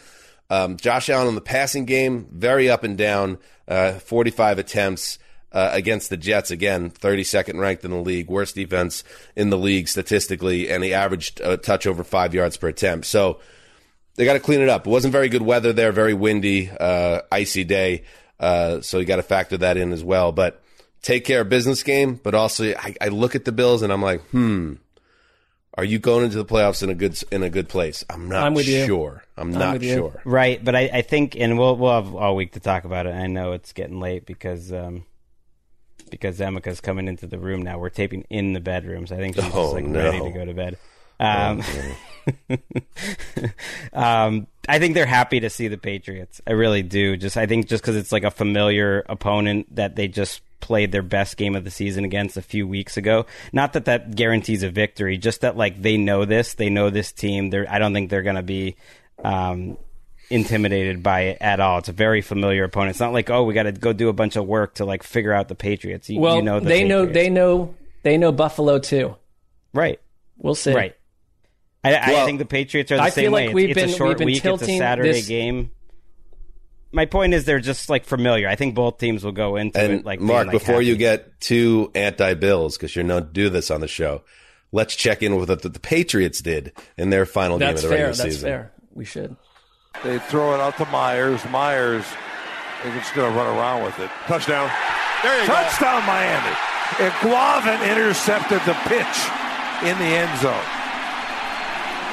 Um, 0.52 0.76
Josh 0.76 1.08
Allen 1.08 1.28
in 1.28 1.34
the 1.34 1.40
passing 1.40 1.86
game, 1.86 2.28
very 2.30 2.68
up 2.68 2.84
and 2.84 2.98
down. 2.98 3.38
Uh, 3.66 3.94
45 3.94 4.58
attempts 4.58 5.18
uh, 5.50 5.70
against 5.72 6.10
the 6.10 6.18
Jets. 6.18 6.50
Again, 6.50 6.90
32nd 6.90 7.58
ranked 7.58 7.86
in 7.86 7.90
the 7.90 7.96
league, 7.96 8.28
worst 8.28 8.54
defense 8.54 9.02
in 9.34 9.48
the 9.48 9.56
league 9.56 9.88
statistically, 9.88 10.68
and 10.68 10.84
he 10.84 10.92
averaged 10.92 11.40
a 11.40 11.56
touch 11.56 11.86
over 11.86 12.04
five 12.04 12.34
yards 12.34 12.58
per 12.58 12.68
attempt. 12.68 13.06
So 13.06 13.40
they 14.16 14.26
got 14.26 14.34
to 14.34 14.40
clean 14.40 14.60
it 14.60 14.68
up. 14.68 14.86
It 14.86 14.90
wasn't 14.90 15.12
very 15.12 15.30
good 15.30 15.40
weather 15.40 15.72
there, 15.72 15.90
very 15.90 16.12
windy, 16.12 16.68
uh, 16.68 17.22
icy 17.32 17.64
day. 17.64 18.04
Uh, 18.38 18.82
so 18.82 18.98
you 18.98 19.06
got 19.06 19.16
to 19.16 19.22
factor 19.22 19.56
that 19.56 19.78
in 19.78 19.90
as 19.90 20.04
well. 20.04 20.32
But 20.32 20.62
take 21.00 21.24
care 21.24 21.40
of 21.40 21.48
business 21.48 21.82
game. 21.82 22.20
But 22.22 22.34
also, 22.34 22.74
I, 22.74 22.94
I 23.00 23.08
look 23.08 23.34
at 23.34 23.46
the 23.46 23.52
Bills 23.52 23.80
and 23.80 23.90
I'm 23.90 24.02
like, 24.02 24.20
hmm, 24.26 24.74
are 25.78 25.84
you 25.84 25.98
going 25.98 26.24
into 26.24 26.36
the 26.36 26.44
playoffs 26.44 26.82
in 26.82 26.90
a 26.90 26.94
good 26.94 27.18
in 27.32 27.42
a 27.42 27.50
good 27.50 27.68
place? 27.68 28.04
I'm 28.10 28.28
not 28.28 28.44
I'm 28.44 28.54
with 28.54 28.66
you. 28.68 28.84
sure. 28.86 29.24
I'm 29.36 29.52
I'm 29.52 29.58
not 29.58 29.82
you. 29.82 29.94
sure. 29.94 30.22
Right, 30.24 30.62
but 30.62 30.74
I, 30.76 30.90
I 30.92 31.02
think, 31.02 31.34
and 31.36 31.58
we'll 31.58 31.76
we'll 31.76 31.92
have 31.92 32.14
all 32.14 32.36
week 32.36 32.52
to 32.52 32.60
talk 32.60 32.84
about 32.84 33.06
it. 33.06 33.14
I 33.14 33.26
know 33.26 33.52
it's 33.52 33.72
getting 33.72 33.98
late 34.00 34.26
because 34.26 34.72
um, 34.72 35.04
because 36.10 36.38
Emika's 36.40 36.80
coming 36.82 37.08
into 37.08 37.26
the 37.26 37.38
room 37.38 37.62
now. 37.62 37.78
We're 37.78 37.88
taping 37.90 38.26
in 38.28 38.52
the 38.52 38.60
bedroom, 38.60 39.06
so 39.06 39.16
I 39.16 39.18
think 39.18 39.36
she's 39.36 39.44
Oh, 39.46 39.62
just 39.62 39.74
like 39.74 39.84
no. 39.84 39.98
ready 39.98 40.20
to 40.20 40.30
go 40.30 40.44
to 40.44 40.54
bed. 40.54 40.76
Um, 41.18 41.62
Oh, 42.50 42.56
um, 43.92 44.46
I 44.68 44.78
think 44.78 44.94
they're 44.94 45.06
happy 45.06 45.40
to 45.40 45.50
see 45.50 45.68
the 45.68 45.78
Patriots. 45.78 46.40
I 46.46 46.52
really 46.52 46.82
do. 46.82 47.16
Just 47.16 47.36
I 47.36 47.46
think 47.46 47.66
just 47.68 47.82
because 47.82 47.96
it's 47.96 48.12
like 48.12 48.24
a 48.24 48.30
familiar 48.30 49.04
opponent 49.08 49.74
that 49.74 49.96
they 49.96 50.08
just 50.08 50.40
played 50.62 50.90
their 50.92 51.02
best 51.02 51.36
game 51.36 51.54
of 51.54 51.64
the 51.64 51.70
season 51.70 52.04
against 52.06 52.38
a 52.38 52.42
few 52.42 52.66
weeks 52.66 52.96
ago. 52.96 53.26
Not 53.52 53.74
that 53.74 53.84
that 53.84 54.14
guarantees 54.16 54.62
a 54.62 54.70
victory, 54.70 55.18
just 55.18 55.42
that 55.42 55.56
like 55.58 55.82
they 55.82 55.98
know 55.98 56.24
this, 56.24 56.54
they 56.54 56.70
know 56.70 56.88
this 56.88 57.12
team. 57.12 57.50
They're 57.50 57.70
I 57.70 57.78
don't 57.78 57.92
think 57.92 58.08
they're 58.08 58.22
going 58.22 58.36
to 58.36 58.42
be 58.42 58.76
um, 59.22 59.76
intimidated 60.30 61.02
by 61.02 61.20
it 61.22 61.38
at 61.42 61.60
all. 61.60 61.78
It's 61.78 61.88
a 61.90 61.92
very 61.92 62.22
familiar 62.22 62.64
opponent. 62.64 62.90
It's 62.92 63.00
not 63.00 63.12
like 63.12 63.28
oh 63.28 63.44
we 63.44 63.52
got 63.52 63.64
to 63.64 63.72
go 63.72 63.92
do 63.92 64.08
a 64.08 64.12
bunch 64.14 64.36
of 64.36 64.46
work 64.46 64.76
to 64.76 64.86
like 64.86 65.02
figure 65.02 65.32
out 65.34 65.48
the 65.48 65.54
Patriots. 65.54 66.08
You, 66.08 66.20
well, 66.20 66.36
you 66.36 66.42
know 66.42 66.60
the 66.60 66.68
they 66.68 66.84
know 66.84 67.04
they 67.04 67.28
know 67.28 67.74
they 68.02 68.16
know 68.16 68.32
Buffalo 68.32 68.78
too. 68.78 69.16
Right. 69.74 70.00
We'll 70.38 70.54
see. 70.54 70.72
Right. 70.74 70.96
I, 71.84 71.96
I 71.96 72.24
think 72.24 72.38
the 72.38 72.44
Patriots 72.44 72.92
are 72.92 72.96
the 72.96 73.02
I 73.02 73.08
same 73.10 73.24
feel 73.24 73.32
like 73.32 73.48
way. 73.48 73.54
we've 73.54 73.70
it's, 73.70 73.78
it's 73.78 73.86
been- 73.86 73.94
a 73.94 73.96
short 73.98 74.08
we've 74.10 74.18
been 74.18 74.26
week. 74.26 74.36
It's 74.36 74.44
a 74.44 74.48
tilting 74.48 74.78
Saturday 74.78 75.12
this- 75.12 75.28
game. 75.28 75.70
My 76.92 77.06
point 77.06 77.32
is, 77.34 77.44
they're 77.46 77.58
just 77.60 77.88
like 77.88 78.04
familiar. 78.04 78.46
I 78.48 78.54
think 78.54 78.74
both 78.74 78.98
teams 78.98 79.24
will 79.24 79.32
go 79.32 79.56
into 79.56 79.80
And 79.80 79.92
it 79.92 80.04
like 80.04 80.20
Mark, 80.20 80.46
like, 80.48 80.52
before 80.52 80.74
happy. 80.76 80.86
you 80.86 80.96
get 80.96 81.40
too 81.40 81.90
anti-Bills, 81.94 82.76
because 82.76 82.94
you're 82.94 83.04
known 83.04 83.22
to 83.22 83.32
do 83.32 83.48
this 83.48 83.70
on 83.70 83.80
the 83.80 83.88
show, 83.88 84.22
let's 84.72 84.94
check 84.94 85.22
in 85.22 85.36
with 85.36 85.48
what 85.48 85.62
the, 85.62 85.68
the 85.70 85.80
Patriots 85.80 86.40
did 86.42 86.72
in 86.98 87.10
their 87.10 87.24
final 87.26 87.58
game 87.58 87.68
of 87.68 87.74
That's 87.74 87.82
the 87.82 87.88
fair. 87.88 87.96
regular 88.06 88.14
That's 88.14 88.34
season. 88.34 88.48
fair. 88.48 88.72
We 88.94 89.04
should. 89.06 89.36
They 90.04 90.18
throw 90.18 90.54
it 90.54 90.60
out 90.60 90.76
to 90.78 90.86
Meyers. 90.86 91.42
Meyers 91.50 92.04
is 92.84 92.94
just 92.94 93.14
going 93.14 93.30
to 93.32 93.38
run 93.38 93.46
around 93.56 93.84
with 93.84 93.98
it. 93.98 94.10
Touchdown. 94.26 94.70
There 95.22 95.40
you 95.40 95.46
Touchdown, 95.46 96.04
Miami. 96.06 96.56
And 97.00 97.12
Jevon 97.24 97.90
intercepted 97.90 98.60
the 98.66 98.74
pitch 98.84 99.16
in 99.88 99.96
the 99.98 100.12
end 100.12 100.38
zone. 100.40 100.64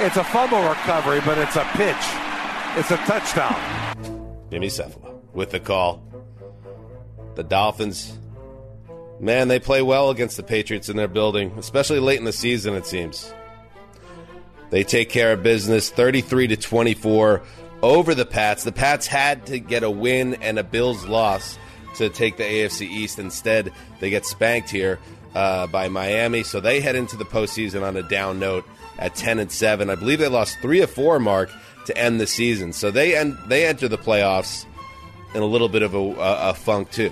It's 0.05 0.15
a 0.15 0.23
fumble 0.23 0.61
recovery, 0.63 1.19
but 1.25 1.37
it's 1.37 1.57
a 1.57 1.65
pitch. 1.75 2.05
It's 2.77 2.91
a 2.91 2.97
touchdown. 3.07 3.88
Jimmy 4.51 4.67
Cefalo 4.67 5.19
with 5.33 5.51
the 5.51 5.59
call. 5.59 6.03
The 7.35 7.43
Dolphins, 7.43 8.17
man, 9.19 9.47
they 9.47 9.59
play 9.59 9.81
well 9.81 10.09
against 10.09 10.37
the 10.37 10.43
Patriots 10.43 10.89
in 10.89 10.97
their 10.97 11.07
building, 11.07 11.53
especially 11.57 11.99
late 11.99 12.19
in 12.19 12.25
the 12.25 12.33
season, 12.33 12.73
it 12.73 12.85
seems. 12.85 13.33
They 14.69 14.83
take 14.83 15.09
care 15.09 15.33
of 15.33 15.43
business 15.43 15.89
33 15.89 16.47
to 16.47 16.57
24 16.57 17.41
over 17.81 18.13
the 18.13 18.25
Pats. 18.25 18.63
The 18.63 18.71
Pats 18.71 19.07
had 19.07 19.45
to 19.47 19.59
get 19.59 19.83
a 19.83 19.89
win 19.89 20.35
and 20.35 20.59
a 20.59 20.63
Bills 20.63 21.05
loss 21.05 21.57
to 21.95 22.09
take 22.09 22.37
the 22.37 22.43
AFC 22.43 22.81
East. 22.81 23.19
Instead, 23.19 23.71
they 23.99 24.09
get 24.09 24.25
spanked 24.25 24.69
here 24.69 24.99
uh, 25.33 25.67
by 25.67 25.89
Miami, 25.89 26.43
so 26.43 26.59
they 26.59 26.81
head 26.81 26.95
into 26.95 27.15
the 27.15 27.25
postseason 27.25 27.83
on 27.83 27.97
a 27.97 28.03
down 28.03 28.39
note 28.39 28.65
at 28.97 29.15
10 29.15 29.39
and 29.39 29.51
7. 29.51 29.89
I 29.89 29.95
believe 29.95 30.19
they 30.19 30.27
lost 30.27 30.59
three 30.61 30.81
of 30.81 30.89
four, 30.89 31.19
Mark, 31.19 31.49
to 31.89 31.97
end 31.97 32.19
the 32.19 32.27
season. 32.27 32.73
So 32.73 32.91
they 32.91 33.15
end, 33.15 33.37
they 33.47 33.65
enter 33.65 33.87
the 33.87 33.97
playoffs 33.97 34.65
in 35.35 35.41
a 35.41 35.45
little 35.45 35.69
bit 35.69 35.81
of 35.81 35.93
a, 35.93 35.99
a, 35.99 36.49
a 36.49 36.53
funk 36.53 36.91
too. 36.91 37.11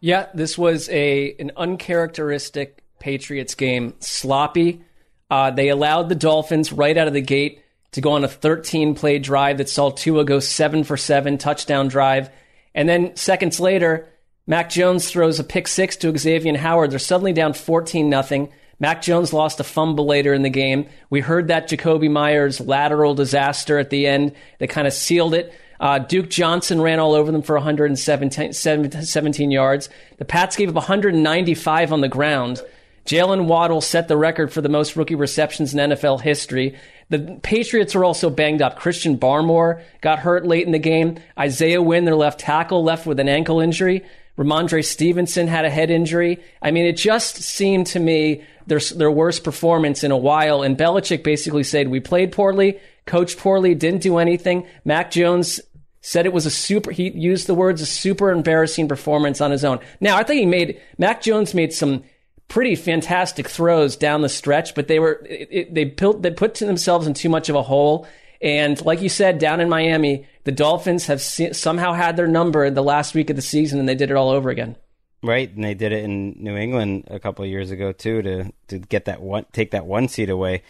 Yeah, 0.00 0.28
this 0.32 0.56
was 0.56 0.88
a 0.88 1.34
an 1.38 1.52
uncharacteristic 1.56 2.82
Patriots 2.98 3.54
game. 3.54 3.94
Sloppy. 4.00 4.82
Uh, 5.30 5.50
they 5.50 5.68
allowed 5.68 6.08
the 6.08 6.14
Dolphins 6.14 6.72
right 6.72 6.96
out 6.96 7.06
of 7.06 7.12
the 7.12 7.20
gate 7.20 7.62
to 7.92 8.00
go 8.00 8.12
on 8.12 8.24
a 8.24 8.28
13 8.28 8.94
play 8.94 9.18
drive 9.18 9.58
that 9.58 9.68
saw 9.68 9.90
Tua 9.90 10.24
go 10.24 10.40
seven 10.40 10.84
for 10.84 10.96
seven 10.96 11.38
touchdown 11.38 11.88
drive, 11.88 12.30
and 12.74 12.88
then 12.88 13.14
seconds 13.16 13.60
later, 13.60 14.08
Mac 14.46 14.70
Jones 14.70 15.10
throws 15.10 15.38
a 15.38 15.44
pick 15.44 15.68
six 15.68 15.96
to 15.96 16.16
Xavier 16.16 16.56
Howard. 16.56 16.90
They're 16.90 16.98
suddenly 16.98 17.32
down 17.32 17.52
14 17.52 18.08
nothing. 18.08 18.52
Mac 18.80 19.02
Jones 19.02 19.32
lost 19.32 19.60
a 19.60 19.64
fumble 19.64 20.06
later 20.06 20.34
in 20.34 20.42
the 20.42 20.50
game. 20.50 20.88
We 21.10 21.20
heard 21.20 21.48
that 21.48 21.68
Jakobi 21.68 22.10
Meyers 22.10 22.60
lateral 22.60 23.14
disaster 23.14 23.78
at 23.78 23.90
the 23.90 24.06
end 24.06 24.32
that 24.58 24.70
kind 24.70 24.86
of 24.86 24.94
sealed 24.94 25.34
it. 25.34 25.54
Uh, 25.78 25.98
Duke 25.98 26.28
Johnson 26.28 26.80
ran 26.80 26.98
all 26.98 27.14
over 27.14 27.30
them 27.30 27.42
for 27.42 27.54
117 27.54 28.52
17 28.52 29.50
yards. 29.50 29.88
The 30.18 30.24
Pats 30.24 30.56
gave 30.56 30.68
up 30.68 30.74
195 30.74 31.92
on 31.92 32.00
the 32.00 32.08
ground. 32.08 32.62
Jaylen 33.06 33.46
Waddle 33.46 33.80
set 33.80 34.08
the 34.08 34.16
record 34.16 34.52
for 34.52 34.60
the 34.60 34.68
most 34.68 34.94
rookie 34.94 35.14
receptions 35.14 35.72
in 35.74 35.90
NFL 35.90 36.20
history. 36.20 36.76
The 37.08 37.40
Patriots 37.42 37.94
are 37.94 38.04
also 38.04 38.30
banged 38.30 38.62
up. 38.62 38.78
Christian 38.78 39.18
Barmore 39.18 39.82
got 40.00 40.20
hurt 40.20 40.46
late 40.46 40.66
in 40.66 40.72
the 40.72 40.78
game. 40.78 41.18
Isaiah 41.38 41.82
Wynn, 41.82 42.04
their 42.04 42.14
left 42.14 42.40
tackle, 42.40 42.84
left 42.84 43.06
with 43.06 43.18
an 43.18 43.28
ankle 43.28 43.60
injury. 43.60 44.04
Rhamondre 44.40 44.82
Stevenson 44.82 45.48
had 45.48 45.66
a 45.66 45.70
head 45.70 45.90
injury. 45.90 46.42
I 46.62 46.70
mean, 46.70 46.86
it 46.86 46.96
just 46.96 47.36
seemed 47.36 47.88
to 47.88 48.00
me 48.00 48.42
their, 48.66 48.80
their 48.80 49.10
worst 49.10 49.44
performance 49.44 50.02
in 50.02 50.12
a 50.12 50.16
while. 50.16 50.62
And 50.62 50.78
Belichick 50.78 51.22
basically 51.22 51.62
said, 51.62 51.88
we 51.88 52.00
played 52.00 52.32
poorly, 52.32 52.80
coached 53.04 53.36
poorly, 53.36 53.74
didn't 53.74 54.00
do 54.00 54.16
anything. 54.16 54.66
Mac 54.82 55.10
Jones 55.10 55.60
said 56.00 56.24
it 56.24 56.32
was 56.32 56.46
a 56.46 56.50
super, 56.50 56.90
he 56.90 57.10
used 57.10 57.48
the 57.48 57.54
words 57.54 57.82
a 57.82 57.86
super 57.86 58.30
embarrassing 58.30 58.88
performance 58.88 59.42
on 59.42 59.50
his 59.50 59.62
own. 59.62 59.78
Now, 60.00 60.16
I 60.16 60.22
think 60.22 60.40
he 60.40 60.46
made, 60.46 60.80
Mac 60.96 61.20
Jones 61.20 61.52
made 61.52 61.74
some 61.74 62.02
pretty 62.48 62.76
fantastic 62.76 63.46
throws 63.46 63.94
down 63.94 64.22
the 64.22 64.28
stretch, 64.30 64.74
but 64.74 64.88
they 64.88 64.98
were, 64.98 65.22
it, 65.28 65.48
it, 65.50 65.74
they 65.74 65.84
built, 65.84 66.22
they 66.22 66.30
put 66.30 66.54
themselves 66.54 67.06
in 67.06 67.12
too 67.12 67.28
much 67.28 67.50
of 67.50 67.56
a 67.56 67.62
hole. 67.62 68.06
And 68.40 68.82
like 68.86 69.02
you 69.02 69.10
said, 69.10 69.38
down 69.38 69.60
in 69.60 69.68
Miami, 69.68 70.26
the 70.44 70.52
Dolphins 70.52 71.06
have 71.06 71.20
se- 71.20 71.52
somehow 71.52 71.92
had 71.92 72.16
their 72.16 72.26
number 72.26 72.64
in 72.64 72.74
the 72.74 72.82
last 72.82 73.14
week 73.14 73.30
of 73.30 73.36
the 73.36 73.42
season 73.42 73.78
and 73.78 73.88
they 73.88 73.94
did 73.94 74.10
it 74.10 74.16
all 74.16 74.30
over 74.30 74.50
again. 74.50 74.76
Right, 75.22 75.54
and 75.54 75.62
they 75.62 75.74
did 75.74 75.92
it 75.92 76.04
in 76.04 76.36
New 76.38 76.56
England 76.56 77.04
a 77.08 77.20
couple 77.20 77.44
of 77.44 77.50
years 77.50 77.70
ago 77.70 77.92
too 77.92 78.22
to 78.22 78.52
to 78.68 78.78
get 78.78 79.04
that 79.04 79.20
one 79.20 79.44
take 79.52 79.72
that 79.72 79.86
one 79.86 80.08
seat 80.08 80.30
away 80.30 80.62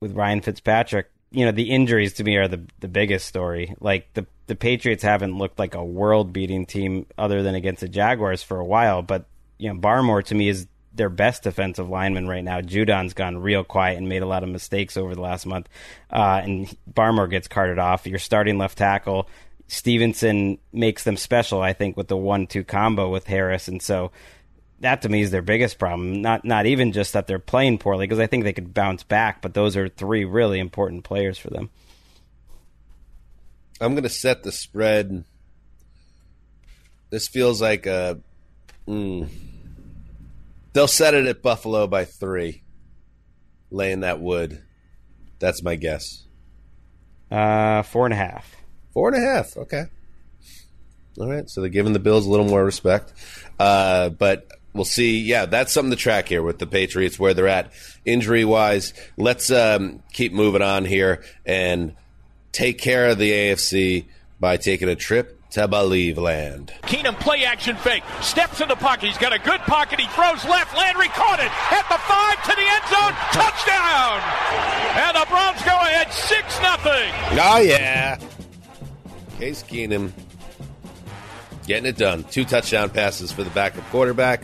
with 0.00 0.16
Ryan 0.16 0.40
Fitzpatrick. 0.40 1.10
You 1.30 1.44
know, 1.44 1.52
the 1.52 1.70
injuries 1.70 2.14
to 2.14 2.24
me 2.24 2.36
are 2.36 2.48
the 2.48 2.62
the 2.80 2.88
biggest 2.88 3.26
story. 3.26 3.74
Like 3.80 4.12
the 4.14 4.26
the 4.46 4.54
Patriots 4.54 5.02
haven't 5.02 5.36
looked 5.36 5.58
like 5.58 5.74
a 5.74 5.84
world 5.84 6.32
beating 6.32 6.64
team 6.64 7.06
other 7.18 7.42
than 7.42 7.54
against 7.54 7.80
the 7.82 7.88
Jaguars 7.88 8.42
for 8.42 8.58
a 8.58 8.64
while, 8.64 9.02
but 9.02 9.26
you 9.58 9.72
know, 9.72 9.78
Barmore 9.78 10.24
to 10.24 10.34
me 10.34 10.48
is 10.48 10.66
their 10.94 11.08
best 11.08 11.42
defensive 11.42 11.88
lineman 11.88 12.28
right 12.28 12.44
now. 12.44 12.60
Judon's 12.60 13.14
gone 13.14 13.36
real 13.36 13.64
quiet 13.64 13.98
and 13.98 14.08
made 14.08 14.22
a 14.22 14.26
lot 14.26 14.42
of 14.42 14.48
mistakes 14.48 14.96
over 14.96 15.14
the 15.14 15.20
last 15.20 15.44
month. 15.44 15.68
Uh, 16.10 16.40
and 16.44 16.76
Barmore 16.92 17.28
gets 17.28 17.48
carted 17.48 17.78
off. 17.78 18.06
Your 18.06 18.18
starting 18.18 18.58
left 18.58 18.78
tackle, 18.78 19.28
Stevenson 19.66 20.58
makes 20.72 21.04
them 21.04 21.16
special, 21.16 21.60
I 21.60 21.72
think, 21.72 21.96
with 21.96 22.08
the 22.08 22.16
one-two 22.16 22.64
combo 22.64 23.10
with 23.10 23.26
Harris, 23.26 23.68
and 23.68 23.82
so 23.82 24.12
that 24.80 25.02
to 25.02 25.08
me 25.08 25.22
is 25.22 25.30
their 25.30 25.42
biggest 25.42 25.78
problem. 25.78 26.20
Not 26.20 26.44
not 26.44 26.66
even 26.66 26.92
just 26.92 27.14
that 27.14 27.26
they're 27.26 27.38
playing 27.38 27.78
poorly, 27.78 28.06
because 28.06 28.20
I 28.20 28.26
think 28.26 28.44
they 28.44 28.52
could 28.52 28.74
bounce 28.74 29.02
back, 29.02 29.40
but 29.40 29.54
those 29.54 29.76
are 29.76 29.88
three 29.88 30.24
really 30.24 30.60
important 30.60 31.04
players 31.04 31.38
for 31.38 31.48
them. 31.48 31.70
I'm 33.80 33.96
to 33.96 34.08
set 34.08 34.42
the 34.42 34.52
spread. 34.52 35.24
This 37.10 37.28
feels 37.28 37.60
like 37.60 37.86
a. 37.86 38.20
Mm, 38.86 39.28
they'll 40.74 40.86
set 40.86 41.14
it 41.14 41.26
at 41.26 41.40
Buffalo 41.40 41.86
by 41.86 42.04
three, 42.04 42.62
laying 43.70 44.00
that 44.00 44.20
wood. 44.20 44.62
That's 45.38 45.62
my 45.62 45.76
guess. 45.76 46.24
Uh, 47.30 47.82
four 47.82 48.04
and 48.04 48.12
a 48.12 48.16
half. 48.16 48.54
Four 48.92 49.08
and 49.08 49.16
a 49.16 49.26
half. 49.26 49.56
Okay. 49.56 49.84
All 51.18 51.30
right. 51.30 51.48
So 51.48 51.62
they're 51.62 51.70
giving 51.70 51.94
the 51.94 51.98
Bills 51.98 52.26
a 52.26 52.30
little 52.30 52.46
more 52.46 52.64
respect. 52.64 53.12
Uh, 53.58 54.10
but 54.10 54.48
we'll 54.72 54.84
see. 54.84 55.20
Yeah, 55.20 55.46
that's 55.46 55.72
something 55.72 55.90
to 55.90 55.96
track 55.96 56.28
here 56.28 56.42
with 56.42 56.58
the 56.58 56.66
Patriots, 56.66 57.18
where 57.18 57.34
they're 57.34 57.48
at 57.48 57.72
injury 58.04 58.44
wise. 58.44 58.92
Let's 59.16 59.50
um, 59.50 60.02
keep 60.12 60.32
moving 60.32 60.62
on 60.62 60.84
here 60.84 61.24
and 61.46 61.96
take 62.52 62.78
care 62.78 63.08
of 63.08 63.18
the 63.18 63.30
AFC 63.30 64.06
by 64.38 64.56
taking 64.56 64.88
a 64.88 64.96
trip 64.96 65.40
to 65.54 65.68
Believe 65.68 66.18
Land. 66.18 66.74
Keenum 66.82 67.14
play 67.20 67.44
action 67.44 67.76
fake. 67.76 68.02
Steps 68.20 68.60
in 68.60 68.66
the 68.66 68.74
pocket. 68.74 69.06
He's 69.06 69.18
got 69.18 69.32
a 69.32 69.38
good 69.38 69.60
pocket. 69.60 70.00
He 70.00 70.06
throws 70.08 70.44
left. 70.44 70.76
Landry 70.76 71.06
caught 71.10 71.38
it 71.38 71.46
at 71.70 71.86
the 71.88 71.96
five 71.96 72.42
to 72.42 72.56
the 72.56 72.66
end 72.66 72.84
zone. 72.90 73.14
Touchdown! 73.30 74.20
And 74.98 75.16
the 75.16 75.24
Browns 75.30 75.62
go 75.62 75.76
ahead 75.76 76.12
six 76.12 76.60
nothing. 76.60 77.08
Oh 77.38 77.60
yeah. 77.60 78.18
Case 79.38 79.62
Keenum 79.62 80.10
getting 81.68 81.86
it 81.86 81.98
done. 81.98 82.24
Two 82.24 82.44
touchdown 82.44 82.90
passes 82.90 83.30
for 83.30 83.44
the 83.44 83.50
backup 83.50 83.84
quarterback. 83.90 84.42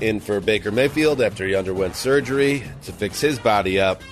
In 0.00 0.18
for 0.18 0.40
Baker 0.40 0.72
Mayfield 0.72 1.22
after 1.22 1.46
he 1.46 1.54
underwent 1.54 1.94
surgery 1.94 2.64
to 2.82 2.92
fix 2.92 3.20
his 3.20 3.38
body 3.38 3.78
up. 3.78 4.02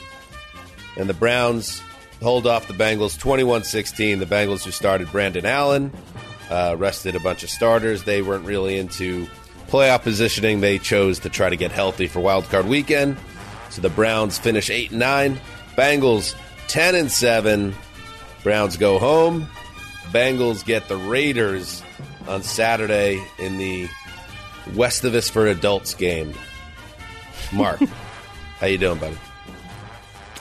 And 0.97 1.09
the 1.09 1.15
Browns 1.15 1.83
hold 2.23 2.47
off 2.47 2.69
the 2.69 2.75
Bengals 2.75 3.19
21 3.19 3.65
16. 3.65 4.19
The 4.19 4.27
Bengals, 4.27 4.65
who 4.65 4.71
started 4.71 5.11
Brandon 5.11 5.47
Allen, 5.47 5.93
uh, 6.51 6.77
rested 6.79 7.17
a 7.17 7.21
bunch 7.21 7.43
of 7.43 7.51
starters. 7.51 8.05
They 8.05 8.23
weren't 8.23 8.45
really 8.45 8.79
into 8.79 9.27
playoff 9.69 10.03
positioning. 10.03 10.61
They 10.61 10.79
chose 10.79 11.21
to 11.21 11.31
try 11.31 11.51
to 11.51 11.57
get 11.57 11.73
healthy 11.73 12.07
for 12.07 12.21
Wild 12.21 12.45
Card 12.45 12.67
Weekend. 12.67 13.17
So 13.71 13.81
the 13.81 13.91
Browns 13.91 14.39
finish 14.39 14.69
8 14.69 14.91
and 14.91 15.01
9. 15.01 15.41
Bengals 15.77 16.35
10 16.69 16.95
and 16.95 17.11
7. 17.11 17.75
Browns 18.43 18.77
go 18.77 18.99
home. 18.99 19.49
Bengals 20.11 20.65
get 20.65 20.89
the 20.89 20.97
Raiders 20.97 21.83
on 22.27 22.43
Saturday 22.43 23.23
in 23.39 23.59
the 23.59 23.89
Westivus 24.71 25.31
for 25.31 25.47
Adults 25.47 25.95
game. 25.95 26.35
Mark, 27.53 27.81
how 28.59 28.67
you 28.67 28.79
doing, 28.79 28.99
buddy? 28.99 29.17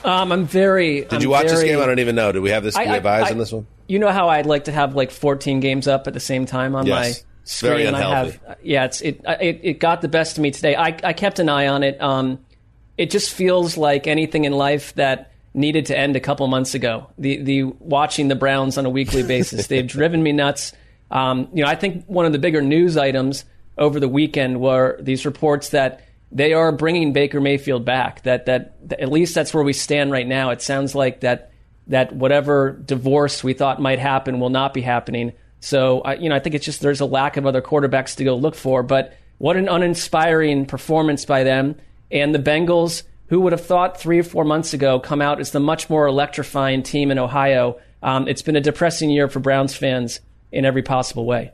Um, 0.04 0.32
I'm 0.32 0.44
very. 0.46 1.02
Did 1.02 1.22
you 1.22 1.30
watch 1.30 1.46
this 1.48 1.62
game? 1.62 1.78
I 1.80 1.86
don't 1.86 1.98
even 1.98 2.14
know. 2.14 2.32
Do 2.32 2.40
we 2.42 2.50
have 2.50 2.62
this? 2.62 2.74
Do 2.74 2.80
we 2.80 2.86
have 2.86 3.06
eyes 3.06 3.28
I- 3.28 3.30
on 3.32 3.38
this 3.38 3.52
one? 3.52 3.66
You 3.86 3.98
know 3.98 4.12
how 4.12 4.28
I'd 4.28 4.46
like 4.46 4.64
to 4.64 4.72
have 4.72 4.94
like 4.94 5.10
14 5.10 5.58
games 5.58 5.88
up 5.88 6.06
at 6.06 6.14
the 6.14 6.20
same 6.20 6.46
time 6.46 6.76
on 6.76 6.86
Yes. 6.86 6.96
my 6.96 7.26
screen. 7.42 7.72
very 7.72 7.86
and 7.86 7.96
I 7.96 8.00
unhealthy. 8.02 8.38
have, 8.46 8.56
yeah, 8.62 8.84
it's 8.84 9.00
it, 9.00 9.20
it 9.40 9.60
it 9.64 9.80
got 9.80 10.00
the 10.00 10.06
best 10.08 10.38
of 10.38 10.42
me 10.42 10.52
today. 10.52 10.76
I 10.76 10.96
I 11.02 11.12
kept 11.12 11.40
an 11.40 11.48
eye 11.48 11.66
on 11.66 11.82
it. 11.82 12.00
Um, 12.00 12.38
it 12.96 13.10
just 13.10 13.32
feels 13.32 13.76
like 13.76 14.06
anything 14.06 14.44
in 14.44 14.52
life 14.52 14.94
that 14.94 15.32
needed 15.54 15.86
to 15.86 15.98
end 15.98 16.14
a 16.14 16.20
couple 16.20 16.46
months 16.46 16.74
ago. 16.74 17.08
The 17.18 17.42
the 17.42 17.62
watching 17.64 18.28
the 18.28 18.36
Browns 18.36 18.78
on 18.78 18.86
a 18.86 18.90
weekly 18.90 19.24
basis, 19.24 19.66
they've 19.66 19.86
driven 19.98 20.22
me 20.22 20.30
nuts. 20.32 20.72
Um, 21.10 21.48
you 21.52 21.64
know, 21.64 21.68
I 21.68 21.74
think 21.74 22.04
one 22.06 22.24
of 22.26 22.30
the 22.32 22.38
bigger 22.38 22.62
news 22.62 22.96
items 22.96 23.44
over 23.76 23.98
the 23.98 24.08
weekend 24.08 24.60
were 24.60 24.96
these 25.00 25.26
reports 25.26 25.70
that 25.70 26.02
they 26.32 26.52
are 26.52 26.72
bringing 26.72 27.12
Baker 27.12 27.40
Mayfield 27.40 27.84
back. 27.84 28.22
That 28.22 28.46
that, 28.46 28.88
that 28.88 29.00
at 29.00 29.10
least 29.10 29.34
that's 29.34 29.52
where 29.52 29.64
we 29.64 29.72
stand 29.72 30.12
right 30.12 30.26
now. 30.26 30.50
It 30.50 30.62
sounds 30.62 30.94
like 30.94 31.20
that 31.20 31.52
that 31.88 32.14
whatever 32.14 32.72
divorce 32.72 33.42
we 33.42 33.52
thought 33.52 33.80
might 33.80 33.98
happen 33.98 34.38
will 34.38 34.50
not 34.50 34.72
be 34.72 34.80
happening. 34.80 35.32
So, 35.60 36.00
I 36.02 36.14
you 36.14 36.28
know, 36.28 36.36
I 36.36 36.38
think 36.38 36.54
it's 36.54 36.64
just 36.64 36.80
there's 36.80 37.00
a 37.00 37.06
lack 37.06 37.36
of 37.36 37.46
other 37.46 37.62
quarterbacks 37.62 38.16
to 38.16 38.24
go 38.24 38.36
look 38.36 38.54
for. 38.54 38.82
But 38.82 39.14
what 39.38 39.56
an 39.56 39.68
uninspiring 39.68 40.66
performance 40.66 41.24
by 41.24 41.44
them. 41.44 41.76
And 42.10 42.34
the 42.34 42.38
Bengals, 42.38 43.02
who 43.28 43.40
would 43.40 43.52
have 43.52 43.64
thought 43.64 44.00
three 44.00 44.18
or 44.18 44.24
four 44.24 44.44
months 44.44 44.74
ago, 44.74 45.00
come 45.00 45.22
out 45.22 45.40
as 45.40 45.50
the 45.50 45.60
much 45.60 45.88
more 45.88 46.06
electrifying 46.06 46.82
team 46.82 47.10
in 47.10 47.18
Ohio. 47.18 47.78
Um, 48.02 48.28
it's 48.28 48.42
been 48.42 48.56
a 48.56 48.60
depressing 48.60 49.10
year 49.10 49.28
for 49.28 49.40
Browns 49.40 49.74
fans 49.74 50.20
in 50.52 50.64
every 50.64 50.82
possible 50.82 51.24
way. 51.24 51.52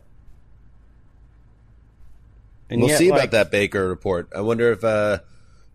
And 2.70 2.80
we'll 2.80 2.90
yet, 2.90 2.98
see 2.98 3.10
like- 3.10 3.20
about 3.20 3.30
that 3.32 3.50
Baker 3.50 3.88
report. 3.88 4.28
I 4.34 4.40
wonder 4.40 4.72
if 4.72 4.82
uh, 4.84 5.18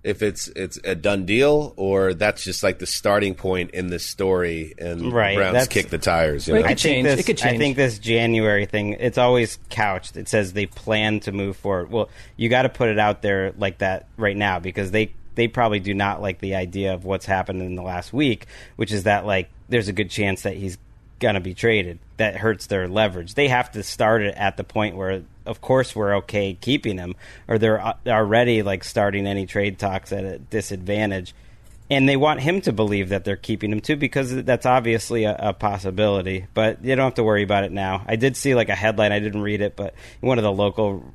if 0.04 0.22
it's 0.22 0.48
it's 0.50 0.80
a 0.84 0.96
done 0.96 1.26
deal 1.26 1.74
or 1.78 2.14
that's 2.14 2.44
just 2.44 2.64
like 2.64 2.80
the 2.80 2.86
starting 2.86 3.36
point 3.36 3.72
in 3.72 3.88
this 3.88 4.06
story, 4.06 4.74
and 4.78 5.14
Right, 5.14 5.36
the 5.36 5.42
Browns 5.42 5.54
that's- 5.54 5.68
kick 5.68 5.90
the 5.90 5.98
tires. 5.98 6.48
You 6.48 6.56
know? 6.56 6.66
I 6.66 6.76
think 6.76 7.06
this, 7.06 7.44
I 7.44 7.58
think 7.58 7.78
this 7.78 8.00
January 8.00 8.66
thing, 8.66 8.94
it's 8.94 9.18
always 9.18 9.60
couched. 9.70 10.18
It 10.18 10.28
says 10.28 10.54
they 10.54 10.66
plan 10.66 11.20
to 11.22 11.32
move 11.32 11.56
forward. 11.56 11.92
Well, 11.92 12.10
you 12.36 12.50
got 12.50 12.64
to 12.64 12.70
put 12.70 12.90
it 12.90 13.00
out 13.00 13.22
there 13.22 13.54
like 13.58 13.78
that 13.80 14.08
right 14.18 14.36
now 14.36 14.60
because 14.60 14.92
they 14.92 15.14
they 15.36 15.48
probably 15.48 15.80
do 15.80 15.94
not 15.94 16.22
like 16.22 16.40
the 16.40 16.56
idea 16.56 16.94
of 16.94 17.06
what's 17.06 17.26
happened 17.26 17.62
in 17.62 17.76
the 17.76 17.84
last 17.84 18.12
week, 18.12 18.48
which 18.76 18.92
is 18.92 19.04
that 19.04 19.26
like 19.26 19.50
there's 19.70 19.88
a 19.88 19.94
good 19.94 20.10
chance 20.10 20.42
that 20.42 20.58
he's 20.58 20.78
going 21.20 21.36
to 21.36 21.42
be 21.42 21.54
traded. 21.54 22.00
That 22.18 22.36
hurts 22.36 22.68
their 22.68 22.88
leverage. 22.88 23.36
They 23.36 23.48
have 23.48 23.72
to 23.72 23.84
start 23.84 24.24
it 24.24 24.36
at 24.36 24.58
the 24.58 24.64
point 24.64 24.96
where 24.96 25.24
of 25.46 25.62
course 25.62 25.96
we're 25.96 26.16
okay 26.18 26.54
keeping 26.54 26.98
him 26.98 27.16
or 27.48 27.56
uh, 27.56 27.58
they're 27.58 27.82
already 28.08 28.62
like 28.64 28.84
starting 28.84 29.28
any 29.28 29.46
trade 29.46 29.80
talks 29.80 30.12
at 30.12 30.24
a 30.24 30.40
disadvantage. 30.40 31.34
And 31.90 32.08
they 32.08 32.16
want 32.16 32.40
him 32.40 32.62
to 32.62 32.72
believe 32.72 33.10
that 33.10 33.26
they're 33.26 33.36
keeping 33.36 33.70
him 33.70 33.82
too 33.82 33.98
because 33.98 34.44
that's 34.44 34.66
obviously 34.66 35.26
a, 35.26 35.36
a 35.38 35.54
possibility. 35.54 36.46
But 36.54 36.86
you 36.86 36.96
don't 36.96 37.04
have 37.04 37.16
to 37.16 37.24
worry 37.24 37.44
about 37.44 37.66
it 37.66 37.72
now. 37.74 38.06
I 38.08 38.16
did 38.16 38.38
see 38.38 38.56
like 38.56 38.70
a 38.70 38.76
headline. 38.76 39.12
I 39.12 39.20
didn't 39.20 39.42
read 39.42 39.62
it 39.62 39.76
but 39.76 39.94
one 40.22 40.38
of 40.38 40.44
the 40.44 40.52
local 40.52 41.14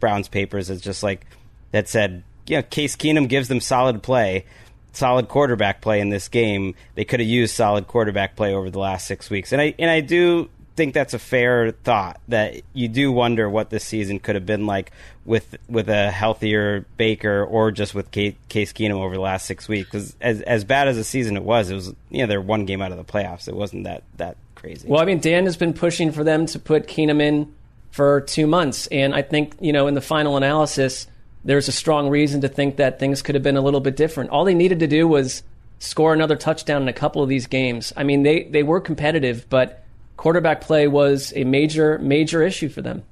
browns 0.00 0.28
papers 0.28 0.68
is 0.68 0.80
just 0.80 1.02
like 1.02 1.24
that 1.70 1.88
said 1.88 2.24
yeah 2.46 2.60
case 2.60 2.96
keenum 2.96 3.28
gives 3.28 3.46
them 3.46 3.60
solid 3.60 4.02
play 4.02 4.44
solid 4.92 5.28
quarterback 5.28 5.80
play 5.80 6.00
in 6.00 6.10
this 6.10 6.28
game. 6.28 6.74
They 6.94 7.04
could 7.04 7.20
have 7.20 7.28
used 7.28 7.54
solid 7.54 7.86
quarterback 7.86 8.36
play 8.36 8.54
over 8.54 8.70
the 8.70 8.78
last 8.78 9.06
six 9.06 9.30
weeks. 9.30 9.52
And 9.52 9.60
i 9.60 9.74
and 9.78 9.90
i 9.90 10.00
do 10.00 10.48
think 10.76 10.94
that's 10.94 11.14
a 11.14 11.18
fair 11.18 11.70
thought 11.70 12.20
that 12.28 12.62
you 12.72 12.88
do 12.88 13.12
wonder 13.12 13.48
what 13.48 13.70
this 13.70 13.84
season 13.84 14.18
could 14.18 14.34
have 14.34 14.46
been 14.46 14.66
like 14.66 14.92
with 15.24 15.56
with 15.68 15.88
a 15.88 16.10
healthier 16.10 16.84
Baker 16.96 17.44
or 17.44 17.70
just 17.70 17.94
with 17.94 18.10
Case 18.10 18.34
Keenum 18.48 19.00
over 19.00 19.14
the 19.14 19.20
last 19.20 19.46
six 19.46 19.68
weeks. 19.68 19.90
Because 19.90 20.16
as 20.20 20.40
as 20.42 20.64
bad 20.64 20.88
as 20.88 20.96
the 20.96 21.04
season 21.04 21.36
it 21.36 21.42
was, 21.42 21.70
it 21.70 21.74
was 21.74 21.94
you 22.10 22.20
know 22.20 22.26
they're 22.26 22.40
one 22.40 22.64
game 22.64 22.82
out 22.82 22.92
of 22.92 22.98
the 22.98 23.04
playoffs. 23.04 23.48
It 23.48 23.54
wasn't 23.54 23.84
that 23.84 24.02
that 24.16 24.36
crazy. 24.54 24.88
Well, 24.88 25.00
I 25.00 25.04
mean, 25.04 25.20
Dan 25.20 25.44
has 25.44 25.56
been 25.56 25.74
pushing 25.74 26.12
for 26.12 26.24
them 26.24 26.46
to 26.46 26.58
put 26.58 26.86
Keenum 26.86 27.20
in 27.20 27.52
for 27.90 28.22
two 28.22 28.46
months, 28.46 28.86
and 28.88 29.14
I 29.14 29.22
think 29.22 29.54
you 29.60 29.72
know 29.72 29.86
in 29.86 29.94
the 29.94 30.00
final 30.00 30.36
analysis, 30.36 31.06
there's 31.44 31.68
a 31.68 31.72
strong 31.72 32.08
reason 32.08 32.40
to 32.40 32.48
think 32.48 32.76
that 32.76 32.98
things 32.98 33.22
could 33.22 33.34
have 33.34 33.44
been 33.44 33.56
a 33.56 33.62
little 33.62 33.80
bit 33.80 33.96
different. 33.96 34.30
All 34.30 34.44
they 34.44 34.54
needed 34.54 34.80
to 34.80 34.86
do 34.86 35.06
was 35.06 35.42
score 35.78 36.14
another 36.14 36.36
touchdown 36.36 36.82
in 36.82 36.88
a 36.88 36.92
couple 36.92 37.22
of 37.22 37.28
these 37.28 37.46
games. 37.46 37.92
I 37.96 38.04
mean, 38.04 38.22
they 38.22 38.44
they 38.44 38.62
were 38.62 38.80
competitive, 38.80 39.46
but 39.50 39.81
quarterback 40.22 40.60
play 40.60 40.86
was 40.86 41.32
a 41.34 41.42
major 41.42 41.98
major 41.98 42.44
issue 42.44 42.68
for 42.68 42.80
them. 42.80 43.02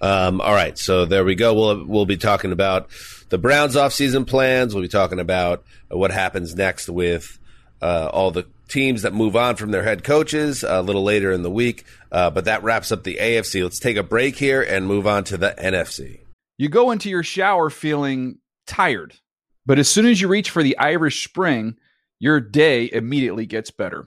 Um, 0.00 0.40
all 0.40 0.54
right, 0.54 0.78
so 0.78 1.04
there 1.04 1.24
we 1.24 1.34
go. 1.34 1.52
We'll 1.54 1.84
we'll 1.84 2.06
be 2.06 2.16
talking 2.16 2.52
about 2.52 2.88
the 3.30 3.36
Browns' 3.36 3.74
offseason 3.74 4.28
plans. 4.28 4.72
We'll 4.72 4.84
be 4.84 4.88
talking 4.88 5.18
about 5.18 5.64
what 5.88 6.12
happens 6.12 6.54
next 6.54 6.88
with 6.88 7.36
uh, 7.82 8.08
all 8.12 8.30
the 8.30 8.46
teams 8.68 9.02
that 9.02 9.12
move 9.12 9.34
on 9.34 9.56
from 9.56 9.72
their 9.72 9.82
head 9.82 10.04
coaches 10.04 10.62
a 10.62 10.80
little 10.82 11.02
later 11.02 11.32
in 11.32 11.42
the 11.42 11.50
week. 11.50 11.84
Uh, 12.12 12.30
but 12.30 12.44
that 12.44 12.62
wraps 12.62 12.92
up 12.92 13.02
the 13.02 13.16
AFC. 13.20 13.64
Let's 13.64 13.80
take 13.80 13.96
a 13.96 14.04
break 14.04 14.36
here 14.36 14.62
and 14.62 14.86
move 14.86 15.08
on 15.08 15.24
to 15.24 15.36
the 15.36 15.52
NFC. 15.58 16.20
You 16.58 16.68
go 16.68 16.92
into 16.92 17.10
your 17.10 17.24
shower 17.24 17.70
feeling 17.70 18.38
tired, 18.68 19.14
but 19.66 19.80
as 19.80 19.88
soon 19.88 20.06
as 20.06 20.20
you 20.20 20.28
reach 20.28 20.50
for 20.50 20.62
the 20.62 20.78
Irish 20.78 21.24
Spring, 21.24 21.76
your 22.20 22.38
day 22.38 22.88
immediately 22.92 23.46
gets 23.46 23.72
better. 23.72 24.06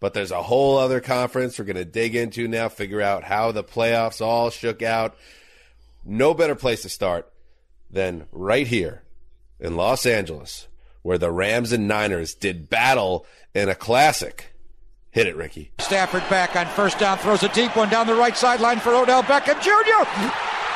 But 0.00 0.14
there's 0.14 0.30
a 0.30 0.42
whole 0.42 0.78
other 0.78 1.00
conference 1.00 1.58
we're 1.58 1.66
going 1.66 1.76
to 1.76 1.84
dig 1.84 2.16
into 2.16 2.48
now, 2.48 2.70
figure 2.70 3.02
out 3.02 3.22
how 3.22 3.52
the 3.52 3.62
playoffs 3.62 4.22
all 4.22 4.48
shook 4.48 4.82
out. 4.82 5.14
No 6.04 6.32
better 6.32 6.54
place 6.54 6.82
to 6.82 6.88
start 6.88 7.30
than 7.90 8.26
right 8.32 8.66
here 8.66 9.02
in 9.60 9.76
Los 9.76 10.06
Angeles, 10.06 10.68
where 11.02 11.18
the 11.18 11.30
Rams 11.30 11.72
and 11.72 11.86
Niners 11.86 12.34
did 12.34 12.70
battle 12.70 13.26
in 13.54 13.68
a 13.68 13.74
classic. 13.74 14.54
Hit 15.10 15.26
it, 15.26 15.36
Ricky. 15.36 15.72
Stafford 15.80 16.22
back 16.30 16.56
on 16.56 16.66
first 16.66 16.98
down, 16.98 17.18
throws 17.18 17.42
a 17.42 17.48
deep 17.50 17.76
one 17.76 17.90
down 17.90 18.06
the 18.06 18.14
right 18.14 18.36
sideline 18.36 18.78
for 18.78 18.94
Odell 18.94 19.22
Beckham 19.24 19.60
Jr. 19.60 20.06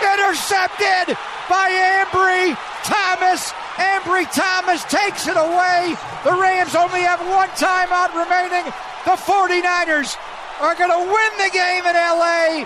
Intercepted 0.04 1.16
by 1.48 1.70
Ambry 2.04 2.54
Thomas. 2.82 3.52
Ambry 3.76 4.26
Thomas 4.34 4.84
takes 4.84 5.28
it 5.28 5.36
away. 5.36 5.94
The 6.24 6.32
Rams 6.32 6.74
only 6.74 7.00
have 7.00 7.20
one 7.20 7.48
timeout 7.50 8.12
remaining. 8.12 8.72
The 9.04 9.10
49ers 9.10 10.16
are 10.60 10.74
going 10.74 10.90
to 10.90 10.98
win 10.98 11.32
the 11.38 11.50
game 11.52 11.84
in 11.84 11.94
LA, 11.94 12.64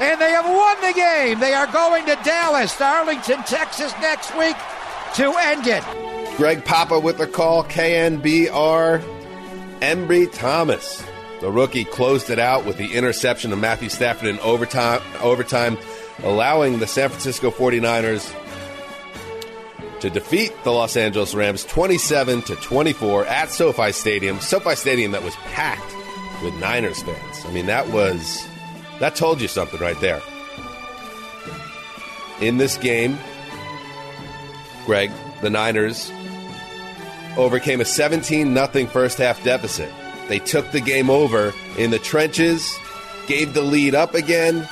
and 0.00 0.20
they 0.20 0.30
have 0.30 0.46
won 0.46 0.80
the 0.80 0.92
game. 0.92 1.40
They 1.40 1.52
are 1.52 1.66
going 1.66 2.06
to 2.06 2.16
Dallas, 2.24 2.76
to 2.76 2.84
Arlington, 2.84 3.42
Texas 3.42 3.92
next 4.00 4.36
week 4.36 4.56
to 5.14 5.34
end 5.40 5.66
it. 5.66 5.82
Greg 6.36 6.64
Papa 6.64 6.98
with 7.00 7.18
the 7.18 7.26
call, 7.26 7.64
KNBR. 7.64 9.02
Ambry 9.80 10.30
Thomas, 10.30 11.02
the 11.40 11.50
rookie, 11.50 11.84
closed 11.84 12.28
it 12.30 12.38
out 12.38 12.66
with 12.66 12.76
the 12.76 12.92
interception 12.94 13.52
of 13.52 13.58
Matthew 13.58 13.88
Stafford 13.88 14.28
in 14.28 14.38
overtime, 14.40 15.00
overtime 15.22 15.78
allowing 16.22 16.78
the 16.78 16.86
San 16.86 17.08
Francisco 17.08 17.50
49ers 17.50 18.30
to 20.00 20.10
defeat 20.10 20.52
the 20.64 20.70
Los 20.70 20.96
Angeles 20.96 21.34
Rams 21.34 21.64
27 21.64 22.42
to 22.42 22.56
24 22.56 23.26
at 23.26 23.50
SoFi 23.50 23.92
Stadium. 23.92 24.40
SoFi 24.40 24.74
Stadium 24.74 25.12
that 25.12 25.22
was 25.22 25.34
packed 25.36 25.94
with 26.42 26.54
Niners 26.54 27.02
fans. 27.02 27.44
I 27.46 27.52
mean, 27.52 27.66
that 27.66 27.88
was 27.88 28.46
that 28.98 29.14
told 29.16 29.40
you 29.40 29.48
something 29.48 29.80
right 29.80 29.98
there. 30.00 30.20
In 32.40 32.56
this 32.56 32.76
game, 32.76 33.18
Greg, 34.86 35.10
the 35.42 35.50
Niners 35.50 36.10
overcame 37.36 37.80
a 37.80 37.84
17 37.84 38.54
0 38.54 38.86
first 38.86 39.18
half 39.18 39.42
deficit. 39.44 39.92
They 40.28 40.38
took 40.38 40.70
the 40.70 40.80
game 40.80 41.10
over 41.10 41.52
in 41.76 41.90
the 41.90 41.98
trenches, 41.98 42.78
gave 43.26 43.52
the 43.52 43.62
lead 43.62 43.94
up 43.94 44.14
again, 44.14 44.66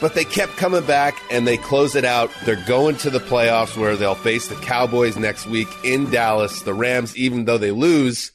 but 0.00 0.14
they 0.14 0.24
kept 0.24 0.56
coming 0.56 0.84
back 0.84 1.20
and 1.30 1.46
they 1.46 1.56
close 1.56 1.94
it 1.94 2.04
out. 2.04 2.30
They're 2.44 2.64
going 2.66 2.96
to 2.98 3.10
the 3.10 3.18
playoffs 3.18 3.76
where 3.76 3.96
they'll 3.96 4.14
face 4.14 4.48
the 4.48 4.54
Cowboys 4.56 5.16
next 5.16 5.46
week 5.46 5.68
in 5.84 6.10
Dallas. 6.10 6.62
The 6.62 6.74
Rams, 6.74 7.16
even 7.16 7.44
though 7.44 7.58
they 7.58 7.70
lose, 7.70 8.32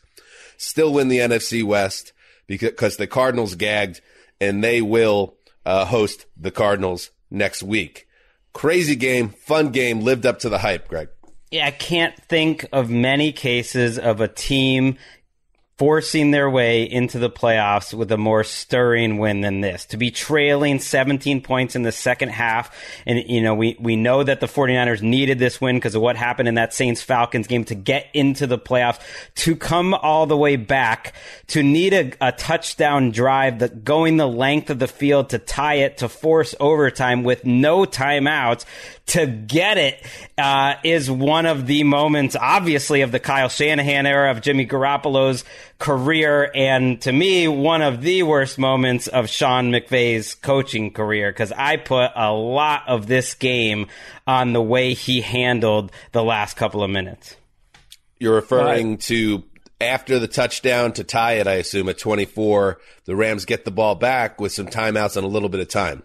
still 0.57 0.93
win 0.93 1.07
the 1.07 1.19
NFC 1.19 1.63
West 1.63 2.13
because 2.47 2.97
the 2.97 3.07
Cardinals 3.07 3.55
gagged 3.55 4.01
and 4.39 4.63
they 4.63 4.81
will 4.81 5.35
uh, 5.65 5.85
host 5.85 6.25
the 6.37 6.51
Cardinals 6.51 7.09
next 7.31 7.63
week. 7.63 8.07
Crazy 8.53 8.95
game, 8.95 9.29
fun 9.29 9.69
game, 9.71 10.01
lived 10.01 10.25
up 10.25 10.39
to 10.39 10.49
the 10.49 10.59
hype, 10.59 10.87
Greg. 10.87 11.09
Yeah, 11.51 11.67
I 11.67 11.71
can't 11.71 12.15
think 12.23 12.65
of 12.71 12.89
many 12.89 13.31
cases 13.31 13.99
of 13.99 14.21
a 14.21 14.27
team 14.27 14.97
forcing 15.77 16.31
their 16.31 16.49
way 16.49 16.83
into 16.83 17.19
the 17.19 17.29
playoffs 17.29 17.93
with 17.93 18.09
a 18.09 18.17
more 18.17 18.45
stirring 18.45 19.17
win 19.17 19.41
than 19.41 19.59
this. 19.59 19.85
To 19.87 19.97
be 19.97 20.09
trailing 20.09 20.79
17 20.79 21.41
points 21.41 21.75
in 21.75 21.81
the 21.81 21.91
second 21.91 22.29
half. 22.29 22.73
And, 23.05 23.19
you 23.27 23.41
know, 23.41 23.53
we, 23.53 23.75
we 23.79 23.97
know 23.97 24.23
that 24.23 24.39
the 24.39 24.45
49ers 24.45 25.01
needed 25.01 25.37
this 25.37 25.59
win 25.59 25.75
because 25.75 25.93
of 25.93 26.01
what 26.01 26.15
happened 26.15 26.47
in 26.47 26.55
that 26.55 26.73
Saints 26.73 27.01
Falcons 27.01 27.47
game 27.47 27.65
to 27.65 27.75
get 27.75 28.07
into 28.13 28.47
the 28.47 28.57
playoffs, 28.57 28.99
to 29.35 29.57
come 29.57 29.93
all 29.93 30.25
the 30.25 30.37
way 30.37 30.55
back, 30.55 31.13
to 31.47 31.61
need 31.61 31.93
a, 31.93 32.13
a 32.21 32.31
touchdown 32.31 33.11
drive 33.11 33.59
that 33.59 33.83
going 33.83 34.15
the 34.15 34.27
length 34.27 34.69
of 34.69 34.79
the 34.79 34.87
field 34.87 35.29
to 35.31 35.39
tie 35.39 35.75
it, 35.75 35.97
to 35.97 36.07
force 36.07 36.55
overtime 36.61 37.23
with 37.23 37.43
no 37.43 37.83
timeouts, 37.83 38.63
to 39.07 39.27
get 39.27 39.77
it 39.77 40.01
uh, 40.37 40.75
is 40.83 41.11
one 41.11 41.45
of 41.45 41.67
the 41.67 41.83
moments, 41.83 42.35
obviously, 42.39 43.01
of 43.01 43.11
the 43.11 43.19
Kyle 43.19 43.49
Shanahan 43.49 44.05
era 44.05 44.31
of 44.31 44.41
Jimmy 44.41 44.65
Garoppolo's 44.65 45.43
career, 45.79 46.51
and 46.55 47.01
to 47.01 47.11
me, 47.11 47.47
one 47.47 47.81
of 47.81 48.01
the 48.01 48.23
worst 48.23 48.57
moments 48.57 49.07
of 49.07 49.29
Sean 49.29 49.71
McVay's 49.71 50.35
coaching 50.35 50.91
career 50.91 51.31
because 51.31 51.51
I 51.51 51.77
put 51.77 52.11
a 52.15 52.31
lot 52.31 52.83
of 52.87 53.07
this 53.07 53.33
game 53.33 53.87
on 54.25 54.53
the 54.53 54.61
way 54.61 54.93
he 54.93 55.21
handled 55.21 55.91
the 56.11 56.23
last 56.23 56.55
couple 56.55 56.83
of 56.83 56.89
minutes. 56.89 57.35
You're 58.19 58.35
referring 58.35 58.97
to 58.99 59.43
after 59.81 60.19
the 60.19 60.27
touchdown 60.27 60.93
to 60.93 61.03
tie 61.03 61.33
it, 61.33 61.47
I 61.47 61.55
assume, 61.55 61.89
at 61.89 61.97
24. 61.97 62.79
The 63.05 63.15
Rams 63.15 63.45
get 63.45 63.65
the 63.65 63.71
ball 63.71 63.95
back 63.95 64.39
with 64.39 64.53
some 64.53 64.67
timeouts 64.67 65.17
and 65.17 65.25
a 65.25 65.29
little 65.29 65.49
bit 65.49 65.59
of 65.59 65.67
time. 65.67 66.03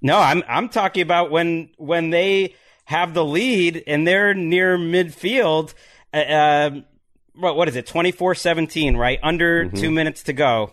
No, 0.00 0.18
I'm 0.18 0.42
I'm 0.48 0.68
talking 0.68 1.02
about 1.02 1.30
when 1.30 1.70
when 1.76 2.10
they 2.10 2.54
have 2.84 3.14
the 3.14 3.24
lead 3.24 3.82
and 3.86 4.06
they're 4.06 4.34
near 4.34 4.76
midfield. 4.76 5.74
Uh, 6.12 6.16
uh 6.16 6.70
what 7.36 7.56
what 7.56 7.68
is 7.68 7.76
it? 7.76 7.86
24-17, 7.86 8.96
right? 8.96 9.18
Under 9.22 9.64
Mm-hmm. 9.66 9.76
two 9.76 9.90
minutes 9.90 10.22
to 10.24 10.32
go. 10.32 10.72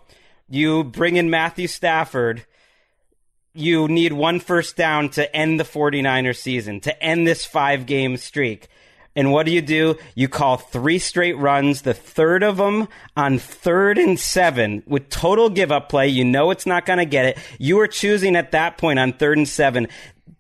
You 0.50 0.84
bring 0.84 1.16
in 1.16 1.30
Matthew 1.30 1.68
Stafford. 1.68 2.46
You 3.54 3.88
need 3.88 4.14
one 4.14 4.40
first 4.40 4.76
down 4.78 5.10
to 5.10 5.34
end 5.36 5.60
the 5.60 5.64
49ers 5.66 6.38
season, 6.38 6.80
to 6.82 7.04
end 7.04 7.28
this 7.28 7.46
five 7.46 7.86
game 7.86 8.16
streak. 8.18 8.68
And 9.14 9.34
what 9.34 9.46
do 9.46 9.52
you 9.52 9.62
do? 9.62 9.98
You 10.16 10.30
call 10.30 10.56
three 10.56 10.98
straight 10.98 11.38
runs, 11.38 11.82
the 11.82 11.94
third 11.94 12.44
of 12.44 12.56
them 12.56 12.88
on 13.18 13.40
third 13.40 13.98
and 13.98 14.18
seven 14.18 14.84
with 14.88 15.10
total 15.10 15.50
give 15.50 15.70
up 15.70 15.90
play. 15.90 16.08
You 16.08 16.24
know 16.24 16.50
it's 16.52 16.66
not 16.66 16.86
going 16.86 17.00
to 17.00 17.06
get 17.06 17.26
it. 17.26 17.38
You 17.60 17.80
are 17.82 17.88
choosing 17.88 18.38
at 18.38 18.52
that 18.52 18.78
point 18.78 19.00
on 19.00 19.12
third 19.12 19.38
and 19.38 19.48
seven 19.50 19.90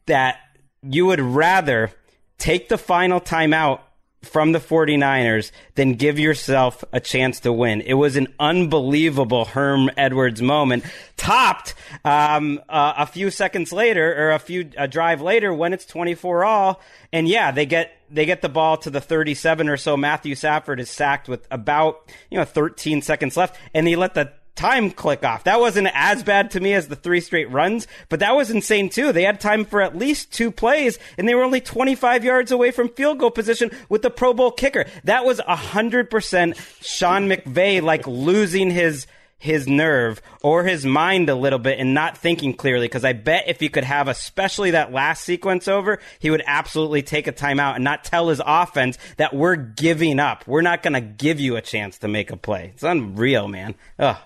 that 0.05 0.37
you 0.81 1.05
would 1.07 1.19
rather 1.19 1.91
take 2.37 2.69
the 2.69 2.77
final 2.77 3.19
timeout 3.19 3.81
from 4.23 4.51
the 4.51 4.59
49ers 4.59 5.51
then 5.75 5.93
give 5.93 6.19
yourself 6.19 6.83
a 6.93 6.99
chance 6.99 7.39
to 7.41 7.51
win. 7.51 7.81
It 7.81 7.95
was 7.95 8.15
an 8.15 8.27
unbelievable 8.39 9.45
Herm 9.45 9.89
Edwards 9.97 10.41
moment, 10.41 10.83
topped 11.17 11.73
um, 12.05 12.59
uh, 12.69 12.93
a 12.97 13.05
few 13.05 13.31
seconds 13.31 13.73
later 13.73 14.13
or 14.15 14.31
a 14.31 14.39
few 14.39 14.69
a 14.77 14.87
drive 14.87 15.21
later 15.21 15.53
when 15.53 15.73
it's 15.73 15.85
24 15.85 16.45
all. 16.45 16.81
And 17.11 17.27
yeah, 17.27 17.51
they 17.51 17.65
get 17.65 17.91
they 18.11 18.25
get 18.25 18.41
the 18.41 18.49
ball 18.49 18.77
to 18.77 18.89
the 18.89 19.01
37 19.01 19.69
or 19.69 19.77
so. 19.77 19.97
Matthew 19.97 20.35
Stafford 20.35 20.79
is 20.79 20.89
sacked 20.89 21.27
with 21.27 21.47
about 21.49 22.11
you 22.29 22.37
know 22.37 22.45
13 22.45 23.01
seconds 23.01 23.35
left, 23.35 23.57
and 23.73 23.87
they 23.87 23.95
let 23.95 24.13
the 24.13 24.31
time 24.61 24.91
click 24.91 25.25
off. 25.25 25.45
That 25.45 25.59
wasn't 25.59 25.87
as 25.91 26.21
bad 26.21 26.51
to 26.51 26.59
me 26.59 26.75
as 26.75 26.87
the 26.87 26.95
three 26.95 27.19
straight 27.19 27.49
runs, 27.49 27.87
but 28.09 28.19
that 28.19 28.35
was 28.35 28.51
insane 28.51 28.89
too. 28.89 29.11
They 29.11 29.23
had 29.23 29.39
time 29.39 29.65
for 29.65 29.81
at 29.81 29.97
least 29.97 30.31
two 30.31 30.51
plays, 30.51 30.99
and 31.17 31.27
they 31.27 31.33
were 31.33 31.41
only 31.43 31.61
25 31.61 32.23
yards 32.23 32.51
away 32.51 32.69
from 32.69 32.89
field 32.89 33.17
goal 33.17 33.31
position 33.31 33.71
with 33.89 34.03
the 34.03 34.11
Pro 34.11 34.35
Bowl 34.35 34.51
kicker. 34.51 34.85
That 35.03 35.25
was 35.25 35.39
100% 35.39 36.83
Sean 36.83 37.27
McVay, 37.27 37.81
like 37.81 38.05
losing 38.05 38.69
his 38.69 39.07
his 39.41 39.67
nerve 39.67 40.21
or 40.43 40.63
his 40.65 40.85
mind 40.85 41.27
a 41.27 41.33
little 41.33 41.57
bit 41.57 41.79
and 41.79 41.95
not 41.95 42.15
thinking 42.15 42.53
clearly. 42.53 42.85
Because 42.85 43.03
I 43.03 43.13
bet 43.13 43.45
if 43.47 43.59
you 43.59 43.71
could 43.71 43.83
have, 43.83 44.07
especially 44.07 44.71
that 44.71 44.93
last 44.93 45.23
sequence 45.23 45.67
over, 45.67 45.99
he 46.19 46.29
would 46.29 46.43
absolutely 46.45 47.01
take 47.01 47.25
a 47.25 47.31
timeout 47.31 47.73
and 47.73 47.83
not 47.83 48.03
tell 48.03 48.29
his 48.29 48.39
offense 48.45 48.99
that 49.17 49.33
we're 49.33 49.55
giving 49.55 50.19
up. 50.19 50.45
We're 50.45 50.61
not 50.61 50.83
going 50.83 50.93
to 50.93 51.01
give 51.01 51.39
you 51.39 51.55
a 51.55 51.61
chance 51.61 51.97
to 51.99 52.07
make 52.07 52.29
a 52.29 52.37
play. 52.37 52.69
It's 52.75 52.83
unreal, 52.83 53.47
man. 53.47 53.73
Oh, 53.97 54.23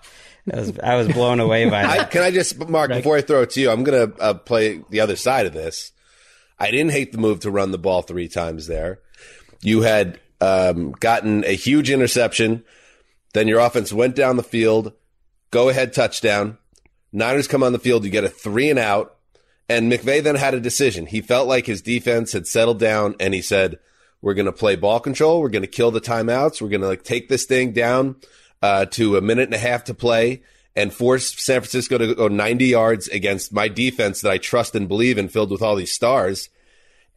I 0.51 0.55
was, 0.57 0.79
I 0.79 0.95
was 0.95 1.07
blown 1.07 1.39
away 1.39 1.63
by 1.69 1.83
that. 1.83 1.89
I, 1.89 1.97
that. 1.99 2.11
can 2.11 2.21
I 2.21 2.31
just, 2.31 2.67
Mark, 2.67 2.89
before 2.91 3.15
I 3.15 3.21
throw 3.21 3.43
it 3.43 3.51
to 3.51 3.61
you, 3.61 3.71
I'm 3.71 3.85
going 3.85 4.11
to 4.11 4.21
uh, 4.21 4.33
play 4.33 4.81
the 4.89 4.99
other 4.99 5.15
side 5.15 5.45
of 5.45 5.53
this. 5.53 5.93
I 6.59 6.71
didn't 6.71 6.91
hate 6.91 7.13
the 7.13 7.19
move 7.19 7.39
to 7.41 7.51
run 7.51 7.71
the 7.71 7.77
ball 7.77 8.01
three 8.01 8.27
times 8.27 8.67
there. 8.67 8.99
You 9.61 9.81
had 9.81 10.19
um, 10.41 10.91
gotten 10.91 11.45
a 11.45 11.55
huge 11.55 11.89
interception. 11.89 12.65
Then 13.33 13.47
your 13.47 13.59
offense 13.59 13.93
went 13.93 14.15
down 14.15 14.35
the 14.35 14.43
field, 14.43 14.91
go 15.55 15.69
ahead 15.69 15.93
touchdown. 15.93 16.57
Niners 17.13 17.47
come 17.47 17.63
on 17.63 17.71
the 17.71 17.79
field, 17.79 18.03
you 18.03 18.11
get 18.11 18.25
a 18.25 18.29
three 18.29 18.69
and 18.69 18.77
out. 18.77 19.15
And 19.69 19.89
McVay 19.89 20.21
then 20.21 20.35
had 20.35 20.53
a 20.53 20.59
decision. 20.59 21.05
He 21.05 21.21
felt 21.21 21.47
like 21.47 21.65
his 21.65 21.81
defense 21.81 22.33
had 22.33 22.45
settled 22.45 22.77
down 22.77 23.15
and 23.21 23.33
he 23.33 23.41
said, 23.41 23.79
we're 24.21 24.33
going 24.33 24.47
to 24.47 24.51
play 24.51 24.75
ball 24.75 24.99
control. 24.99 25.39
We're 25.41 25.47
going 25.49 25.61
to 25.61 25.67
kill 25.67 25.91
the 25.91 26.01
timeouts. 26.01 26.61
We're 26.61 26.67
going 26.67 26.81
to 26.81 26.87
like 26.87 27.03
take 27.03 27.29
this 27.29 27.45
thing 27.45 27.71
down 27.71 28.17
uh, 28.61 28.85
to 28.87 29.15
a 29.15 29.21
minute 29.21 29.45
and 29.45 29.53
a 29.53 29.57
half 29.57 29.85
to 29.85 29.93
play 29.93 30.43
and 30.75 30.93
force 30.93 31.33
San 31.41 31.61
Francisco 31.61 31.97
to 31.97 32.13
go 32.13 32.27
90 32.27 32.65
yards 32.65 33.07
against 33.07 33.53
my 33.53 33.69
defense 33.69 34.19
that 34.21 34.31
I 34.31 34.37
trust 34.37 34.75
and 34.75 34.89
believe 34.89 35.17
in, 35.17 35.29
filled 35.29 35.51
with 35.51 35.61
all 35.61 35.77
these 35.77 35.93
stars. 35.93 36.49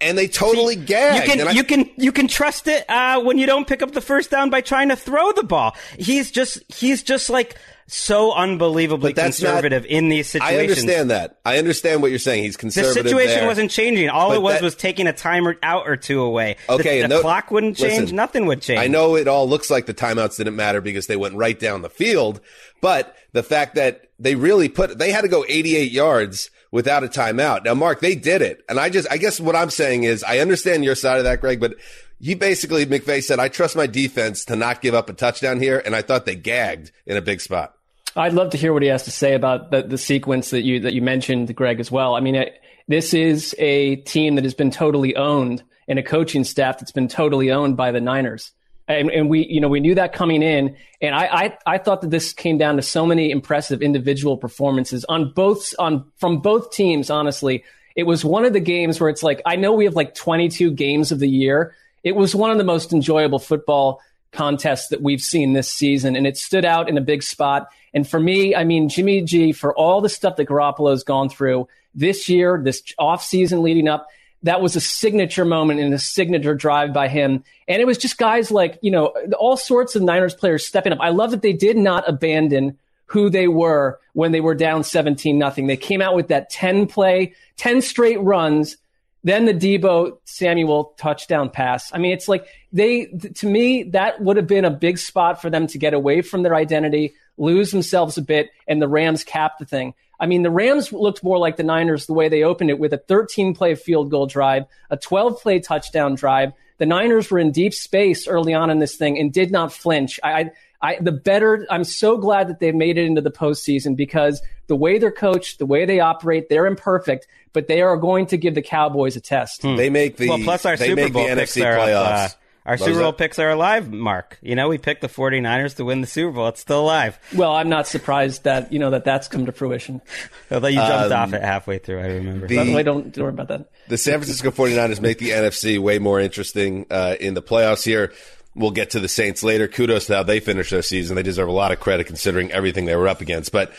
And 0.00 0.16
they 0.16 0.28
totally 0.28 0.76
gagged. 0.76 1.26
You 1.26 1.34
can 1.34 1.48
I- 1.48 1.50
you 1.50 1.64
can 1.64 1.90
you 1.96 2.12
can 2.12 2.28
trust 2.28 2.68
it 2.68 2.88
uh, 2.88 3.20
when 3.20 3.36
you 3.36 3.46
don't 3.46 3.66
pick 3.66 3.82
up 3.82 3.90
the 3.90 4.00
first 4.00 4.30
down 4.30 4.48
by 4.48 4.60
trying 4.60 4.90
to 4.90 4.96
throw 4.96 5.32
the 5.32 5.42
ball. 5.42 5.74
He's 5.98 6.30
just 6.30 6.62
he's 6.72 7.02
just 7.02 7.28
like 7.28 7.56
so 7.90 8.34
unbelievably 8.34 9.14
that's 9.14 9.40
not- 9.40 9.48
conservative 9.48 9.86
in 9.86 10.10
these 10.10 10.28
situations. 10.28 10.58
I 10.58 10.62
understand 10.62 11.10
that. 11.10 11.38
I 11.44 11.58
understand 11.58 12.02
what 12.02 12.10
you're 12.10 12.18
saying. 12.18 12.44
He's 12.44 12.56
conservative. 12.56 13.02
The 13.04 13.08
situation 13.10 13.38
there. 13.38 13.46
wasn't 13.46 13.70
changing. 13.70 14.10
All 14.10 14.32
it 14.32 14.42
was 14.42 14.54
that- 14.54 14.62
was 14.62 14.74
taking 14.74 15.06
a 15.06 15.12
timer 15.12 15.56
out 15.62 15.88
or 15.88 15.96
two 15.96 16.20
away. 16.20 16.56
Okay, 16.68 16.98
the, 16.98 17.04
and 17.04 17.12
tho- 17.12 17.20
clock 17.22 17.50
wouldn't 17.50 17.76
change. 17.76 18.00
listen, 18.02 18.16
nothing 18.16 18.46
would 18.46 18.60
change. 18.60 18.78
I 18.78 18.88
know 18.88 19.16
it 19.16 19.26
all 19.26 19.48
looks 19.48 19.70
like 19.70 19.86
the 19.86 19.94
timeouts 19.94 20.36
didn't 20.36 20.54
matter 20.56 20.80
because 20.80 21.06
they 21.06 21.16
went 21.16 21.34
right 21.34 21.58
down 21.58 21.82
the 21.82 21.88
field, 21.90 22.40
but 22.82 23.16
the 23.32 23.42
fact 23.42 23.74
that 23.76 24.04
they 24.18 24.34
really 24.34 24.68
put 24.68 24.98
they 24.98 25.10
had 25.10 25.22
to 25.22 25.28
go 25.28 25.44
88 25.48 25.90
yards 25.90 26.50
without 26.70 27.04
a 27.04 27.08
timeout. 27.08 27.64
Now, 27.64 27.72
Mark, 27.74 28.00
they 28.00 28.14
did 28.14 28.42
it, 28.42 28.62
and 28.68 28.78
I 28.78 28.90
just 28.90 29.08
I 29.10 29.16
guess 29.16 29.40
what 29.40 29.56
I'm 29.56 29.70
saying 29.70 30.04
is 30.04 30.22
I 30.22 30.40
understand 30.40 30.84
your 30.84 30.94
side 30.94 31.18
of 31.18 31.24
that, 31.24 31.40
Greg, 31.40 31.58
but 31.58 31.74
he 32.20 32.34
basically 32.34 32.84
McVay 32.84 33.22
said 33.22 33.38
I 33.38 33.48
trust 33.48 33.76
my 33.76 33.86
defense 33.86 34.44
to 34.46 34.56
not 34.56 34.82
give 34.82 34.94
up 34.94 35.08
a 35.08 35.14
touchdown 35.14 35.60
here, 35.60 35.80
and 35.84 35.96
I 35.96 36.02
thought 36.02 36.26
they 36.26 36.34
gagged 36.36 36.92
in 37.06 37.16
a 37.16 37.22
big 37.22 37.40
spot. 37.40 37.74
I'd 38.16 38.32
love 38.32 38.50
to 38.50 38.56
hear 38.56 38.72
what 38.72 38.82
he 38.82 38.88
has 38.88 39.04
to 39.04 39.10
say 39.10 39.34
about 39.34 39.70
the, 39.70 39.82
the 39.82 39.98
sequence 39.98 40.50
that 40.50 40.62
you 40.62 40.80
that 40.80 40.94
you 40.94 41.02
mentioned, 41.02 41.54
Greg, 41.54 41.80
as 41.80 41.90
well. 41.90 42.14
I 42.14 42.20
mean, 42.20 42.34
it, 42.34 42.60
this 42.88 43.14
is 43.14 43.54
a 43.58 43.96
team 43.96 44.34
that 44.36 44.44
has 44.44 44.54
been 44.54 44.70
totally 44.70 45.14
owned 45.14 45.62
and 45.86 45.98
a 45.98 46.02
coaching 46.02 46.44
staff 46.44 46.78
that's 46.78 46.92
been 46.92 47.08
totally 47.08 47.50
owned 47.50 47.76
by 47.76 47.92
the 47.92 48.00
Niners. 48.00 48.52
And, 48.86 49.10
and 49.10 49.28
we, 49.28 49.46
you 49.46 49.60
know, 49.60 49.68
we 49.68 49.80
knew 49.80 49.94
that 49.96 50.14
coming 50.14 50.42
in, 50.42 50.74
and 51.02 51.14
I, 51.14 51.26
I, 51.26 51.74
I 51.74 51.78
thought 51.78 52.00
that 52.00 52.10
this 52.10 52.32
came 52.32 52.56
down 52.56 52.76
to 52.76 52.82
so 52.82 53.04
many 53.04 53.30
impressive 53.30 53.82
individual 53.82 54.38
performances 54.38 55.04
on 55.04 55.32
both, 55.34 55.74
on 55.78 56.10
from 56.16 56.40
both 56.40 56.70
teams. 56.70 57.10
Honestly, 57.10 57.64
it 57.94 58.04
was 58.04 58.24
one 58.24 58.46
of 58.46 58.54
the 58.54 58.60
games 58.60 58.98
where 58.98 59.10
it's 59.10 59.22
like 59.22 59.42
I 59.44 59.56
know 59.56 59.72
we 59.72 59.84
have 59.84 59.94
like 59.94 60.14
22 60.14 60.70
games 60.70 61.12
of 61.12 61.18
the 61.18 61.28
year. 61.28 61.74
It 62.02 62.16
was 62.16 62.34
one 62.34 62.50
of 62.50 62.56
the 62.56 62.64
most 62.64 62.94
enjoyable 62.94 63.38
football 63.38 64.00
contests 64.32 64.88
that 64.88 65.02
we've 65.02 65.20
seen 65.20 65.52
this 65.52 65.70
season, 65.70 66.16
and 66.16 66.26
it 66.26 66.38
stood 66.38 66.64
out 66.64 66.88
in 66.88 66.96
a 66.96 67.02
big 67.02 67.22
spot. 67.22 67.68
And 67.94 68.08
for 68.08 68.20
me, 68.20 68.54
I 68.54 68.64
mean, 68.64 68.88
Jimmy 68.88 69.22
G, 69.22 69.52
for 69.52 69.74
all 69.74 70.00
the 70.00 70.08
stuff 70.08 70.36
that 70.36 70.48
Garoppolo's 70.48 71.04
gone 71.04 71.28
through 71.28 71.68
this 71.94 72.28
year, 72.28 72.60
this 72.62 72.82
off 72.98 73.22
season 73.22 73.62
leading 73.62 73.88
up, 73.88 74.08
that 74.42 74.60
was 74.60 74.76
a 74.76 74.80
signature 74.80 75.44
moment 75.44 75.80
and 75.80 75.92
a 75.92 75.98
signature 75.98 76.54
drive 76.54 76.92
by 76.92 77.08
him. 77.08 77.42
And 77.66 77.82
it 77.82 77.86
was 77.86 77.98
just 77.98 78.18
guys 78.18 78.50
like, 78.50 78.78
you 78.82 78.90
know, 78.90 79.06
all 79.38 79.56
sorts 79.56 79.96
of 79.96 80.02
Niners 80.02 80.34
players 80.34 80.66
stepping 80.66 80.92
up. 80.92 81.00
I 81.00 81.08
love 81.10 81.32
that 81.32 81.42
they 81.42 81.52
did 81.52 81.76
not 81.76 82.08
abandon 82.08 82.78
who 83.06 83.30
they 83.30 83.48
were 83.48 83.98
when 84.12 84.32
they 84.32 84.40
were 84.40 84.54
down 84.54 84.84
17 84.84 85.38
nothing. 85.38 85.66
They 85.66 85.76
came 85.76 86.02
out 86.02 86.14
with 86.14 86.28
that 86.28 86.50
10 86.50 86.86
play, 86.86 87.34
10 87.56 87.82
straight 87.82 88.20
runs, 88.20 88.76
then 89.24 89.46
the 89.46 89.54
Debo 89.54 90.18
Samuel 90.24 90.94
touchdown 90.98 91.50
pass. 91.50 91.92
I 91.92 91.98
mean, 91.98 92.12
it's 92.12 92.28
like 92.28 92.46
they, 92.72 93.06
to 93.06 93.46
me, 93.46 93.84
that 93.84 94.20
would 94.20 94.36
have 94.36 94.46
been 94.46 94.64
a 94.64 94.70
big 94.70 94.98
spot 94.98 95.42
for 95.42 95.50
them 95.50 95.66
to 95.68 95.78
get 95.78 95.94
away 95.94 96.22
from 96.22 96.42
their 96.42 96.54
identity, 96.54 97.14
lose 97.38 97.70
themselves 97.70 98.18
a 98.18 98.22
bit, 98.22 98.50
and 98.66 98.80
the 98.82 98.88
Rams 98.88 99.24
capped 99.24 99.58
the 99.58 99.64
thing. 99.64 99.94
I 100.20 100.26
mean, 100.26 100.42
the 100.42 100.50
Rams 100.50 100.92
looked 100.92 101.22
more 101.22 101.38
like 101.38 101.56
the 101.56 101.62
Niners 101.62 102.06
the 102.06 102.12
way 102.12 102.28
they 102.28 102.42
opened 102.42 102.70
it 102.70 102.78
with 102.78 102.92
a 102.92 102.98
13 102.98 103.54
play 103.54 103.74
field 103.76 104.10
goal 104.10 104.26
drive, 104.26 104.64
a 104.90 104.96
12 104.96 105.40
play 105.40 105.60
touchdown 105.60 106.16
drive. 106.16 106.52
The 106.78 106.86
Niners 106.86 107.30
were 107.30 107.38
in 107.38 107.52
deep 107.52 107.72
space 107.74 108.26
early 108.26 108.54
on 108.54 108.70
in 108.70 108.78
this 108.78 108.96
thing 108.96 109.18
and 109.18 109.32
did 109.32 109.50
not 109.50 109.72
flinch. 109.72 110.18
I, 110.22 110.32
I, 110.32 110.50
I 110.80 110.98
the 111.00 111.12
better, 111.12 111.66
I'm 111.70 111.84
so 111.84 112.16
glad 112.18 112.48
that 112.48 112.58
they've 112.60 112.74
made 112.74 112.98
it 112.98 113.04
into 113.04 113.20
the 113.20 113.30
postseason 113.30 113.96
because 113.96 114.42
the 114.66 114.76
way 114.76 114.98
they're 114.98 115.10
coached, 115.12 115.58
the 115.58 115.66
way 115.66 115.84
they 115.86 116.00
operate, 116.00 116.48
they're 116.48 116.66
imperfect, 116.66 117.26
but 117.52 117.66
they 117.66 117.82
are 117.82 117.96
going 117.96 118.26
to 118.26 118.36
give 118.36 118.54
the 118.54 118.62
Cowboys 118.62 119.16
a 119.16 119.20
test. 119.20 119.62
They 119.62 119.90
make 119.90 120.16
the 120.16 120.28
well, 120.28 120.38
plus 120.38 120.64
our 120.66 120.76
they 120.76 120.88
Super 120.88 121.02
make 121.02 121.12
Bowl 121.12 121.28
the 121.28 121.34
picks 121.36 121.56
NFC 121.56 121.64
are 121.64 121.78
up, 121.78 121.88
playoffs. 121.88 122.34
uh, 122.34 122.36
our 122.68 122.74
What 122.76 122.80
Super 122.86 123.00
Bowl 123.00 123.12
that? 123.12 123.18
picks 123.18 123.38
are 123.38 123.48
alive, 123.50 123.90
Mark. 123.92 124.38
You 124.42 124.54
know, 124.54 124.68
we 124.68 124.76
picked 124.78 125.00
the 125.00 125.08
49ers 125.08 125.76
to 125.76 125.84
win 125.86 126.02
the 126.02 126.06
Super 126.06 126.32
Bowl. 126.32 126.48
It's 126.48 126.60
still 126.60 126.82
alive. 126.82 127.18
Well, 127.34 127.52
I'm 127.54 127.68
not 127.70 127.86
surprised 127.88 128.44
that, 128.44 128.72
you 128.72 128.78
know, 128.78 128.90
that 128.90 129.04
that's 129.04 129.26
come 129.26 129.46
to 129.46 129.52
fruition. 129.52 130.02
Although 130.50 130.68
you 130.68 130.76
jumped 130.76 131.12
Um, 131.12 131.20
off 131.20 131.32
it 131.32 131.42
halfway 131.42 131.78
through, 131.78 132.00
I 132.00 132.06
remember. 132.06 132.46
the- 132.46 132.56
By 132.56 132.64
the 132.64 132.72
way, 132.74 132.82
don't, 132.82 133.12
don't 133.12 133.24
worry 133.24 133.32
about 133.32 133.48
that. 133.48 133.70
The 133.88 133.96
San 133.96 134.18
Francisco 134.18 134.50
49ers 134.50 135.00
make 135.00 135.18
the 135.18 135.30
NFC 135.30 135.78
way 135.78 135.98
more 135.98 136.20
interesting 136.20 136.86
uh, 136.90 137.16
in 137.18 137.32
the 137.34 137.42
playoffs 137.42 137.84
here. 137.84 138.12
We'll 138.54 138.70
get 138.72 138.90
to 138.90 139.00
the 139.00 139.08
Saints 139.08 139.42
later. 139.42 139.66
Kudos 139.68 140.06
to 140.06 140.16
how 140.16 140.22
they 140.24 140.40
finished 140.40 140.70
their 140.70 140.82
season. 140.82 141.16
They 141.16 141.22
deserve 141.22 141.48
a 141.48 141.52
lot 141.52 141.72
of 141.72 141.80
credit 141.80 142.06
considering 142.06 142.52
everything 142.52 142.84
they 142.86 142.96
were 142.96 143.08
up 143.08 143.20
against. 143.20 143.50
But 143.52 143.72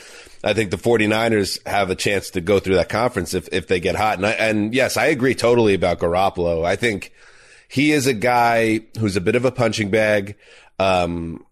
I 0.43 0.53
think 0.53 0.71
the 0.71 0.77
49ers 0.77 1.65
have 1.67 1.89
a 1.89 1.95
chance 1.95 2.29
to 2.31 2.41
go 2.41 2.59
through 2.59 2.75
that 2.75 2.89
conference 2.89 3.33
if, 3.33 3.49
if 3.51 3.67
they 3.67 3.79
get 3.79 3.95
hot. 3.95 4.17
And, 4.17 4.25
I, 4.25 4.31
and 4.31 4.73
yes, 4.73 4.95
I 4.97 5.07
agree 5.07 5.35
totally 5.35 5.73
about 5.73 5.99
Garoppolo. 5.99 6.65
I 6.65 6.75
think 6.77 7.11
he 7.69 7.91
is 7.91 8.07
a 8.07 8.13
guy 8.13 8.81
who's 8.99 9.15
a 9.15 9.21
bit 9.21 9.35
of 9.35 9.45
a 9.45 9.51
punching 9.51 9.91
bag. 9.91 10.35
Um, 10.79 11.45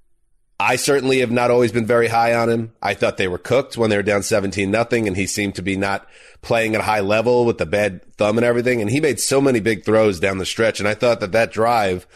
I 0.60 0.76
certainly 0.76 1.20
have 1.20 1.30
not 1.30 1.52
always 1.52 1.72
been 1.72 1.86
very 1.86 2.08
high 2.08 2.34
on 2.34 2.50
him. 2.50 2.74
I 2.82 2.96
thought 2.96 3.18
they 3.18 3.28
were 3.28 3.38
cooked 3.38 3.78
when 3.78 3.92
they 3.92 3.98
were 3.98 4.04
down 4.04 4.24
17 4.24 4.72
nothing 4.72 5.08
and 5.08 5.16
he 5.16 5.28
seemed 5.28 5.54
to 5.56 5.62
be 5.62 5.78
not 5.78 6.08
playing 6.42 6.74
at 6.74 6.82
a 6.82 6.86
high 6.86 7.02
level 7.02 7.46
with 7.46 7.60
the 7.60 7.68
bad 7.68 8.02
thumb 8.16 8.40
and 8.40 8.46
everything. 8.46 8.82
And 8.82 8.90
he 8.90 9.00
made 9.00 9.20
so 9.20 9.40
many 9.40 9.60
big 9.60 9.86
throws 9.86 10.20
down 10.20 10.40
the 10.40 10.46
stretch. 10.46 10.80
And 10.80 10.90
I 10.90 10.96
thought 10.96 11.20
that 11.20 11.34
that 11.34 11.52
drive 11.52 12.08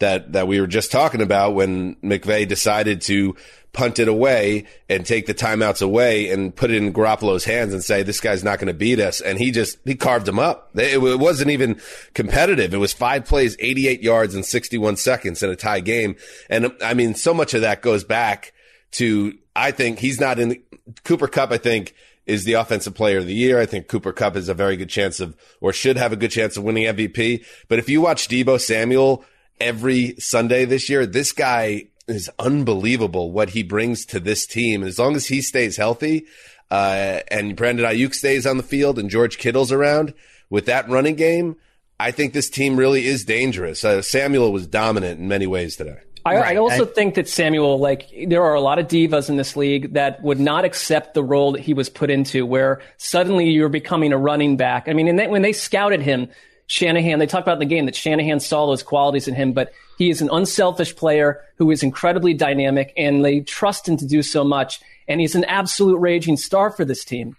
that, 0.00 0.32
that 0.32 0.48
we 0.48 0.60
were 0.60 0.66
just 0.66 0.92
talking 0.92 1.22
about 1.22 1.54
when 1.54 1.96
McVay 1.96 2.46
decided 2.46 3.00
to 3.02 3.36
punt 3.72 3.98
it 3.98 4.08
away 4.08 4.64
and 4.88 5.04
take 5.04 5.26
the 5.26 5.34
timeouts 5.34 5.82
away 5.82 6.30
and 6.30 6.54
put 6.54 6.70
it 6.70 6.82
in 6.82 6.92
Garoppolo's 6.92 7.44
hands 7.44 7.72
and 7.72 7.84
say, 7.84 8.02
this 8.02 8.20
guy's 8.20 8.42
not 8.42 8.58
going 8.58 8.68
to 8.68 8.74
beat 8.74 8.98
us. 8.98 9.20
And 9.20 9.38
he 9.38 9.50
just, 9.50 9.78
he 9.84 9.94
carved 9.94 10.26
him 10.26 10.38
up. 10.38 10.70
It, 10.74 11.02
it 11.02 11.18
wasn't 11.18 11.50
even 11.50 11.80
competitive. 12.14 12.72
It 12.72 12.78
was 12.78 12.92
five 12.92 13.26
plays, 13.26 13.56
88 13.60 14.02
yards 14.02 14.34
in 14.34 14.42
61 14.42 14.96
seconds 14.96 15.42
in 15.42 15.50
a 15.50 15.56
tie 15.56 15.80
game. 15.80 16.16
And 16.48 16.72
I 16.82 16.94
mean, 16.94 17.14
so 17.14 17.34
much 17.34 17.54
of 17.54 17.60
that 17.60 17.82
goes 17.82 18.04
back 18.04 18.52
to, 18.92 19.36
I 19.54 19.70
think 19.70 19.98
he's 19.98 20.20
not 20.20 20.38
in 20.38 20.48
the, 20.48 20.62
Cooper 21.04 21.28
Kupp, 21.28 21.52
I 21.52 21.58
think 21.58 21.94
is 22.26 22.44
the 22.44 22.54
offensive 22.54 22.94
player 22.94 23.18
of 23.18 23.26
the 23.26 23.34
year. 23.34 23.58
I 23.60 23.66
think 23.66 23.88
Cooper 23.88 24.12
Kupp 24.12 24.34
has 24.34 24.48
a 24.48 24.54
very 24.54 24.76
good 24.76 24.90
chance 24.90 25.18
of, 25.20 25.36
or 25.60 25.72
should 25.72 25.96
have 25.96 26.12
a 26.12 26.16
good 26.16 26.30
chance 26.30 26.56
of 26.56 26.64
winning 26.64 26.84
MVP. 26.84 27.44
But 27.68 27.78
if 27.78 27.88
you 27.88 28.00
watch 28.00 28.28
Debo 28.28 28.60
Samuel 28.60 29.24
every 29.60 30.14
Sunday 30.18 30.64
this 30.64 30.88
year, 30.88 31.06
this 31.06 31.32
guy 31.32 31.88
is 32.06 32.30
unbelievable 32.38 33.30
what 33.30 33.50
he 33.50 33.62
brings 33.62 34.06
to 34.06 34.20
this 34.20 34.46
team. 34.46 34.82
And 34.82 34.88
as 34.88 34.98
long 34.98 35.14
as 35.14 35.26
he 35.26 35.42
stays 35.42 35.76
healthy, 35.76 36.26
uh, 36.70 37.20
and 37.30 37.56
Brandon 37.56 37.86
Aiyuk 37.86 38.14
stays 38.14 38.46
on 38.46 38.56
the 38.56 38.62
field 38.62 38.98
and 38.98 39.10
George 39.10 39.38
Kittle's 39.38 39.72
around 39.72 40.14
with 40.50 40.66
that 40.66 40.88
running 40.88 41.16
game, 41.16 41.56
I 42.00 42.10
think 42.10 42.32
this 42.32 42.48
team 42.48 42.76
really 42.76 43.06
is 43.06 43.24
dangerous. 43.24 43.84
Uh, 43.84 44.02
Samuel 44.02 44.52
was 44.52 44.66
dominant 44.66 45.20
in 45.20 45.28
many 45.28 45.46
ways 45.46 45.76
today. 45.76 45.98
I, 46.24 46.36
I 46.36 46.56
also 46.56 46.84
think 46.84 47.14
that 47.14 47.26
Samuel, 47.28 47.78
like, 47.78 48.08
there 48.26 48.42
are 48.42 48.54
a 48.54 48.60
lot 48.60 48.78
of 48.78 48.86
divas 48.86 49.30
in 49.30 49.36
this 49.36 49.56
league 49.56 49.94
that 49.94 50.22
would 50.22 50.38
not 50.38 50.64
accept 50.64 51.14
the 51.14 51.24
role 51.24 51.52
that 51.52 51.60
he 51.60 51.72
was 51.72 51.88
put 51.88 52.10
into, 52.10 52.44
where 52.44 52.82
suddenly 52.98 53.48
you're 53.48 53.70
becoming 53.70 54.12
a 54.12 54.18
running 54.18 54.56
back. 54.56 54.88
I 54.88 54.92
mean, 54.92 55.08
and 55.08 55.18
they, 55.18 55.26
when 55.26 55.42
they 55.42 55.52
scouted 55.52 56.02
him, 56.02 56.28
Shanahan, 56.68 57.18
they 57.18 57.26
talked 57.26 57.46
about 57.46 57.54
in 57.54 57.68
the 57.68 57.74
game 57.74 57.86
that 57.86 57.96
Shanahan 57.96 58.40
saw 58.40 58.66
those 58.66 58.82
qualities 58.82 59.26
in 59.26 59.34
him, 59.34 59.52
but 59.52 59.72
he 59.96 60.10
is 60.10 60.20
an 60.20 60.28
unselfish 60.30 60.94
player 60.94 61.42
who 61.56 61.70
is 61.70 61.82
incredibly 61.82 62.34
dynamic, 62.34 62.92
and 62.96 63.24
they 63.24 63.40
trust 63.40 63.88
him 63.88 63.96
to 63.96 64.06
do 64.06 64.22
so 64.22 64.44
much. 64.44 64.80
And 65.08 65.20
he's 65.20 65.34
an 65.34 65.44
absolute 65.44 65.96
raging 65.96 66.36
star 66.36 66.70
for 66.70 66.84
this 66.84 67.04
team. 67.04 67.36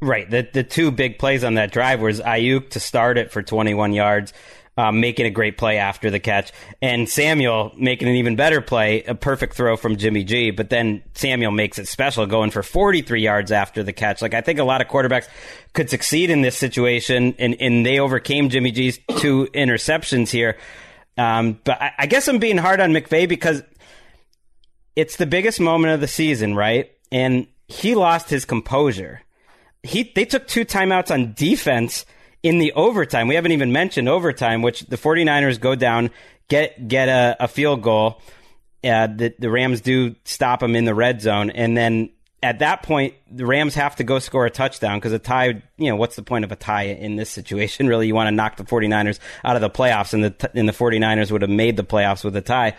Right. 0.00 0.30
The 0.30 0.48
the 0.52 0.62
two 0.62 0.90
big 0.90 1.18
plays 1.18 1.42
on 1.42 1.54
that 1.54 1.72
drive 1.72 2.00
was 2.00 2.20
Aiyuk 2.20 2.70
to 2.70 2.80
start 2.80 3.18
it 3.18 3.32
for 3.32 3.42
21 3.42 3.92
yards, 3.92 4.32
um, 4.76 5.00
making 5.00 5.26
a 5.26 5.30
great 5.30 5.56
play 5.56 5.78
after 5.78 6.10
the 6.10 6.20
catch, 6.20 6.52
and 6.82 7.08
Samuel 7.08 7.72
making 7.76 8.08
an 8.08 8.14
even 8.16 8.36
better 8.36 8.60
play, 8.60 9.02
a 9.04 9.14
perfect 9.14 9.54
throw 9.54 9.76
from 9.76 9.96
Jimmy 9.96 10.24
G. 10.24 10.50
But 10.50 10.70
then 10.70 11.02
Samuel 11.14 11.50
makes 11.50 11.78
it 11.78 11.88
special, 11.88 12.26
going 12.26 12.50
for 12.50 12.62
43 12.62 13.20
yards 13.20 13.52
after 13.52 13.82
the 13.82 13.92
catch. 13.92 14.22
Like 14.22 14.34
I 14.34 14.40
think 14.40 14.58
a 14.58 14.64
lot 14.64 14.80
of 14.80 14.88
quarterbacks 14.88 15.28
could 15.72 15.90
succeed 15.90 16.30
in 16.30 16.42
this 16.42 16.56
situation, 16.56 17.34
and 17.38 17.56
and 17.60 17.84
they 17.84 17.98
overcame 17.98 18.48
Jimmy 18.48 18.70
G's 18.70 18.98
two 19.18 19.48
interceptions 19.54 20.28
here. 20.28 20.56
Um, 21.18 21.58
but 21.64 21.80
I, 21.80 21.92
I 22.00 22.06
guess 22.06 22.28
I'm 22.28 22.38
being 22.38 22.58
hard 22.58 22.80
on 22.80 22.92
McVay 22.92 23.28
because 23.28 23.62
it's 24.94 25.16
the 25.16 25.26
biggest 25.26 25.60
moment 25.60 25.94
of 25.94 26.00
the 26.00 26.08
season, 26.08 26.54
right? 26.54 26.90
And 27.10 27.46
he 27.68 27.94
lost 27.94 28.28
his 28.28 28.44
composure 28.44 29.22
he 29.86 30.12
they 30.14 30.24
took 30.24 30.46
two 30.46 30.64
timeouts 30.64 31.10
on 31.10 31.32
defense 31.34 32.04
in 32.46 32.58
the 32.58 32.72
overtime. 32.74 33.26
We 33.26 33.34
haven't 33.34 33.52
even 33.52 33.72
mentioned 33.72 34.08
overtime, 34.08 34.62
which 34.62 34.80
the 34.82 34.96
49ers 34.96 35.58
go 35.58 35.74
down, 35.74 36.10
get 36.48 36.86
get 36.86 37.08
a, 37.08 37.36
a 37.40 37.48
field 37.48 37.82
goal. 37.82 38.22
Uh, 38.84 39.08
the, 39.08 39.34
the 39.38 39.50
Rams 39.50 39.80
do 39.80 40.14
stop 40.24 40.60
them 40.60 40.76
in 40.76 40.84
the 40.84 40.94
red 40.94 41.20
zone, 41.20 41.50
and 41.50 41.76
then 41.76 42.10
at 42.42 42.60
that 42.60 42.84
point, 42.84 43.14
the 43.28 43.44
Rams 43.44 43.74
have 43.74 43.96
to 43.96 44.04
go 44.04 44.20
score 44.20 44.46
a 44.46 44.50
touchdown 44.50 44.98
because 44.98 45.12
a 45.12 45.18
tie, 45.18 45.62
you 45.76 45.90
know, 45.90 45.96
what's 45.96 46.14
the 46.14 46.22
point 46.22 46.44
of 46.44 46.52
a 46.52 46.56
tie 46.56 46.84
in 46.84 47.16
this 47.16 47.30
situation? 47.30 47.88
Really, 47.88 48.06
you 48.06 48.14
want 48.14 48.28
to 48.28 48.30
knock 48.30 48.56
the 48.56 48.64
49ers 48.64 49.18
out 49.44 49.56
of 49.56 49.62
the 49.62 49.70
playoffs, 49.70 50.14
and 50.14 50.22
the, 50.22 50.50
and 50.54 50.68
the 50.68 50.72
49ers 50.72 51.32
would 51.32 51.42
have 51.42 51.50
made 51.50 51.76
the 51.76 51.82
playoffs 51.82 52.22
with 52.22 52.36
a 52.36 52.42
tie 52.42 52.76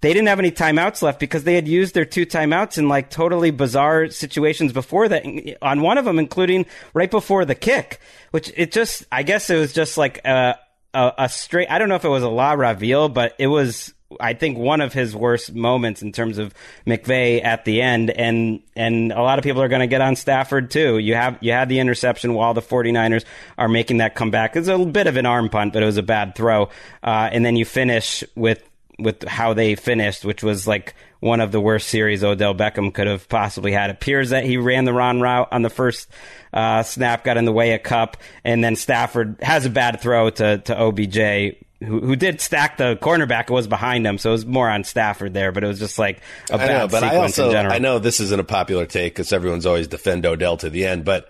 they 0.00 0.12
didn't 0.12 0.28
have 0.28 0.38
any 0.38 0.50
timeouts 0.50 1.02
left 1.02 1.20
because 1.20 1.44
they 1.44 1.54
had 1.54 1.68
used 1.68 1.94
their 1.94 2.04
two 2.04 2.26
timeouts 2.26 2.78
in 2.78 2.88
like 2.88 3.10
totally 3.10 3.50
bizarre 3.50 4.08
situations 4.10 4.72
before 4.72 5.08
that 5.08 5.24
on 5.62 5.80
one 5.80 5.98
of 5.98 6.04
them 6.04 6.18
including 6.18 6.66
right 6.94 7.10
before 7.10 7.44
the 7.44 7.54
kick 7.54 8.00
which 8.30 8.52
it 8.56 8.72
just 8.72 9.04
i 9.10 9.22
guess 9.22 9.50
it 9.50 9.56
was 9.56 9.72
just 9.72 9.96
like 9.96 10.24
a, 10.24 10.58
a, 10.94 11.12
a 11.18 11.28
straight 11.28 11.70
i 11.70 11.78
don't 11.78 11.88
know 11.88 11.94
if 11.96 12.04
it 12.04 12.08
was 12.08 12.22
a 12.22 12.28
la 12.28 12.52
reveal 12.52 13.08
but 13.08 13.34
it 13.38 13.46
was 13.46 13.92
I 14.20 14.34
think 14.34 14.56
one 14.56 14.80
of 14.80 14.92
his 14.92 15.16
worst 15.16 15.52
moments 15.52 16.02
in 16.02 16.12
terms 16.12 16.38
of 16.38 16.54
McVay 16.86 17.44
at 17.44 17.64
the 17.64 17.82
end, 17.82 18.10
and 18.10 18.62
and 18.76 19.12
a 19.12 19.20
lot 19.20 19.38
of 19.38 19.42
people 19.42 19.60
are 19.62 19.68
going 19.68 19.80
to 19.80 19.88
get 19.88 20.00
on 20.00 20.14
Stafford 20.14 20.70
too. 20.70 20.98
You 20.98 21.14
have 21.14 21.38
you 21.40 21.52
had 21.52 21.68
the 21.68 21.80
interception 21.80 22.34
while 22.34 22.54
the 22.54 22.62
49ers 22.62 23.24
are 23.58 23.68
making 23.68 23.98
that 23.98 24.14
comeback. 24.14 24.54
It's 24.54 24.68
a 24.68 24.70
little 24.70 24.86
bit 24.86 25.08
of 25.08 25.16
an 25.16 25.26
arm 25.26 25.48
punt, 25.48 25.72
but 25.72 25.82
it 25.82 25.86
was 25.86 25.96
a 25.96 26.04
bad 26.04 26.36
throw, 26.36 26.68
uh, 27.02 27.30
and 27.32 27.44
then 27.44 27.56
you 27.56 27.64
finish 27.64 28.22
with 28.36 28.62
with 28.98 29.24
how 29.24 29.52
they 29.52 29.74
finished, 29.74 30.24
which 30.24 30.42
was 30.42 30.66
like 30.66 30.94
one 31.20 31.40
of 31.40 31.52
the 31.52 31.60
worst 31.60 31.88
series 31.88 32.24
Odell 32.24 32.54
Beckham 32.54 32.92
could 32.92 33.06
have 33.06 33.28
possibly 33.28 33.72
had. 33.72 33.90
It 33.90 33.94
appears 33.94 34.30
that 34.30 34.44
he 34.44 34.56
ran 34.56 34.84
the 34.84 34.92
wrong 34.92 35.20
route 35.20 35.48
on 35.52 35.62
the 35.62 35.70
first 35.70 36.08
uh, 36.52 36.82
snap, 36.82 37.24
got 37.24 37.36
in 37.36 37.44
the 37.44 37.52
way 37.52 37.74
of 37.74 37.82
Kupp, 37.82 38.16
and 38.44 38.62
then 38.62 38.76
Stafford 38.76 39.36
has 39.42 39.66
a 39.66 39.70
bad 39.70 40.00
throw 40.00 40.30
to, 40.30 40.58
to 40.58 40.80
OBJ. 40.80 41.56
Who, 41.80 42.00
who 42.00 42.16
did 42.16 42.40
stack 42.40 42.78
the 42.78 42.96
cornerback? 42.96 43.44
It 43.44 43.50
was 43.50 43.66
behind 43.66 44.06
him, 44.06 44.16
so 44.16 44.30
it 44.30 44.32
was 44.32 44.46
more 44.46 44.68
on 44.68 44.84
Stafford 44.84 45.34
there. 45.34 45.52
But 45.52 45.64
it 45.64 45.66
was 45.66 45.78
just 45.78 45.98
like 45.98 46.20
a 46.50 46.54
I 46.54 46.56
bad 46.56 46.68
know, 46.68 46.88
but 46.88 47.02
sequence 47.02 47.12
I 47.12 47.16
also 47.16 47.46
in 47.46 47.52
general. 47.52 47.74
I 47.74 47.78
know 47.78 47.98
this 47.98 48.20
isn't 48.20 48.40
a 48.40 48.44
popular 48.44 48.86
take 48.86 49.14
because 49.14 49.32
everyone's 49.32 49.66
always 49.66 49.88
defend 49.88 50.24
Odell 50.24 50.56
to 50.58 50.70
the 50.70 50.86
end. 50.86 51.04
But 51.04 51.28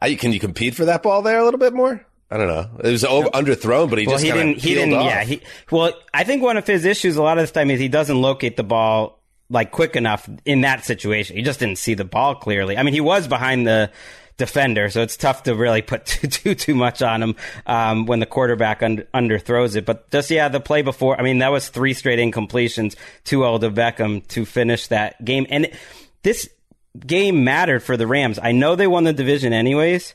I, 0.00 0.14
can 0.16 0.32
you 0.32 0.40
compete 0.40 0.74
for 0.74 0.84
that 0.86 1.02
ball 1.02 1.22
there 1.22 1.38
a 1.38 1.44
little 1.44 1.60
bit 1.60 1.72
more? 1.72 2.04
I 2.32 2.38
don't 2.38 2.48
know. 2.48 2.66
It 2.82 2.90
was 2.90 3.04
over, 3.04 3.28
underthrown, 3.28 3.90
but 3.90 3.98
he 3.98 4.06
well, 4.06 4.14
just 4.14 4.24
he 4.24 4.32
didn't. 4.32 4.56
He 4.56 4.74
didn't. 4.74 4.94
off. 4.94 5.04
Yeah. 5.04 5.22
He, 5.22 5.42
well, 5.70 5.92
I 6.14 6.24
think 6.24 6.42
one 6.42 6.56
of 6.56 6.66
his 6.66 6.86
issues 6.86 7.16
a 7.16 7.22
lot 7.22 7.36
of 7.36 7.46
the 7.46 7.52
time 7.52 7.70
is 7.70 7.78
he 7.78 7.88
doesn't 7.88 8.18
locate 8.18 8.56
the 8.56 8.64
ball 8.64 9.20
like 9.50 9.70
quick 9.70 9.96
enough 9.96 10.26
in 10.46 10.62
that 10.62 10.82
situation. 10.82 11.36
He 11.36 11.42
just 11.42 11.60
didn't 11.60 11.76
see 11.76 11.92
the 11.92 12.06
ball 12.06 12.34
clearly. 12.34 12.78
I 12.78 12.84
mean, 12.84 12.94
he 12.94 13.02
was 13.02 13.28
behind 13.28 13.66
the 13.66 13.90
defender, 14.38 14.88
so 14.88 15.02
it's 15.02 15.18
tough 15.18 15.42
to 15.42 15.54
really 15.54 15.82
put 15.82 16.06
too 16.06 16.26
too, 16.26 16.54
too 16.54 16.74
much 16.74 17.02
on 17.02 17.22
him 17.22 17.36
um, 17.66 18.06
when 18.06 18.20
the 18.20 18.26
quarterback 18.26 18.82
un- 18.82 19.04
underthrows 19.12 19.76
it. 19.76 19.84
But 19.84 20.10
just 20.10 20.30
yeah, 20.30 20.48
the 20.48 20.58
play 20.58 20.80
before. 20.80 21.20
I 21.20 21.22
mean, 21.22 21.40
that 21.40 21.52
was 21.52 21.68
three 21.68 21.92
straight 21.92 22.18
incompletions 22.18 22.96
to 23.24 23.44
Odell 23.44 23.72
Beckham 23.72 24.26
to 24.28 24.46
finish 24.46 24.86
that 24.86 25.22
game, 25.22 25.46
and 25.50 25.70
this 26.22 26.48
game 27.06 27.44
mattered 27.44 27.82
for 27.82 27.98
the 27.98 28.06
Rams. 28.06 28.38
I 28.42 28.52
know 28.52 28.74
they 28.74 28.86
won 28.86 29.04
the 29.04 29.12
division 29.12 29.52
anyways, 29.52 30.14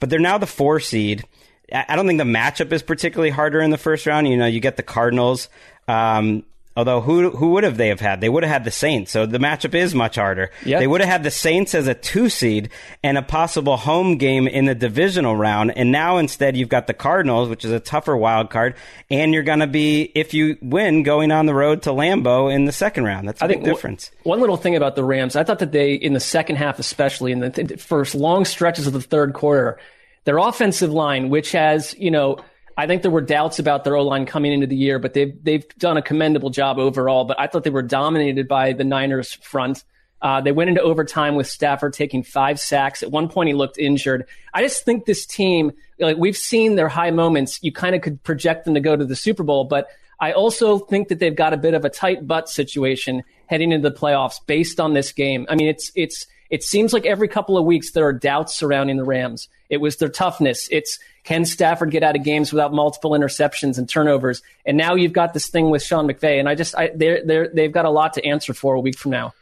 but 0.00 0.10
they're 0.10 0.18
now 0.18 0.38
the 0.38 0.46
four 0.46 0.80
seed. 0.80 1.24
I 1.72 1.96
don't 1.96 2.06
think 2.06 2.18
the 2.18 2.24
matchup 2.24 2.72
is 2.72 2.82
particularly 2.82 3.30
harder 3.30 3.60
in 3.60 3.70
the 3.70 3.78
first 3.78 4.06
round. 4.06 4.28
You 4.28 4.36
know, 4.36 4.46
you 4.46 4.60
get 4.60 4.76
the 4.76 4.82
Cardinals. 4.82 5.48
Um, 5.88 6.44
although 6.76 7.00
who 7.00 7.30
who 7.30 7.50
would 7.50 7.64
have 7.64 7.76
they 7.76 7.88
have 7.88 8.00
had? 8.00 8.20
They 8.20 8.28
would 8.28 8.42
have 8.42 8.52
had 8.52 8.64
the 8.64 8.70
Saints. 8.70 9.12
So 9.12 9.26
the 9.26 9.38
matchup 9.38 9.74
is 9.74 9.94
much 9.94 10.16
harder. 10.16 10.50
Yeah. 10.64 10.78
They 10.78 10.86
would 10.86 11.00
have 11.00 11.08
had 11.08 11.22
the 11.22 11.30
Saints 11.30 11.74
as 11.74 11.86
a 11.86 11.94
two 11.94 12.28
seed 12.28 12.70
and 13.02 13.16
a 13.16 13.22
possible 13.22 13.76
home 13.76 14.18
game 14.18 14.46
in 14.48 14.64
the 14.66 14.74
divisional 14.74 15.36
round. 15.36 15.76
And 15.76 15.92
now 15.92 16.18
instead 16.18 16.56
you've 16.56 16.68
got 16.68 16.86
the 16.86 16.94
Cardinals, 16.94 17.48
which 17.48 17.64
is 17.64 17.70
a 17.70 17.80
tougher 17.80 18.16
wild 18.16 18.50
card, 18.50 18.74
and 19.10 19.32
you're 19.32 19.42
going 19.42 19.60
to 19.60 19.66
be 19.66 20.02
if 20.14 20.34
you 20.34 20.58
win 20.60 21.02
going 21.02 21.30
on 21.32 21.46
the 21.46 21.54
road 21.54 21.82
to 21.82 21.90
Lambeau 21.90 22.52
in 22.52 22.64
the 22.64 22.72
second 22.72 23.04
round. 23.04 23.28
That's 23.28 23.40
a 23.40 23.44
I 23.44 23.48
big 23.48 23.56
think 23.56 23.64
w- 23.66 23.76
difference. 23.76 24.10
One 24.24 24.40
little 24.40 24.56
thing 24.56 24.76
about 24.76 24.96
the 24.96 25.04
Rams, 25.04 25.36
I 25.36 25.44
thought 25.44 25.60
that 25.60 25.72
they, 25.72 25.94
in 25.94 26.12
the 26.12 26.20
second 26.20 26.56
half 26.56 26.78
especially, 26.78 27.32
in 27.32 27.40
the 27.40 27.50
th- 27.50 27.80
first 27.80 28.14
long 28.14 28.44
stretches 28.44 28.86
of 28.86 28.92
the 28.92 29.00
third 29.00 29.32
quarter, 29.32 29.78
their 30.24 30.38
offensive 30.38 30.92
line, 30.92 31.28
which 31.28 31.52
has, 31.52 31.94
you 31.98 32.10
know, 32.10 32.38
I 32.76 32.86
think 32.86 33.02
there 33.02 33.10
were 33.10 33.20
doubts 33.20 33.58
about 33.58 33.84
their 33.84 33.96
O 33.96 34.02
line 34.02 34.26
coming 34.26 34.52
into 34.52 34.66
the 34.66 34.76
year, 34.76 34.98
but 34.98 35.14
they've 35.14 35.32
they've 35.42 35.66
done 35.78 35.96
a 35.96 36.02
commendable 36.02 36.50
job 36.50 36.78
overall. 36.78 37.24
But 37.24 37.38
I 37.38 37.46
thought 37.46 37.64
they 37.64 37.70
were 37.70 37.82
dominated 37.82 38.48
by 38.48 38.72
the 38.72 38.84
Niners 38.84 39.32
front. 39.34 39.84
Uh, 40.20 40.40
they 40.40 40.52
went 40.52 40.70
into 40.70 40.80
overtime 40.80 41.34
with 41.34 41.46
Stafford 41.46 41.92
taking 41.92 42.22
five 42.22 42.58
sacks. 42.58 43.02
At 43.02 43.10
one 43.10 43.28
point, 43.28 43.48
he 43.48 43.54
looked 43.54 43.78
injured. 43.78 44.26
I 44.54 44.62
just 44.62 44.84
think 44.84 45.04
this 45.04 45.26
team, 45.26 45.72
like 46.00 46.16
we've 46.16 46.36
seen 46.36 46.76
their 46.76 46.88
high 46.88 47.10
moments. 47.10 47.62
You 47.62 47.72
kind 47.72 47.94
of 47.94 48.00
could 48.00 48.22
project 48.24 48.64
them 48.64 48.74
to 48.74 48.80
go 48.80 48.96
to 48.96 49.04
the 49.04 49.16
Super 49.16 49.42
Bowl, 49.42 49.64
but 49.64 49.88
I 50.18 50.32
also 50.32 50.78
think 50.78 51.08
that 51.08 51.18
they've 51.18 51.34
got 51.34 51.52
a 51.52 51.58
bit 51.58 51.74
of 51.74 51.84
a 51.84 51.90
tight 51.90 52.26
butt 52.26 52.48
situation 52.48 53.22
heading 53.46 53.72
into 53.72 53.88
the 53.90 53.94
playoffs 53.94 54.40
based 54.46 54.80
on 54.80 54.94
this 54.94 55.12
game. 55.12 55.46
I 55.48 55.54
mean, 55.54 55.68
it's 55.68 55.92
it's 55.94 56.26
it 56.54 56.62
seems 56.62 56.92
like 56.92 57.04
every 57.04 57.26
couple 57.26 57.58
of 57.58 57.64
weeks 57.64 57.90
there 57.90 58.06
are 58.06 58.12
doubts 58.12 58.54
surrounding 58.54 58.96
the 58.96 59.02
Rams. 59.02 59.48
It 59.68 59.78
was 59.78 59.96
their 59.96 60.08
toughness. 60.08 60.68
It's 60.70 61.00
can 61.24 61.44
Stafford 61.44 61.90
get 61.90 62.04
out 62.04 62.14
of 62.14 62.22
games 62.22 62.52
without 62.52 62.72
multiple 62.72 63.10
interceptions 63.10 63.76
and 63.76 63.88
turnovers? 63.88 64.40
And 64.64 64.76
now 64.76 64.94
you've 64.94 65.12
got 65.12 65.34
this 65.34 65.48
thing 65.48 65.70
with 65.70 65.82
Sean 65.82 66.06
McVay, 66.06 66.38
and 66.38 66.48
I 66.48 66.54
just 66.54 66.76
I, 66.78 66.92
they're 66.94 67.26
they're 67.26 67.48
they've 67.48 67.72
got 67.72 67.86
a 67.86 67.90
lot 67.90 68.12
to 68.12 68.24
answer 68.24 68.54
for 68.54 68.74
a 68.74 68.80
week 68.80 68.96
from 68.96 69.10
now. 69.10 69.34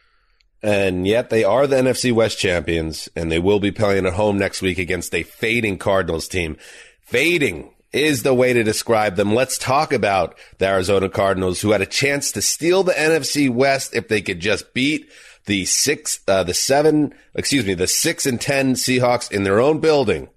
And 0.63 1.07
yet 1.07 1.29
they 1.29 1.45
are 1.45 1.67
the 1.67 1.77
NFC 1.77 2.15
West 2.15 2.39
champions, 2.39 3.11
and 3.15 3.31
they 3.31 3.39
will 3.39 3.61
be 3.61 3.73
playing 3.73 4.07
at 4.07 4.15
home 4.15 4.39
next 4.39 4.63
week 4.63 4.79
against 4.79 5.15
a 5.15 5.23
fading 5.23 5.77
Cardinals 5.77 6.29
team. 6.29 6.57
Fading 7.03 7.75
is 7.93 8.23
the 8.23 8.33
way 8.33 8.55
to 8.55 8.65
describe 8.65 9.17
them. 9.17 9.35
Let's 9.35 9.59
talk 9.59 9.93
about 9.93 10.39
the 10.57 10.67
Arizona 10.67 11.11
Cardinals, 11.11 11.61
who 11.61 11.73
had 11.73 11.83
a 11.83 11.87
chance 11.87 12.33
to 12.33 12.41
steal 12.41 12.85
the 12.85 12.93
NFC 12.93 13.51
West 13.51 13.95
if 13.95 14.09
they 14.09 14.23
could 14.23 14.41
just 14.41 14.73
beat 14.73 15.11
the 15.47 15.65
six, 15.65 16.21
uh, 16.29 16.43
the 16.45 16.55
seven, 16.55 17.15
excuse 17.35 17.67
me, 17.67 17.75
the 17.75 17.87
six 17.87 18.27
and 18.27 18.41
ten 18.41 18.75
Seahawks 18.75 19.31
in 19.31 19.43
their 19.43 19.61
own 19.61 19.81
building. 19.81 20.29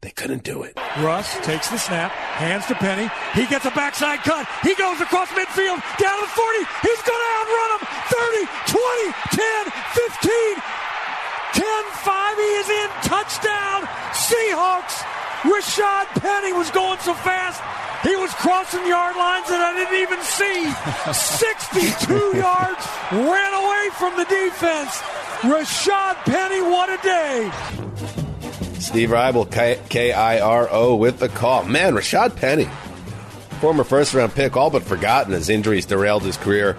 They 0.00 0.10
couldn't 0.10 0.44
do 0.44 0.62
it. 0.62 0.80
Russ 1.04 1.36
takes 1.44 1.68
the 1.68 1.76
snap, 1.76 2.10
hands 2.10 2.64
to 2.66 2.74
Penny. 2.74 3.10
He 3.34 3.46
gets 3.46 3.66
a 3.66 3.70
backside 3.70 4.20
cut. 4.20 4.48
He 4.62 4.74
goes 4.74 4.98
across 5.00 5.28
midfield, 5.28 5.76
down 6.00 6.16
to 6.16 6.24
the 6.24 6.32
40. 6.32 6.58
He's 6.88 7.02
going 7.04 7.20
to 7.20 7.30
outrun 7.36 7.70
him. 7.76 7.82
30, 8.08 8.48
20, 8.80 9.12
10, 9.36 9.66
15, 10.00 10.56
10, 11.52 11.84
5. 12.00 12.36
He 12.40 12.50
is 12.64 12.68
in. 12.70 12.88
Touchdown. 13.04 13.80
Seahawks. 14.16 15.04
Rashad 15.44 16.06
Penny 16.20 16.52
was 16.54 16.70
going 16.70 16.98
so 17.00 17.12
fast. 17.12 17.60
He 18.02 18.16
was 18.16 18.32
crossing 18.34 18.86
yard 18.86 19.16
lines 19.16 19.48
that 19.48 19.60
I 19.60 19.74
didn't 19.76 20.00
even 20.00 20.20
see. 20.24 20.72
62 21.12 22.36
yards, 22.36 22.86
ran 23.12 23.52
away 23.52 23.88
from 23.98 24.16
the 24.16 24.24
defense. 24.24 24.96
Rashad 25.42 26.16
Penny, 26.24 26.62
what 26.62 26.88
a 26.88 27.02
day. 27.02 27.50
Steve 28.80 29.10
Raible, 29.10 29.50
K 29.88 30.12
I 30.12 30.40
R 30.40 30.68
O, 30.70 30.96
with 30.96 31.18
the 31.18 31.28
call. 31.28 31.64
Man, 31.64 31.94
Rashad 31.94 32.36
Penny, 32.36 32.68
former 33.60 33.84
first 33.84 34.14
round 34.14 34.34
pick, 34.34 34.56
all 34.56 34.70
but 34.70 34.82
forgotten 34.82 35.34
as 35.34 35.50
injuries 35.50 35.84
derailed 35.86 36.22
his 36.22 36.36
career. 36.36 36.78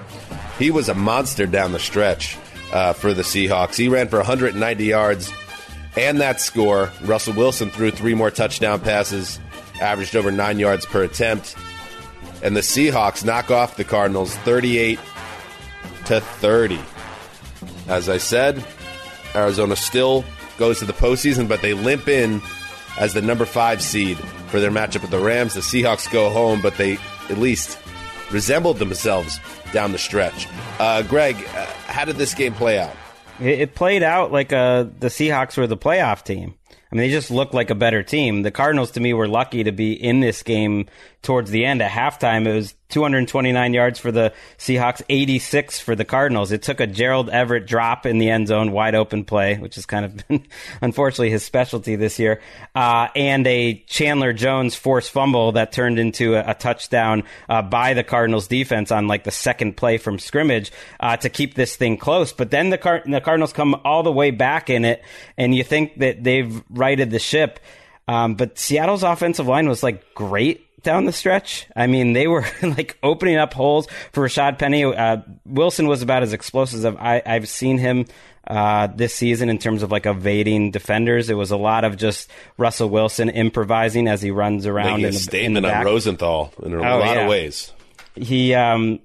He 0.58 0.72
was 0.72 0.90
a 0.90 0.96
monster 0.96 1.46
down 1.46 1.72
the 1.72 1.80
stretch 1.80 2.38
uh, 2.74 2.94
for 2.94 3.14
the 3.14 3.22
Seahawks. 3.22 3.76
He 3.76 3.88
ran 3.90 4.08
for 4.08 4.18
190 4.18 4.84
yards 4.84 5.32
and 5.98 6.22
that 6.22 6.42
score. 6.42 6.92
Russell 7.04 7.34
Wilson 7.34 7.70
threw 7.70 7.92
three 7.92 8.14
more 8.16 8.32
touchdown 8.32 8.80
passes, 8.80 9.40
averaged 9.82 10.16
over 10.16 10.32
nine 10.32 10.60
yards 10.60 10.86
per 10.86 11.04
attempt. 11.04 11.56
And 12.44 12.56
the 12.56 12.62
Seahawks 12.62 13.26
knock 13.26 13.52
off 13.52 13.78
the 13.78 13.84
Cardinals 13.84 14.36
38 14.38 15.00
to 16.06 16.22
30. 16.22 16.80
As 17.88 18.10
I 18.10 18.18
said, 18.18 18.64
Arizona 19.36 19.76
still 19.76 20.24
goes 20.58 20.80
to 20.80 20.86
the 20.86 20.94
postseason, 20.94 21.48
but 21.48 21.62
they 21.62 21.74
limp 21.74 22.08
in 22.08 22.42
as 23.00 23.14
the 23.14 23.22
number 23.22 23.46
five 23.46 23.82
seed 23.82 24.18
for 24.48 24.60
their 24.60 24.72
matchup 24.72 25.02
with 25.02 25.12
the 25.12 25.20
Rams. 25.20 25.54
The 25.54 25.62
Seahawks 25.62 26.12
go 26.12 26.30
home, 26.30 26.62
but 26.62 26.76
they 26.78 26.98
at 27.30 27.38
least 27.38 27.78
resembled 28.32 28.78
themselves 28.80 29.40
down 29.72 29.92
the 29.92 29.98
stretch. 29.98 30.48
Uh, 30.80 31.02
Greg, 31.04 31.36
uh, 31.36 31.66
how 31.88 32.06
did 32.06 32.18
this 32.18 32.34
game 32.34 32.54
play 32.54 32.80
out? 32.80 32.96
It, 33.40 33.74
played 33.74 34.04
out 34.04 34.32
like 34.32 34.54
uh, 34.54 34.84
the 35.00 35.08
Seahawks 35.08 35.58
were 35.58 35.68
the 35.68 35.78
playoff 35.78 36.24
team. 36.24 36.54
I 36.92 36.96
mean, 36.96 37.08
they 37.08 37.12
just 37.12 37.32
looked 37.32 37.54
like 37.54 37.70
a 37.70 37.76
better 37.76 38.04
team. 38.04 38.42
The 38.42 38.52
Cardinals, 38.52 38.92
to 38.92 39.00
me, 39.00 39.14
were 39.14 39.28
lucky 39.28 39.64
to 39.64 39.72
be 39.72 39.94
in 39.94 40.20
this 40.20 40.44
game 40.44 40.88
towards 41.22 41.52
the 41.52 41.66
end. 41.66 41.82
At 41.82 41.92
halftime, 41.92 42.48
it 42.48 42.54
was 42.54 42.74
229 42.90 43.74
yards 43.74 44.00
for 44.00 44.12
the 44.12 44.34
Seahawks, 44.58 45.02
86 45.08 45.80
for 45.80 45.96
the 45.96 46.04
Cardinals. 46.04 46.52
It 46.52 46.62
took 46.62 46.80
a 46.80 46.88
Gerald 46.88 47.30
Everett 47.30 47.68
drop 47.68 48.06
in 48.06 48.18
the 48.18 48.30
end 48.30 48.48
zone, 48.48 48.72
wide 48.72 48.96
open 48.96 49.24
play, 49.24 49.58
which 49.58 49.76
has 49.76 49.86
kind 49.86 50.06
of 50.06 50.28
been, 50.28 50.46
unfortunately, 50.82 51.30
his 51.30 51.44
specialty 51.44 51.96
this 51.96 52.20
year, 52.20 52.42
uh, 52.76 53.08
and 53.16 53.46
a 53.48 53.76
Chandler 53.88 54.34
Jones 54.34 54.76
forced 54.76 55.12
fumble 55.12 55.54
that 55.54 55.72
turned 55.72 56.00
into 56.00 56.36
a, 56.36 56.52
a 56.52 56.54
touchdown 56.54 57.24
uh, 57.48 57.62
by 57.62 57.94
the 57.94 58.04
Cardinals 58.04 58.48
defense 58.48 58.92
on 58.92 59.08
like 59.08 59.24
the 59.24 59.32
second 59.32 59.78
play 59.78 59.98
from 59.98 60.20
scrimmage 60.20 60.72
uh, 61.00 61.18
to 61.18 61.30
keep 61.30 61.54
this 61.54 61.76
thing 61.76 61.98
close. 61.98 62.34
But 62.34 62.52
then 62.52 62.70
the, 62.70 62.78
Car- 62.78 63.04
the 63.06 63.22
Cardinals 63.22 63.54
come 63.54 63.80
all 63.86 64.04
the 64.04 64.12
way 64.12 64.32
back 64.32 64.70
in 64.70 64.86
it, 64.86 65.04
and 65.38 65.54
you 65.54 65.64
think 65.64 66.00
that 66.00 66.24
they've 66.24 66.64
righted 66.70 67.12
the 67.12 67.20
ship. 67.20 67.60
Um, 68.08 68.36
but 68.36 68.58
Seattle's 68.58 69.04
offensive 69.04 69.48
line 69.48 69.70
was 69.70 69.84
like 69.84 70.14
great 70.14 70.68
down 70.84 71.06
the 71.06 71.12
stretch. 71.12 71.68
I 71.76 71.88
mean, 71.88 72.14
they 72.14 72.28
were 72.28 72.46
like 72.64 72.98
opening 73.04 73.38
up 73.38 73.54
holes 73.54 73.88
for 74.12 74.26
Rashad 74.28 74.60
Penny. 74.60 74.84
Uh, 74.84 75.18
Wilson 75.46 75.88
was 75.88 76.02
about 76.02 76.24
as 76.24 76.34
explosive 76.34 76.86
as 76.86 76.96
I, 77.00 77.22
have 77.26 77.48
seen 77.48 77.78
him 77.78 78.06
uh, 78.48 78.88
this 78.88 79.14
season 79.14 79.50
in 79.50 79.58
terms 79.58 79.84
of 79.84 79.92
like 79.92 80.06
evading 80.06 80.72
defenders. 80.72 81.30
It 81.30 81.36
was 81.36 81.52
a 81.52 81.58
lot 81.58 81.84
of 81.84 81.98
just 81.98 82.30
Russell 82.58 82.90
Wilson 82.90 83.30
improvising 83.30 84.08
as 84.08 84.22
he 84.22 84.32
runs 84.32 84.66
around. 84.66 85.02
Making 85.02 85.06
in 85.06 85.14
the, 85.14 85.20
statement 85.20 85.58
in 85.66 85.72
the 85.72 85.78
on. 85.78 85.86
Rosenthal 85.86 86.54
in 86.64 86.74
a 86.74 86.78
Oh, 86.78 87.00
lot 87.00 87.16
yeah. 87.16 87.22
of 87.24 87.30
ways. 87.30 87.72
He, 88.16 88.54
um, 88.54 89.00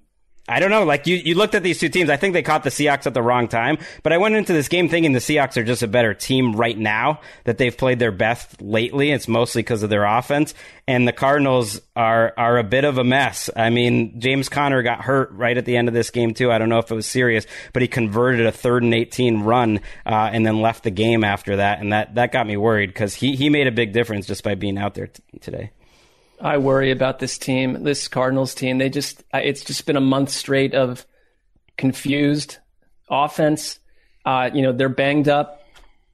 I 0.49 0.61
don't 0.61 0.71
know. 0.71 0.85
Like 0.85 1.09
you, 1.09 1.17
you 1.17 1.35
looked 1.35 1.57
at 1.57 1.65
these 1.65 1.81
two 1.81 1.89
teams. 1.89 2.09
I 2.09 2.17
think 2.17 2.33
they 2.33 2.43
caught 2.43 2.63
the 2.63 2.71
Seahawks 2.71 3.07
at 3.07 3.15
the 3.15 3.23
wrong 3.23 3.49
time. 3.49 3.79
But 4.05 4.13
I 4.13 4.19
went 4.19 4.37
into 4.37 4.53
this 4.53 4.69
game 4.69 4.89
thinking 4.89 5.13
the 5.13 5.19
Seahawks 5.19 5.57
are 5.57 5.65
just 5.65 5.83
a 5.83 5.89
better 5.89 6.15
team 6.15 6.55
right 6.55 6.79
now. 6.79 7.21
That 7.45 7.59
they've 7.59 7.77
played 7.77 7.99
their 7.99 8.13
best 8.13 8.63
lately. 8.63 9.11
It's 9.11 9.27
mostly 9.27 9.63
because 9.63 9.83
of 9.83 9.91
their 9.91 10.05
offense. 10.05 10.55
And 10.87 11.07
the 11.07 11.13
Cardinals 11.13 11.81
are 11.97 12.33
are 12.37 12.59
a 12.59 12.63
bit 12.65 12.85
of 12.85 12.99
a 12.99 13.03
mess. 13.03 13.51
I 13.57 13.71
mean, 13.71 14.21
James 14.21 14.49
Conner 14.49 14.83
got 14.83 15.01
hurt 15.01 15.33
right 15.33 15.59
at 15.59 15.65
the 15.65 15.77
end 15.77 15.89
of 15.89 15.95
this 15.95 16.11
game 16.11 16.33
too. 16.33 16.53
I 16.53 16.59
don't 16.59 16.69
know 16.69 16.79
if 16.79 16.93
it 16.93 16.95
was 16.95 17.07
serious, 17.07 17.45
but 17.73 17.83
he 17.83 17.89
converted 17.89 18.47
a 18.47 18.53
third 18.53 18.85
and 18.85 18.95
eighteen 18.95 19.41
run 19.41 19.81
uh, 20.05 20.31
and 20.33 20.47
then 20.47 20.61
left 20.63 20.85
the 20.85 20.93
game 20.93 21.25
after 21.25 21.57
that. 21.57 21.81
And 21.81 21.93
that 21.93 22.15
that 22.15 22.31
got 22.31 22.47
me 22.47 22.57
worried 22.57 22.89
because 22.89 23.15
he 23.15 23.35
he 23.35 23.49
made 23.49 23.67
a 23.67 23.73
big 23.73 23.93
difference 23.93 24.29
just 24.29 24.45
by 24.45 24.55
being 24.55 24.79
out 24.79 24.95
there 24.95 25.09
t- 25.09 25.23
today. 25.41 25.73
I 26.41 26.59
worry 26.59 26.91
about 26.91 27.19
this 27.19 27.39
team, 27.39 27.83
this 27.83 28.09
Cardinals 28.09 28.55
team. 28.55 28.79
They 28.79 28.89
just, 28.89 29.25
it's 29.33 29.65
just 29.65 29.87
been 29.87 29.97
a 29.97 30.01
month 30.01 30.31
straight 30.31 30.75
of 30.75 31.07
confused 31.77 32.59
offense. 33.09 33.79
Uh, 34.25 34.51
you 34.53 34.63
know, 34.63 34.73
they're 34.73 34.89
banged 34.89 35.29
up. 35.29 35.63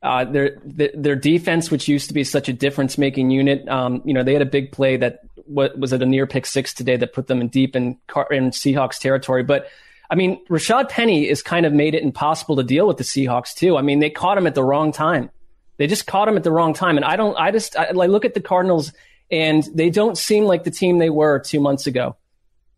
Uh, 0.03 0.25
their, 0.25 0.59
their 0.65 1.15
defense, 1.15 1.71
which 1.71 1.87
used 1.87 2.09
to 2.09 2.15
be 2.15 2.25
such 2.25 2.49
a 2.49 2.53
difference 2.53 2.99
making 2.99 3.31
unit, 3.31 3.69
um, 3.69 4.03
you 4.05 4.13
know, 4.13 4.25
they 4.25 4.33
had 4.33 4.43
a 4.43 4.47
big 4.47 4.73
play 4.73 4.97
that 4.97 5.21
what 5.47 5.79
was 5.79 5.93
it 5.93 6.03
a 6.03 6.07
near 6.07 6.27
pick 6.27 6.47
six 6.47 6.75
today 6.75 6.97
that 6.97 7.13
put 7.13 7.29
them 7.29 7.41
in 7.41 7.49
deep 7.49 7.77
in, 7.77 7.99
in 8.31 8.51
Seahawks 8.51 8.99
territory. 8.99 9.43
But 9.43 9.69
I 10.11 10.15
mean, 10.15 10.45
Rashad 10.47 10.89
Penny 10.89 11.29
has 11.29 11.43
kind 11.43 11.65
of 11.65 11.73
made 11.73 11.95
it 11.95 12.03
impossible 12.03 12.57
to 12.57 12.63
deal 12.63 12.87
with 12.87 12.99
the 12.99 13.05
Seahawks 13.05 13.55
too. 13.55 13.77
I 13.77 13.83
mean, 13.83 14.01
they 14.01 14.11
caught 14.11 14.37
him 14.37 14.47
at 14.47 14.55
the 14.55 14.65
wrong 14.65 14.93
time. 14.93 15.31
They 15.79 15.87
just 15.87 16.07
caught 16.07 16.29
him 16.29 16.37
at 16.37 16.45
the 16.45 16.53
wrong 16.53 16.75
time, 16.75 16.97
and 16.97 17.05
I 17.05 17.17
don't. 17.17 17.35
I 17.37 17.51
just 17.51 17.77
I, 17.77 17.93
like 17.93 18.11
look 18.11 18.25
at 18.25 18.35
the 18.35 18.41
Cardinals, 18.41 18.93
and 19.33 19.65
they 19.75 19.91
don't 19.91 20.17
seem 20.17 20.45
like 20.45 20.63
the 20.63 20.71
team 20.71 20.99
they 20.99 21.11
were 21.11 21.41
two 21.41 21.59
months 21.59 21.89
ago. 21.89 22.15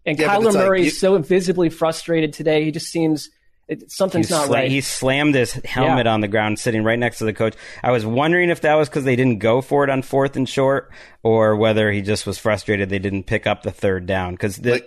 And 0.06 0.18
Yeah, 0.18 0.28
Kyler 0.36 0.47
it's 0.47 0.55
like 0.56 0.64
Murray 0.66 0.81
you- 0.82 0.86
is 0.86 0.98
so 1.01 1.18
visibly 1.18 1.68
frustrated 1.68 2.32
today. 2.32 2.64
He 2.64 2.70
just 2.70 2.86
seems 2.86 3.28
it, 3.66 3.90
something's 3.90 4.28
not 4.28 4.48
sla- 4.51 4.55
right. 4.55 4.70
He 4.70 4.82
slammed 4.82 5.35
his 5.35 5.52
helmet 5.64 6.05
Yeah. 6.05 6.12
on 6.12 6.20
the 6.20 6.28
ground, 6.28 6.59
sitting 6.59 6.85
right 6.85 6.98
next 6.98 7.16
to 7.18 7.24
the 7.24 7.32
coach. 7.32 7.55
I 7.82 7.93
was 7.93 8.05
wondering 8.05 8.51
if 8.51 8.60
that 8.60 8.74
was 8.74 8.90
because 8.90 9.05
they 9.05 9.16
didn't 9.16 9.39
go 9.39 9.62
for 9.62 9.85
it 9.85 9.89
on 9.90 10.02
fourth 10.02 10.36
and 10.36 10.47
short, 10.47 10.90
or 11.22 11.56
whether 11.56 11.90
he 11.90 12.02
just 12.02 12.26
was 12.26 12.36
frustrated 12.39 12.90
they 12.90 12.98
didn't 12.98 13.22
pick 13.24 13.47
up 13.47 13.62
the 13.62 13.70
third 13.70 14.05
down 14.05 14.35
because 14.35 14.59
the, 14.59 14.85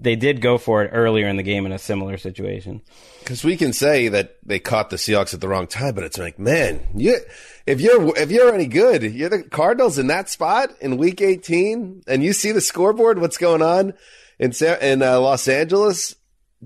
they 0.00 0.16
did 0.16 0.40
go 0.40 0.58
for 0.58 0.84
it 0.84 0.90
earlier 0.92 1.26
in 1.26 1.36
the 1.36 1.42
game 1.42 1.66
in 1.66 1.72
a 1.72 1.78
similar 1.78 2.16
situation. 2.16 2.82
Because 3.20 3.42
we 3.42 3.56
can 3.56 3.72
say 3.72 4.08
that 4.08 4.36
they 4.44 4.58
caught 4.58 4.90
the 4.90 4.96
Seahawks 4.96 5.34
at 5.34 5.40
the 5.40 5.48
wrong 5.48 5.66
time, 5.66 5.94
but 5.94 6.04
it's 6.04 6.18
like, 6.18 6.38
man, 6.38 6.80
you 6.94 7.18
if 7.66 7.80
you're 7.80 8.16
if 8.16 8.30
you're 8.30 8.54
any 8.54 8.66
good, 8.66 9.02
you're 9.02 9.28
the 9.28 9.42
Cardinals 9.42 9.98
in 9.98 10.06
that 10.06 10.28
spot 10.28 10.70
in 10.80 10.96
Week 10.96 11.20
18, 11.20 12.04
and 12.06 12.22
you 12.22 12.32
see 12.32 12.52
the 12.52 12.60
scoreboard, 12.60 13.20
what's 13.20 13.38
going 13.38 13.62
on 13.62 13.94
in 14.38 14.52
in 14.80 15.02
uh, 15.02 15.20
Los 15.20 15.48
Angeles, 15.48 16.14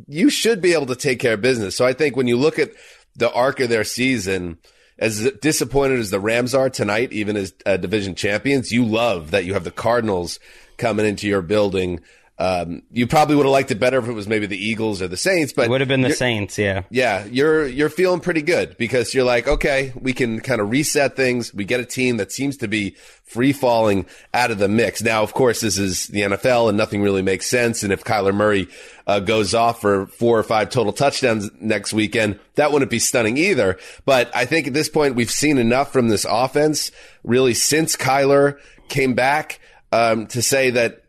you 0.06 0.30
should 0.30 0.60
be 0.60 0.74
able 0.74 0.86
to 0.86 0.96
take 0.96 1.18
care 1.18 1.34
of 1.34 1.40
business. 1.40 1.76
So 1.76 1.86
I 1.86 1.92
think 1.92 2.16
when 2.16 2.28
you 2.28 2.36
look 2.36 2.58
at 2.58 2.70
the 3.16 3.32
arc 3.32 3.60
of 3.60 3.68
their 3.68 3.84
season, 3.84 4.58
as 4.98 5.30
disappointed 5.40 5.98
as 5.98 6.10
the 6.10 6.20
Rams 6.20 6.54
are 6.54 6.70
tonight, 6.70 7.12
even 7.12 7.36
as 7.36 7.52
uh, 7.66 7.76
division 7.76 8.14
champions, 8.14 8.70
you 8.70 8.84
love 8.84 9.30
that 9.32 9.44
you 9.44 9.54
have 9.54 9.64
the 9.64 9.70
Cardinals 9.70 10.38
coming 10.76 11.06
into 11.06 11.26
your 11.26 11.42
building. 11.42 12.00
Um, 12.38 12.82
you 12.90 13.06
probably 13.06 13.36
would 13.36 13.44
have 13.44 13.52
liked 13.52 13.70
it 13.70 13.78
better 13.78 13.98
if 13.98 14.08
it 14.08 14.12
was 14.12 14.26
maybe 14.26 14.46
the 14.46 14.56
Eagles 14.56 15.00
or 15.00 15.06
the 15.06 15.18
Saints, 15.18 15.52
but 15.52 15.66
It 15.66 15.70
would 15.70 15.80
have 15.80 15.88
been 15.88 16.00
the 16.00 16.14
Saints, 16.14 16.58
yeah. 16.58 16.82
yeah, 16.90 17.24
you're 17.26 17.66
you're 17.66 17.90
feeling 17.90 18.20
pretty 18.20 18.42
good 18.42 18.76
because 18.78 19.14
you're 19.14 19.24
like, 19.24 19.46
okay, 19.46 19.92
we 20.00 20.12
can 20.12 20.40
kind 20.40 20.60
of 20.60 20.70
reset 20.70 21.14
things. 21.14 21.54
We 21.54 21.64
get 21.64 21.78
a 21.78 21.84
team 21.84 22.16
that 22.16 22.32
seems 22.32 22.56
to 22.56 22.68
be 22.68 22.96
free 23.22 23.52
falling 23.52 24.06
out 24.34 24.50
of 24.50 24.58
the 24.58 24.66
mix. 24.68 25.02
Now, 25.02 25.22
of 25.22 25.34
course, 25.34 25.60
this 25.60 25.78
is 25.78 26.08
the 26.08 26.22
NFL 26.22 26.68
and 26.68 26.76
nothing 26.76 27.02
really 27.02 27.22
makes 27.22 27.46
sense. 27.46 27.82
And 27.82 27.92
if 27.92 28.02
Kyler 28.02 28.34
Murray 28.34 28.66
uh, 29.06 29.20
goes 29.20 29.54
off 29.54 29.80
for 29.80 30.06
four 30.06 30.38
or 30.38 30.42
five 30.42 30.70
total 30.70 30.92
touchdowns 30.92 31.50
next 31.60 31.92
weekend, 31.92 32.40
that 32.56 32.72
wouldn't 32.72 32.90
be 32.90 32.98
stunning 32.98 33.36
either. 33.36 33.78
But 34.04 34.34
I 34.34 34.46
think 34.46 34.66
at 34.66 34.74
this 34.74 34.88
point, 34.88 35.14
we've 35.14 35.30
seen 35.30 35.58
enough 35.58 35.92
from 35.92 36.08
this 36.08 36.26
offense 36.28 36.90
really 37.24 37.54
since 37.54 37.94
Kyler 37.94 38.58
came 38.88 39.14
back 39.14 39.60
um, 39.92 40.26
to 40.28 40.42
say 40.42 40.70
that 40.70 41.01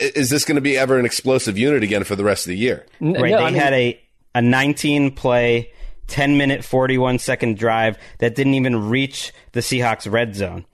is 0.00 0.30
this 0.30 0.44
going 0.44 0.56
to 0.56 0.62
be 0.62 0.76
ever 0.76 0.98
an 0.98 1.06
explosive 1.06 1.58
unit 1.58 1.82
again 1.82 2.04
for 2.04 2.16
the 2.16 2.24
rest 2.24 2.46
of 2.46 2.50
the 2.50 2.56
year? 2.56 2.86
Right. 3.00 3.32
they 3.52 3.58
had 3.58 3.72
a, 3.72 4.00
a 4.34 4.42
19 4.42 5.12
play, 5.12 5.72
10 6.08 6.36
minute, 6.36 6.64
41 6.64 7.18
second 7.18 7.58
drive 7.58 7.98
that 8.18 8.34
didn't 8.34 8.54
even 8.54 8.88
reach 8.88 9.32
the 9.52 9.60
Seahawks 9.60 10.10
red 10.10 10.34
zone, 10.34 10.64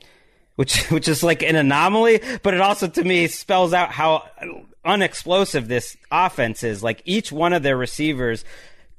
which, 0.57 0.85
which 0.91 1.09
is 1.09 1.23
like 1.23 1.43
an 1.43 1.57
anomaly, 1.57 2.21
but 2.43 2.55
it 2.55 2.61
also 2.61 2.89
to 2.89 3.05
me 3.05 3.27
spells 3.29 3.73
out 3.73 3.91
how 3.91 4.29
unexplosive 4.85 5.69
this 5.69 5.97
offense 6.11 6.63
is. 6.63 6.83
Like 6.83 7.03
each 7.05 7.33
one 7.33 7.53
of 7.53 7.63
their 7.63 7.77
receivers, 7.77 8.45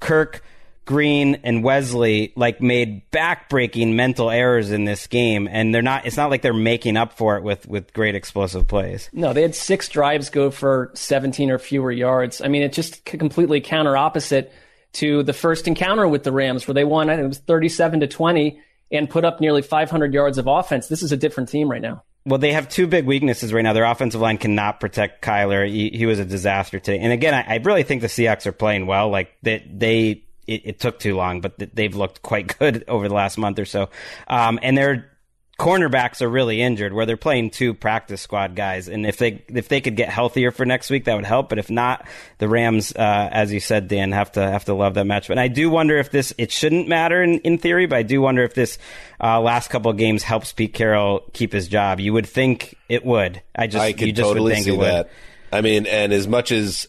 Kirk, 0.00 0.42
Green 0.86 1.40
and 1.42 1.62
Wesley 1.62 2.32
like 2.36 2.60
made 2.62 3.10
backbreaking 3.10 3.94
mental 3.94 4.30
errors 4.30 4.70
in 4.70 4.84
this 4.84 5.06
game 5.06 5.48
and 5.50 5.74
they're 5.74 5.82
not 5.82 6.06
it's 6.06 6.16
not 6.16 6.30
like 6.30 6.42
they're 6.42 6.54
making 6.54 6.96
up 6.96 7.12
for 7.12 7.36
it 7.36 7.42
with 7.42 7.66
with 7.66 7.92
great 7.92 8.14
explosive 8.14 8.66
plays. 8.66 9.10
No, 9.12 9.32
they 9.32 9.42
had 9.42 9.54
six 9.54 9.88
drives 9.88 10.30
go 10.30 10.50
for 10.50 10.92
17 10.94 11.50
or 11.50 11.58
fewer 11.58 11.92
yards. 11.92 12.40
I 12.40 12.48
mean, 12.48 12.62
it's 12.62 12.76
just 12.76 13.04
completely 13.04 13.60
counter 13.60 13.96
opposite 13.96 14.52
to 14.94 15.22
the 15.22 15.32
first 15.34 15.68
encounter 15.68 16.08
with 16.08 16.22
the 16.22 16.32
Rams, 16.32 16.66
where 16.66 16.74
they 16.74 16.84
won. 16.84 17.10
I 17.10 17.16
think 17.16 17.24
It 17.24 17.28
was 17.28 17.38
37 17.38 18.00
to 18.00 18.06
20 18.06 18.60
and 18.90 19.10
put 19.10 19.24
up 19.24 19.40
nearly 19.40 19.62
500 19.62 20.14
yards 20.14 20.38
of 20.38 20.46
offense. 20.46 20.88
This 20.88 21.02
is 21.02 21.12
a 21.12 21.16
different 21.16 21.50
team 21.50 21.70
right 21.70 21.82
now. 21.82 22.04
Well, 22.24 22.38
they 22.38 22.52
have 22.52 22.68
two 22.68 22.86
big 22.86 23.06
weaknesses 23.06 23.52
right 23.52 23.62
now. 23.62 23.72
Their 23.72 23.84
offensive 23.84 24.20
line 24.20 24.38
cannot 24.38 24.80
protect 24.80 25.22
Kyler. 25.22 25.68
He, 25.68 25.90
he 25.90 26.06
was 26.06 26.18
a 26.18 26.24
disaster 26.24 26.80
today. 26.80 26.98
And 26.98 27.12
again, 27.12 27.34
I, 27.34 27.54
I 27.54 27.56
really 27.58 27.84
think 27.84 28.00
the 28.02 28.08
Seahawks 28.08 28.46
are 28.46 28.52
playing 28.52 28.86
well. 28.86 29.10
Like 29.10 29.36
they, 29.42 29.64
they 29.72 30.24
it, 30.46 30.62
it 30.64 30.80
took 30.80 30.98
too 30.98 31.16
long, 31.16 31.40
but 31.40 31.54
they've 31.74 31.94
looked 31.94 32.22
quite 32.22 32.58
good 32.58 32.84
over 32.88 33.08
the 33.08 33.14
last 33.14 33.38
month 33.38 33.58
or 33.58 33.64
so. 33.64 33.90
Um, 34.28 34.58
and 34.62 34.76
their 34.76 35.10
cornerbacks 35.58 36.20
are 36.20 36.28
really 36.28 36.60
injured, 36.60 36.92
where 36.92 37.06
they're 37.06 37.16
playing 37.16 37.50
two 37.50 37.72
practice 37.72 38.20
squad 38.20 38.54
guys. 38.54 38.88
And 38.88 39.06
if 39.06 39.16
they 39.16 39.44
if 39.48 39.68
they 39.68 39.80
could 39.80 39.96
get 39.96 40.08
healthier 40.08 40.50
for 40.50 40.66
next 40.66 40.90
week, 40.90 41.04
that 41.04 41.14
would 41.14 41.24
help. 41.24 41.48
But 41.48 41.58
if 41.58 41.70
not, 41.70 42.06
the 42.38 42.48
Rams, 42.48 42.92
uh, 42.94 43.28
as 43.32 43.52
you 43.52 43.60
said, 43.60 43.88
Dan, 43.88 44.12
have 44.12 44.32
to 44.32 44.40
have 44.40 44.66
to 44.66 44.74
love 44.74 44.94
that 44.94 45.06
match. 45.06 45.28
But 45.28 45.38
I 45.38 45.48
do 45.48 45.70
wonder 45.70 45.96
if 45.96 46.10
this 46.10 46.34
it 46.36 46.52
shouldn't 46.52 46.88
matter 46.88 47.22
in, 47.22 47.38
in 47.40 47.58
theory, 47.58 47.86
but 47.86 47.96
I 47.96 48.02
do 48.02 48.20
wonder 48.20 48.42
if 48.42 48.54
this 48.54 48.78
uh, 49.22 49.40
last 49.40 49.68
couple 49.68 49.90
of 49.90 49.96
games 49.96 50.22
helps 50.22 50.52
Pete 50.52 50.74
Carroll 50.74 51.24
keep 51.32 51.52
his 51.52 51.68
job. 51.68 52.00
You 52.00 52.12
would 52.12 52.26
think 52.26 52.76
it 52.88 53.04
would. 53.04 53.40
I 53.54 53.66
just 53.66 53.82
I 53.82 53.88
you 53.88 54.12
just 54.12 54.28
totally 54.28 54.50
would 54.50 54.54
think 54.54 54.66
it 54.66 54.72
would. 54.72 54.86
that. 54.86 55.10
I 55.52 55.62
mean, 55.62 55.86
and 55.86 56.12
as 56.12 56.28
much 56.28 56.52
as 56.52 56.88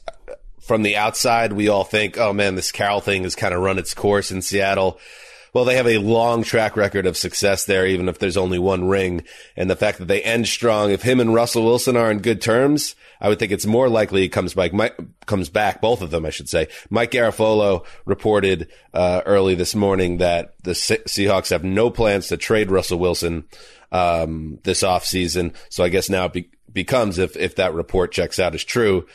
from 0.68 0.84
the 0.84 0.98
outside 0.98 1.54
we 1.54 1.70
all 1.70 1.84
think, 1.84 2.18
oh 2.18 2.34
man, 2.34 2.56
this 2.56 2.72
Carroll 2.72 3.02
thing 3.02 3.24
has 3.24 3.36
kind 3.36 3.54
of 3.54 3.62
run 3.62 3.80
its 3.80 3.94
course 3.94 4.32
in 4.32 4.42
Seattle. 4.42 5.00
Well, 5.54 5.66
they 5.66 5.78
have 5.78 5.88
a 5.88 5.98
long 5.98 6.44
track 6.44 6.76
record 6.76 7.08
of 7.08 7.18
success 7.18 7.66
there, 7.66 7.88
even 7.88 8.10
if 8.10 8.20
there's 8.20 8.38
only 8.38 8.60
one 8.60 8.88
ring. 8.88 9.24
And 9.56 9.70
the 9.70 9.76
fact 9.76 9.98
that 9.98 10.08
they 10.08 10.22
end 10.22 10.48
strong, 10.48 10.92
if 10.92 11.02
him 11.02 11.20
and 11.20 11.34
Russell 11.34 11.64
Wilson 11.64 11.96
are 11.96 12.12
in 12.12 12.20
good 12.20 12.42
terms, 12.42 12.96
I 13.20 13.30
would 13.30 13.40
think 13.40 13.52
it's 13.52 13.66
more 13.66 13.90
likely 13.90 14.22
he 14.22 14.30
comes 14.30 14.54
back, 14.54 14.74
Mike, 14.74 14.96
comes 15.26 15.50
back, 15.50 15.82
both 15.82 16.02
of 16.02 16.12
them, 16.12 16.26
I 16.26 16.30
should 16.30 16.50
say. 16.50 16.68
Mike 16.90 17.12
Garafolo 17.12 17.86
reported, 18.06 18.70
uh, 18.94 19.22
early 19.26 19.56
this 19.56 19.74
morning 19.74 20.18
that 20.18 20.54
the 20.64 20.76
Se- 20.76 21.04
Seahawks 21.08 21.50
have 21.50 21.64
no 21.64 21.90
plans 21.90 22.28
to 22.28 22.38
trade 22.38 22.70
Russell 22.70 23.00
Wilson, 23.00 23.46
um, 23.92 24.60
this 24.64 24.84
offseason. 24.84 25.56
So 25.70 25.84
I 25.84 25.90
guess 25.90 26.10
now 26.10 26.26
it 26.26 26.34
be- 26.34 26.52
becomes, 26.72 27.18
if, 27.18 27.36
if 27.36 27.56
that 27.56 27.74
report 27.74 28.12
checks 28.12 28.38
out 28.38 28.54
as 28.54 28.64
true, 28.64 29.08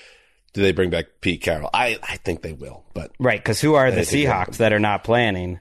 do 0.53 0.63
they 0.63 0.73
bring 0.73 0.91
back 0.91 1.07
Pete 1.21 1.41
Carroll? 1.41 1.71
I, 1.73 1.99
I 2.03 2.17
think 2.19 2.43
they 2.43 2.53
will, 2.53 2.85
but 2.95 3.13
Right, 3.19 3.39
because 3.41 3.61
who 3.61 3.75
are 3.75 3.91
the 3.91 4.03
Seahawks 4.03 4.59
that 4.59 4.73
are 4.73 4.79
not 4.81 5.05
planning? 5.05 5.61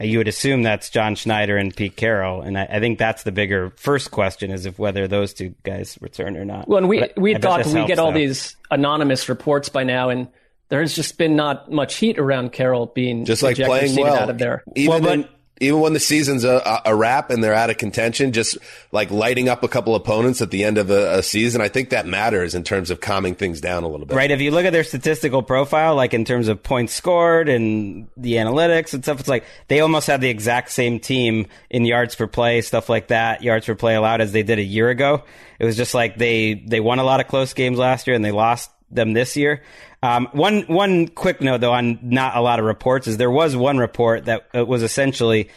Uh, 0.00 0.04
You 0.04 0.18
would 0.18 0.28
assume 0.28 0.62
that's 0.62 0.88
John 0.90 1.14
Schneider 1.14 1.56
and 1.56 1.74
Pete 1.74 1.96
Carroll, 1.96 2.40
and 2.42 2.56
I, 2.58 2.64
I 2.64 2.80
think 2.80 2.98
that's 2.98 3.22
the 3.24 3.32
bigger 3.32 3.70
first 3.76 4.10
question 4.10 4.50
is 4.50 4.64
if 4.66 4.78
whether 4.78 5.06
those 5.08 5.34
two 5.34 5.54
guys 5.62 5.98
return 6.00 6.36
or 6.36 6.44
not. 6.44 6.68
Well, 6.68 6.78
and 6.78 6.88
we 6.88 7.00
But 7.00 7.18
we 7.18 7.34
thought 7.34 7.66
we 7.66 7.84
get 7.86 7.98
all 7.98 8.12
though. 8.12 8.18
these 8.18 8.56
anonymous 8.70 9.28
reports 9.28 9.68
by 9.68 9.84
now, 9.84 10.08
and 10.08 10.28
there's 10.68 10.94
just 10.94 11.18
been 11.18 11.34
not 11.36 11.70
much 11.70 11.96
heat 11.96 12.18
around 12.18 12.52
Carroll 12.52 12.86
being 12.86 13.24
just 13.24 13.42
like 13.42 13.52
ejected, 13.54 13.66
playing 13.70 13.88
seated 13.88 14.02
well 14.04 14.14
out 14.16 14.30
of 14.30 14.38
there. 14.38 14.62
Even 14.76 15.04
in- 15.06 15.28
even 15.60 15.80
when 15.80 15.92
the 15.92 16.00
season's 16.00 16.42
a, 16.42 16.80
a- 16.86 16.96
wrap 16.96 17.30
and 17.30 17.44
they're 17.44 17.54
out 17.54 17.68
of 17.68 17.76
contention, 17.76 18.32
just 18.32 18.56
like 18.92 19.10
lighting 19.10 19.48
up 19.48 19.62
a 19.62 19.68
couple 19.68 19.94
opponents 19.94 20.40
at 20.40 20.50
the 20.50 20.64
end 20.64 20.78
of 20.78 20.90
a, 20.90 21.18
a 21.18 21.22
season, 21.22 21.60
I 21.60 21.68
think 21.68 21.90
that 21.90 22.06
matters 22.06 22.54
in 22.54 22.64
terms 22.64 22.90
of 22.90 23.00
calming 23.00 23.34
things 23.34 23.60
down 23.60 23.84
a 23.84 23.88
little 23.88 24.06
bit. 24.06 24.16
Right. 24.16 24.30
If 24.30 24.40
you 24.40 24.50
look 24.50 24.64
at 24.64 24.72
their 24.72 24.84
statistical 24.84 25.42
profile, 25.42 25.94
like 25.94 26.14
in 26.14 26.24
terms 26.24 26.48
of 26.48 26.62
points 26.62 26.94
scored 26.94 27.50
and 27.50 28.08
the 28.16 28.34
analytics 28.34 28.94
and 28.94 29.04
stuff, 29.04 29.20
it's 29.20 29.28
like 29.28 29.44
they 29.68 29.80
almost 29.80 30.06
have 30.06 30.22
the 30.22 30.30
exact 30.30 30.70
same 30.70 30.98
team 30.98 31.46
in 31.68 31.84
yards 31.84 32.14
per 32.14 32.26
play, 32.26 32.62
stuff 32.62 32.88
like 32.88 33.08
that, 33.08 33.42
yards 33.42 33.66
per 33.66 33.74
play 33.74 33.94
allowed 33.94 34.22
as 34.22 34.32
they 34.32 34.42
did 34.42 34.58
a 34.58 34.64
year 34.64 34.88
ago. 34.88 35.24
It 35.58 35.66
was 35.66 35.76
just 35.76 35.92
like 35.92 36.16
they, 36.16 36.54
they 36.54 36.80
won 36.80 36.98
a 36.98 37.04
lot 37.04 37.20
of 37.20 37.28
close 37.28 37.52
games 37.52 37.76
last 37.76 38.06
year 38.06 38.16
and 38.16 38.24
they 38.24 38.32
lost 38.32 38.70
them 38.90 39.12
this 39.12 39.36
year. 39.36 39.62
Um, 40.02 40.28
one, 40.32 40.62
one 40.62 41.08
quick 41.08 41.40
note 41.40 41.60
though 41.60 41.72
on 41.72 41.98
not 42.02 42.36
a 42.36 42.40
lot 42.40 42.58
of 42.58 42.64
reports 42.64 43.06
is 43.06 43.18
there 43.18 43.30
was 43.30 43.54
one 43.54 43.76
report 43.78 44.24
that 44.24 44.48
uh, 44.54 44.64
was 44.64 44.82
essentially 44.82 45.50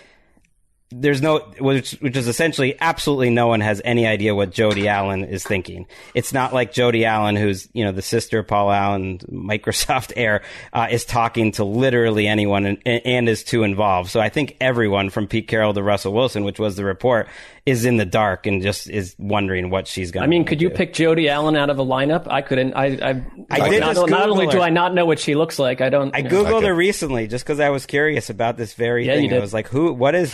there's 1.02 1.22
no 1.22 1.40
which 1.60 1.92
which 1.94 2.16
is 2.16 2.28
essentially 2.28 2.76
absolutely 2.80 3.30
no 3.30 3.48
one 3.48 3.62
has 3.62 3.82
any 3.84 4.06
idea 4.06 4.36
what 4.36 4.52
Jody 4.52 4.88
Allen 4.88 5.24
is 5.24 5.44
thinking. 5.44 5.88
It's 6.14 6.34
not 6.34 6.54
like 6.54 6.74
Jody 6.74 7.06
Allen, 7.06 7.36
who's 7.36 7.68
you 7.74 7.84
know 7.84 7.92
the 7.92 8.02
sister 8.02 8.40
of 8.40 8.48
Paul 8.48 8.72
Allen, 8.72 9.18
Microsoft 9.32 10.14
heir, 10.16 10.44
uh, 10.72 10.88
is 10.90 11.06
talking 11.06 11.52
to 11.54 11.64
literally 11.64 12.28
anyone 12.28 12.66
and, 12.66 12.88
and 12.88 13.28
is 13.28 13.44
too 13.44 13.64
involved. 13.64 14.10
So 14.10 14.20
I 14.20 14.30
think 14.30 14.58
everyone 14.62 15.10
from 15.10 15.28
Pete 15.28 15.48
Carroll 15.48 15.74
to 15.74 15.84
Russell 15.84 16.14
Wilson, 16.14 16.44
which 16.44 16.60
was 16.60 16.76
the 16.76 16.86
report, 16.86 17.28
is 17.66 17.86
in 17.86 17.98
the 17.98 18.06
dark 18.06 18.46
and 18.46 18.62
just 18.62 18.90
is 18.90 19.16
wondering 19.18 19.70
what 19.70 19.88
she's 19.88 20.12
going. 20.12 20.22
To 20.22 20.26
I 20.26 20.28
mean, 20.28 20.44
could 20.44 20.62
you 20.62 20.70
pick 20.70 20.94
Jody 20.94 21.30
Allen 21.30 21.56
out 21.56 21.70
of 21.70 21.80
a 21.80 21.86
lineup? 21.86 22.28
I 22.30 22.42
couldn't. 22.42 22.74
I 22.74 22.86
I, 22.86 23.24
I 23.50 23.70
did 23.70 23.80
not, 23.80 23.96
just 23.96 24.10
not 24.10 24.30
only 24.30 24.46
Google 24.46 24.60
do. 24.60 24.66
I 24.66 24.70
not 24.70 24.94
know 24.94 25.06
what 25.06 25.20
she 25.20 25.36
looks 25.36 25.58
like, 25.60 25.82
I 25.82 25.90
don't. 25.90 26.14
I 26.14 26.20
you 26.20 26.24
know. 26.26 26.44
googled 26.44 26.66
her 26.66 26.74
recently 26.76 27.28
just 27.28 27.46
because 27.46 27.60
I 27.60 27.70
was 27.70 27.86
curious 27.86 28.30
about 28.30 28.58
this 28.58 28.74
very 28.74 29.06
Yeah, 29.08 29.16
you 29.16 29.30
thing. 29.30 29.38
I 29.38 29.42
was 29.42 29.54
like, 29.54 29.68
"Who? 29.68 29.94
What 29.94 30.16
is?" 30.16 30.34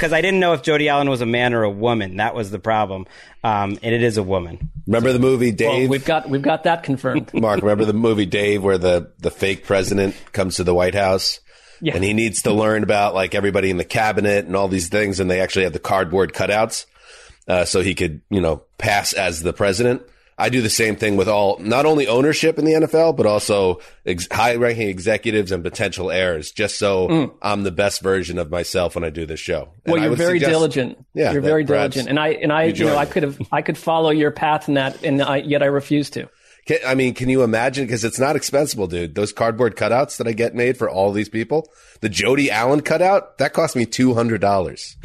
Because 0.00 0.14
I 0.14 0.22
didn't 0.22 0.40
know 0.40 0.54
if 0.54 0.62
Jody 0.62 0.88
Allen 0.88 1.10
was 1.10 1.20
a 1.20 1.26
man 1.26 1.52
or 1.52 1.62
a 1.62 1.70
woman. 1.70 2.16
That 2.16 2.34
was 2.34 2.50
the 2.50 2.58
problem, 2.58 3.04
um, 3.44 3.78
and 3.82 3.94
it 3.94 4.02
is 4.02 4.16
a 4.16 4.22
woman. 4.22 4.70
Remember 4.86 5.12
the 5.12 5.18
movie 5.18 5.50
Well, 5.50 5.56
Dave? 5.56 5.90
we've 5.90 6.06
got 6.06 6.30
we've 6.30 6.40
got 6.40 6.64
that 6.64 6.84
confirmed. 6.84 7.30
Marc, 7.34 7.60
remember 7.60 7.84
the 7.84 7.92
movie 7.92 8.24
Dave 8.24 8.62
where 8.62 8.78
the, 8.78 9.12
the 9.18 9.30
fake 9.30 9.66
president 9.66 10.16
comes 10.32 10.56
to 10.56 10.64
the 10.64 10.72
White 10.72 10.94
House? 10.94 11.40
Yeah. 11.82 11.94
And 11.94 12.02
he 12.02 12.14
needs 12.14 12.42
to 12.42 12.52
learn 12.52 12.82
about 12.82 13.14
like 13.14 13.34
everybody 13.34 13.68
in 13.68 13.76
the 13.76 13.84
cabinet 13.84 14.46
and 14.46 14.56
all 14.56 14.68
these 14.68 14.88
things. 14.88 15.20
And 15.20 15.30
they 15.30 15.40
actually 15.40 15.64
have 15.64 15.74
the 15.74 15.78
cardboard 15.78 16.32
cutouts. 16.32 16.86
Uh, 17.46 17.66
so 17.66 17.82
he 17.82 17.94
could, 17.94 18.22
you 18.30 18.40
know, 18.40 18.62
pass 18.78 19.12
as 19.12 19.42
the 19.42 19.52
president. 19.52 20.02
I 20.40 20.48
do 20.48 20.60
the 20.62 20.70
same 20.70 20.96
thing 20.96 21.16
with 21.16 21.28
all, 21.28 21.58
not 21.60 21.86
only 21.86 22.08
ownership 22.08 22.58
in 22.58 22.64
the 22.64 22.72
NFL, 22.72 23.16
but 23.16 23.26
also 23.26 23.78
ex- 24.06 24.26
high 24.32 24.56
ranking 24.56 24.88
executives 24.88 25.52
and 25.52 25.62
potential 25.62 26.10
heirs, 26.10 26.50
just 26.50 26.78
so 26.78 27.08
Mm. 27.08 27.34
I'm 27.42 27.62
the 27.62 27.70
best 27.70 28.02
version 28.02 28.38
of 28.38 28.50
myself 28.50 28.94
when 28.94 29.04
I 29.04 29.10
do 29.10 29.26
this 29.26 29.40
show. 29.40 29.68
And 29.84 29.92
Well, 29.94 30.02
you're 30.02 30.16
very 30.16 30.38
suggest- 30.40 30.50
diligent. 30.50 31.04
Yeah. 31.14 31.32
you're 31.32 31.42
very 31.42 31.64
diligent, 31.64 32.08
and 32.08 32.18
I 32.18 32.28
and 32.28 32.52
I 32.52 32.64
you 32.64 32.74
you 32.74 32.84
know 32.86 32.96
I 32.96 33.04
could 33.06 33.22
have 33.22 33.38
I 33.52 33.62
could 33.62 33.78
follow 33.78 34.10
your 34.10 34.30
path 34.30 34.68
in 34.68 34.74
that, 34.74 35.04
and 35.04 35.22
I, 35.22 35.36
yet 35.36 35.62
I 35.62 35.66
refuse 35.66 36.10
to. 36.10 36.28
Can, 36.66 36.78
I 36.86 36.94
mean, 36.94 37.14
can 37.14 37.28
you 37.30 37.42
imagine? 37.42 37.86
Because 37.86 38.04
it's 38.04 38.18
not 38.20 38.36
expensible, 38.36 38.86
dude. 38.86 39.14
Those 39.14 39.32
cardboard 39.32 39.76
cutouts 39.76 40.18
that 40.18 40.26
I 40.28 40.32
get 40.32 40.54
made 40.54 40.76
for 40.76 40.90
all 40.90 41.10
these 41.10 41.28
people, 41.30 41.68
the 42.00 42.08
Jody 42.10 42.50
Allen 42.50 42.82
cutout, 42.82 43.38
that 43.38 43.54
cost 43.54 43.74
me 43.76 43.86
two 43.86 44.12
hundred 44.14 44.40
dollars. 44.42 44.96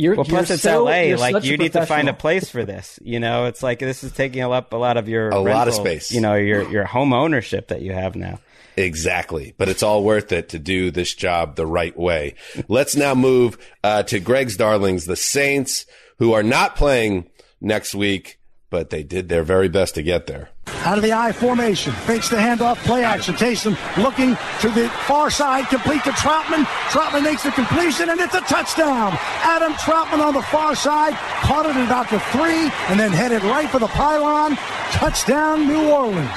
You're, 0.00 0.14
Well, 0.14 0.24
plus 0.24 0.48
you're 0.48 0.54
it's 0.54 0.62
so- 0.62 0.84
LA. 0.84 1.14
Like 1.14 1.44
you 1.44 1.58
need 1.58 1.74
to 1.74 1.84
find 1.84 2.08
a 2.08 2.14
place 2.14 2.48
for 2.48 2.64
this. 2.64 2.98
You 3.02 3.20
know, 3.20 3.44
it's 3.44 3.62
like 3.62 3.80
this 3.80 4.02
is 4.02 4.12
taking 4.12 4.42
up 4.42 4.72
a 4.72 4.76
lot 4.76 4.96
of 4.96 5.08
your 5.10 5.28
A 5.28 5.38
lot 5.38 5.68
of 5.68 5.74
space. 5.74 6.10
You 6.10 6.22
know, 6.22 6.36
your 6.36 6.68
your 6.70 6.84
home 6.84 7.12
ownership 7.12 7.68
that 7.68 7.82
you 7.82 7.92
have 7.92 8.16
now. 8.16 8.40
Exactly, 8.78 9.52
but 9.58 9.68
it's 9.68 9.82
all 9.82 10.02
worth 10.02 10.32
it 10.32 10.48
to 10.50 10.58
do 10.58 10.90
this 10.90 11.12
job 11.14 11.56
the 11.56 11.66
right 11.66 11.96
way. 11.98 12.34
Let's 12.66 12.96
now 12.96 13.14
move 13.14 13.58
uh, 13.84 14.04
to 14.04 14.20
Gregg's 14.20 14.56
darlings, 14.56 15.04
the 15.04 15.16
Saints, 15.16 15.84
who 16.18 16.32
are 16.32 16.42
not 16.42 16.76
playing 16.76 17.28
next 17.60 17.94
week, 17.94 18.38
but 18.70 18.90
they 18.90 19.02
did 19.02 19.28
their 19.28 19.42
very 19.42 19.68
best 19.68 19.96
to 19.96 20.02
get 20.02 20.26
there. 20.26 20.48
Out 20.84 20.96
of 20.96 21.02
the 21.02 21.12
I 21.12 21.32
formation, 21.32 21.92
fakes 21.92 22.30
the 22.30 22.36
handoff, 22.36 22.76
play 22.84 23.04
action. 23.04 23.34
Taysom 23.34 23.76
looking 24.02 24.36
to 24.60 24.68
the 24.70 24.88
far 25.06 25.28
side, 25.28 25.66
complete 25.68 26.02
to 26.04 26.10
Trautman. 26.12 26.64
Trautman 26.88 27.24
makes 27.24 27.42
the 27.42 27.50
completion, 27.50 28.08
and 28.08 28.20
it's 28.20 28.34
a 28.34 28.40
touchdown. 28.42 29.12
Adam 29.42 29.74
Trautman 29.74 30.20
on 30.24 30.32
the 30.32 30.42
far 30.42 30.74
side, 30.74 31.12
caught 31.42 31.66
it 31.66 31.76
at 31.76 31.84
about 31.84 32.08
the 32.08 32.20
three, 32.30 32.70
and 32.88 32.98
then 32.98 33.10
headed 33.10 33.42
right 33.42 33.68
for 33.68 33.78
the 33.78 33.88
pylon. 33.88 34.56
Touchdown, 34.92 35.66
New 35.66 35.90
Orleans. 35.90 36.28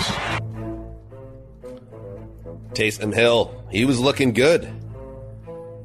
Taysom 2.73 3.14
Hill, 3.14 3.64
he 3.72 3.85
was 3.85 3.99
looking 3.99 4.34
good 4.34 4.68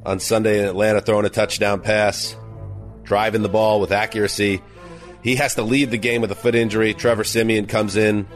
on 0.05 0.19
Sunday 0.21 0.61
in 0.61 0.65
Atlanta, 0.65 1.03
throwing 1.03 1.27
a 1.27 1.31
touchdown 1.31 1.83
pass, 1.83 2.35
driving 3.05 3.43
the 3.43 3.49
ball 3.49 3.79
with 3.79 3.93
accuracy. 3.93 4.63
He 5.23 5.37
has 5.37 5.55
to 5.57 5.63
leave 5.63 5.91
the 5.91 5.99
game 5.99 6.21
with 6.21 6.31
a 6.31 6.37
foot 6.37 6.55
injury. 6.55 6.95
Trevor 6.95 7.25
Siemian 7.25 7.67
comes 7.67 7.97
in. 7.97 8.27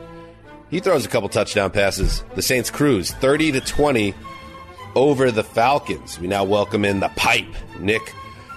He 0.71 0.81
throws 0.81 1.05
a 1.05 1.09
couple 1.09 1.29
touchdown 1.29 1.71
passes. 1.71 2.25
The 2.35 2.43
Saints 2.43 2.71
cruise 2.71 3.13
30 3.13 3.53
to 3.53 3.61
20 3.61 4.15
over 4.95 5.31
the 5.31 5.45
Falcons. 5.45 6.19
We 6.19 6.27
now 6.27 6.45
welcome 6.45 6.85
in 6.85 7.01
the 7.01 7.11
pipe, 7.11 7.55
Nick 7.79 8.03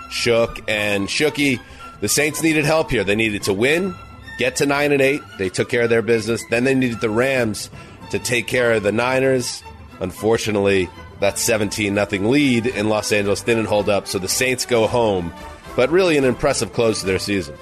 Shook 0.10 0.60
and 0.68 1.08
Shooky. 1.08 1.60
The 2.02 2.08
Saints 2.08 2.42
needed 2.42 2.66
help 2.66 2.90
here. 2.90 3.04
They 3.04 3.16
needed 3.16 3.44
to 3.44 3.54
win, 3.54 3.96
get 4.38 4.58
to 4.58 4.66
9 4.66 4.92
and 4.92 5.02
8. 5.02 5.22
They 5.38 5.50
took 5.50 5.70
care 5.70 5.84
of 5.84 5.90
their 5.90 6.02
business. 6.02 6.44
Then 6.50 6.64
they 6.64 6.76
needed 6.76 7.02
the 7.02 7.10
Rams 7.10 7.70
to 8.12 8.20
take 8.20 8.48
care 8.48 8.74
of 8.74 8.84
the 8.84 8.92
Niners. 8.92 9.64
Unfortunately, 10.00 10.90
that 11.20 11.38
17 11.38 11.94
nothing 11.94 12.30
lead 12.30 12.66
in 12.66 12.90
Los 12.90 13.12
Angeles 13.12 13.42
didn't 13.42 13.66
hold 13.66 13.90
up, 13.90 14.08
so 14.08 14.20
the 14.20 14.28
Saints 14.28 14.66
go 14.66 14.88
home. 14.88 15.34
But 15.76 15.90
really 15.90 16.18
an 16.18 16.24
impressive 16.24 16.74
close 16.74 17.02
to 17.02 17.06
their 17.06 17.20
season. 17.20 17.56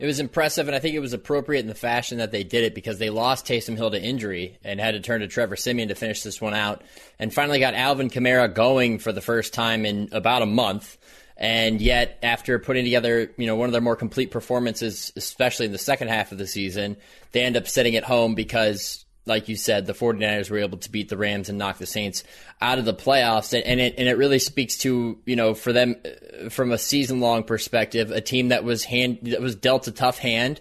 It 0.00 0.06
was 0.06 0.18
impressive, 0.18 0.66
and 0.66 0.74
I 0.74 0.78
think 0.78 0.94
it 0.94 1.00
was 1.00 1.12
appropriate 1.12 1.60
in 1.60 1.66
the 1.66 1.74
fashion 1.74 2.18
that 2.18 2.30
they 2.30 2.42
did 2.42 2.64
it 2.64 2.74
because 2.74 2.98
they 2.98 3.10
lost 3.10 3.44
Taysom 3.44 3.76
Hill 3.76 3.90
to 3.90 4.00
injury 4.00 4.58
and 4.64 4.80
had 4.80 4.92
to 4.92 5.00
turn 5.00 5.20
to 5.20 5.28
Trevor 5.28 5.56
Siemian 5.56 5.88
to 5.88 5.94
finish 5.94 6.22
this 6.22 6.40
one 6.40 6.54
out, 6.54 6.82
and 7.18 7.34
finally 7.34 7.60
got 7.60 7.74
Alvin 7.74 8.08
Kamara 8.08 8.52
going 8.52 8.98
for 8.98 9.12
the 9.12 9.20
first 9.20 9.52
time 9.52 9.84
in 9.84 10.08
about 10.12 10.40
a 10.40 10.46
month. 10.46 10.96
And 11.36 11.82
yet, 11.82 12.18
after 12.22 12.58
putting 12.58 12.84
together, 12.84 13.30
you 13.36 13.46
know, 13.46 13.56
one 13.56 13.68
of 13.68 13.72
their 13.72 13.82
more 13.82 13.94
complete 13.94 14.30
performances, 14.30 15.12
especially 15.16 15.66
in 15.66 15.72
the 15.72 15.78
second 15.78 16.08
half 16.08 16.32
of 16.32 16.38
the 16.38 16.46
season, 16.46 16.96
they 17.32 17.42
end 17.42 17.58
up 17.58 17.68
sitting 17.68 17.94
at 17.94 18.04
home 18.04 18.34
because, 18.34 19.04
like 19.26 19.48
you 19.48 19.56
said, 19.56 19.86
the 19.86 19.92
49ers 19.92 20.50
were 20.50 20.58
able 20.58 20.78
to 20.78 20.90
beat 20.90 21.08
the 21.08 21.16
Rams 21.16 21.48
and 21.48 21.58
knock 21.58 21.78
the 21.78 21.86
Saints 21.86 22.24
out 22.60 22.78
of 22.78 22.84
the 22.84 22.94
playoffs. 22.94 23.52
And, 23.52 23.64
and 23.64 23.80
it 23.80 23.94
and 23.98 24.08
it 24.08 24.16
really 24.16 24.38
speaks 24.38 24.78
to, 24.78 25.18
you 25.24 25.36
know, 25.36 25.54
for 25.54 25.72
them 25.72 25.96
uh, 26.04 26.48
from 26.48 26.72
a 26.72 26.78
season 26.78 27.20
long 27.20 27.44
perspective, 27.44 28.10
a 28.10 28.20
team 28.20 28.48
that 28.48 28.64
was 28.64 28.84
hand 28.84 29.18
that 29.22 29.40
was 29.40 29.54
dealt 29.54 29.86
a 29.88 29.92
tough 29.92 30.18
hand, 30.18 30.60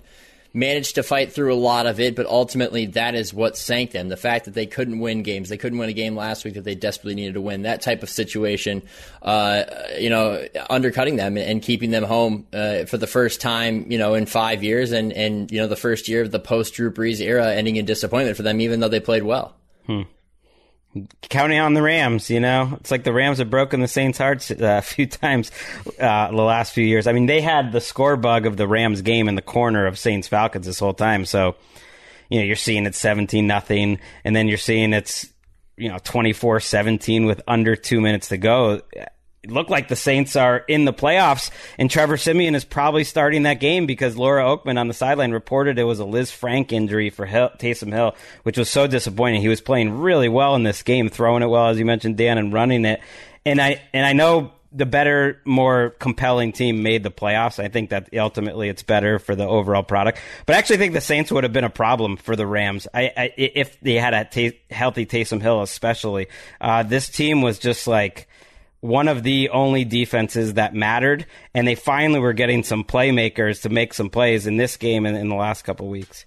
managed 0.53 0.95
to 0.95 1.03
fight 1.03 1.31
through 1.31 1.53
a 1.53 1.55
lot 1.55 1.85
of 1.85 1.99
it, 1.99 2.15
but 2.15 2.26
ultimately 2.26 2.88
that 2.88 3.15
is 3.15 3.34
what 3.34 3.57
sank 3.57 3.91
them. 3.91 4.09
The 4.09 4.17
fact 4.17 4.45
that 4.45 4.53
they 4.53 4.65
couldn't 4.65 4.99
win 4.99 5.23
games, 5.23 5.49
they 5.49 5.57
couldn't 5.57 5.77
win 5.77 5.89
a 5.89 5.93
game 5.93 6.15
last 6.15 6.43
week 6.43 6.55
that 6.55 6.63
they 6.63 6.76
desperately 6.76 7.15
needed 7.15 7.35
to 7.35 7.41
win. 7.41 7.63
That 7.63 7.81
type 7.81 8.03
of 8.03 8.09
situation, 8.09 8.81
uh, 9.21 9.63
you 9.97 10.09
know, 10.09 10.45
undercutting 10.69 11.17
them 11.17 11.38
and 11.38 11.61
keeping 11.61 11.91
them 11.91 12.03
home 12.03 12.47
uh, 12.53 12.85
for 12.85 12.97
the 12.97 13.07
first 13.07 13.41
time, 13.41 13.91
you 13.91 13.97
know, 13.97 14.15
in 14.15 14.26
five 14.26 14.63
years, 14.63 14.91
and 14.91 15.13
and 15.13 15.51
you 15.51 15.59
know 15.59 15.67
the 15.67 15.76
first 15.76 16.07
year 16.07 16.21
of 16.21 16.31
the 16.31 16.39
post 16.39 16.73
Drew 16.73 16.91
Brees 16.91 17.19
era, 17.19 17.53
ending 17.53 17.76
in 17.76 17.85
disappointment 17.85 18.38
for 18.38 18.43
them, 18.43 18.61
even 18.61 18.80
though 18.80 18.89
they 18.89 18.99
played 18.99 19.23
well. 19.23 19.55
Hmm. 19.85 20.03
Counting 21.22 21.60
on 21.60 21.76
the 21.76 21.84
Rams, 21.84 22.30
you 22.32 22.40
know, 22.40 22.78
it's 22.80 22.90
like 22.90 23.03
the 23.03 23.14
Rams 23.14 23.38
have 23.38 23.49
broken 23.49 23.80
the 23.80 23.88
Saints' 23.88 24.18
hearts 24.18 24.49
uh, 24.49 24.56
a 24.60 24.82
few 24.82 25.06
times 25.06 25.52
uh, 25.99 26.32
the 26.32 26.36
last 26.36 26.74
few 26.74 26.84
years. 26.84 27.06
I 27.06 27.11
mean, 27.11 27.28
they 27.28 27.41
had 27.41 27.72
the 27.72 27.82
score 27.82 28.18
bug 28.18 28.45
of 28.45 28.57
the 28.57 28.68
Rams 28.68 29.02
game 29.02 29.28
in 29.28 29.36
the 29.36 29.41
corner 29.41 29.86
of 29.86 29.99
Saints 29.99 30.28
Falcons 30.28 30.66
this 30.66 30.80
whole 30.80 30.95
time. 30.95 31.26
So, 31.26 31.56
you 32.30 32.40
know, 32.40 32.45
you're 32.45 32.56
seeing 32.56 32.86
it's 32.86 32.98
17 32.98 33.45
nothing, 33.45 33.99
and 34.24 34.36
then 34.36 34.48
you're 34.48 34.57
seeing 34.57 34.94
it's, 34.94 35.28
you 35.78 35.90
know, 35.90 35.99
24 36.03 36.60
17 36.60 37.26
with 37.26 37.41
under 37.48 37.76
two 37.76 38.02
minutes 38.02 38.30
to 38.30 38.38
go. 38.38 38.82
It 39.41 39.52
looked 39.52 39.70
like 39.70 39.88
the 39.88 39.95
Saints 39.95 40.36
are 40.36 40.57
in 40.57 40.84
the 40.84 40.91
playoffs, 40.91 41.49
and 41.78 41.90
Trevor 41.90 42.18
Siemian 42.18 42.56
is 42.56 42.66
probably 42.66 43.06
starting 43.06 43.44
that 43.44 43.61
game 43.61 43.86
because 43.86 44.18
Laura 44.18 44.44
Okmin 44.44 44.78
on 44.78 44.90
the 44.90 44.94
sideline 44.94 45.32
reported 45.32 45.80
it 45.80 45.86
was 45.86 46.02
a 46.02 46.03
Lisfranc 46.03 46.74
injury 46.74 47.10
for 47.10 47.26
Hill, 47.26 47.49
Taysom 47.57 47.94
Hill, 47.94 48.16
which 48.44 48.57
was 48.57 48.70
so 48.70 48.86
disappointing. 48.86 49.41
He 49.41 49.48
was 49.48 49.61
playing 49.61 49.99
really 49.99 50.28
well 50.28 50.56
in 50.56 50.64
this 50.64 50.84
game, 50.84 51.07
throwing 51.07 51.41
it 51.41 51.48
well 51.48 51.68
as 51.68 51.80
you 51.80 51.86
mentioned, 51.86 52.18
Dan, 52.18 52.38
and 52.38 52.52
running 52.52 52.84
it. 52.84 52.99
And 53.45 53.61
I 53.61 53.82
and 53.94 54.06
I 54.06 54.11
know 54.11 54.52
the 54.72 54.86
better, 54.86 55.41
more 55.45 55.91
compelling 55.99 56.52
team 56.52 56.84
made 56.84 57.03
the 57.03 57.11
playoffs. 57.11 57.64
I 57.64 57.70
think 57.70 57.90
that 57.90 58.10
ultimately 58.16 58.70
it's 58.70 58.84
better 58.84 59.18
for 59.18 59.36
the 59.36 59.48
overall 59.48 59.84
product. 59.84 60.20
But 60.45 60.56
I 60.56 60.60
actually 60.60 60.78
think 60.78 60.94
the 60.94 61.02
Saints 61.02 61.32
would 61.32 61.44
have 61.44 61.53
been 61.53 61.64
a 61.64 61.70
problem 61.70 62.18
for 62.18 62.36
the 62.36 62.45
Rams 62.45 62.88
I, 62.94 63.11
I, 63.16 63.34
if 63.36 63.80
they 63.80 63.95
had 63.95 64.14
a 64.14 64.53
healthy 64.70 65.06
Taysom 65.06 65.41
Hill, 65.41 65.61
especially. 65.61 66.28
Uh, 66.61 66.84
this 66.84 67.10
team 67.10 67.41
was 67.41 67.57
just 67.57 67.88
like 67.88 68.28
one 68.81 69.07
of 69.07 69.23
the 69.23 69.49
only 69.49 69.84
defenses 69.84 70.53
that 70.53 70.73
mattered, 70.73 71.26
and 71.53 71.68
they 71.68 71.76
finally 71.76 72.19
were 72.19 72.34
getting 72.34 72.64
some 72.64 72.84
playmakers 72.84 73.64
to 73.64 73.69
make 73.69 73.93
some 73.93 74.10
plays 74.10 74.47
in 74.47 74.57
this 74.57 74.77
game 74.77 75.06
in 75.06 75.30
the 75.30 75.35
last 75.35 75.64
couple 75.64 75.88
weeks. 75.88 76.26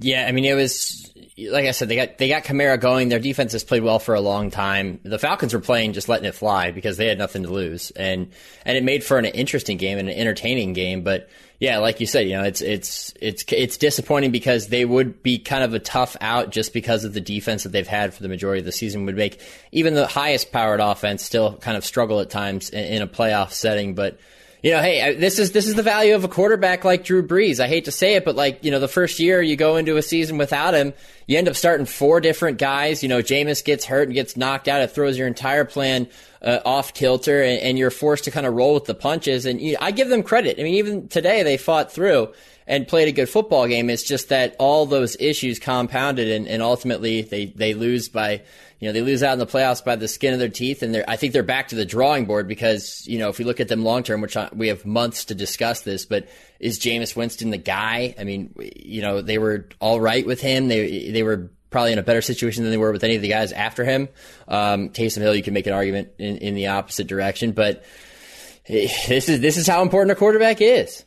Yeah, 0.00 0.26
I 0.28 0.32
mean 0.32 0.44
it 0.44 0.54
was 0.54 1.12
like 1.38 1.66
I 1.66 1.70
said, 1.70 1.88
they 1.88 1.96
got 1.96 2.18
they 2.18 2.28
got 2.28 2.44
Kamara 2.44 2.80
going. 2.80 3.08
Their 3.08 3.20
defense 3.20 3.52
has 3.52 3.62
played 3.62 3.82
well 3.82 3.98
for 3.98 4.14
a 4.14 4.20
long 4.20 4.50
time. 4.50 5.00
The 5.04 5.18
Falcons 5.18 5.54
were 5.54 5.60
playing 5.60 5.92
just 5.92 6.08
letting 6.08 6.26
it 6.26 6.34
fly 6.34 6.72
because 6.72 6.96
they 6.96 7.06
had 7.06 7.18
nothing 7.18 7.44
to 7.44 7.52
lose, 7.52 7.90
and 7.92 8.32
and 8.64 8.76
it 8.76 8.82
made 8.82 9.04
for 9.04 9.18
an 9.18 9.24
interesting 9.24 9.76
game 9.76 9.98
and 9.98 10.08
an 10.08 10.16
entertaining 10.16 10.72
game. 10.72 11.02
But 11.02 11.28
yeah, 11.60 11.78
like 11.78 12.00
you 12.00 12.06
said, 12.06 12.26
you 12.26 12.32
know, 12.32 12.42
it's 12.42 12.60
it's 12.60 13.14
it's 13.20 13.44
it's 13.48 13.76
disappointing 13.76 14.32
because 14.32 14.68
they 14.68 14.84
would 14.84 15.22
be 15.22 15.38
kind 15.38 15.62
of 15.62 15.74
a 15.74 15.78
tough 15.78 16.16
out 16.20 16.50
just 16.50 16.72
because 16.72 17.04
of 17.04 17.14
the 17.14 17.20
defense 17.20 17.62
that 17.62 17.70
they've 17.70 17.86
had 17.86 18.14
for 18.14 18.22
the 18.22 18.28
majority 18.28 18.58
of 18.58 18.66
the 18.66 18.72
season. 18.72 19.06
Would 19.06 19.16
make 19.16 19.40
even 19.70 19.94
the 19.94 20.06
highest 20.08 20.50
powered 20.50 20.80
offense 20.80 21.24
still 21.24 21.56
kind 21.58 21.76
of 21.76 21.84
struggle 21.84 22.20
at 22.20 22.30
times 22.30 22.70
in, 22.70 22.84
in 22.84 23.02
a 23.02 23.06
playoff 23.06 23.52
setting, 23.52 23.94
but 23.94 24.18
you 24.62 24.72
know, 24.72 24.80
hey, 24.80 25.14
this 25.14 25.38
is 25.38 25.52
this 25.52 25.66
is 25.68 25.74
the 25.74 25.82
value 25.82 26.14
of 26.14 26.24
a 26.24 26.28
quarterback 26.28 26.84
like 26.84 27.04
Drew 27.04 27.26
Brees. 27.26 27.60
I 27.60 27.68
hate 27.68 27.84
to 27.84 27.92
say 27.92 28.14
it, 28.14 28.24
but 28.24 28.34
like 28.34 28.64
you 28.64 28.70
know, 28.70 28.80
the 28.80 28.88
first 28.88 29.20
year 29.20 29.40
you 29.40 29.54
go 29.54 29.76
into 29.76 29.96
a 29.96 30.02
season 30.02 30.36
without 30.36 30.74
him, 30.74 30.94
you 31.26 31.38
end 31.38 31.48
up 31.48 31.54
starting 31.54 31.86
four 31.86 32.20
different 32.20 32.58
guys. 32.58 33.02
You 33.02 33.08
know, 33.08 33.22
Jameis 33.22 33.64
gets 33.64 33.84
hurt 33.84 34.08
and 34.08 34.14
gets 34.14 34.36
knocked 34.36 34.66
out. 34.66 34.80
It 34.80 34.90
throws 34.90 35.16
your 35.16 35.28
entire 35.28 35.64
plan 35.64 36.08
uh, 36.42 36.58
off 36.64 36.92
kilter, 36.92 37.42
and, 37.42 37.60
and, 37.60 37.78
you're 37.78 37.90
forced 37.90 38.24
to 38.24 38.30
kind 38.30 38.46
of 38.46 38.54
roll 38.54 38.74
with 38.74 38.84
the 38.84 38.94
punches. 38.94 39.46
And 39.46 39.60
you 39.60 39.76
I 39.80 39.92
give 39.92 40.08
them 40.08 40.22
credit. 40.22 40.58
I 40.58 40.64
mean, 40.64 40.74
even 40.74 41.08
today 41.08 41.44
they 41.44 41.56
fought 41.56 41.92
through 41.92 42.32
and 42.66 42.86
played 42.86 43.08
a 43.08 43.12
good 43.12 43.28
football 43.28 43.66
game. 43.66 43.88
It's 43.90 44.02
just 44.02 44.28
that 44.28 44.56
all 44.58 44.86
those 44.86 45.16
issues 45.20 45.58
compounded, 45.58 46.28
and, 46.28 46.48
and 46.48 46.62
ultimately 46.62 47.22
they 47.22 47.46
they 47.46 47.74
lose 47.74 48.08
by 48.08 48.42
you 48.80 48.88
know, 48.88 48.92
they 48.92 49.00
lose 49.00 49.22
out 49.22 49.32
in 49.32 49.38
the 49.40 49.46
playoffs 49.46 49.84
by 49.84 49.96
the 49.96 50.06
skin 50.06 50.32
of 50.32 50.38
their 50.38 50.48
teeth, 50.48 50.82
and 50.82 51.04
I 51.08 51.16
think 51.16 51.32
they're 51.32 51.42
back 51.42 51.68
to 51.68 51.74
the 51.74 51.84
drawing 51.84 52.26
board 52.26 52.46
because 52.46 53.04
you 53.06 53.18
know 53.18 53.28
if 53.28 53.38
we 53.38 53.44
look 53.44 53.58
at 53.58 53.68
them 53.68 53.82
long 53.82 54.04
term, 54.04 54.20
which 54.20 54.36
we 54.54 54.68
have 54.68 54.86
months 54.86 55.26
to 55.26 55.34
discuss 55.34 55.80
this, 55.82 56.06
but 56.06 56.28
is 56.60 56.78
Jameis 56.78 57.16
Winston 57.16 57.50
the 57.50 57.58
guy? 57.58 58.14
I 58.18 58.24
mean, 58.24 58.54
you 58.76 59.02
know, 59.02 59.20
they 59.20 59.38
were 59.38 59.68
all 59.80 60.00
right 60.00 60.24
with 60.24 60.40
him. 60.40 60.68
They 60.68 61.10
they 61.10 61.24
were 61.24 61.50
probably 61.70 61.92
in 61.92 61.98
a 61.98 62.02
better 62.04 62.22
situation 62.22 62.62
than 62.62 62.70
they 62.70 62.78
were 62.78 62.92
with 62.92 63.04
any 63.04 63.16
of 63.16 63.22
the 63.22 63.28
guys 63.28 63.52
after 63.52 63.84
him. 63.84 64.08
Um, 64.46 64.90
Taysom 64.90 65.22
Hill, 65.22 65.34
you 65.34 65.42
can 65.42 65.54
make 65.54 65.66
an 65.66 65.72
argument 65.72 66.10
in, 66.18 66.38
in 66.38 66.54
the 66.54 66.68
opposite 66.68 67.08
direction, 67.08 67.52
but 67.52 67.84
this 68.68 69.28
is 69.28 69.40
this 69.40 69.56
is 69.56 69.66
how 69.66 69.82
important 69.82 70.12
a 70.12 70.14
quarterback 70.14 70.60
is. 70.60 71.04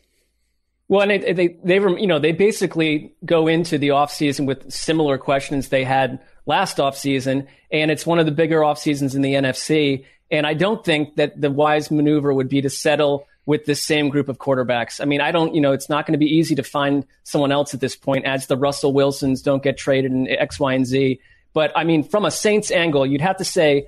Well, 0.89 1.09
and 1.09 1.23
they, 1.23 1.31
they, 1.31 1.47
they 1.63 1.75
you 1.75 2.07
know, 2.07 2.19
they 2.19 2.33
basically 2.33 3.13
go 3.23 3.47
into 3.47 3.77
the 3.77 3.89
offseason 3.89 4.45
with 4.45 4.73
similar 4.73 5.17
questions 5.17 5.69
they 5.69 5.85
had 5.85 6.19
last 6.45 6.77
offseason, 6.77 7.47
and 7.71 7.91
it's 7.91 8.05
one 8.05 8.19
of 8.19 8.25
the 8.25 8.31
bigger 8.31 8.63
off 8.63 8.79
seasons 8.79 9.15
in 9.15 9.21
the 9.21 9.33
NFC. 9.33 10.05
And 10.29 10.47
I 10.47 10.53
don't 10.53 10.83
think 10.83 11.15
that 11.15 11.39
the 11.39 11.51
wise 11.51 11.91
maneuver 11.91 12.33
would 12.33 12.49
be 12.49 12.61
to 12.61 12.69
settle 12.69 13.27
with 13.45 13.65
this 13.65 13.81
same 13.81 14.09
group 14.09 14.29
of 14.29 14.37
quarterbacks. 14.37 15.01
I 15.01 15.05
mean, 15.05 15.19
I 15.19 15.31
don't, 15.31 15.55
you 15.55 15.61
know, 15.61 15.73
it's 15.73 15.89
not 15.89 16.05
going 16.05 16.13
to 16.13 16.19
be 16.19 16.37
easy 16.37 16.55
to 16.55 16.63
find 16.63 17.05
someone 17.23 17.51
else 17.51 17.73
at 17.73 17.79
this 17.79 17.95
point 17.95 18.25
as 18.25 18.47
the 18.47 18.55
Russell 18.55 18.93
Wilsons 18.93 19.41
don't 19.41 19.63
get 19.63 19.77
traded 19.77 20.11
in 20.11 20.27
X, 20.27 20.59
Y, 20.59 20.73
and 20.73 20.85
Z. 20.85 21.19
But 21.53 21.71
I 21.75 21.83
mean, 21.83 22.03
from 22.03 22.23
a 22.25 22.31
Saints 22.31 22.71
angle, 22.71 23.05
you'd 23.05 23.21
have 23.21 23.37
to 23.37 23.45
say 23.45 23.87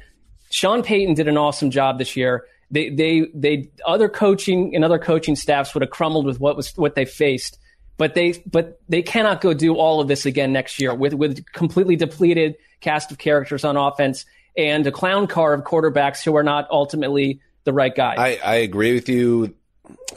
Sean 0.50 0.84
Payton 0.84 1.14
did 1.14 1.28
an 1.28 1.38
awesome 1.38 1.72
job 1.72 1.98
this 1.98 2.18
year. 2.18 2.46
They, 2.72 2.90
they, 2.90 3.28
they, 3.34 3.70
other 3.86 4.10
coaching 4.10 4.76
and 4.76 4.84
other 4.84 4.98
coaching 4.98 5.36
staffs 5.36 5.74
would 5.74 5.82
have 5.82 5.92
crumbled 5.92 6.26
with 6.26 6.40
what 6.40 6.58
was 6.58 6.76
what 6.76 6.96
they 6.96 7.06
faced 7.06 7.60
but 7.98 8.14
they 8.14 8.34
but 8.46 8.80
they 8.90 9.02
cannot 9.02 9.42
go 9.42 9.54
do 9.54 9.76
all 9.76 10.02
of 10.02 10.08
this 10.08 10.26
again 10.26 10.52
next 10.52 10.80
year 10.80 10.94
with 10.94 11.14
with 11.14 11.46
completely 11.54 11.96
depleted 11.96 12.56
cast 12.82 13.12
of 13.12 13.18
characters 13.18 13.64
on 13.64 13.78
offense 13.78 14.26
and 14.58 14.86
a 14.86 14.92
clown 14.92 15.28
car 15.28 15.54
of 15.54 15.64
quarterbacks 15.64 16.24
who 16.24 16.36
are 16.36 16.44
not 16.44 16.68
ultimately 16.70 17.40
the 17.64 17.74
right 17.74 17.96
guy. 17.96 18.16
I, 18.18 18.40
I 18.44 18.56
agree 18.56 18.94
with 18.94 19.10
you. 19.10 19.56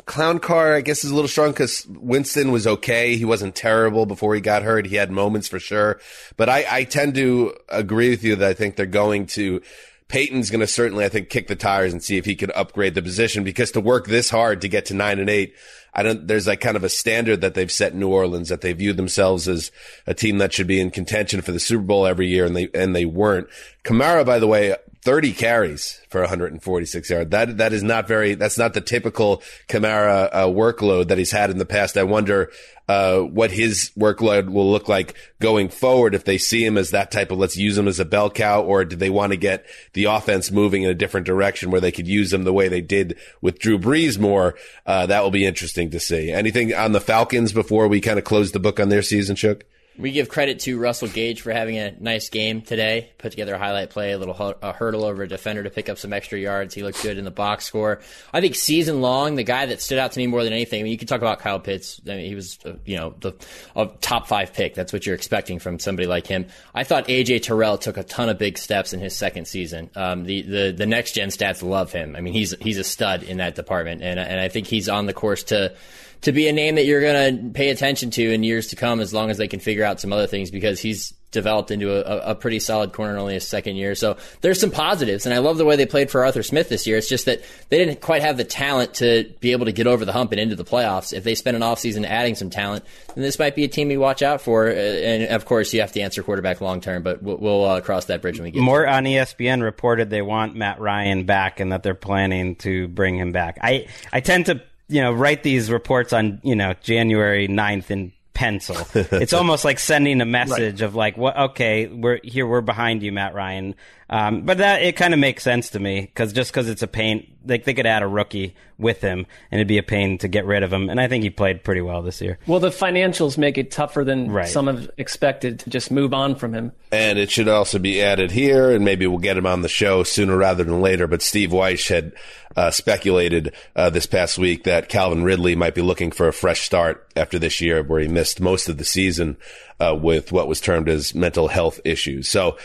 Clown 0.04 0.38
car, 0.38 0.74
I 0.74 0.80
guess, 0.80 1.04
is 1.04 1.10
a 1.10 1.14
little 1.14 1.28
strong 1.28 1.50
because 1.50 1.86
Winston 1.86 2.52
was 2.52 2.66
okay. 2.66 3.16
He 3.16 3.24
wasn't 3.24 3.54
terrible 3.54 4.06
before 4.06 4.34
he 4.34 4.40
got 4.40 4.62
hurt. 4.62 4.86
He 4.86 4.96
had 4.96 5.10
moments 5.10 5.48
for 5.48 5.58
sure. 5.58 6.00
But 6.36 6.48
I, 6.48 6.66
I 6.68 6.84
tend 6.84 7.14
to 7.16 7.54
agree 7.68 8.10
with 8.10 8.22
you 8.22 8.36
that 8.36 8.48
I 8.48 8.54
think 8.54 8.76
they're 8.76 8.86
going 8.86 9.26
to 9.28 9.62
Payton's 10.08 10.50
going 10.50 10.60
to 10.60 10.68
certainly, 10.68 11.04
I 11.04 11.08
think, 11.08 11.30
kick 11.30 11.48
the 11.48 11.56
tires 11.56 11.92
and 11.92 12.02
see 12.02 12.16
if 12.16 12.24
he 12.24 12.36
can 12.36 12.52
upgrade 12.54 12.94
the 12.94 13.02
position 13.02 13.42
because 13.42 13.72
to 13.72 13.80
work 13.80 14.06
this 14.06 14.30
hard 14.30 14.60
to 14.60 14.68
get 14.68 14.86
to 14.86 14.94
nine 14.94 15.18
and 15.18 15.28
eight, 15.28 15.54
I 15.96 16.02
don't, 16.02 16.28
there's 16.28 16.46
like 16.46 16.60
kind 16.60 16.76
of 16.76 16.84
a 16.84 16.90
standard 16.90 17.40
that 17.40 17.54
they've 17.54 17.72
set 17.72 17.94
in 17.94 17.98
New 17.98 18.10
Orleans 18.10 18.50
that 18.50 18.60
they 18.60 18.74
view 18.74 18.92
themselves 18.92 19.48
as 19.48 19.72
a 20.06 20.12
team 20.12 20.38
that 20.38 20.52
should 20.52 20.66
be 20.66 20.78
in 20.78 20.90
contention 20.90 21.40
for 21.40 21.52
the 21.52 21.58
Super 21.58 21.82
Bowl 21.82 22.06
every 22.06 22.28
year. 22.28 22.44
And 22.44 22.54
they, 22.54 22.68
and 22.74 22.94
they 22.94 23.06
weren't. 23.06 23.48
Kamara, 23.82 24.26
by 24.26 24.38
the 24.38 24.46
way, 24.46 24.76
30 25.06 25.34
carries 25.34 26.00
for 26.08 26.20
146 26.20 27.10
yards. 27.10 27.30
That 27.30 27.58
that 27.58 27.72
is 27.72 27.84
not 27.84 28.08
very. 28.08 28.34
That's 28.34 28.58
not 28.58 28.74
the 28.74 28.80
typical 28.80 29.40
Kamara 29.68 30.28
uh, 30.32 30.46
workload 30.46 31.08
that 31.08 31.16
he's 31.16 31.30
had 31.30 31.48
in 31.48 31.58
the 31.58 31.64
past. 31.64 31.96
I 31.96 32.02
wonder 32.02 32.50
uh, 32.88 33.20
what 33.20 33.52
his 33.52 33.92
workload 33.96 34.48
will 34.48 34.68
look 34.68 34.88
like 34.88 35.14
going 35.38 35.68
forward 35.68 36.16
if 36.16 36.24
they 36.24 36.38
see 36.38 36.64
him 36.64 36.76
as 36.76 36.90
that 36.90 37.12
type 37.12 37.30
of 37.30 37.38
let's 37.38 37.56
use 37.56 37.78
him 37.78 37.86
as 37.86 38.00
a 38.00 38.04
bell 38.04 38.28
cow, 38.28 38.64
or 38.64 38.84
do 38.84 38.96
they 38.96 39.08
want 39.08 39.30
to 39.30 39.36
get 39.36 39.64
the 39.92 40.06
offense 40.06 40.50
moving 40.50 40.82
in 40.82 40.90
a 40.90 40.94
different 40.94 41.24
direction 41.24 41.70
where 41.70 41.80
they 41.80 41.92
could 41.92 42.08
use 42.08 42.32
him 42.32 42.42
the 42.42 42.52
way 42.52 42.66
they 42.66 42.80
did 42.80 43.16
with 43.40 43.60
Drew 43.60 43.78
Brees 43.78 44.18
more? 44.18 44.56
Uh, 44.86 45.06
that 45.06 45.22
will 45.22 45.30
be 45.30 45.46
interesting 45.46 45.88
to 45.92 46.00
see. 46.00 46.32
Anything 46.32 46.74
on 46.74 46.90
the 46.90 47.00
Falcons 47.00 47.52
before 47.52 47.86
we 47.86 48.00
kind 48.00 48.18
of 48.18 48.24
close 48.24 48.50
the 48.50 48.58
book 48.58 48.80
on 48.80 48.88
their 48.88 49.02
season, 49.02 49.36
Shook? 49.36 49.66
We 49.98 50.12
give 50.12 50.28
credit 50.28 50.60
to 50.60 50.78
Russell 50.78 51.08
Gage 51.08 51.40
for 51.40 51.52
having 51.52 51.78
a 51.78 51.94
nice 51.98 52.28
game 52.28 52.60
today. 52.60 53.10
Put 53.16 53.30
together 53.30 53.54
a 53.54 53.58
highlight 53.58 53.90
play, 53.90 54.12
a 54.12 54.18
little 54.18 54.34
a 54.62 54.72
hurdle 54.72 55.04
over 55.04 55.22
a 55.22 55.28
defender 55.28 55.62
to 55.62 55.70
pick 55.70 55.88
up 55.88 55.96
some 55.96 56.12
extra 56.12 56.38
yards. 56.38 56.74
He 56.74 56.82
looked 56.82 57.02
good 57.02 57.16
in 57.16 57.24
the 57.24 57.30
box 57.30 57.64
score. 57.64 58.00
I 58.32 58.40
think 58.40 58.56
season 58.56 59.00
long, 59.00 59.36
the 59.36 59.42
guy 59.42 59.66
that 59.66 59.80
stood 59.80 59.98
out 59.98 60.12
to 60.12 60.18
me 60.18 60.26
more 60.26 60.44
than 60.44 60.52
anything. 60.52 60.80
I 60.80 60.82
mean, 60.82 60.92
you 60.92 60.98
could 60.98 61.08
talk 61.08 61.20
about 61.22 61.38
Kyle 61.38 61.60
Pitts. 61.60 62.00
I 62.06 62.16
mean, 62.16 62.26
he 62.26 62.34
was 62.34 62.58
uh, 62.64 62.74
you 62.84 62.96
know 62.96 63.14
the 63.20 63.32
a 63.74 63.86
top 64.00 64.28
five 64.28 64.52
pick. 64.52 64.74
That's 64.74 64.92
what 64.92 65.06
you're 65.06 65.14
expecting 65.14 65.58
from 65.58 65.78
somebody 65.78 66.06
like 66.06 66.26
him. 66.26 66.46
I 66.74 66.84
thought 66.84 67.08
AJ 67.08 67.42
Terrell 67.42 67.78
took 67.78 67.96
a 67.96 68.04
ton 68.04 68.28
of 68.28 68.38
big 68.38 68.58
steps 68.58 68.92
in 68.92 69.00
his 69.00 69.16
second 69.16 69.46
season. 69.46 69.90
Um, 69.94 70.24
the 70.24 70.42
the 70.42 70.74
the 70.76 70.86
next 70.86 71.12
gen 71.12 71.28
stats 71.28 71.62
love 71.62 71.92
him. 71.92 72.16
I 72.16 72.20
mean, 72.20 72.34
he's 72.34 72.54
he's 72.60 72.78
a 72.78 72.84
stud 72.84 73.22
in 73.22 73.38
that 73.38 73.54
department, 73.54 74.02
and 74.02 74.20
and 74.20 74.40
I 74.40 74.48
think 74.48 74.66
he's 74.66 74.88
on 74.88 75.06
the 75.06 75.14
course 75.14 75.44
to 75.44 75.74
to 76.22 76.32
be 76.32 76.48
a 76.48 76.52
name 76.52 76.76
that 76.76 76.86
you're 76.86 77.00
going 77.00 77.36
to 77.36 77.52
pay 77.52 77.70
attention 77.70 78.10
to 78.10 78.32
in 78.32 78.42
years 78.42 78.68
to 78.68 78.76
come 78.76 79.00
as 79.00 79.12
long 79.12 79.30
as 79.30 79.38
they 79.38 79.48
can 79.48 79.60
figure 79.60 79.84
out 79.84 80.00
some 80.00 80.12
other 80.12 80.26
things 80.26 80.50
because 80.50 80.80
he's 80.80 81.12
developed 81.36 81.70
into 81.70 81.92
a, 81.92 82.30
a 82.30 82.34
pretty 82.34 82.58
solid 82.58 82.92
corner 82.92 83.12
in 83.12 83.18
only 83.18 83.34
his 83.34 83.46
second 83.46 83.76
year. 83.76 83.94
So 83.94 84.16
there's 84.40 84.60
some 84.60 84.70
positives, 84.70 85.26
and 85.26 85.34
I 85.34 85.38
love 85.38 85.58
the 85.58 85.64
way 85.64 85.76
they 85.76 85.86
played 85.86 86.10
for 86.10 86.24
Arthur 86.24 86.42
Smith 86.42 86.68
this 86.68 86.86
year. 86.86 86.96
It's 86.96 87.08
just 87.08 87.26
that 87.26 87.42
they 87.68 87.78
didn't 87.78 88.00
quite 88.00 88.22
have 88.22 88.36
the 88.36 88.44
talent 88.44 88.94
to 88.94 89.30
be 89.40 89.52
able 89.52 89.66
to 89.66 89.72
get 89.72 89.86
over 89.86 90.04
the 90.04 90.12
hump 90.12 90.32
and 90.32 90.40
into 90.40 90.56
the 90.56 90.64
playoffs. 90.64 91.12
If 91.12 91.24
they 91.24 91.34
spend 91.34 91.56
an 91.56 91.62
offseason 91.62 92.06
adding 92.06 92.36
some 92.36 92.48
talent, 92.48 92.84
then 93.14 93.22
this 93.22 93.38
might 93.38 93.54
be 93.54 93.64
a 93.64 93.68
team 93.68 93.90
you 93.90 94.00
watch 94.00 94.22
out 94.22 94.40
for. 94.40 94.68
Uh, 94.68 94.72
and 94.72 95.24
of 95.30 95.44
course, 95.44 95.72
you 95.74 95.80
have 95.80 95.92
to 95.92 96.00
answer 96.00 96.22
quarterback 96.22 96.60
long 96.60 96.80
term, 96.80 97.02
but 97.02 97.22
we'll, 97.22 97.36
we'll 97.36 97.64
uh, 97.64 97.80
cross 97.80 98.06
that 98.06 98.22
bridge 98.22 98.38
when 98.38 98.44
we 98.44 98.50
get 98.52 98.62
Mort 98.62 98.88
on 98.88 99.04
ESPN 99.04 99.62
reported 99.62 100.10
they 100.10 100.22
want 100.22 100.56
Matt 100.56 100.80
Ryan 100.80 101.24
back 101.24 101.60
and 101.60 101.72
that 101.72 101.82
they're 101.82 101.94
planning 101.94 102.56
to 102.56 102.88
bring 102.88 103.16
him 103.16 103.32
back. 103.32 103.58
I, 103.60 103.88
I 104.12 104.20
tend 104.20 104.46
to 104.46 104.62
you 104.88 105.00
know, 105.00 105.12
write 105.12 105.42
these 105.42 105.70
reports 105.70 106.12
on, 106.12 106.40
you 106.42 106.54
know, 106.54 106.74
January 106.82 107.48
9th 107.48 107.90
in 107.90 108.12
pencil. 108.34 108.76
it's 108.94 109.32
almost 109.32 109.64
like 109.64 109.78
sending 109.78 110.20
a 110.20 110.26
message 110.26 110.80
right. 110.80 110.86
of 110.86 110.94
like, 110.94 111.16
what, 111.16 111.36
okay, 111.36 111.88
we're 111.88 112.20
here, 112.22 112.46
we're 112.46 112.60
behind 112.60 113.02
you, 113.02 113.10
Matt 113.12 113.34
Ryan. 113.34 113.74
Um, 114.08 114.42
but 114.42 114.58
that, 114.58 114.82
it 114.82 114.96
kind 114.96 115.12
of 115.14 115.20
makes 115.20 115.42
sense 115.42 115.70
to 115.70 115.80
me 115.80 116.02
because 116.02 116.32
just 116.32 116.52
because 116.52 116.68
it's 116.68 116.82
a 116.82 116.86
pain, 116.86 117.36
like 117.44 117.64
they 117.64 117.74
could 117.74 117.86
add 117.86 118.02
a 118.02 118.06
rookie 118.06 118.54
with 118.78 119.00
him 119.00 119.26
and 119.50 119.58
it'd 119.58 119.66
be 119.66 119.78
a 119.78 119.82
pain 119.82 120.18
to 120.18 120.28
get 120.28 120.46
rid 120.46 120.62
of 120.62 120.72
him. 120.72 120.88
And 120.90 121.00
I 121.00 121.08
think 121.08 121.24
he 121.24 121.30
played 121.30 121.64
pretty 121.64 121.80
well 121.80 122.02
this 122.02 122.20
year. 122.20 122.38
Well, 122.46 122.60
the 122.60 122.68
financials 122.68 123.36
make 123.36 123.58
it 123.58 123.70
tougher 123.70 124.04
than 124.04 124.30
right. 124.30 124.46
some 124.46 124.68
have 124.68 124.90
expected 124.96 125.60
to 125.60 125.70
just 125.70 125.90
move 125.90 126.14
on 126.14 126.36
from 126.36 126.54
him. 126.54 126.72
And 126.92 127.18
it 127.18 127.30
should 127.30 127.48
also 127.48 127.78
be 127.78 128.00
added 128.00 128.30
here, 128.30 128.70
and 128.70 128.84
maybe 128.84 129.06
we'll 129.06 129.18
get 129.18 129.36
him 129.36 129.46
on 129.46 129.62
the 129.62 129.68
show 129.68 130.04
sooner 130.04 130.36
rather 130.36 130.62
than 130.62 130.80
later. 130.80 131.08
But 131.08 131.22
Steve 131.22 131.50
Wyche 131.50 131.88
had 131.88 132.12
uh, 132.54 132.70
speculated 132.70 133.54
uh, 133.74 133.90
this 133.90 134.06
past 134.06 134.38
week 134.38 134.64
that 134.64 134.88
Calvin 134.88 135.24
Ridley 135.24 135.56
might 135.56 135.74
be 135.74 135.82
looking 135.82 136.12
for 136.12 136.28
a 136.28 136.32
fresh 136.32 136.60
start 136.60 137.06
after 137.16 137.38
this 137.38 137.60
year, 137.60 137.82
where 137.82 138.00
he 138.00 138.08
missed 138.08 138.40
most 138.40 138.68
of 138.68 138.78
the 138.78 138.84
season 138.84 139.36
uh, 139.80 139.96
with 140.00 140.32
what 140.32 140.48
was 140.48 140.60
termed 140.60 140.88
as 140.88 141.14
mental 141.14 141.48
health 141.48 141.80
issues. 141.84 142.28
So 142.28 142.56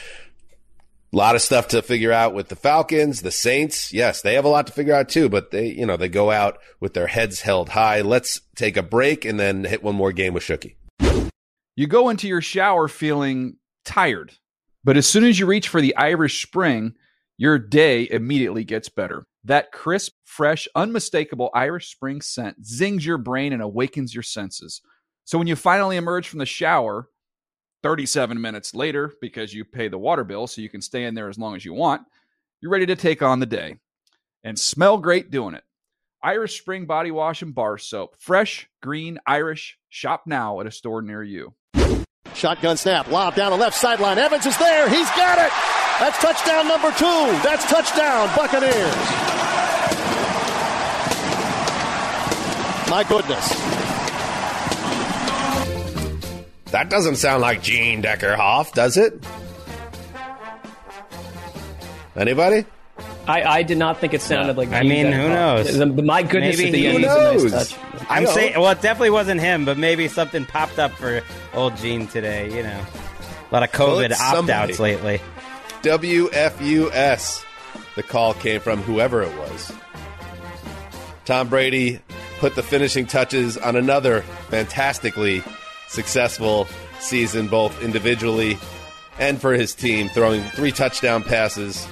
A 1.14 1.18
lot 1.18 1.36
of 1.36 1.42
stuff 1.42 1.68
to 1.70 1.82
figure 1.82 2.14
out 2.14 2.34
with 2.34 2.48
the 2.48 2.56
Falcons, 2.56 3.22
the 3.22 3.32
Saints. 3.32 3.92
Yes, 3.92 4.22
they 4.22 4.36
have 4.36 4.46
a 4.46 4.50
lot 4.50 4.66
to 4.68 4.74
figure 4.74 4.96
out 4.96 5.10
too, 5.10 5.28
but 5.28 5.52
they, 5.52 5.68
you 5.68 5.86
know, 5.86 5.98
they 5.98 6.08
go 6.08 6.32
out 6.32 6.58
with 6.80 6.94
their 6.94 7.08
heads 7.08 7.42
held 7.42 7.68
high. 7.70 8.00
Let's 8.00 8.40
take 8.56 8.78
a 8.78 8.84
break 8.84 9.26
and 9.26 9.38
then 9.38 9.66
hit 9.66 9.84
one 9.84 9.96
more 9.96 10.14
game 10.14 10.34
with 10.34 10.44
Shooky. 10.44 10.76
You 11.76 11.88
go 11.88 12.08
into 12.08 12.30
your 12.30 12.40
shower 12.40 12.88
feeling 12.88 13.58
tired, 13.84 14.38
but 14.86 14.96
as 14.96 15.06
soon 15.06 15.26
as 15.26 15.38
you 15.38 15.48
reach 15.48 15.68
for 15.68 15.82
the 15.82 15.94
Irish 15.98 16.46
Spring, 16.46 16.94
your 17.38 17.60
day 17.60 18.08
immediately 18.10 18.64
gets 18.64 18.88
better. 18.88 19.26
That 19.44 19.74
crisp, 19.74 20.14
fresh, 20.24 20.66
unmistakable 20.76 21.50
Irish 21.54 21.92
Spring 21.92 22.22
scent 22.22 22.66
zings 22.66 23.06
your 23.06 23.18
brain 23.18 23.52
and 23.52 23.62
awakens 23.62 24.16
your 24.16 24.24
senses. 24.24 24.82
So 25.26 25.38
when 25.38 25.48
you 25.48 25.58
finally 25.58 25.98
emerge 25.98 26.30
from 26.30 26.40
the 26.40 26.46
shower, 26.46 27.10
37 27.84 28.40
minutes 28.40 28.74
later, 28.76 29.12
because 29.22 29.54
you 29.54 29.66
pay 29.66 29.88
the 29.88 29.98
water 29.98 30.24
bill 30.24 30.48
so 30.48 30.62
you 30.62 30.70
can 30.70 30.82
stay 30.82 31.06
in 31.06 31.16
there 31.16 31.30
as 31.30 31.38
long 31.38 31.56
as 31.56 31.66
you 31.66 31.74
want, 31.74 32.04
you're 32.62 32.72
ready 32.72 32.86
to 32.86 32.96
take 32.96 33.22
on 33.22 33.40
the 33.40 33.46
day 33.46 33.78
and 34.44 34.58
smell 34.58 34.98
great 34.98 35.32
doing 35.32 35.56
it. 35.56 35.64
Irish 36.24 36.60
Spring 36.60 36.86
Body 36.86 37.10
Wash 37.10 37.42
and 37.42 37.56
Bar 37.56 37.80
Soap. 37.80 38.16
Fresh, 38.20 38.70
green, 38.82 39.18
Irish. 39.26 39.78
Shop 39.90 40.24
now 40.28 40.60
at 40.60 40.68
a 40.68 40.72
store 40.72 41.02
near 41.02 41.24
you. 41.24 41.54
Shotgun 42.36 42.78
snap, 42.78 43.10
lob 43.10 43.36
down 43.36 43.52
the 43.52 43.58
left 43.58 43.76
sideline. 43.78 44.18
Evans 44.18 44.46
is 44.46 44.58
there. 44.58 44.88
He's 44.90 45.10
got 45.12 45.38
it. 45.40 45.52
That's 46.00 46.18
touchdown 46.20 46.68
number 46.68 46.92
two. 46.92 47.06
That's 47.44 47.66
touchdown, 47.66 48.30
Buccaneers. 48.36 48.96
My 52.90 53.06
goodness. 53.08 53.81
That 56.72 56.90
doesn't 56.90 57.18
sound 57.18 57.42
like 57.42 57.62
Gene 57.62 58.02
Deckerhoff, 58.02 58.74
does 58.74 58.98
it? 58.98 59.14
Anybody? 62.16 62.66
I, 63.28 63.44
I 63.44 63.64
did 63.64 63.78
not 63.78 64.00
think 64.00 64.14
it 64.14 64.22
sounded 64.22 64.58
like. 64.58 64.72
I 64.72 64.84
mean, 64.84 65.06
who 65.08 65.12
Deckerhoff. 65.12 65.30
knows? 65.30 65.78
The- 65.78 65.86
my 66.04 66.24
goodness, 66.24 66.58
Maybe 66.58 66.70
at 66.70 66.72
the 66.72 66.78
he- 66.80 66.88
end, 66.88 67.04
Who 67.04 67.34
he's 67.44 67.44
a 67.44 67.50
nice 67.50 67.54
knows? 67.54 67.70
touch. 67.70 67.80
I'm 68.10 68.24
know. 68.24 68.32
saying, 68.32 68.54
well, 68.60 68.72
it 68.72 68.82
definitely 68.82 69.10
wasn't 69.12 69.42
him, 69.42 69.64
but 69.66 69.78
maybe 69.78 70.08
something 70.08 70.46
popped 70.46 70.80
up 70.80 70.92
for 70.92 71.22
old 71.54 71.78
Gene 71.78 72.08
today. 72.08 72.48
You 72.56 72.64
know, 72.64 72.86
a 73.50 73.54
lot 73.54 73.64
of 73.64 73.72
COVID 73.72 74.10
it's 74.12 74.20
opt 74.22 74.50
outs 74.50 74.80
lately. 74.80 75.22
WFUS. 75.84 77.46
The 77.96 78.04
call 78.04 78.34
came 78.34 78.62
from 78.62 78.82
whoever 78.82 79.22
it 79.22 79.38
was. 79.38 79.72
Tom 81.26 81.50
Brady 81.50 82.00
put 82.40 82.56
the 82.56 82.64
finishing 82.64 83.06
touches 83.06 83.58
on 83.58 83.76
another 83.76 84.22
fantastically 84.50 85.44
successful 85.92 86.68
season, 87.00 87.48
both 87.48 87.82
individually 87.84 88.58
and 89.20 89.40
for 89.40 89.54
his 89.54 89.76
team, 89.76 90.10
throwing 90.10 90.42
three 90.42 90.72
touchdown 90.72 91.24
passes 91.24 91.88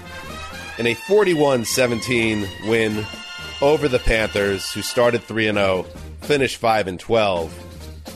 in 0.78 0.88
a 0.88 0.94
41 0.94 1.66
17 1.66 2.48
win 2.66 3.06
over 3.62 3.88
the 3.88 4.00
Panthers, 4.00 4.72
who 4.72 4.82
started 4.82 5.22
3 5.22 5.46
0, 5.46 5.84
finished 6.22 6.58
5 6.58 6.88
and 6.88 7.00
12. 7.00 8.12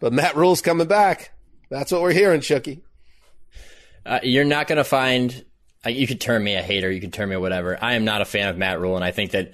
But 0.00 0.12
Matt 0.12 0.36
Rhule's 0.36 0.60
coming 0.62 0.86
back. 0.86 1.32
That's 1.68 1.90
what 1.90 2.00
we're 2.00 2.12
hearing, 2.12 2.40
Shooky. 2.40 2.80
Uh, 4.06 4.20
you're 4.22 4.44
not 4.44 4.68
going 4.68 4.76
to 4.76 4.84
find. 4.84 5.44
Uh, 5.84 5.90
you 5.90 6.06
could 6.06 6.20
term 6.20 6.44
me 6.44 6.54
a 6.54 6.62
hater. 6.62 6.90
You 6.90 7.00
could 7.00 7.12
term 7.12 7.30
me 7.30 7.36
whatever. 7.36 7.76
I 7.82 7.94
am 7.94 8.04
not 8.04 8.22
a 8.22 8.24
fan 8.24 8.48
of 8.48 8.56
Matt 8.56 8.80
Rule, 8.80 8.96
and 8.96 9.04
I 9.04 9.10
think 9.10 9.32
that 9.32 9.52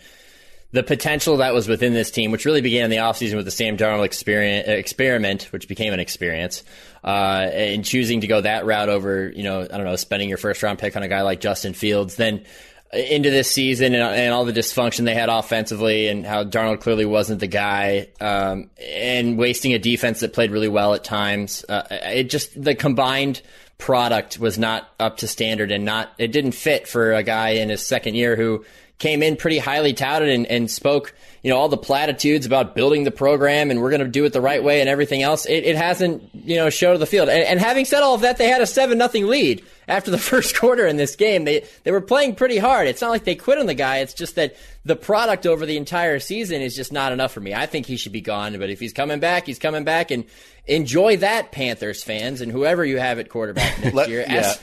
the 0.73 0.83
potential 0.83 1.39
that 1.39 1.53
was 1.53 1.69
within 1.69 1.95
this 1.95 2.11
team, 2.11 2.31
which 2.31 2.45
really 2.45 2.61
began 2.61 2.85
in 2.85 2.91
the 2.91 2.99
offseason 2.99 3.37
with 3.37 3.45
the 3.45 3.51
Sam 3.51 3.77
Darnold 3.77 4.05
experience, 4.05 4.69
experiment, 4.69 5.45
which 5.53 5.67
became 5.67 5.93
an 5.93 6.01
experience, 6.01 6.63
uh, 7.03 7.49
and 7.53 7.85
choosing 7.85 8.21
to 8.21 8.27
go 8.29 8.41
that 8.41 8.65
route 8.65 8.89
over, 8.89 9.31
you 9.31 9.43
know, 9.43 9.63
I 9.63 9.67
don't 9.67 9.85
know, 9.85 9.97
spending 9.97 10.29
your 10.29 10.39
first 10.39 10.63
round 10.63 10.79
pick 10.79 10.97
on 10.97 11.03
a 11.03 11.09
guy 11.09 11.23
like 11.23 11.41
Justin 11.41 11.73
Fields, 11.73 12.15
then 12.17 12.45
into 12.93 13.31
this 13.31 13.51
season 13.51 13.95
and, 13.95 14.03
and 14.03 14.33
all 14.33 14.45
the 14.45 14.53
dysfunction 14.53 15.05
they 15.05 15.15
had 15.15 15.29
offensively 15.29 16.09
and 16.09 16.27
how 16.27 16.43
Darnold 16.43 16.81
clearly 16.81 17.05
wasn't 17.05 17.41
the 17.41 17.47
guy, 17.47 18.09
um, 18.21 18.71
and 18.81 19.39
wasting 19.39 19.75
a 19.75 19.79
defense 19.79 20.21
that 20.21 20.33
played 20.33 20.51
really 20.51 20.69
well 20.69 20.95
at 20.95 21.03
times. 21.03 21.65
Uh, 21.69 21.83
it 21.91 22.25
just, 22.25 22.61
the 22.61 22.75
combined 22.75 23.43
product 23.79 24.39
was 24.39 24.59
not 24.59 24.89
up 25.01 25.17
to 25.19 25.27
standard 25.27 25.73
and 25.73 25.85
not, 25.85 26.11
it 26.19 26.33
didn't 26.33 26.53
fit 26.53 26.87
for 26.87 27.13
a 27.13 27.23
guy 27.23 27.51
in 27.51 27.71
his 27.71 27.85
second 27.85 28.15
year 28.15 28.37
who 28.37 28.65
came 29.01 29.23
in 29.23 29.35
pretty 29.35 29.59
highly 29.59 29.93
touted 29.95 30.29
and, 30.29 30.47
and 30.47 30.71
spoke, 30.71 31.15
you 31.43 31.51
know, 31.51 31.57
all 31.57 31.69
the 31.71 31.77
platitudes 31.79 32.45
about 32.47 32.75
building 32.75 33.03
the 33.05 33.11
program 33.11 33.71
and 33.71 33.81
we're 33.81 33.89
going 33.91 34.03
to 34.03 34.07
do 34.07 34.25
it 34.27 34.33
the 34.33 34.43
right 34.43 34.63
way 34.63 34.81
and 34.81 34.89
everything 34.91 35.23
else. 35.23 35.47
It, 35.47 35.65
it 35.65 35.75
hasn't, 35.75 36.23
you 36.35 36.57
know, 36.57 36.69
showed 36.71 36.99
the 36.99 37.07
field. 37.07 37.31
And, 37.31 37.43
and 37.43 37.59
having 37.59 37.87
said 37.87 38.03
all 38.03 38.15
of 38.15 38.21
that, 38.21 38.37
they 38.37 38.47
had 38.49 38.61
a 38.61 38.67
seven 38.67 38.99
nothing 38.99 39.27
lead 39.27 39.65
after 39.89 40.11
the 40.11 40.19
first 40.31 40.55
quarter 40.55 40.87
in 40.87 40.99
this 40.99 41.17
game. 41.17 41.45
They 41.45 41.67
they 41.83 41.91
were 41.91 42.03
playing 42.03 42.35
pretty 42.35 42.59
hard. 42.59 42.87
It's 42.87 43.01
not 43.01 43.11
like 43.11 43.25
they 43.25 43.35
quit 43.35 43.59
on 43.59 43.67
the 43.67 43.75
guy. 43.75 43.99
It's 43.99 44.15
just 44.15 44.37
that 44.37 44.55
the 44.85 44.97
product 44.97 45.47
over 45.47 45.65
the 45.65 45.79
entire 45.79 46.21
season 46.21 46.61
is 46.61 46.77
just 46.77 46.93
not 46.93 47.11
enough 47.11 47.33
for 47.33 47.41
me. 47.41 47.55
I 47.55 47.65
think 47.67 47.87
he 47.87 47.97
should 47.97 48.13
be 48.13 48.21
gone. 48.21 48.59
But 48.59 48.69
if 48.71 48.79
he's 48.79 48.93
coming 48.93 49.19
back, 49.19 49.47
he's 49.47 49.59
coming 49.59 49.83
back, 49.85 50.11
and 50.11 50.27
enjoy 50.67 51.17
that, 51.17 51.53
Panthers 51.53 52.03
fans 52.05 52.43
and 52.43 52.53
whoever 52.53 52.85
you 52.85 52.99
have 52.99 53.19
at 53.19 53.31
quarterback 53.31 53.79
next 53.83 53.95
Let- 53.95 54.09
year. 54.11 54.25
yeah. 54.29 54.55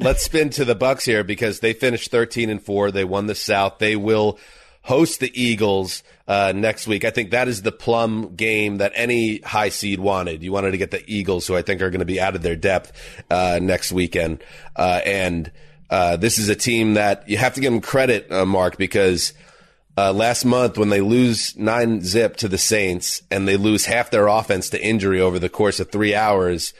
Let's 0.00 0.22
spin 0.22 0.48
to 0.50 0.64
the 0.64 0.74
Bucs 0.74 1.04
here 1.04 1.22
because 1.22 1.60
they 1.60 1.74
finished 1.74 2.10
13 2.10 2.48
and 2.48 2.62
4. 2.62 2.90
They 2.90 3.04
won 3.04 3.26
the 3.26 3.34
South. 3.34 3.78
They 3.78 3.96
will 3.96 4.38
host 4.80 5.20
the 5.20 5.30
Eagles 5.38 6.02
uh, 6.26 6.54
next 6.56 6.86
week. 6.86 7.04
I 7.04 7.10
think 7.10 7.32
that 7.32 7.48
is 7.48 7.60
the 7.60 7.70
plum 7.70 8.34
game 8.34 8.78
that 8.78 8.92
any 8.94 9.40
high 9.40 9.68
seed 9.68 10.00
wanted. 10.00 10.42
You 10.42 10.52
wanted 10.52 10.70
to 10.70 10.78
get 10.78 10.90
the 10.90 11.04
Eagles, 11.06 11.46
who 11.46 11.54
I 11.54 11.60
think 11.60 11.82
are 11.82 11.90
going 11.90 11.98
to 11.98 12.06
be 12.06 12.18
out 12.18 12.34
of 12.34 12.40
their 12.40 12.56
depth 12.56 12.92
uh, 13.30 13.58
next 13.60 13.92
weekend. 13.92 14.42
Uh, 14.74 15.02
and 15.04 15.52
uh, 15.90 16.16
this 16.16 16.38
is 16.38 16.48
a 16.48 16.56
team 16.56 16.94
that 16.94 17.28
you 17.28 17.36
have 17.36 17.52
to 17.54 17.60
give 17.60 17.70
them 17.70 17.82
credit, 17.82 18.32
uh, 18.32 18.46
Marc, 18.46 18.78
because 18.78 19.34
uh, 19.98 20.14
last 20.14 20.46
month 20.46 20.78
when 20.78 20.88
they 20.88 21.02
lose 21.02 21.54
nine 21.58 22.00
zip 22.00 22.36
to 22.38 22.48
the 22.48 22.56
Saints 22.56 23.22
and 23.30 23.46
they 23.46 23.58
lose 23.58 23.84
half 23.84 24.10
their 24.10 24.28
offense 24.28 24.70
to 24.70 24.82
injury 24.82 25.20
over 25.20 25.38
the 25.38 25.50
course 25.50 25.78
of 25.78 25.90
three 25.90 26.14
hours. 26.14 26.72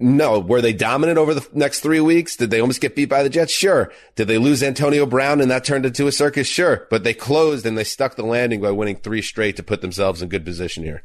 No, 0.00 0.38
were 0.38 0.60
they 0.60 0.72
dominant 0.72 1.18
over 1.18 1.34
the 1.34 1.46
next 1.52 1.80
three 1.80 2.00
weeks? 2.00 2.36
Did 2.36 2.50
they 2.50 2.60
almost 2.60 2.80
get 2.80 2.94
beat 2.94 3.08
by 3.08 3.22
the 3.22 3.28
Jets? 3.28 3.52
Sure. 3.52 3.92
Did 4.14 4.28
they 4.28 4.38
lose 4.38 4.62
Antonio 4.62 5.06
Brown 5.06 5.40
and 5.40 5.50
that 5.50 5.64
turned 5.64 5.84
into 5.84 6.06
a 6.06 6.12
circus? 6.12 6.46
Sure. 6.46 6.86
But 6.88 7.02
they 7.02 7.14
closed 7.14 7.66
and 7.66 7.76
they 7.76 7.84
stuck 7.84 8.14
the 8.14 8.24
landing 8.24 8.60
by 8.60 8.70
winning 8.70 8.96
three 8.96 9.22
straight 9.22 9.56
to 9.56 9.62
put 9.62 9.80
themselves 9.80 10.22
in 10.22 10.28
good 10.28 10.44
position 10.44 10.84
here. 10.84 11.02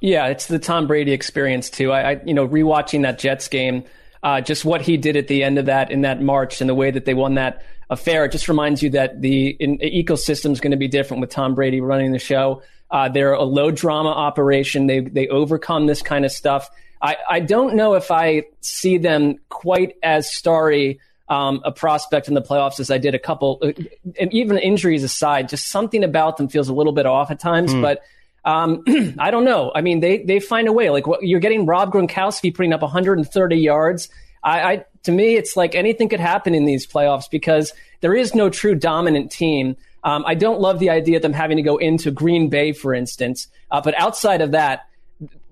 Yeah, 0.00 0.26
it's 0.26 0.46
the 0.46 0.58
Tom 0.58 0.86
Brady 0.86 1.12
experience 1.12 1.70
too. 1.70 1.90
I, 1.90 2.12
I 2.12 2.20
you 2.24 2.34
know, 2.34 2.46
rewatching 2.46 3.02
that 3.02 3.18
Jets 3.18 3.48
game, 3.48 3.84
uh, 4.22 4.40
just 4.40 4.64
what 4.64 4.82
he 4.82 4.96
did 4.96 5.16
at 5.16 5.28
the 5.28 5.42
end 5.42 5.58
of 5.58 5.66
that 5.66 5.90
in 5.90 6.02
that 6.02 6.22
March 6.22 6.60
and 6.60 6.68
the 6.68 6.74
way 6.74 6.90
that 6.90 7.04
they 7.04 7.14
won 7.14 7.34
that 7.34 7.64
affair, 7.90 8.24
it 8.24 8.32
just 8.32 8.48
reminds 8.48 8.82
you 8.82 8.90
that 8.90 9.20
the 9.22 9.56
ecosystem 9.60 10.52
is 10.52 10.60
going 10.60 10.72
to 10.72 10.76
be 10.76 10.88
different 10.88 11.20
with 11.20 11.30
Tom 11.30 11.54
Brady 11.54 11.80
running 11.80 12.12
the 12.12 12.18
show. 12.18 12.62
Uh, 12.90 13.08
they're 13.08 13.32
a 13.32 13.42
low 13.42 13.70
drama 13.70 14.10
operation. 14.10 14.86
They 14.86 15.00
they 15.00 15.28
overcome 15.28 15.86
this 15.86 16.02
kind 16.02 16.24
of 16.24 16.32
stuff. 16.32 16.70
I, 17.00 17.16
I 17.28 17.40
don't 17.40 17.74
know 17.74 17.94
if 17.94 18.10
I 18.10 18.44
see 18.60 18.98
them 18.98 19.36
quite 19.48 19.96
as 20.02 20.32
starry 20.32 21.00
um, 21.28 21.60
a 21.64 21.72
prospect 21.72 22.28
in 22.28 22.34
the 22.34 22.42
playoffs 22.42 22.80
as 22.80 22.90
I 22.90 22.98
did 22.98 23.14
a 23.14 23.18
couple, 23.18 23.58
uh, 23.62 23.72
and 24.18 24.32
even 24.32 24.58
injuries 24.58 25.04
aside, 25.04 25.48
just 25.48 25.68
something 25.68 26.02
about 26.02 26.38
them 26.38 26.48
feels 26.48 26.68
a 26.68 26.72
little 26.72 26.92
bit 26.92 27.06
off 27.06 27.30
at 27.30 27.38
times. 27.38 27.72
Hmm. 27.72 27.82
But 27.82 28.02
um, 28.44 28.82
I 29.18 29.30
don't 29.30 29.44
know. 29.44 29.70
I 29.74 29.82
mean, 29.82 30.00
they 30.00 30.22
they 30.22 30.40
find 30.40 30.68
a 30.68 30.72
way. 30.72 30.90
Like 30.90 31.06
what, 31.06 31.22
you're 31.22 31.40
getting 31.40 31.66
Rob 31.66 31.92
Gronkowski 31.92 32.54
putting 32.54 32.72
up 32.72 32.82
130 32.82 33.56
yards. 33.56 34.08
I, 34.42 34.60
I 34.60 34.84
to 35.04 35.12
me, 35.12 35.36
it's 35.36 35.56
like 35.56 35.74
anything 35.74 36.08
could 36.08 36.20
happen 36.20 36.54
in 36.54 36.64
these 36.64 36.86
playoffs 36.86 37.30
because 37.30 37.72
there 38.00 38.14
is 38.14 38.34
no 38.34 38.48
true 38.48 38.74
dominant 38.74 39.30
team. 39.30 39.76
Um, 40.04 40.24
I 40.26 40.34
don't 40.34 40.60
love 40.60 40.78
the 40.78 40.90
idea 40.90 41.16
of 41.16 41.22
them 41.22 41.32
having 41.32 41.56
to 41.56 41.62
go 41.62 41.76
into 41.76 42.10
Green 42.10 42.48
Bay, 42.48 42.72
for 42.72 42.94
instance. 42.94 43.48
Uh, 43.70 43.80
but 43.80 43.98
outside 43.98 44.40
of 44.40 44.52
that, 44.52 44.87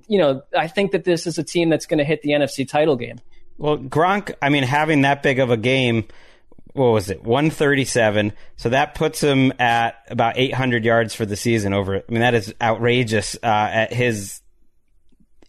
you 0.09 0.19
know, 0.19 0.43
I 0.57 0.69
think 0.69 0.93
that 0.93 1.05
this 1.05 1.27
is 1.27 1.39
a 1.39 1.45
team 1.45 1.69
that's 1.69 1.87
going 1.87 1.99
to 1.99 2.05
hit 2.05 2.23
the 2.23 2.31
NFC 2.31 2.69
title 2.69 2.97
game. 2.97 3.19
Well, 3.59 3.79
Gronk, 3.79 4.35
I 4.43 4.49
mean, 4.49 4.63
having 4.63 5.03
that 5.03 5.23
big 5.23 5.39
of 5.39 5.51
a 5.51 5.57
game, 5.57 6.05
what 6.75 6.93
was 6.93 7.11
it, 7.11 7.23
137? 7.23 8.33
So 8.57 8.69
that 8.69 8.95
puts 8.95 9.21
him 9.21 9.53
at 9.59 9.97
about 10.11 10.37
800 10.37 10.85
yards 10.85 11.15
for 11.15 11.25
the 11.25 11.37
season 11.37 11.73
over. 11.73 11.97
I 11.97 12.03
mean, 12.09 12.21
that 12.21 12.35
is 12.35 12.55
outrageous 12.61 13.37
uh, 13.43 13.47
at 13.47 13.93
his 13.93 14.43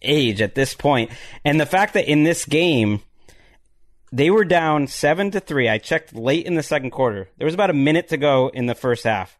age 0.00 0.40
at 0.40 0.54
this 0.54 0.74
point. 0.74 1.10
And 1.44 1.60
the 1.60 1.66
fact 1.66 1.94
that 1.94 2.10
in 2.10 2.22
this 2.22 2.44
game, 2.44 3.02
they 4.10 4.30
were 4.30 4.44
down 4.44 4.86
seven 4.86 5.30
to 5.32 5.40
three. 5.40 5.68
I 5.68 5.78
checked 5.78 6.14
late 6.14 6.46
in 6.46 6.54
the 6.54 6.62
second 6.62 6.90
quarter. 6.90 7.28
There 7.36 7.44
was 7.44 7.54
about 7.54 7.70
a 7.70 7.74
minute 7.74 8.08
to 8.08 8.16
go 8.16 8.48
in 8.48 8.66
the 8.66 8.74
first 8.74 9.04
half. 9.04 9.38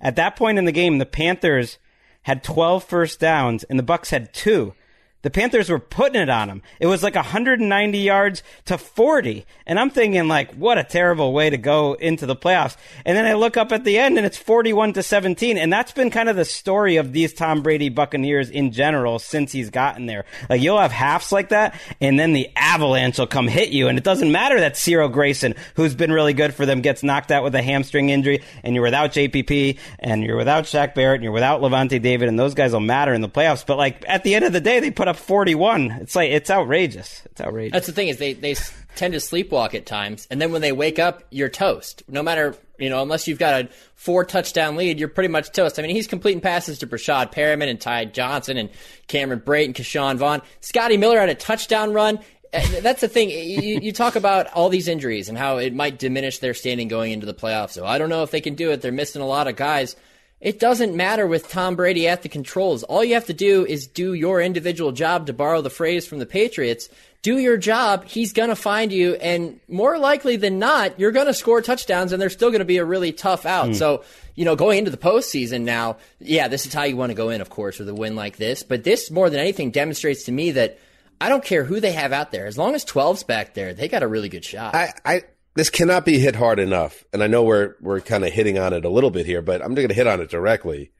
At 0.00 0.16
that 0.16 0.36
point 0.36 0.58
in 0.58 0.64
the 0.64 0.72
game, 0.72 0.98
the 0.98 1.06
Panthers 1.06 1.78
had 2.22 2.44
12 2.44 2.84
first 2.84 3.20
downs 3.20 3.64
and 3.64 3.78
the 3.78 3.84
Bucs 3.84 4.10
had 4.10 4.32
two. 4.32 4.74
The 5.22 5.30
Panthers 5.30 5.68
were 5.68 5.78
putting 5.78 6.20
it 6.20 6.30
on 6.30 6.48
him. 6.48 6.62
It 6.78 6.86
was 6.86 7.02
like 7.02 7.14
190 7.14 7.98
yards 7.98 8.42
to 8.64 8.78
40. 8.78 9.44
And 9.66 9.78
I'm 9.78 9.90
thinking 9.90 10.28
like, 10.28 10.54
what 10.54 10.78
a 10.78 10.84
terrible 10.84 11.34
way 11.34 11.50
to 11.50 11.58
go 11.58 11.92
into 11.92 12.24
the 12.24 12.36
playoffs. 12.36 12.76
And 13.04 13.16
then 13.16 13.26
I 13.26 13.34
look 13.34 13.58
up 13.58 13.70
at 13.70 13.84
the 13.84 13.98
end 13.98 14.16
and 14.16 14.26
it's 14.26 14.38
41 14.38 14.94
to 14.94 15.02
17. 15.02 15.58
And 15.58 15.70
that's 15.70 15.92
been 15.92 16.10
kind 16.10 16.30
of 16.30 16.36
the 16.36 16.46
story 16.46 16.96
of 16.96 17.12
these 17.12 17.34
Tom 17.34 17.62
Brady 17.62 17.90
Buccaneers 17.90 18.48
in 18.48 18.72
general 18.72 19.18
since 19.18 19.52
he's 19.52 19.68
gotten 19.68 20.06
there. 20.06 20.24
Like 20.48 20.62
you'll 20.62 20.80
have 20.80 20.92
halves 20.92 21.32
like 21.32 21.50
that 21.50 21.78
and 22.00 22.18
then 22.18 22.32
the 22.32 22.48
avalanche 22.56 23.18
will 23.18 23.26
come 23.26 23.46
hit 23.46 23.68
you. 23.68 23.88
And 23.88 23.98
it 23.98 24.04
doesn't 24.04 24.32
matter 24.32 24.60
that 24.60 24.78
Cyril 24.78 25.10
Grayson, 25.10 25.54
who's 25.74 25.94
been 25.94 26.12
really 26.12 26.32
good 26.32 26.54
for 26.54 26.64
them, 26.64 26.80
gets 26.80 27.02
knocked 27.02 27.30
out 27.30 27.44
with 27.44 27.54
a 27.54 27.62
hamstring 27.62 28.08
injury 28.08 28.42
and 28.62 28.74
you're 28.74 28.84
without 28.84 29.10
JPP 29.12 29.78
and 29.98 30.24
you're 30.24 30.36
without 30.36 30.64
Shaq 30.64 30.94
Barrett 30.94 31.16
and 31.16 31.24
you're 31.24 31.32
without 31.32 31.60
Lavonte 31.60 32.00
David 32.00 32.30
and 32.30 32.38
those 32.38 32.54
guys 32.54 32.72
will 32.72 32.80
matter 32.80 33.12
in 33.12 33.20
the 33.20 33.28
playoffs. 33.28 33.66
But 33.66 33.76
like 33.76 34.02
at 34.08 34.24
the 34.24 34.34
end 34.34 34.46
of 34.46 34.54
the 34.54 34.62
day, 34.62 34.80
they 34.80 34.90
put 34.90 35.09
up 35.10 35.16
41. 35.16 35.90
It's 36.00 36.16
like, 36.16 36.30
it's 36.30 36.50
outrageous. 36.50 37.22
It's 37.26 37.40
outrageous. 37.40 37.72
That's 37.72 37.86
the 37.86 37.92
thing 37.92 38.08
is 38.08 38.16
they 38.16 38.32
they 38.32 38.56
tend 38.96 39.12
to 39.14 39.20
sleepwalk 39.20 39.74
at 39.74 39.86
times, 39.86 40.26
and 40.30 40.40
then 40.40 40.52
when 40.52 40.62
they 40.62 40.72
wake 40.72 40.98
up, 40.98 41.24
you're 41.30 41.48
toast. 41.48 42.02
No 42.08 42.22
matter 42.22 42.56
you 42.80 42.88
know, 42.88 43.02
unless 43.02 43.28
you've 43.28 43.38
got 43.38 43.64
a 43.64 43.68
four 43.94 44.24
touchdown 44.24 44.76
lead, 44.76 44.98
you're 44.98 45.08
pretty 45.08 45.28
much 45.28 45.52
toast. 45.52 45.78
I 45.78 45.82
mean, 45.82 45.94
he's 45.94 46.06
completing 46.06 46.40
passes 46.40 46.78
to 46.78 46.86
Breshad 46.86 47.32
Perriman 47.32 47.68
and 47.68 47.80
Ty 47.80 48.06
Johnson 48.06 48.56
and 48.56 48.70
Cameron 49.06 49.40
Brate, 49.40 49.74
Ke'Shawn 49.74 50.16
Vaughn. 50.16 50.40
Scotty 50.60 50.96
Miller 50.96 51.20
had 51.20 51.28
a 51.28 51.34
touchdown 51.34 51.92
run. 51.92 52.18
That's 52.52 53.02
the 53.02 53.08
thing. 53.08 53.30
You, 53.30 53.80
you 53.80 53.92
talk 53.92 54.16
about 54.16 54.48
all 54.54 54.70
these 54.70 54.88
injuries 54.88 55.28
and 55.28 55.38
how 55.38 55.58
it 55.58 55.72
might 55.74 55.98
diminish 55.98 56.38
their 56.38 56.54
standing 56.54 56.88
going 56.88 57.12
into 57.12 57.26
the 57.26 57.34
playoffs. 57.34 57.72
So 57.72 57.86
I 57.86 57.98
don't 57.98 58.08
know 58.08 58.24
if 58.24 58.30
they 58.32 58.40
can 58.40 58.54
do 58.54 58.70
it. 58.72 58.80
They're 58.80 58.90
missing 58.90 59.22
a 59.22 59.26
lot 59.26 59.46
of 59.46 59.54
guys. 59.54 59.94
It 60.40 60.58
doesn't 60.58 60.96
matter 60.96 61.26
with 61.26 61.50
Tom 61.50 61.76
Brady 61.76 62.08
at 62.08 62.22
the 62.22 62.28
controls. 62.30 62.82
All 62.82 63.04
you 63.04 63.12
have 63.12 63.26
to 63.26 63.34
do 63.34 63.66
is 63.66 63.86
do 63.86 64.14
your 64.14 64.40
individual 64.40 64.90
job, 64.90 65.26
to 65.26 65.34
borrow 65.34 65.60
the 65.60 65.68
phrase 65.68 66.06
from 66.06 66.18
the 66.18 66.24
Patriots. 66.24 66.88
Do 67.20 67.36
your 67.36 67.58
job. 67.58 68.06
He's 68.06 68.32
going 68.32 68.48
to 68.48 68.56
find 68.56 68.90
you. 68.90 69.16
And 69.16 69.60
more 69.68 69.98
likely 69.98 70.36
than 70.36 70.58
not, 70.58 70.98
you're 70.98 71.10
going 71.10 71.26
to 71.26 71.34
score 71.34 71.60
touchdowns 71.60 72.12
and 72.12 72.22
they're 72.22 72.30
still 72.30 72.48
going 72.48 72.60
to 72.60 72.64
be 72.64 72.78
a 72.78 72.84
really 72.86 73.12
tough 73.12 73.44
out. 73.44 73.68
Hmm. 73.68 73.72
So, 73.74 74.04
you 74.34 74.46
know, 74.46 74.56
going 74.56 74.78
into 74.78 74.90
the 74.90 74.96
postseason 74.96 75.62
now, 75.62 75.98
yeah, 76.20 76.48
this 76.48 76.64
is 76.64 76.72
how 76.72 76.84
you 76.84 76.96
want 76.96 77.10
to 77.10 77.14
go 77.14 77.28
in, 77.28 77.42
of 77.42 77.50
course, 77.50 77.78
with 77.78 77.90
a 77.90 77.94
win 77.94 78.16
like 78.16 78.38
this. 78.38 78.62
But 78.62 78.82
this, 78.82 79.10
more 79.10 79.28
than 79.28 79.40
anything, 79.40 79.70
demonstrates 79.70 80.24
to 80.24 80.32
me 80.32 80.52
that 80.52 80.78
I 81.20 81.28
don't 81.28 81.44
care 81.44 81.64
who 81.64 81.80
they 81.80 81.92
have 81.92 82.14
out 82.14 82.32
there. 82.32 82.46
As 82.46 82.56
long 82.56 82.74
as 82.74 82.86
12's 82.86 83.24
back 83.24 83.52
there, 83.52 83.74
they 83.74 83.88
got 83.88 84.02
a 84.02 84.08
really 84.08 84.30
good 84.30 84.44
shot. 84.44 84.74
I, 84.74 84.94
I 85.04 85.22
this 85.54 85.70
cannot 85.70 86.04
be 86.04 86.18
hit 86.18 86.36
hard 86.36 86.58
enough, 86.58 87.04
and 87.12 87.22
I 87.22 87.26
know 87.26 87.42
we're 87.42 87.74
we're 87.80 88.00
kind 88.00 88.24
of 88.24 88.32
hitting 88.32 88.58
on 88.58 88.72
it 88.72 88.84
a 88.84 88.90
little 88.90 89.10
bit 89.10 89.26
here, 89.26 89.42
but 89.42 89.62
I'm 89.62 89.74
going 89.74 89.88
to 89.88 89.94
hit 89.94 90.06
on 90.06 90.20
it 90.20 90.30
directly. 90.30 90.92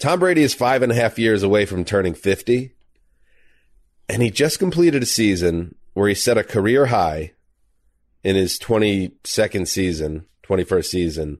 Tom 0.00 0.20
Brady 0.20 0.42
is 0.42 0.54
five 0.54 0.82
and 0.82 0.90
a 0.90 0.94
half 0.94 1.18
years 1.18 1.42
away 1.42 1.66
from 1.66 1.84
turning 1.84 2.14
50, 2.14 2.72
and 4.08 4.22
he 4.22 4.30
just 4.30 4.58
completed 4.58 5.02
a 5.02 5.06
season 5.06 5.74
where 5.92 6.08
he 6.08 6.14
set 6.14 6.38
a 6.38 6.44
career 6.44 6.86
high 6.86 7.32
in 8.22 8.36
his 8.36 8.58
22nd 8.58 9.68
season, 9.68 10.26
21st 10.42 10.84
season, 10.84 11.38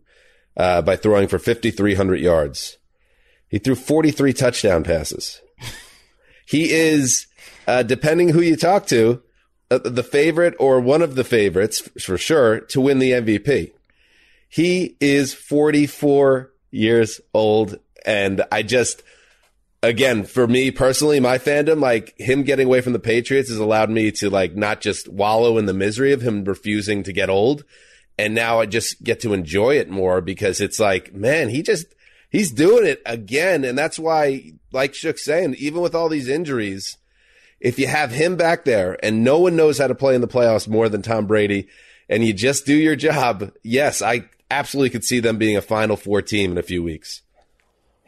uh, 0.57 0.83
by 0.83 0.97
throwing 0.97 1.29
for 1.29 1.39
5,300 1.39 2.21
yards. 2.21 2.79
He 3.49 3.59
threw 3.59 3.75
43 3.75 4.33
touchdown 4.33 4.85
passes. 4.85 5.41
he 6.47 6.71
is, 6.71 7.27
uh, 7.67 7.83
depending 7.83 8.31
who 8.31 8.41
you 8.41 8.57
talk 8.57 8.87
to, 8.87 9.23
Uh, 9.69 9.79
the 9.79 10.05
favorite 10.05 10.55
or 10.61 10.79
one 10.81 11.03
of 11.03 11.17
the 11.17 11.25
favorites 11.25 11.81
for 12.01 12.17
sure 12.17 12.61
to 12.61 12.81
win 12.81 13.01
the 13.01 13.11
MVP. 13.11 13.73
He 14.49 14.97
is 15.01 15.35
44 15.35 16.53
years 16.71 17.21
old. 17.35 17.81
And 18.05 18.45
I 18.53 18.63
just, 18.63 19.03
again, 19.83 20.23
for 20.23 20.47
me 20.47 20.71
personally, 20.71 21.19
my 21.19 21.39
fandom, 21.39 21.81
like 21.81 22.15
him 22.17 22.45
getting 22.45 22.67
away 22.67 22.81
from 22.81 22.93
the 22.93 23.01
Patriots 23.01 23.49
has 23.49 23.59
allowed 23.59 23.91
me 23.91 24.13
to 24.13 24.31
like 24.31 24.55
not 24.55 24.81
just 24.81 25.09
wallow 25.09 25.59
in 25.59 25.67
the 25.67 25.75
misery 25.75 26.13
of 26.13 26.23
him 26.23 26.45
refusing 26.45 27.03
to 27.03 27.13
get 27.13 27.29
old. 27.29 27.65
And 28.17 28.37
now 28.37 28.61
I 28.61 28.67
just 28.67 29.03
get 29.03 29.21
to 29.23 29.35
enjoy 29.35 29.79
it 29.79 29.91
more 29.91 30.21
because 30.21 30.61
it's 30.61 30.79
like, 30.79 31.13
man, 31.13 31.49
he 31.49 31.63
just, 31.63 31.87
he's 32.31 32.53
doing 32.53 32.87
it 32.87 33.03
again. 33.05 33.65
And 33.65 33.77
that's 33.77 33.99
why, 33.99 34.53
like 34.71 34.95
Shook's 34.95 35.25
saying, 35.25 35.57
even 35.59 35.83
with 35.83 35.95
all 35.97 36.09
these 36.09 36.29
injuries, 36.29 36.97
if 37.61 37.79
you 37.79 37.87
have 37.87 38.11
him 38.11 38.37
back 38.37 38.65
there 38.65 38.99
and 39.03 39.25
no 39.25 39.39
one 39.39 39.57
knows 39.57 39.79
how 39.79 39.87
to 39.87 39.95
play 39.95 40.15
in 40.15 40.21
the 40.21 40.29
playoffs 40.29 40.69
more 40.69 40.89
than 40.89 41.03
Tom 41.03 41.27
Brady 41.27 41.69
and 42.09 42.25
you 42.25 42.33
just 42.33 42.67
do 42.67 42.75
your 42.75 42.97
job, 42.97 43.53
yes, 43.63 44.03
I 44.03 44.29
absolutely 44.51 44.91
could 44.91 45.05
see 45.05 45.21
them 45.21 45.39
being 45.39 45.57
a 45.57 45.63
final 45.63 45.97
four 45.97 46.23
team 46.23 46.53
in 46.53 46.59
a 46.59 46.63
few 46.63 46.83
weeks. 46.83 47.23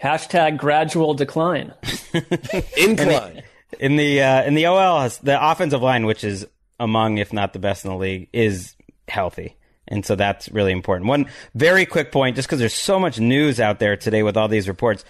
Hashtag 0.02 0.58
gradual 0.58 1.14
decline. 1.14 1.74
Incline. 2.76 3.42
in 3.80 3.96
the 3.96 4.22
uh, 4.22 4.44
in 4.44 4.54
the 4.54 4.66
OL, 4.66 5.00
has- 5.00 5.18
the 5.18 5.50
offensive 5.50 5.82
line, 5.82 6.06
which 6.06 6.22
is 6.22 6.46
among 6.78 7.18
if 7.18 7.32
not 7.32 7.52
the 7.52 7.58
best 7.58 7.84
in 7.84 7.90
the 7.90 7.96
league, 7.96 8.28
is 8.32 8.76
healthy. 9.08 9.56
And 9.88 10.04
so 10.04 10.14
that's 10.14 10.48
really 10.50 10.72
important. 10.72 11.08
One 11.08 11.26
very 11.54 11.86
quick 11.86 12.12
point, 12.12 12.36
just 12.36 12.46
because 12.46 12.60
there's 12.60 12.74
so 12.74 13.00
much 13.00 13.18
news 13.18 13.58
out 13.58 13.78
there 13.78 13.96
today 13.96 14.22
with 14.22 14.36
all 14.36 14.46
these 14.46 14.68
reports. 14.68 15.04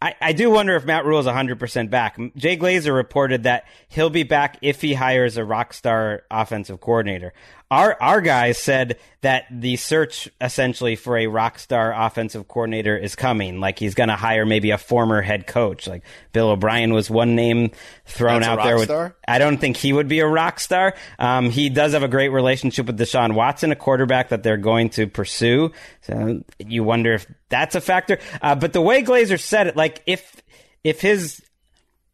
I, 0.00 0.14
I 0.20 0.32
do 0.32 0.50
wonder 0.50 0.76
if 0.76 0.84
Matt 0.84 1.04
Rhule 1.04 1.18
is 1.18 1.26
100% 1.26 1.90
back. 1.90 2.18
Jay 2.36 2.56
Glazer 2.56 2.94
reported 2.94 3.42
that 3.42 3.64
he'll 3.88 4.10
be 4.10 4.22
back 4.22 4.58
if 4.62 4.80
he 4.80 4.94
hires 4.94 5.36
a 5.36 5.44
rock 5.44 5.72
star 5.72 6.22
offensive 6.30 6.80
coordinator. 6.80 7.32
Our, 7.70 8.00
our 8.00 8.20
guys 8.22 8.56
said 8.56 8.98
that 9.20 9.44
the 9.50 9.76
search 9.76 10.28
essentially 10.40 10.96
for 10.96 11.18
a 11.18 11.26
rock 11.26 11.58
star 11.58 11.92
offensive 11.92 12.48
coordinator 12.48 12.96
is 12.96 13.14
coming. 13.14 13.60
Like 13.60 13.78
he's 13.78 13.94
going 13.94 14.08
to 14.08 14.16
hire 14.16 14.46
maybe 14.46 14.70
a 14.70 14.78
former 14.78 15.20
head 15.20 15.46
coach. 15.46 15.86
Like 15.86 16.02
Bill 16.32 16.48
O'Brien 16.48 16.94
was 16.94 17.10
one 17.10 17.36
name 17.36 17.72
thrown 18.06 18.40
That's 18.40 18.48
out 18.48 18.64
there. 18.64 18.76
With, 18.76 18.84
star? 18.84 19.16
I 19.26 19.38
don't 19.38 19.58
think 19.58 19.76
he 19.76 19.92
would 19.92 20.08
be 20.08 20.20
a 20.20 20.26
rock 20.26 20.60
star. 20.60 20.94
Um, 21.18 21.50
he 21.50 21.68
does 21.68 21.92
have 21.92 22.02
a 22.02 22.08
great 22.08 22.30
relationship 22.30 22.86
with 22.86 22.98
Deshaun 22.98 23.34
Watson, 23.34 23.70
a 23.70 23.76
quarterback 23.76 24.30
that 24.30 24.42
they're 24.42 24.56
going 24.56 24.88
to 24.90 25.06
pursue. 25.06 25.72
So 26.02 26.42
you 26.58 26.84
wonder 26.84 27.12
if 27.12 27.26
that's 27.50 27.74
a 27.74 27.82
factor. 27.82 28.18
Uh, 28.40 28.54
but 28.54 28.72
the 28.72 28.80
way 28.80 29.02
Glazer 29.02 29.38
said 29.38 29.66
it, 29.66 29.76
like 29.76 30.02
if 30.06 30.42
if 30.84 31.02
his 31.02 31.42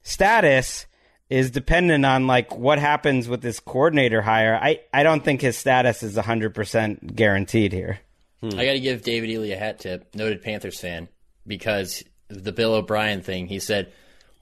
status 0.03 0.87
is 1.31 1.51
dependent 1.51 2.05
on 2.05 2.27
like 2.27 2.57
what 2.57 2.79
happens 2.79 3.29
with 3.29 3.41
this 3.41 3.61
coordinator 3.61 4.21
hire, 4.23 4.59
I 4.61 4.81
I 4.93 5.03
don't 5.03 5.25
think 5.25 5.41
his 5.41 5.57
status 5.57 6.03
is 6.03 6.17
hundred 6.17 6.55
percent 6.55 7.15
guaranteed 7.17 7.73
here. 7.73 7.99
Hmm. 8.41 8.59
I 8.59 8.65
got 8.67 8.73
to 8.73 8.81
give 8.81 9.03
David 9.03 9.31
Ely 9.31 9.49
a 9.49 9.57
hat 9.57 9.79
tip, 9.79 10.15
noted 10.15 10.43
Panthers 10.43 10.79
fan, 10.79 11.09
because 11.47 12.05
the 12.29 12.53
Bill 12.53 12.75
O'Brien 12.75 13.23
thing. 13.23 13.47
He 13.47 13.59
said, 13.59 13.93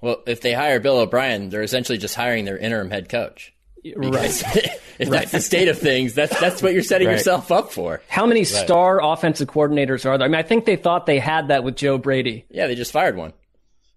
"Well, 0.00 0.22
if 0.26 0.40
they 0.40 0.52
hire 0.54 0.80
Bill 0.80 0.98
O'Brien, 0.98 1.50
they're 1.50 1.62
essentially 1.62 1.98
just 1.98 2.14
hiring 2.16 2.44
their 2.44 2.58
interim 2.58 2.90
head 2.90 3.08
coach." 3.08 3.52
Because 3.84 4.42
if 5.00 5.08
that's 5.10 5.32
the 5.32 5.40
state 5.40 5.66
of 5.68 5.78
things, 5.78 6.14
that's 6.14 6.38
that's 6.40 6.62
what 6.62 6.72
you're 6.72 6.82
setting 6.84 7.08
Right. 7.08 7.14
yourself 7.14 7.50
up 7.50 7.72
for. 7.72 8.00
How 8.08 8.26
many 8.26 8.40
Right. 8.40 8.46
star 8.46 9.02
offensive 9.02 9.48
coordinators 9.48 10.04
are 10.06 10.16
there? 10.18 10.24
I 10.26 10.28
mean, 10.28 10.38
I 10.38 10.42
think 10.44 10.64
they 10.66 10.76
thought 10.76 11.06
they 11.06 11.18
had 11.18 11.48
that 11.48 11.64
with 11.64 11.76
Joe 11.76 11.98
Brady. 11.98 12.44
Yeah, 12.48 12.66
they 12.68 12.74
just 12.76 12.92
fired 12.92 13.16
one. 13.16 13.32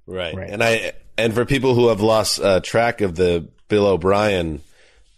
Right. 0.07 0.35
And 0.35 0.63
I 0.63 0.93
and 1.17 1.33
for 1.33 1.45
people 1.45 1.75
who 1.75 1.87
have 1.89 2.01
lost 2.01 2.39
uh, 2.39 2.59
track 2.59 3.01
of 3.01 3.15
the 3.15 3.47
Bill 3.67 3.87
O'Brien 3.87 4.61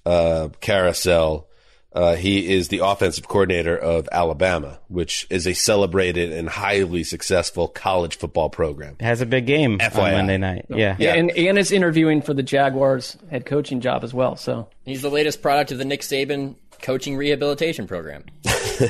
uh, 0.06 0.50
carousel, 0.62 1.48
uh, 1.94 2.16
he 2.16 2.54
is 2.54 2.68
the 2.68 2.80
offensive 2.80 3.28
coordinator 3.28 3.76
of 3.76 4.08
Alabama, 4.12 4.80
which 4.88 5.26
is 5.30 5.48
a 5.48 5.54
celebrated 5.54 6.32
and 6.32 6.48
highly 6.48 7.04
successful 7.04 7.68
college 7.68 8.18
football 8.18 8.50
program. 8.50 8.96
Has 9.00 9.22
a 9.22 9.26
big 9.26 9.48
game 9.48 9.82
on 9.82 9.92
Monday 9.96 10.38
night. 10.38 10.66
Yeah. 10.70 10.96
Yeah, 11.00 11.16
and, 11.16 11.32
and 11.32 11.58
is 11.58 11.72
interviewing 11.72 12.22
for 12.22 12.34
the 12.34 12.44
Jaguars 12.44 13.18
head 13.32 13.46
coaching 13.46 13.82
job 13.82 14.04
as 14.04 14.14
well. 14.14 14.36
So 14.36 14.70
He's 14.86 15.02
the 15.02 15.10
latest 15.10 15.42
product 15.42 15.72
of 15.72 15.80
the 15.80 15.86
Nick 15.86 16.02
Saban 16.02 16.56
coaching 16.82 17.18
rehabilitation 17.18 17.88
program. 17.88 18.24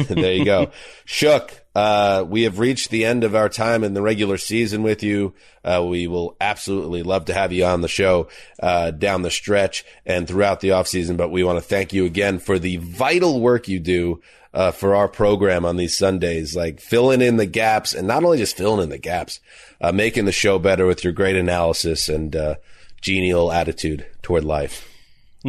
there 0.09 0.33
you 0.33 0.43
go. 0.43 0.71
Shook, 1.05 1.65
uh, 1.77 2.25
we 2.27 2.41
have 2.43 2.57
reached 2.57 2.89
the 2.89 3.05
end 3.05 3.23
of 3.23 3.35
our 3.35 3.49
time 3.49 3.83
in 3.83 3.93
the 3.93 4.01
regular 4.01 4.37
season 4.37 4.81
with 4.81 5.03
you. 5.03 5.33
Uh, 5.63 5.85
we 5.87 6.07
will 6.07 6.35
absolutely 6.41 7.03
love 7.03 7.25
to 7.25 7.33
have 7.35 7.51
you 7.53 7.63
on 7.65 7.81
the 7.81 7.87
show 7.87 8.27
uh, 8.63 8.89
down 8.89 9.21
the 9.21 9.29
stretch 9.29 9.85
and 10.05 10.27
throughout 10.27 10.59
the 10.59 10.69
offseason. 10.69 11.17
But 11.17 11.29
we 11.29 11.43
want 11.43 11.57
to 11.57 11.61
thank 11.67 11.93
you 11.93 12.05
again 12.05 12.39
for 12.39 12.57
the 12.57 12.77
vital 12.77 13.39
work 13.39 13.67
you 13.67 13.79
do 13.79 14.21
uh, 14.53 14.71
for 14.71 14.95
our 14.95 15.07
program 15.07 15.65
on 15.65 15.75
these 15.77 15.95
Sundays, 15.95 16.55
like 16.55 16.79
filling 16.79 17.21
in 17.21 17.37
the 17.37 17.45
gaps 17.45 17.93
and 17.93 18.07
not 18.07 18.23
only 18.23 18.39
just 18.39 18.57
filling 18.57 18.81
in 18.81 18.89
the 18.89 18.97
gaps, 18.97 19.39
uh, 19.79 19.91
making 19.91 20.25
the 20.25 20.31
show 20.31 20.57
better 20.57 20.87
with 20.87 21.03
your 21.03 21.13
great 21.13 21.35
analysis 21.35 22.09
and 22.09 22.35
uh, 22.35 22.55
genial 23.01 23.51
attitude 23.51 24.03
toward 24.23 24.43
life. 24.43 24.89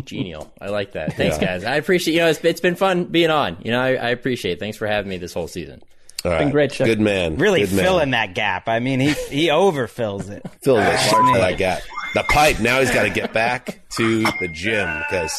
Genial. 0.05 0.53
I 0.61 0.69
like 0.69 0.93
that. 0.93 1.15
Thanks, 1.15 1.39
Yeah. 1.41 1.45
guys. 1.47 1.65
I 1.65 1.77
appreciate. 1.77 2.13
You 2.15 2.21
know, 2.21 2.29
it's, 2.29 2.45
it's 2.45 2.61
been 2.61 2.77
fun 2.77 3.05
being 3.05 3.31
on. 3.31 3.57
You 3.65 3.71
know, 3.71 3.81
I, 3.81 3.95
I 3.95 4.11
appreciate. 4.11 4.53
it. 4.53 4.61
Thanks 4.61 4.77
for 4.77 4.87
having 4.87 5.09
me 5.09 5.17
this 5.17 5.33
whole 5.33 5.49
season. 5.49 5.81
All 6.25 6.33
right. 6.33 6.53
Good 6.79 7.01
man. 7.01 7.37
Really 7.37 7.61
Good 7.61 7.73
man. 7.73 7.85
filling 7.85 8.11
that 8.11 8.35
gap. 8.35 8.69
I 8.69 8.81
mean, 8.81 8.99
he 9.01 9.13
he 9.13 9.49
overfills 9.49 10.29
it. 10.31 10.45
filling 10.63 10.85
the 10.85 10.97
shit 10.97 11.11
for 11.13 11.39
that 11.39 11.59
gap. 11.59 11.83
The 12.15 12.25
pipe. 12.25 12.59
Now 12.61 12.81
he's 12.81 12.91
got 12.91 13.05
to 13.05 13.11
get 13.11 13.33
back 13.33 13.89
to 13.91 14.23
the 14.23 14.49
gym 14.53 14.89
because 15.09 15.33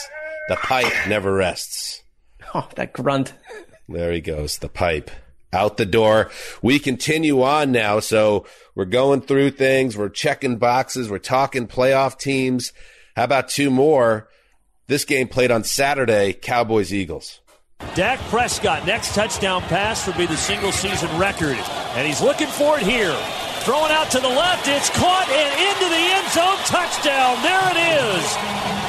the 0.47 0.55
pipe 0.55 0.91
never 1.07 1.33
rests. 1.33 2.01
Oh, 2.53 2.67
that 2.75 2.93
grunt. 2.93 3.33
There 3.89 4.11
he 4.11 4.21
goes. 4.21 4.57
The 4.59 4.69
pipe. 4.69 5.11
out 5.51 5.77
the 5.77 5.85
door. 5.85 6.29
We 6.61 6.79
continue 6.79 7.41
on 7.41 7.71
now. 7.71 7.99
So 7.99 8.45
we're 8.75 8.85
going 8.85 9.21
through 9.21 9.51
things. 9.51 9.97
We're 9.97 10.09
checking 10.09 10.57
boxes. 10.57 11.09
We're 11.09 11.17
talking 11.19 11.67
playoff 11.67 12.17
teams. 12.17 12.71
How 13.15 13.23
about 13.25 13.49
two 13.49 13.69
more? 13.69 14.29
This 14.87 15.05
game 15.05 15.27
played 15.27 15.51
on 15.51 15.63
Saturday, 15.63 16.33
Cowboys 16.33 16.93
Eagles. 16.93 17.41
Dak 17.99 18.19
Prescott, 18.31 18.85
next 18.85 19.13
touchdown 19.13 19.61
pass 19.63 20.07
would 20.07 20.15
be 20.15 20.25
the 20.25 20.37
single 20.37 20.71
season 20.71 21.09
record. 21.19 21.57
And 21.99 22.07
he's 22.07 22.21
looking 22.21 22.47
for 22.47 22.77
it 22.77 22.83
here. 22.83 23.13
Throwing 23.67 23.91
out 23.91 24.09
to 24.11 24.21
the 24.21 24.29
left, 24.29 24.69
it's 24.69 24.89
caught 24.91 25.27
and 25.27 25.51
into 25.67 25.83
the 25.91 26.03
end 26.15 26.27
zone. 26.31 26.55
Touchdown. 26.63 27.35
There 27.43 27.59
it 27.59 27.79
is. 27.99 28.23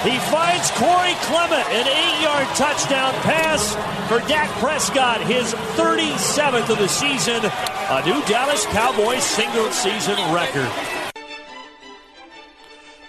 He 0.06 0.16
finds 0.30 0.70
Corey 0.78 1.14
Clement, 1.26 1.66
an 1.70 1.88
eight 1.88 2.22
yard 2.22 2.46
touchdown 2.54 3.12
pass 3.22 3.74
for 4.06 4.20
Dak 4.28 4.48
Prescott, 4.60 5.20
his 5.22 5.54
37th 5.74 6.70
of 6.70 6.78
the 6.78 6.86
season. 6.86 7.40
A 7.44 8.06
new 8.06 8.22
Dallas 8.26 8.64
Cowboys 8.66 9.24
single 9.24 9.72
season 9.72 10.14
record. 10.32 10.70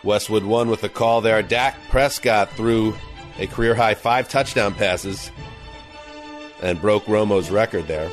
Westwood 0.04 0.46
One 0.46 0.68
with 0.68 0.84
a 0.84 0.90
call 0.90 1.22
there. 1.22 1.44
Dak 1.44 1.78
Prescott 1.90 2.50
threw 2.54 2.96
a 3.38 3.46
career 3.46 3.76
high 3.76 3.94
five 3.94 4.28
touchdown 4.28 4.74
passes 4.74 5.32
and 6.62 6.80
broke 6.82 7.06
Romo's 7.08 7.50
record 7.50 7.88
there. 7.88 8.12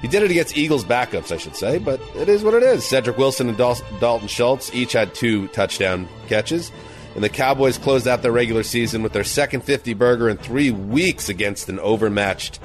He 0.00 0.08
did 0.08 0.22
it 0.22 0.30
against 0.30 0.56
Eagles 0.56 0.84
backups, 0.84 1.32
I 1.32 1.38
should 1.38 1.56
say, 1.56 1.78
but 1.78 2.00
it 2.14 2.28
is 2.28 2.44
what 2.44 2.54
it 2.54 2.62
is. 2.62 2.86
Cedric 2.86 3.18
Wilson 3.18 3.48
and 3.48 3.58
Dal- 3.58 3.80
Dalton 3.98 4.28
Schultz 4.28 4.72
each 4.72 4.92
had 4.92 5.14
two 5.14 5.48
touchdown 5.48 6.08
catches. 6.28 6.70
And 7.14 7.24
the 7.24 7.28
Cowboys 7.28 7.78
closed 7.78 8.06
out 8.06 8.22
their 8.22 8.30
regular 8.30 8.62
season 8.62 9.02
with 9.02 9.12
their 9.12 9.24
second 9.24 9.64
50 9.64 9.94
burger 9.94 10.28
in 10.28 10.36
three 10.36 10.70
weeks 10.70 11.28
against 11.28 11.68
an 11.68 11.80
overmatched 11.80 12.60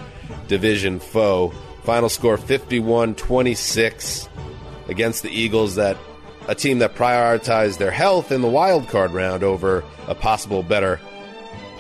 division 0.48 1.00
foe. 1.00 1.50
Final 1.84 2.08
score 2.10 2.38
51 2.38 3.16
26 3.16 4.30
against 4.88 5.24
the 5.24 5.30
Eagles, 5.30 5.76
that 5.76 5.98
a 6.48 6.54
team 6.54 6.80
that 6.80 6.95
prioritized 6.95 7.78
their 7.78 7.91
health 7.91 8.32
in 8.32 8.41
the 8.41 8.48
wild 8.48 8.88
card 8.90 9.12
round 9.12 9.44
over 9.44 9.84
a 10.08 10.14
possible 10.14 10.62
better 10.62 11.00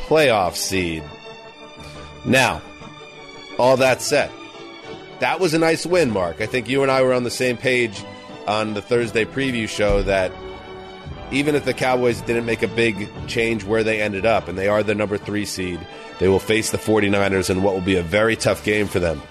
playoff 0.07 0.55
seed. 0.55 1.03
Now, 2.25 2.61
all 3.59 3.77
that 3.77 4.01
said, 4.01 4.31
that 5.19 5.39
was 5.39 5.53
a 5.53 5.59
nice 5.59 5.85
win, 5.85 6.11
Marc. 6.11 6.41
I 6.41 6.45
think 6.45 6.67
you 6.67 6.81
and 6.81 6.91
I 6.91 7.01
were 7.01 7.13
on 7.13 7.23
the 7.23 7.31
same 7.31 7.57
page 7.57 8.03
on 8.47 8.73
the 8.73 8.81
Thursday 8.81 9.25
preview 9.25 9.67
show 9.67 10.03
that 10.03 10.31
even 11.31 11.55
if 11.55 11.65
the 11.65 11.73
Cowboys 11.73 12.21
didn't 12.21 12.45
make 12.45 12.61
a 12.61 12.67
big 12.67 13.09
change 13.27 13.63
where 13.63 13.83
they 13.83 14.01
ended 14.01 14.25
up, 14.25 14.47
and 14.47 14.57
they 14.57 14.67
are 14.67 14.83
the 14.83 14.95
number 14.95 15.17
three 15.17 15.45
seed, 15.45 15.79
they 16.19 16.27
will 16.27 16.39
face 16.39 16.71
the 16.71 16.77
49ers 16.77 17.49
in 17.49 17.63
what 17.63 17.73
will 17.73 17.81
be 17.81 17.95
a 17.95 18.03
very 18.03 18.35
tough 18.35 18.63
game 18.63 18.87
for 18.87 18.99
them. 18.99 19.21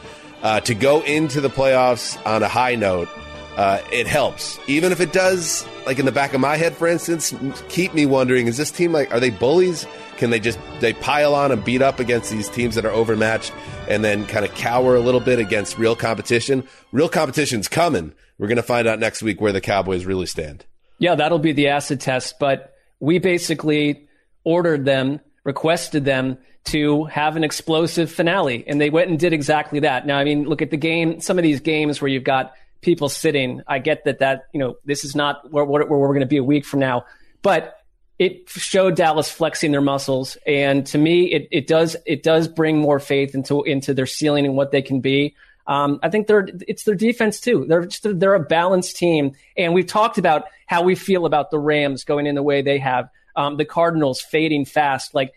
Uh, 0.43 0.61
to 0.61 0.75
go 0.75 1.03
into 1.03 1.41
the 1.41 1.51
playoffs 1.51 2.19
on 2.27 2.43
a 2.43 2.49
high 2.49 2.75
note, 2.75 3.09
uh, 3.57 3.81
it 3.93 4.07
helps. 4.07 4.59
Even 4.67 4.93
if 4.93 5.01
it 5.01 5.13
does, 5.13 5.67
like 5.87 5.99
in 5.99 6.07
the 6.07 6.13
back 6.13 6.35
of 6.35 6.41
my 6.41 6.57
head, 6.57 6.75
for 6.75 6.89
instance, 6.89 7.35
keep 7.69 7.95
me 7.95 8.07
wondering: 8.07 8.47
Is 8.47 8.57
this 8.57 8.71
team 8.71 8.93
like? 8.93 9.13
Are 9.13 9.21
they 9.21 9.31
bullies? 9.31 9.87
Can 10.17 10.31
they 10.31 10.41
just 10.41 10.59
they 10.81 10.95
pile 10.95 11.35
on 11.35 11.53
and 11.53 11.63
beat 11.63 11.83
up 11.83 12.01
against 12.01 12.31
these 12.31 12.49
teams 12.49 12.75
that 12.75 12.85
are 12.85 12.91
overmatched, 12.91 13.53
and 13.93 14.05
then 14.05 14.27
kind 14.27 14.45
of 14.45 14.55
cower 14.55 14.97
a 14.97 15.01
little 15.01 15.21
bit 15.21 15.39
against 15.39 15.79
real 15.79 15.95
competition? 15.95 16.67
Real 16.91 17.09
competition's 17.09 17.69
coming. 17.69 18.13
We're 18.39 18.49
going 18.49 18.57
to 18.57 18.63
find 18.63 18.89
out 18.89 18.99
next 18.99 19.23
week 19.23 19.41
where 19.41 19.53
the 19.53 19.61
Cowboys 19.61 20.05
really 20.05 20.27
stand. 20.27 20.65
Yeah, 20.99 21.15
that'll 21.15 21.39
be 21.39 21.53
the 21.53 21.69
acid 21.69 22.01
test. 22.01 22.39
But 22.39 22.75
we 23.01 23.19
basically 23.19 24.09
ordered 24.45 24.85
them, 24.85 25.21
requested 25.45 26.05
them 26.05 26.39
to 26.65 27.05
have 27.05 27.37
an 27.37 27.45
explosive 27.45 28.11
finale, 28.11 28.65
and 28.67 28.81
they 28.81 28.91
went 28.91 29.11
and 29.11 29.19
did 29.19 29.33
exactly 29.33 29.81
that. 29.81 30.07
Now, 30.07 30.19
I 30.19 30.25
mean, 30.25 30.45
look 30.45 30.63
at 30.63 30.71
the 30.71 30.77
game. 30.77 31.21
Some 31.21 31.39
of 31.39 31.43
these 31.43 31.61
games 31.61 32.01
where 32.01 32.09
you've 32.09 32.25
got 32.25 32.55
people 32.81 33.09
sitting. 33.09 33.63
I 33.67 33.79
get 33.79 34.05
that 34.05 34.21
that 34.21 34.47
you 34.53 34.61
know 34.61 34.77
this 34.85 35.05
is 35.05 35.17
not 35.17 35.51
where, 35.51 35.65
where 35.65 35.87
we're 35.87 36.09
going 36.09 36.21
to 36.21 36.27
be 36.27 36.37
a 36.37 36.45
week 36.45 36.65
from 36.65 36.81
now, 36.81 37.05
but 37.43 37.82
it 38.19 38.49
showed 38.49 38.97
Dallas 38.97 39.31
flexing 39.31 39.73
their 39.73 39.81
muscles, 39.81 40.37
and 40.47 40.87
to 40.87 40.99
me, 40.99 41.33
it, 41.33 41.49
it 41.51 41.67
does 41.67 41.97
it 42.07 42.23
does 42.23 42.47
bring 42.49 42.79
more 42.79 43.01
faith 43.01 43.35
into 43.35 43.63
into 43.63 43.95
their 43.95 44.07
ceiling 44.07 44.45
and 44.45 44.57
what 44.57 44.71
they 44.71 44.83
can 44.83 45.01
be. 45.01 45.35
Um, 45.67 46.01
I 46.03 46.11
think 46.11 46.27
they're 46.27 46.49
it's 46.69 46.85
their 46.85 46.95
defense 46.95 47.41
too. 47.41 47.65
They're 47.67 47.87
just, 47.87 48.07
they're 48.19 48.35
a 48.35 48.41
balanced 48.41 48.97
team, 48.97 49.33
and 49.57 49.75
we've 49.75 49.87
talked 49.87 50.19
about 50.19 50.45
how 50.67 50.83
we 50.83 50.95
feel 50.95 51.27
about 51.27 51.51
the 51.51 51.59
Rams 51.59 52.05
going 52.05 52.27
in 52.27 52.35
the 52.35 52.43
way 52.43 52.63
they 52.63 52.79
have, 52.79 53.09
um, 53.37 53.57
the 53.57 53.65
Cardinals 53.65 54.21
fading 54.21 54.67
fast. 54.67 55.15
Like 55.15 55.33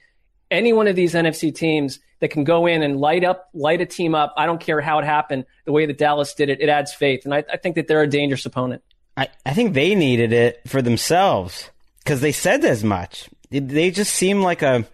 any 0.52 0.74
one 0.74 0.88
of 0.88 0.96
these 0.96 1.14
NFC 1.14 1.54
teams 1.54 2.00
that 2.20 2.30
can 2.30 2.44
go 2.44 2.66
in 2.66 2.84
and 2.84 3.00
light 3.00 3.24
up, 3.24 3.50
light 3.54 3.82
a 3.82 3.86
team 3.86 4.16
up. 4.16 4.34
I 4.38 4.46
don't 4.46 4.60
care 4.60 4.82
how 4.82 5.00
it 5.00 5.06
happened. 5.06 5.46
The 5.66 5.72
way 5.72 5.86
that 5.86 5.98
Dallas 5.98 6.34
did 6.34 6.50
it, 6.50 6.62
it 6.62 6.70
adds 6.70 6.94
faith, 6.94 7.26
and 7.26 7.34
I, 7.34 7.44
I 7.52 7.58
think 7.58 7.76
that 7.76 7.88
they're 7.88 8.04
a 8.04 8.08
dangerous 8.08 8.46
opponent. 8.46 8.84
I, 9.18 9.30
I 9.46 9.54
think 9.54 9.74
they 9.74 9.96
needed 9.96 10.34
it 10.34 10.62
for 10.68 10.82
themselves 10.82 11.70
because 12.06 12.22
they 12.22 12.32
said 12.32 12.64
as 12.64 12.84
much. 12.84 13.30
They 13.50 13.90
just 13.90 14.14
seem 14.14 14.42
like 14.42 14.62
a 14.62 14.86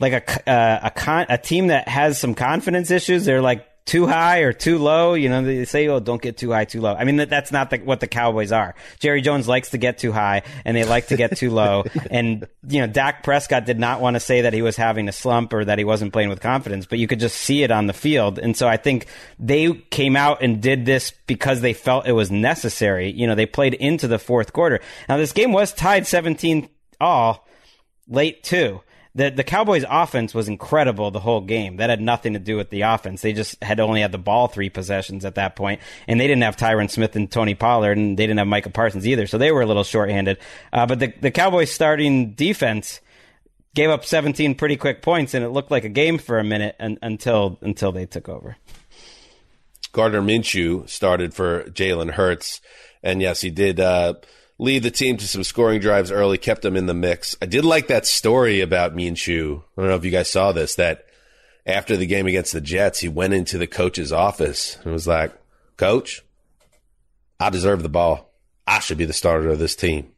like 0.00 0.12
a 0.12 0.50
uh, 0.50 0.80
a 0.84 0.90
con- 0.90 1.26
a 1.28 1.38
team 1.38 1.68
that 1.68 1.88
has 1.88 2.18
some 2.18 2.34
confidence 2.34 2.90
issues. 2.90 3.24
They're 3.24 3.42
like 3.42 3.66
too 3.86 4.06
high 4.06 4.40
or 4.40 4.52
too 4.52 4.78
low. 4.78 5.14
You 5.14 5.28
know, 5.28 5.42
they 5.42 5.64
say, 5.64 5.88
"Oh, 5.88 6.00
don't 6.00 6.20
get 6.20 6.36
too 6.36 6.50
high, 6.50 6.64
too 6.64 6.80
low." 6.80 6.94
I 6.94 7.04
mean, 7.04 7.16
that, 7.16 7.30
that's 7.30 7.52
not 7.52 7.70
the, 7.70 7.78
what 7.78 8.00
the 8.00 8.08
Cowboys 8.08 8.52
are. 8.52 8.74
Jerry 8.98 9.22
Jones 9.22 9.48
likes 9.48 9.70
to 9.70 9.78
get 9.78 9.98
too 9.98 10.12
high, 10.12 10.42
and 10.64 10.76
they 10.76 10.84
like 10.84 11.06
to 11.08 11.16
get 11.16 11.36
too 11.36 11.50
low. 11.50 11.84
And 12.08 12.46
you 12.68 12.80
know, 12.80 12.86
Dak 12.86 13.22
Prescott 13.22 13.66
did 13.66 13.78
not 13.78 14.00
want 14.00 14.14
to 14.14 14.20
say 14.20 14.42
that 14.42 14.52
he 14.52 14.62
was 14.62 14.76
having 14.76 15.08
a 15.08 15.12
slump 15.12 15.52
or 15.52 15.64
that 15.64 15.78
he 15.78 15.84
wasn't 15.84 16.12
playing 16.12 16.28
with 16.28 16.40
confidence, 16.40 16.86
but 16.86 16.98
you 16.98 17.06
could 17.06 17.20
just 17.20 17.36
see 17.36 17.62
it 17.62 17.70
on 17.70 17.86
the 17.86 17.92
field. 17.92 18.38
And 18.38 18.56
so 18.56 18.68
I 18.68 18.76
think 18.76 19.06
they 19.38 19.72
came 19.72 20.16
out 20.16 20.42
and 20.42 20.62
did 20.62 20.86
this 20.86 21.12
because 21.26 21.60
they 21.60 21.72
felt 21.72 22.06
it 22.06 22.12
was 22.12 22.30
necessary. 22.30 23.10
You 23.10 23.26
know, 23.26 23.34
they 23.34 23.46
played 23.46 23.74
into 23.74 24.08
the 24.08 24.18
fourth 24.18 24.52
quarter. 24.52 24.80
Now, 25.08 25.16
this 25.16 25.32
game 25.32 25.52
was 25.52 25.72
tied 25.72 26.06
seventeen 26.06 26.68
all 27.00 27.46
late 28.08 28.42
too 28.42 28.80
the 29.16 29.30
the 29.30 29.44
Cowboys 29.44 29.84
offense 29.88 30.34
was 30.34 30.46
incredible 30.48 31.10
the 31.10 31.20
whole 31.20 31.40
game. 31.40 31.78
That 31.78 31.90
had 31.90 32.00
nothing 32.00 32.34
to 32.34 32.38
do 32.38 32.56
with 32.56 32.70
the 32.70 32.82
offense. 32.82 33.22
They 33.22 33.32
just 33.32 33.62
had 33.62 33.80
only 33.80 34.02
had 34.02 34.12
the 34.12 34.18
ball 34.18 34.46
three 34.46 34.68
possessions 34.68 35.24
at 35.24 35.36
that 35.36 35.56
point, 35.56 35.80
and 36.06 36.20
they 36.20 36.26
didn't 36.26 36.42
have 36.42 36.56
Tyron 36.56 36.90
Smith 36.90 37.16
and 37.16 37.30
Tony 37.30 37.54
Pollard, 37.54 37.96
and 37.96 38.18
they 38.18 38.26
didn't 38.26 38.38
have 38.38 38.46
Micah 38.46 38.70
Parsons 38.70 39.06
either, 39.06 39.26
so 39.26 39.38
they 39.38 39.50
were 39.50 39.62
a 39.62 39.66
little 39.66 39.84
shorthanded. 39.84 40.38
Uh, 40.72 40.86
but 40.86 40.98
the 40.98 41.12
the 41.20 41.30
Cowboys 41.30 41.70
starting 41.70 42.32
defense 42.32 43.00
gave 43.74 43.90
up 43.90 44.04
17 44.04 44.54
pretty 44.54 44.76
quick 44.76 45.02
points, 45.02 45.34
and 45.34 45.44
it 45.44 45.50
looked 45.50 45.70
like 45.70 45.84
a 45.84 45.88
game 45.88 46.18
for 46.18 46.38
a 46.38 46.44
minute 46.44 46.76
and, 46.78 46.98
until 47.02 47.58
until 47.62 47.92
they 47.92 48.06
took 48.06 48.28
over. 48.28 48.56
Gardner 49.92 50.20
Minshew 50.20 50.86
started 50.90 51.32
for 51.32 51.64
Jalen 51.64 52.12
Hurts, 52.12 52.60
and 53.02 53.22
yes, 53.22 53.40
he 53.40 53.50
did. 53.50 53.80
Uh, 53.80 54.14
lead 54.58 54.82
the 54.82 54.90
team 54.90 55.16
to 55.18 55.26
some 55.28 55.44
scoring 55.44 55.80
drives 55.80 56.10
early, 56.10 56.38
kept 56.38 56.62
them 56.62 56.76
in 56.76 56.86
the 56.86 56.94
mix. 56.94 57.36
I 57.42 57.46
did 57.46 57.64
like 57.64 57.88
that 57.88 58.06
story 58.06 58.60
about 58.60 58.94
Minshew. 58.96 59.62
I 59.76 59.80
don't 59.82 59.90
know 59.90 59.96
if 59.96 60.04
you 60.04 60.10
guys 60.10 60.30
saw 60.30 60.52
this, 60.52 60.74
that 60.76 61.04
after 61.66 61.96
the 61.96 62.06
game 62.06 62.26
against 62.26 62.52
the 62.52 62.60
Jets, 62.60 63.00
he 63.00 63.08
went 63.08 63.34
into 63.34 63.58
the 63.58 63.66
coach's 63.66 64.12
office 64.12 64.78
and 64.84 64.92
was 64.92 65.06
like, 65.06 65.32
Coach, 65.76 66.22
I 67.38 67.50
deserve 67.50 67.82
the 67.82 67.88
ball. 67.90 68.32
I 68.66 68.80
should 68.80 68.98
be 68.98 69.04
the 69.04 69.12
starter 69.12 69.50
of 69.50 69.58
this 69.58 69.76
team. 69.76 70.12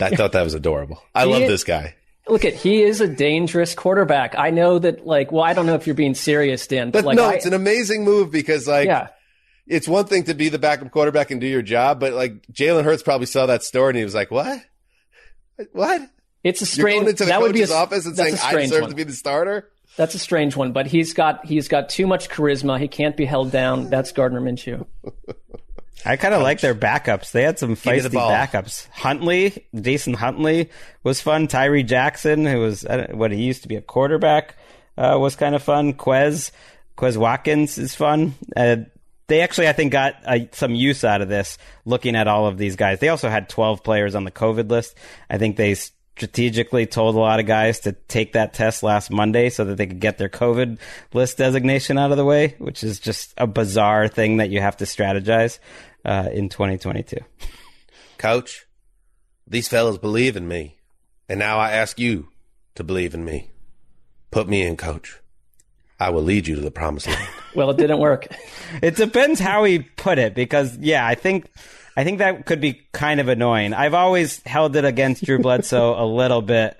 I 0.00 0.10
thought 0.10 0.32
that 0.32 0.44
was 0.44 0.54
adorable. 0.54 1.02
I 1.14 1.24
He 1.24 1.32
love 1.32 1.42
is- 1.42 1.48
this 1.48 1.64
guy. 1.64 1.94
Look 2.28 2.44
at 2.44 2.52
he 2.52 2.82
is 2.82 3.00
a 3.00 3.08
dangerous 3.08 3.74
quarterback. 3.74 4.34
I 4.36 4.50
know 4.50 4.78
that. 4.78 5.06
Like, 5.06 5.32
well, 5.32 5.42
I 5.42 5.54
don't 5.54 5.64
know 5.64 5.76
if 5.76 5.86
you're 5.86 5.94
being 5.94 6.14
serious, 6.14 6.66
Dan, 6.66 6.90
but, 6.90 6.98
But 6.98 7.06
like, 7.06 7.16
no, 7.16 7.24
I- 7.24 7.32
it's 7.36 7.46
an 7.46 7.54
amazing 7.54 8.04
move 8.04 8.30
because 8.30 8.68
like 8.68 8.84
Yeah. 8.86 9.08
It's 9.68 9.86
one 9.86 10.06
thing 10.06 10.24
to 10.24 10.34
be 10.34 10.48
the 10.48 10.58
backup 10.58 10.90
quarterback 10.90 11.30
and 11.30 11.40
do 11.40 11.46
your 11.46 11.62
job, 11.62 12.00
but 12.00 12.12
like 12.14 12.46
Jalen 12.52 12.84
Hurts 12.84 13.02
probably 13.02 13.26
saw 13.26 13.46
that 13.46 13.62
story 13.62 13.90
and 13.90 13.98
he 13.98 14.04
was 14.04 14.14
like, 14.14 14.30
"What? 14.30 14.60
What? 15.72 16.02
It's 16.44 16.60
a 16.60 16.64
You're 16.64 16.66
strange. 16.66 16.96
going 17.00 17.08
into 17.10 17.24
the 17.24 17.30
that 17.30 17.40
would 17.40 17.52
be 17.52 17.62
a, 17.62 17.72
office 17.72 18.06
and 18.06 18.16
saying 18.16 18.34
a 18.34 18.36
I 18.36 18.48
strange 18.50 18.70
deserve 18.70 18.82
one. 18.82 18.90
to 18.90 18.96
be 18.96 19.02
the 19.04 19.12
starter." 19.12 19.70
That's 19.96 20.14
a 20.14 20.18
strange 20.18 20.54
one, 20.54 20.72
but 20.72 20.86
he's 20.86 21.12
got 21.12 21.44
he's 21.44 21.66
got 21.68 21.88
too 21.88 22.06
much 22.06 22.28
charisma. 22.28 22.78
He 22.78 22.86
can't 22.88 23.16
be 23.16 23.24
held 23.24 23.50
down. 23.50 23.90
That's 23.90 24.12
Gardner 24.12 24.40
Minshew. 24.40 24.86
I 26.06 26.16
kind 26.16 26.32
of 26.32 26.42
like 26.42 26.60
their 26.60 26.76
backups. 26.76 27.32
They 27.32 27.42
had 27.42 27.58
some 27.58 27.74
Give 27.74 27.84
me 27.86 28.00
the 28.00 28.08
feisty 28.10 28.30
backups. 28.30 28.88
Huntley, 28.90 29.66
Jason 29.74 30.14
Huntley 30.14 30.70
was 31.02 31.20
fun. 31.20 31.48
Tyree 31.48 31.82
Jackson, 31.82 32.46
who 32.46 32.60
was 32.60 32.86
what 33.10 33.32
he 33.32 33.42
used 33.42 33.62
to 33.62 33.68
be 33.68 33.74
a 33.74 33.82
quarterback, 33.82 34.54
uh, 34.96 35.16
was 35.18 35.34
kind 35.34 35.56
of 35.56 35.62
fun. 35.64 35.94
Quez, 35.94 36.52
Quez 36.96 37.16
Watkins 37.16 37.78
is 37.78 37.96
fun. 37.96 38.34
Uh, 38.56 38.76
they 39.28 39.42
actually, 39.42 39.68
I 39.68 39.72
think, 39.72 39.92
got 39.92 40.14
uh, 40.24 40.38
some 40.52 40.74
use 40.74 41.04
out 41.04 41.20
of 41.20 41.28
this. 41.28 41.58
Looking 41.84 42.16
at 42.16 42.26
all 42.26 42.46
of 42.46 42.58
these 42.58 42.76
guys, 42.76 42.98
they 42.98 43.08
also 43.08 43.28
had 43.28 43.48
12 43.48 43.84
players 43.84 44.14
on 44.14 44.24
the 44.24 44.30
COVID 44.30 44.70
list. 44.70 44.96
I 45.30 45.38
think 45.38 45.56
they 45.56 45.74
strategically 45.74 46.86
told 46.86 47.14
a 47.14 47.18
lot 47.18 47.38
of 47.38 47.46
guys 47.46 47.80
to 47.80 47.92
take 47.92 48.32
that 48.32 48.52
test 48.52 48.82
last 48.82 49.10
Monday 49.10 49.50
so 49.50 49.64
that 49.66 49.76
they 49.76 49.86
could 49.86 50.00
get 50.00 50.18
their 50.18 50.28
COVID 50.28 50.78
list 51.12 51.38
designation 51.38 51.96
out 51.96 52.10
of 52.10 52.16
the 52.16 52.24
way, 52.24 52.56
which 52.58 52.82
is 52.82 52.98
just 52.98 53.32
a 53.36 53.46
bizarre 53.46 54.08
thing 54.08 54.38
that 54.38 54.50
you 54.50 54.60
have 54.60 54.76
to 54.78 54.84
strategize 54.84 55.60
uh, 56.04 56.28
in 56.32 56.48
2022. 56.48 57.18
Coach, 58.16 58.66
these 59.46 59.68
fellas 59.68 59.98
believe 59.98 60.36
in 60.36 60.48
me, 60.48 60.78
and 61.28 61.38
now 61.38 61.58
I 61.58 61.70
ask 61.72 62.00
you 62.00 62.28
to 62.74 62.82
believe 62.82 63.14
in 63.14 63.24
me. 63.24 63.50
Put 64.30 64.48
me 64.48 64.62
in, 64.62 64.76
coach. 64.76 65.20
I 66.00 66.10
will 66.10 66.22
lead 66.22 66.48
you 66.48 66.56
to 66.56 66.60
the 66.60 66.70
promised 66.70 67.06
land. 67.06 67.28
Well, 67.58 67.70
it 67.70 67.76
didn't 67.76 67.98
work. 67.98 68.28
it 68.82 68.94
depends 68.94 69.40
how 69.40 69.64
he 69.64 69.80
put 69.80 70.18
it 70.18 70.32
because 70.32 70.78
yeah, 70.78 71.04
I 71.04 71.16
think 71.16 71.50
I 71.96 72.04
think 72.04 72.18
that 72.18 72.46
could 72.46 72.60
be 72.60 72.82
kind 72.92 73.18
of 73.18 73.26
annoying. 73.26 73.74
I've 73.74 73.94
always 73.94 74.40
held 74.44 74.76
it 74.76 74.84
against 74.84 75.24
Drew 75.24 75.40
Bledsoe 75.40 76.00
a 76.00 76.06
little 76.06 76.40
bit. 76.40 76.78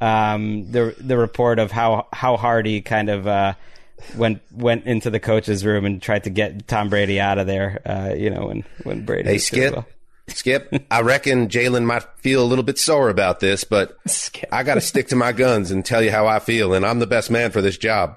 Um, 0.00 0.72
the 0.72 0.96
the 0.98 1.18
report 1.18 1.58
of 1.58 1.70
how 1.70 2.06
how 2.10 2.38
hard 2.38 2.64
he 2.64 2.80
kind 2.80 3.10
of 3.10 3.26
uh, 3.26 3.52
went 4.16 4.40
went 4.50 4.86
into 4.86 5.10
the 5.10 5.20
coach's 5.20 5.62
room 5.62 5.84
and 5.84 6.00
tried 6.00 6.24
to 6.24 6.30
get 6.30 6.66
Tom 6.66 6.88
Brady 6.88 7.20
out 7.20 7.36
of 7.36 7.46
there. 7.46 7.82
Uh, 7.84 8.14
you 8.16 8.30
know 8.30 8.46
when 8.46 8.64
when 8.82 9.04
Brady. 9.04 9.28
Hey, 9.28 9.38
Skip. 9.38 9.74
well. 9.74 9.86
Skip, 10.28 10.86
I 10.90 11.02
reckon 11.02 11.48
Jalen 11.48 11.84
might 11.84 12.04
feel 12.16 12.42
a 12.42 12.48
little 12.48 12.64
bit 12.64 12.78
sore 12.78 13.10
about 13.10 13.40
this, 13.40 13.62
but 13.64 13.98
I 14.50 14.62
got 14.62 14.76
to 14.76 14.80
stick 14.80 15.08
to 15.08 15.16
my 15.16 15.32
guns 15.32 15.70
and 15.70 15.84
tell 15.84 16.02
you 16.02 16.10
how 16.10 16.26
I 16.26 16.38
feel, 16.38 16.72
and 16.72 16.86
I'm 16.86 16.98
the 16.98 17.06
best 17.06 17.30
man 17.30 17.50
for 17.50 17.60
this 17.60 17.76
job. 17.76 18.16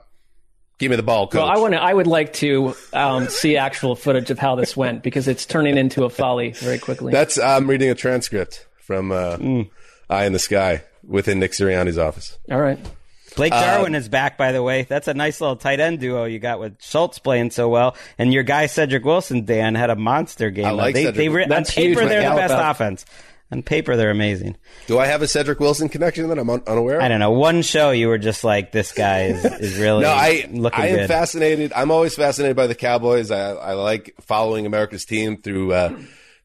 Give 0.80 0.92
me 0.92 0.96
the 0.96 1.04
ball, 1.04 1.28
coach. 1.28 1.40
Well, 1.40 1.48
I 1.50 1.58
want 1.58 1.74
to. 1.74 1.82
I 1.82 1.92
would 1.94 2.06
like 2.08 2.34
to 2.34 2.76
um, 2.94 3.28
see 3.30 3.58
actual 3.58 3.96
footage 3.96 4.30
of 4.30 4.38
how 4.38 4.56
this 4.56 4.78
went 4.78 5.02
because 5.02 5.28
it's 5.28 5.46
turning 5.46 5.76
into 5.78 6.04
a 6.04 6.10
folly 6.10 6.52
very 6.52 6.78
quickly. 6.78 7.12
That's 7.12 7.40
I'm 7.40 7.68
reading 7.68 7.90
a 7.90 7.96
transcript 7.96 8.68
from 8.82 9.12
uh, 9.12 9.38
Mm. 9.38 9.70
Eye 10.10 10.26
in 10.26 10.34
the 10.34 10.40
Sky 10.40 10.84
within 11.04 11.40
Nick 11.40 11.54
Sirianni's 11.54 11.98
office. 11.98 12.38
All 12.52 12.62
right. 12.62 12.78
Blake 13.36 13.54
Uh, 13.54 13.62
Jarwin 13.62 13.94
is 13.96 14.08
back, 14.10 14.38
by 14.38 14.52
the 14.52 14.64
way. 14.64 14.84
That's 14.84 15.08
a 15.08 15.14
nice 15.14 15.42
little 15.42 15.56
tight 15.58 15.80
end 15.80 16.00
duo 16.00 16.26
you 16.26 16.40
got 16.40 16.60
with 16.60 16.82
Schultz 16.82 17.20
playing 17.20 17.52
so 17.52 17.70
well, 17.70 17.96
and 18.18 18.34
your 18.34 18.44
guy 18.44 18.66
Cedric 18.68 19.04
Wilson, 19.06 19.46
Dan, 19.46 19.76
had 19.76 19.90
a 19.92 19.96
monster 19.96 20.50
game. 20.50 20.66
I 20.66 20.72
like 20.72 20.94
they, 20.96 21.04
Cedric 21.04 21.16
they 21.18 21.30
re- 21.30 21.34
Wilson. 21.42 21.52
on 21.54 21.58
That's 21.64 21.70
huge, 21.72 21.98
paper 21.98 22.08
they're 22.10 22.22
man. 22.22 22.32
the 22.36 22.42
best 22.42 22.54
About- 22.54 22.72
offense. 22.72 23.06
On 23.52 23.64
paper 23.64 23.96
they're 23.96 24.12
amazing. 24.12 24.58
Do 24.88 25.00
I 25.00 25.06
have 25.06 25.22
a 25.22 25.28
Cedric 25.28 25.60
Wilson 25.62 25.88
connection 25.88 26.28
that 26.28 26.38
I'm 26.38 26.50
un- 26.50 26.64
unaware 26.68 26.98
of? 26.98 27.04
I 27.04 27.08
don't 27.08 27.20
know. 27.20 27.32
One 27.32 27.62
show 27.62 27.92
you 27.92 28.10
were 28.10 28.18
just 28.18 28.44
like, 28.44 28.74
this 28.74 28.92
guy 28.92 29.28
is, 29.28 29.46
is 29.46 29.78
really 29.80 30.02
no, 30.04 30.10
I 30.12 30.50
looking 30.52 30.82
I 30.82 30.88
am 30.88 30.96
good. 30.98 31.08
fascinated. 31.08 31.72
I'm 31.74 31.90
always 31.90 32.14
fascinated 32.14 32.58
by 32.58 32.68
the 32.68 32.76
Cowboys. 32.76 33.32
I, 33.32 33.52
I 33.54 33.74
like 33.74 34.16
following 34.20 34.66
America's 34.66 35.06
team 35.06 35.42
through 35.42 35.72
uh, 35.72 35.98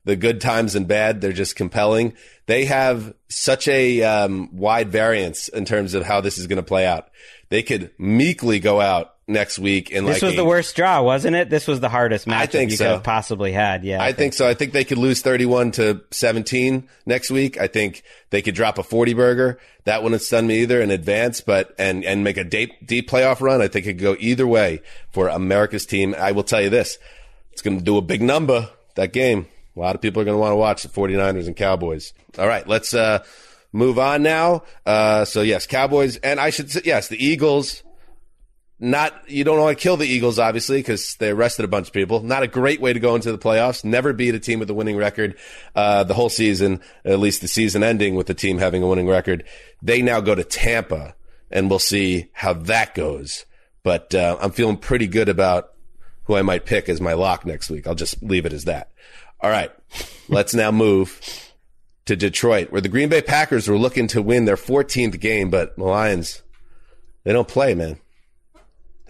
the 0.04 0.14
good 0.14 0.40
times 0.40 0.76
and 0.76 0.86
bad. 0.86 1.20
They're 1.20 1.32
just 1.32 1.56
compelling. 1.56 2.14
They 2.46 2.66
have 2.66 3.14
such 3.28 3.66
a 3.66 4.02
um, 4.02 4.56
wide 4.56 4.90
variance 4.90 5.48
in 5.48 5.64
terms 5.64 5.94
of 5.94 6.04
how 6.04 6.20
this 6.20 6.38
is 6.38 6.46
going 6.46 6.58
to 6.58 6.62
play 6.62 6.86
out. 6.86 7.08
They 7.48 7.64
could 7.64 7.90
meekly 7.98 8.60
go 8.60 8.80
out 8.80 9.14
next 9.28 9.58
week 9.58 9.92
and 9.94 10.06
this 10.06 10.16
like 10.16 10.22
was 10.22 10.32
a- 10.34 10.36
the 10.36 10.44
worst 10.44 10.74
draw, 10.74 11.00
wasn't 11.00 11.36
it? 11.36 11.48
This 11.48 11.66
was 11.68 11.80
the 11.80 11.88
hardest 11.88 12.26
match 12.26 12.42
I 12.42 12.46
think 12.46 12.70
you 12.70 12.76
so. 12.76 12.84
could 12.84 12.90
have 12.92 13.02
possibly 13.04 13.52
had. 13.52 13.84
Yeah, 13.84 14.02
I 14.02 14.12
think 14.12 14.34
so. 14.34 14.48
I 14.48 14.54
think 14.54 14.72
they 14.72 14.84
could 14.84 14.98
lose 14.98 15.22
31 15.22 15.70
to 15.72 16.02
17 16.10 16.88
next 17.06 17.30
week. 17.30 17.58
I 17.58 17.66
think 17.68 18.02
they 18.30 18.42
could 18.42 18.54
drop 18.54 18.78
a 18.78 18.82
40 18.82 19.14
burger. 19.14 19.58
That 19.84 20.02
wouldn't 20.02 20.22
stun 20.22 20.46
me 20.46 20.58
either 20.62 20.80
in 20.80 20.90
advance, 20.90 21.40
but, 21.40 21.74
and, 21.78 22.04
and 22.04 22.22
make 22.24 22.36
a 22.36 22.44
deep, 22.44 22.86
deep 22.86 23.08
playoff 23.08 23.40
run. 23.40 23.60
I 23.62 23.68
think 23.68 23.86
it 23.86 23.94
could 23.94 24.02
go 24.02 24.16
either 24.18 24.46
way 24.46 24.82
for 25.12 25.28
America's 25.28 25.86
team. 25.86 26.14
I 26.18 26.32
will 26.32 26.44
tell 26.44 26.60
you 26.60 26.70
this. 26.70 26.98
It's 27.52 27.62
going 27.62 27.78
to 27.78 27.84
do 27.84 27.96
a 27.96 28.02
big 28.02 28.22
number, 28.22 28.70
that 28.94 29.12
game. 29.12 29.46
A 29.76 29.80
lot 29.80 29.94
of 29.94 30.00
people 30.00 30.20
are 30.20 30.24
going 30.24 30.36
to 30.36 30.40
want 30.40 30.52
to 30.52 30.56
watch 30.56 30.82
the 30.82 30.88
49ers 30.88 31.46
and 31.46 31.56
Cowboys. 31.56 32.12
All 32.38 32.46
right. 32.46 32.66
Let's, 32.66 32.92
uh, 32.94 33.24
move 33.72 33.98
on 33.98 34.22
now. 34.22 34.62
Uh, 34.84 35.24
so 35.24 35.40
yes, 35.42 35.66
Cowboys, 35.66 36.16
and 36.18 36.38
I 36.38 36.50
should 36.50 36.70
say, 36.70 36.82
yes, 36.84 37.08
the 37.08 37.24
Eagles, 37.24 37.82
not 38.82 39.30
you 39.30 39.44
don't 39.44 39.60
want 39.60 39.78
to 39.78 39.80
kill 39.80 39.96
the 39.96 40.08
Eagles, 40.08 40.40
obviously, 40.40 40.80
because 40.80 41.14
they 41.16 41.30
arrested 41.30 41.64
a 41.64 41.68
bunch 41.68 41.86
of 41.86 41.92
people. 41.92 42.20
Not 42.20 42.42
a 42.42 42.48
great 42.48 42.80
way 42.80 42.92
to 42.92 42.98
go 42.98 43.14
into 43.14 43.30
the 43.30 43.38
playoffs. 43.38 43.84
Never 43.84 44.12
beat 44.12 44.34
a 44.34 44.40
team 44.40 44.58
with 44.58 44.68
a 44.70 44.74
winning 44.74 44.96
record 44.96 45.36
uh, 45.76 46.02
the 46.02 46.14
whole 46.14 46.28
season, 46.28 46.80
at 47.04 47.20
least 47.20 47.42
the 47.42 47.48
season 47.48 47.84
ending 47.84 48.16
with 48.16 48.26
the 48.26 48.34
team 48.34 48.58
having 48.58 48.82
a 48.82 48.88
winning 48.88 49.06
record. 49.06 49.44
They 49.82 50.02
now 50.02 50.20
go 50.20 50.34
to 50.34 50.42
Tampa, 50.42 51.14
and 51.48 51.70
we'll 51.70 51.78
see 51.78 52.30
how 52.32 52.54
that 52.54 52.96
goes. 52.96 53.46
But 53.84 54.16
uh, 54.16 54.36
I'm 54.40 54.50
feeling 54.50 54.78
pretty 54.78 55.06
good 55.06 55.28
about 55.28 55.70
who 56.24 56.34
I 56.34 56.42
might 56.42 56.66
pick 56.66 56.88
as 56.88 57.00
my 57.00 57.12
lock 57.12 57.46
next 57.46 57.70
week. 57.70 57.86
I'll 57.86 57.94
just 57.94 58.20
leave 58.20 58.46
it 58.46 58.52
as 58.52 58.64
that. 58.64 58.90
All 59.40 59.50
right, 59.50 59.70
let's 60.28 60.54
now 60.54 60.72
move 60.72 61.20
to 62.06 62.16
Detroit, 62.16 62.72
where 62.72 62.80
the 62.80 62.88
Green 62.88 63.08
Bay 63.08 63.22
Packers 63.22 63.68
were 63.68 63.78
looking 63.78 64.08
to 64.08 64.22
win 64.22 64.44
their 64.44 64.56
14th 64.56 65.20
game, 65.20 65.50
but 65.50 65.76
the 65.76 65.84
Lions, 65.84 66.42
they 67.22 67.32
don't 67.32 67.46
play, 67.46 67.76
man. 67.76 68.00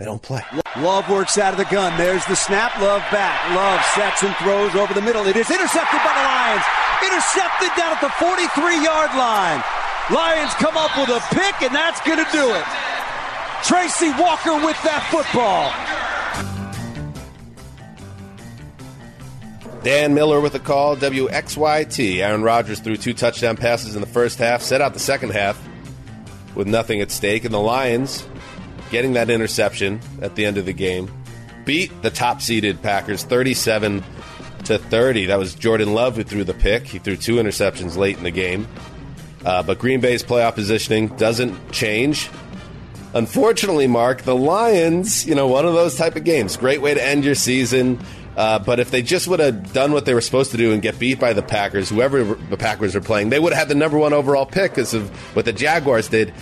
They 0.02 0.06
don't 0.06 0.20
play. 0.20 0.42
Love 0.78 1.08
works 1.08 1.38
out 1.38 1.52
of 1.52 1.58
the 1.58 1.72
gun. 1.72 1.96
There's 1.96 2.26
the 2.26 2.34
snap. 2.34 2.76
Love 2.80 3.02
back. 3.12 3.38
Love 3.54 3.80
sets 3.94 4.24
and 4.24 4.34
throws 4.42 4.74
over 4.74 4.92
the 4.92 5.00
middle. 5.00 5.24
It 5.28 5.36
is 5.36 5.48
intercepted 5.48 6.00
by 6.02 6.10
the 6.10 6.26
Lions. 6.26 6.64
Intercepted 7.06 7.70
down 7.78 7.94
at 7.94 8.00
the 8.00 8.10
43 8.18 8.82
yard 8.82 9.14
line. 9.14 9.62
Lions 10.10 10.52
come 10.54 10.76
up 10.76 10.90
with 10.98 11.08
a 11.08 11.20
pick, 11.32 11.62
and 11.62 11.72
that's 11.72 12.00
going 12.00 12.18
to 12.18 12.26
do 12.32 12.50
it. 12.50 12.64
Tracy 13.62 14.10
Walker 14.20 14.56
with 14.66 14.74
that 14.82 15.06
football. 15.08 15.70
Dan 19.84 20.14
Miller 20.14 20.40
with 20.40 20.56
a 20.56 20.58
call. 20.58 20.96
WXYT. 20.96 22.18
Aaron 22.18 22.42
Rodgers 22.42 22.80
threw 22.80 22.96
two 22.96 23.14
touchdown 23.14 23.56
passes 23.56 23.94
in 23.94 24.00
the 24.00 24.08
first 24.08 24.40
half, 24.40 24.62
set 24.62 24.80
out 24.80 24.94
the 24.94 24.98
second 24.98 25.30
half 25.30 25.64
with 26.56 26.66
nothing 26.66 27.00
at 27.00 27.12
stake, 27.12 27.44
and 27.44 27.54
the 27.54 27.60
Lions 27.60 28.26
getting 28.92 29.14
that 29.14 29.30
interception 29.30 29.98
at 30.20 30.36
the 30.36 30.46
end 30.46 30.58
of 30.58 30.66
the 30.66 30.72
game 30.72 31.10
beat 31.64 32.02
the 32.02 32.10
top 32.10 32.40
seeded 32.40 32.82
Packers 32.82 33.24
37 33.24 34.04
to 34.64 34.78
30. 34.78 35.26
That 35.26 35.38
was 35.38 35.54
Jordan 35.54 35.94
Love 35.94 36.16
who 36.16 36.22
threw 36.22 36.44
the 36.44 36.54
pick. 36.54 36.86
He 36.86 36.98
threw 36.98 37.16
two 37.16 37.36
interceptions 37.36 37.96
late 37.96 38.16
in 38.16 38.24
the 38.24 38.30
game. 38.30 38.68
Uh, 39.44 39.62
but 39.62 39.78
Green 39.78 40.00
Bay's 40.00 40.22
playoff 40.22 40.54
positioning 40.54 41.08
doesn't 41.16 41.72
change. 41.72 42.30
Unfortunately, 43.14 43.86
Marc, 43.86 44.22
the 44.22 44.36
Lions, 44.36 45.26
you 45.26 45.34
know, 45.34 45.48
one 45.48 45.66
of 45.66 45.74
those 45.74 45.96
type 45.96 46.16
of 46.16 46.24
games. 46.24 46.56
Great 46.56 46.80
way 46.80 46.94
to 46.94 47.04
end 47.04 47.24
your 47.24 47.34
season. 47.34 47.98
Uh, 48.36 48.58
but 48.58 48.80
if 48.80 48.90
they 48.90 49.02
just 49.02 49.28
would 49.28 49.40
have 49.40 49.72
done 49.72 49.92
what 49.92 50.06
they 50.06 50.14
were 50.14 50.20
supposed 50.20 50.52
to 50.52 50.56
do 50.56 50.72
and 50.72 50.80
get 50.80 50.98
beat 50.98 51.20
by 51.20 51.32
the 51.32 51.42
Packers, 51.42 51.90
whoever 51.90 52.24
the 52.24 52.56
Packers 52.56 52.96
are 52.96 53.00
playing, 53.00 53.28
they 53.28 53.38
would 53.38 53.52
have 53.52 53.60
had 53.60 53.68
the 53.68 53.74
number 53.74 53.98
one 53.98 54.12
overall 54.12 54.46
pick 54.46 54.70
because 54.72 54.94
of 54.94 55.10
what 55.36 55.44
the 55.44 55.52
Jaguars 55.52 56.08
did. 56.08 56.32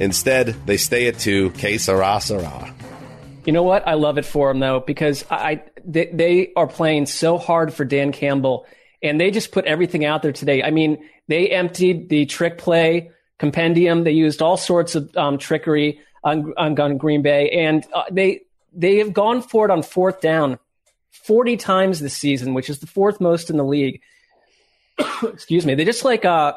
Instead, 0.00 0.56
they 0.66 0.76
stay 0.76 1.06
at 1.06 1.18
two. 1.18 1.50
K 1.50 1.78
Sarah 1.78 2.20
Sarah. 2.20 2.74
You 3.44 3.52
know 3.52 3.62
what? 3.62 3.86
I 3.86 3.94
love 3.94 4.18
it 4.18 4.24
for 4.24 4.48
them 4.48 4.60
though 4.60 4.80
because 4.80 5.24
I 5.30 5.62
they, 5.84 6.06
they 6.06 6.52
are 6.56 6.66
playing 6.66 7.06
so 7.06 7.38
hard 7.38 7.72
for 7.72 7.84
Dan 7.84 8.12
Campbell, 8.12 8.66
and 9.02 9.20
they 9.20 9.30
just 9.30 9.52
put 9.52 9.66
everything 9.66 10.04
out 10.04 10.22
there 10.22 10.32
today. 10.32 10.62
I 10.62 10.70
mean, 10.70 11.06
they 11.28 11.48
emptied 11.48 12.08
the 12.08 12.26
trick 12.26 12.58
play 12.58 13.10
compendium. 13.38 14.04
They 14.04 14.12
used 14.12 14.42
all 14.42 14.56
sorts 14.56 14.94
of 14.94 15.16
um, 15.16 15.38
trickery 15.38 16.00
on, 16.22 16.52
on, 16.56 16.78
on 16.78 16.96
Green 16.98 17.22
Bay, 17.22 17.50
and 17.50 17.86
uh, 17.92 18.04
they 18.10 18.42
they 18.72 18.96
have 18.96 19.12
gone 19.12 19.42
for 19.42 19.64
it 19.64 19.70
on 19.70 19.82
fourth 19.82 20.20
down 20.20 20.58
forty 21.10 21.56
times 21.56 22.00
this 22.00 22.16
season, 22.16 22.54
which 22.54 22.70
is 22.70 22.78
the 22.78 22.86
fourth 22.86 23.20
most 23.20 23.50
in 23.50 23.56
the 23.56 23.64
league. 23.64 24.00
Excuse 25.22 25.66
me. 25.66 25.74
They 25.74 25.84
just 25.84 26.04
like 26.04 26.24
uh, 26.24 26.54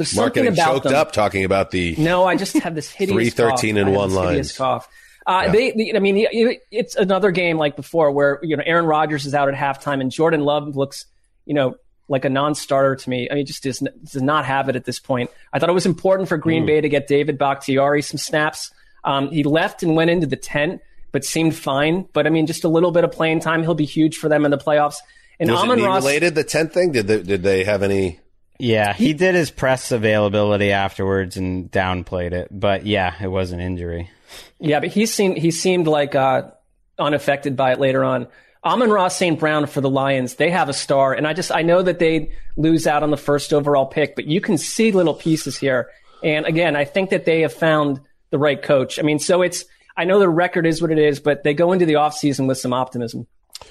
there's 0.00 0.16
Marc 0.16 0.34
something 0.34 0.52
about 0.52 0.72
choked 0.72 0.84
them. 0.84 0.94
up 0.94 1.12
talking 1.12 1.44
about 1.44 1.70
the 1.70 1.94
No, 1.98 2.24
I 2.24 2.36
just 2.36 2.54
have 2.58 2.74
this 2.74 2.90
hideous 2.90 3.14
Three, 3.16 3.30
13 3.30 3.74
cough. 3.76 3.86
and 3.86 3.94
one 3.94 4.10
line 4.14 4.42
cough. 4.56 4.88
Uh, 5.26 5.42
Yeah. 5.46 5.52
They, 5.52 5.70
the- 5.72 5.96
I 5.96 5.98
mean, 6.00 6.16
it- 6.16 6.62
it's 6.70 6.96
another 6.96 7.30
game 7.30 7.58
like 7.58 7.76
before 7.76 8.10
where 8.12 8.38
you 8.42 8.56
know 8.56 8.62
Aaron 8.66 8.86
Rodgers 8.86 9.26
is 9.26 9.34
out 9.34 9.48
at 9.48 9.54
halftime 9.54 10.00
and 10.00 10.10
Jordan 10.10 10.40
Love 10.40 10.76
looks, 10.76 11.04
you 11.46 11.54
know, 11.54 11.74
like 12.08 12.24
a 12.24 12.28
non-starter 12.30 12.96
to 12.96 13.10
me. 13.10 13.28
I 13.30 13.34
mean, 13.34 13.46
just 13.46 13.62
does, 13.62 13.78
does 13.78 14.22
not 14.22 14.44
have 14.44 14.68
it 14.68 14.74
at 14.76 14.84
this 14.84 14.98
point. 14.98 15.30
I 15.52 15.58
thought 15.60 15.68
it 15.68 15.72
was 15.74 15.86
important 15.86 16.28
for 16.28 16.36
Green 16.38 16.64
Mm. 16.64 16.66
Bay 16.66 16.80
to 16.80 16.88
get 16.88 17.06
David 17.06 17.38
Bakhtiari 17.38 18.02
some 18.02 18.18
snaps. 18.18 18.72
Um, 19.04 19.30
he 19.30 19.44
left 19.44 19.82
and 19.84 19.94
went 19.94 20.10
into 20.10 20.26
the 20.26 20.36
tent, 20.36 20.80
but 21.12 21.24
seemed 21.24 21.54
fine. 21.54 22.08
But 22.12 22.26
I 22.26 22.30
mean, 22.30 22.46
just 22.46 22.64
a 22.64 22.68
little 22.68 22.90
bit 22.90 23.04
of 23.04 23.12
playing 23.12 23.40
time, 23.40 23.62
he'll 23.62 23.74
be 23.74 23.84
huge 23.84 24.16
for 24.16 24.28
them 24.28 24.44
in 24.44 24.50
the 24.50 24.58
playoffs. 24.58 24.96
And 25.38 25.50
was 25.50 25.60
Amon-Ra's, 25.60 26.02
related? 26.04 26.34
The 26.34 26.44
tenth 26.44 26.74
thing? 26.74 26.92
Did 26.92 27.06
they, 27.06 27.22
did 27.22 27.42
they 27.42 27.64
have 27.64 27.82
any? 27.82 28.20
Yeah, 28.60 28.92
he 28.92 29.12
did 29.14 29.34
his 29.34 29.50
press 29.50 29.90
availability 29.90 30.72
afterwards 30.72 31.36
and 31.36 31.70
downplayed 31.70 32.32
it. 32.32 32.48
But 32.50 32.86
yeah, 32.86 33.14
it 33.20 33.28
was 33.28 33.52
an 33.52 33.60
injury. 33.60 34.10
Yeah, 34.58 34.80
but 34.80 34.90
he 34.90 35.06
seemed 35.06 35.38
he 35.38 35.50
seemed 35.50 35.86
like 35.86 36.14
uh, 36.14 36.50
unaffected 36.98 37.56
by 37.56 37.72
it 37.72 37.80
later 37.80 38.04
on. 38.04 38.28
Amon-Ra 38.62 39.08
St. 39.08 39.40
Brown 39.40 39.66
for 39.66 39.80
the 39.80 39.88
Lions, 39.88 40.34
they 40.34 40.50
have 40.50 40.68
a 40.68 40.74
star, 40.74 41.14
and 41.14 41.26
I 41.26 41.32
just 41.32 41.50
I 41.50 41.62
know 41.62 41.82
that 41.82 41.98
they 41.98 42.32
lose 42.56 42.86
out 42.86 43.02
on 43.02 43.10
the 43.10 43.16
first 43.16 43.54
overall 43.54 43.86
pick, 43.86 44.14
but 44.14 44.26
you 44.26 44.40
can 44.40 44.58
see 44.58 44.92
little 44.92 45.14
pieces 45.14 45.56
here. 45.56 45.88
And 46.22 46.44
again, 46.44 46.76
I 46.76 46.84
think 46.84 47.10
that 47.10 47.24
they 47.24 47.40
have 47.40 47.54
found 47.54 48.00
the 48.28 48.38
right 48.38 48.60
coach. 48.60 48.98
I 48.98 49.02
mean, 49.02 49.18
so 49.18 49.40
it's 49.40 49.64
I 49.96 50.04
know 50.04 50.18
the 50.18 50.28
record 50.28 50.66
is 50.66 50.82
what 50.82 50.90
it 50.90 50.98
is, 50.98 51.20
but 51.20 51.42
they 51.42 51.54
go 51.54 51.72
into 51.72 51.86
the 51.86 51.94
offseason 51.94 52.46
with 52.46 52.58
some 52.58 52.74
optimism. 52.74 53.26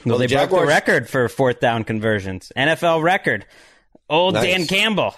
Well, 0.05 0.17
they 0.17 0.27
the 0.27 0.35
broke 0.35 0.49
the 0.49 0.65
record 0.65 1.09
for 1.09 1.27
fourth 1.29 1.59
down 1.59 1.83
conversions. 1.83 2.51
NFL 2.57 3.03
record. 3.03 3.45
Old 4.09 4.33
Nice. 4.33 4.43
Dan 4.43 4.67
Campbell 4.67 5.15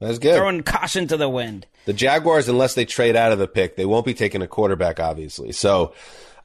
That's 0.00 0.18
good. 0.18 0.36
throwing 0.36 0.62
caution 0.62 1.08
to 1.08 1.16
the 1.16 1.28
wind. 1.28 1.66
The 1.86 1.92
Jaguars, 1.92 2.48
unless 2.48 2.74
they 2.74 2.84
trade 2.84 3.16
out 3.16 3.32
of 3.32 3.38
the 3.38 3.48
pick, 3.48 3.76
they 3.76 3.86
won't 3.86 4.06
be 4.06 4.14
taking 4.14 4.42
a 4.42 4.46
quarterback, 4.46 5.00
obviously. 5.00 5.52
So, 5.52 5.94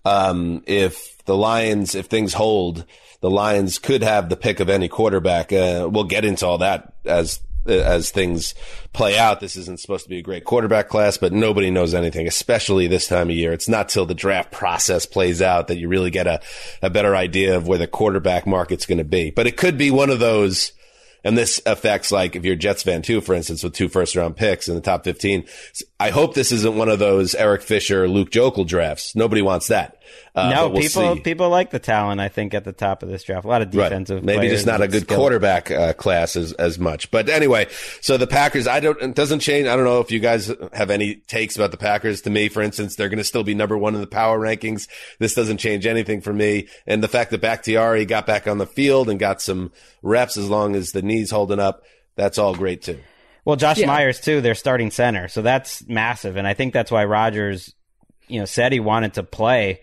um, 0.06 0.64
if 0.66 1.24
the 1.26 1.36
Lions, 1.36 1.96
if 1.96 2.08
things 2.08 2.34
hold, 2.34 2.86
the 3.22 3.30
Lions 3.30 3.80
could 3.80 4.04
have 4.04 4.30
the 4.30 4.36
pick 4.36 4.60
of 4.60 4.70
any 4.70 4.88
quarterback. 4.88 5.54
Uh, 5.54 5.88
we'll 5.92 6.04
get 6.04 6.26
into 6.26 6.46
all 6.46 6.58
that 6.60 6.94
as 7.06 7.40
as 7.66 8.12
things 8.12 8.56
play 8.92 9.18
out. 9.18 9.40
This 9.40 9.56
isn't 9.56 9.80
supposed 9.80 10.04
to 10.04 10.10
be 10.10 10.18
a 10.18 10.22
great 10.22 10.44
quarterback 10.44 10.90
class, 10.90 11.18
but 11.18 11.32
nobody 11.32 11.72
knows 11.72 11.94
anything, 11.94 12.28
especially 12.28 12.88
this 12.88 13.08
time 13.08 13.30
of 13.30 13.36
year. 13.36 13.54
It's 13.54 13.70
not 13.70 13.88
till 13.88 14.06
the 14.06 14.14
draft 14.14 14.52
process 14.52 15.06
plays 15.06 15.42
out 15.42 15.70
that 15.70 15.78
you 15.78 15.88
really 15.88 16.12
get 16.12 16.28
a, 16.28 16.42
a 16.82 16.90
better 16.90 17.16
idea 17.16 17.56
of 17.56 17.66
where 17.66 17.78
the 17.78 17.88
quarterback 17.88 18.46
market's 18.46 18.86
going 18.86 18.98
to 18.98 19.06
be. 19.06 19.32
But 19.32 19.48
it 19.48 19.56
could 19.56 19.78
be 19.78 19.92
one 19.92 20.10
of 20.10 20.20
those 20.20 20.74
and 21.24 21.38
this 21.38 21.62
affects 21.66 22.12
like 22.12 22.36
if 22.36 22.46
you're 22.46 22.56
Jets 22.56 22.84
fan 22.84 23.02
too, 23.02 23.22
for 23.22 23.34
instance, 23.34 23.64
with 23.64 23.74
two 23.74 23.90
first 23.90 24.16
round 24.16 24.36
picks 24.36 24.68
in 24.68 24.76
the 24.76 24.82
top 24.82 25.04
15. 25.04 25.46
I 26.00 26.10
hope 26.10 26.34
this 26.34 26.52
isn't 26.52 26.76
one 26.76 26.90
of 26.90 27.00
those 27.00 27.36
Eric 27.36 27.62
Fisher, 27.62 28.08
Luke 28.08 28.30
Joeckel 28.30 28.68
drafts. 28.68 29.16
Nobody 29.16 29.42
wants 29.42 29.68
that. 29.68 29.98
Uh, 30.36 30.50
no, 30.50 30.70
we'll 30.70 30.82
people 30.82 31.16
see. 31.16 31.22
people 31.22 31.50
like 31.50 31.70
the 31.72 31.80
talent. 31.80 32.20
I 32.20 32.30
think 32.30 32.54
at 32.54 32.64
the 32.64 32.72
top 32.72 33.04
of 33.04 33.10
this 33.10 33.24
draft, 33.24 33.46
a 33.46 33.48
lot 33.48 33.62
of 33.62 33.72
defensive. 33.72 34.18
Right. 34.18 34.26
Maybe 34.26 34.50
just 34.50 34.66
not 34.66 34.82
a 34.82 34.88
good 34.88 35.04
skill. 35.04 35.18
quarterback 35.18 35.70
uh, 35.72 35.94
class 35.94 36.36
as, 36.36 36.54
as 36.54 36.80
much. 36.80 37.12
But 37.12 37.30
anyway, 37.30 37.68
so 38.02 38.18
the 38.18 38.28
Packers, 38.28 38.68
I 38.68 38.80
don't, 38.80 39.02
it 39.02 39.16
doesn't 39.16 39.40
change. 39.40 39.68
I 39.68 39.76
don't 39.76 39.86
know 39.86 40.00
if 40.00 40.12
you 40.12 40.20
guys 40.20 40.52
have 40.74 40.90
any 40.90 41.16
takes 41.16 41.56
about 41.56 41.72
the 41.72 41.78
Packers. 41.78 42.22
To 42.22 42.30
me, 42.30 42.50
for 42.50 42.62
instance, 42.62 42.96
they're 42.96 43.10
going 43.10 43.18
to 43.18 43.24
still 43.24 43.44
be 43.44 43.54
number 43.56 43.78
one 43.78 43.96
in 43.96 44.02
the 44.02 44.08
power 44.08 44.40
rankings. 44.40 44.88
This 45.20 45.34
doesn't 45.34 45.58
change 45.58 45.86
anything 45.86 46.22
for 46.22 46.34
me. 46.34 46.68
And 46.88 47.04
the 47.04 47.08
fact 47.08 47.32
that 47.32 47.42
Bakhtiari 47.42 48.06
got 48.06 48.26
back 48.26 48.48
on 48.48 48.58
the 48.58 48.68
field 48.68 49.10
and 49.10 49.20
got 49.20 49.42
some 49.42 49.72
reps 50.02 50.38
as 50.38 50.50
long 50.50 50.76
as 50.76 50.92
the 50.92 51.02
knees 51.02 51.32
holding 51.32 51.60
up, 51.60 51.84
that's 52.16 52.38
all 52.38 52.56
great 52.56 52.82
too. 52.82 53.00
Well, 53.46 53.56
Josh 53.58 53.78
Yeah. 53.80 53.88
Myers 53.88 54.22
too. 54.22 54.40
They're 54.40 54.56
starting 54.56 54.90
center, 54.90 55.28
so 55.28 55.42
that's 55.42 55.86
massive, 55.88 56.38
and 56.38 56.48
I 56.48 56.54
think 56.54 56.74
that's 56.74 56.90
why 56.92 57.04
Rodgers, 57.04 57.74
you 58.28 58.40
know, 58.40 58.46
said 58.46 58.72
he 58.72 58.80
wanted 58.80 59.16
to 59.16 59.24
play. 59.24 59.82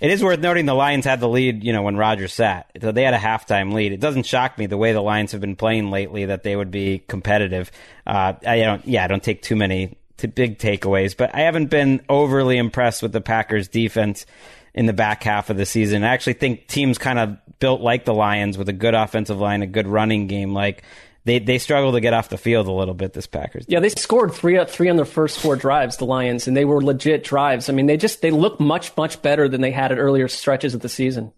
It 0.00 0.10
is 0.10 0.22
worth 0.22 0.38
noting 0.38 0.66
the 0.66 0.74
Lions 0.74 1.04
had 1.04 1.20
the 1.20 1.28
lead, 1.28 1.64
you 1.64 1.72
know, 1.72 1.82
when 1.82 1.96
Rodgers 1.96 2.32
sat. 2.32 2.70
So 2.80 2.92
they 2.92 3.02
had 3.02 3.14
a 3.14 3.18
halftime 3.18 3.72
lead. 3.72 3.92
It 3.92 4.00
doesn't 4.00 4.26
shock 4.26 4.56
me 4.56 4.66
the 4.66 4.76
way 4.76 4.92
the 4.92 5.00
Lions 5.00 5.32
have 5.32 5.40
been 5.40 5.56
playing 5.56 5.90
lately 5.90 6.26
that 6.26 6.44
they 6.44 6.54
would 6.54 6.70
be 6.70 7.02
competitive. 7.08 7.72
Uh, 8.06 8.34
I 8.46 8.60
don't, 8.60 8.86
yeah, 8.86 9.04
I 9.04 9.08
don't 9.08 9.22
take 9.22 9.42
too 9.42 9.56
many 9.56 9.96
big 10.34 10.58
takeaways, 10.58 11.16
but 11.16 11.34
I 11.34 11.40
haven't 11.40 11.66
been 11.66 12.02
overly 12.08 12.58
impressed 12.58 13.02
with 13.02 13.12
the 13.12 13.20
Packers 13.20 13.68
defense 13.68 14.26
in 14.74 14.86
the 14.86 14.92
back 14.92 15.22
half 15.24 15.50
of 15.50 15.56
the 15.56 15.66
season. 15.66 16.04
I 16.04 16.08
actually 16.08 16.34
think 16.34 16.68
teams 16.68 16.98
kind 16.98 17.18
of 17.18 17.36
built 17.58 17.80
like 17.80 18.04
the 18.04 18.14
Lions 18.14 18.56
with 18.56 18.68
a 18.68 18.72
good 18.72 18.94
offensive 18.94 19.38
line, 19.38 19.62
a 19.62 19.66
good 19.66 19.88
running 19.88 20.26
game. 20.26 20.54
Like 20.54 20.84
they, 21.28 21.38
they 21.38 21.58
struggle 21.58 21.92
to 21.92 22.00
get 22.00 22.14
off 22.14 22.28
the 22.28 22.38
field 22.38 22.66
a 22.66 22.72
little 22.72 22.94
bit, 22.94 23.12
this 23.12 23.26
Packers. 23.26 23.64
Yeah, 23.68 23.80
they 23.80 23.88
scored 23.88 24.32
three 24.32 24.62
three 24.66 24.88
on 24.88 24.96
their 24.96 25.04
first 25.04 25.38
four 25.38 25.56
drives, 25.56 25.96
the 25.96 26.06
Lions, 26.06 26.48
and 26.48 26.56
they 26.56 26.64
were 26.64 26.82
legit 26.82 27.24
drives. 27.24 27.68
I 27.68 27.72
mean, 27.72 27.86
they 27.86 27.96
just 27.96 28.22
they 28.22 28.30
look 28.30 28.58
much 28.60 28.96
much 28.96 29.20
better 29.22 29.48
than 29.48 29.60
they 29.60 29.70
had 29.70 29.92
at 29.92 29.98
earlier 29.98 30.28
stretches 30.28 30.74
of 30.74 30.80
the 30.80 30.88
season. 30.88 31.32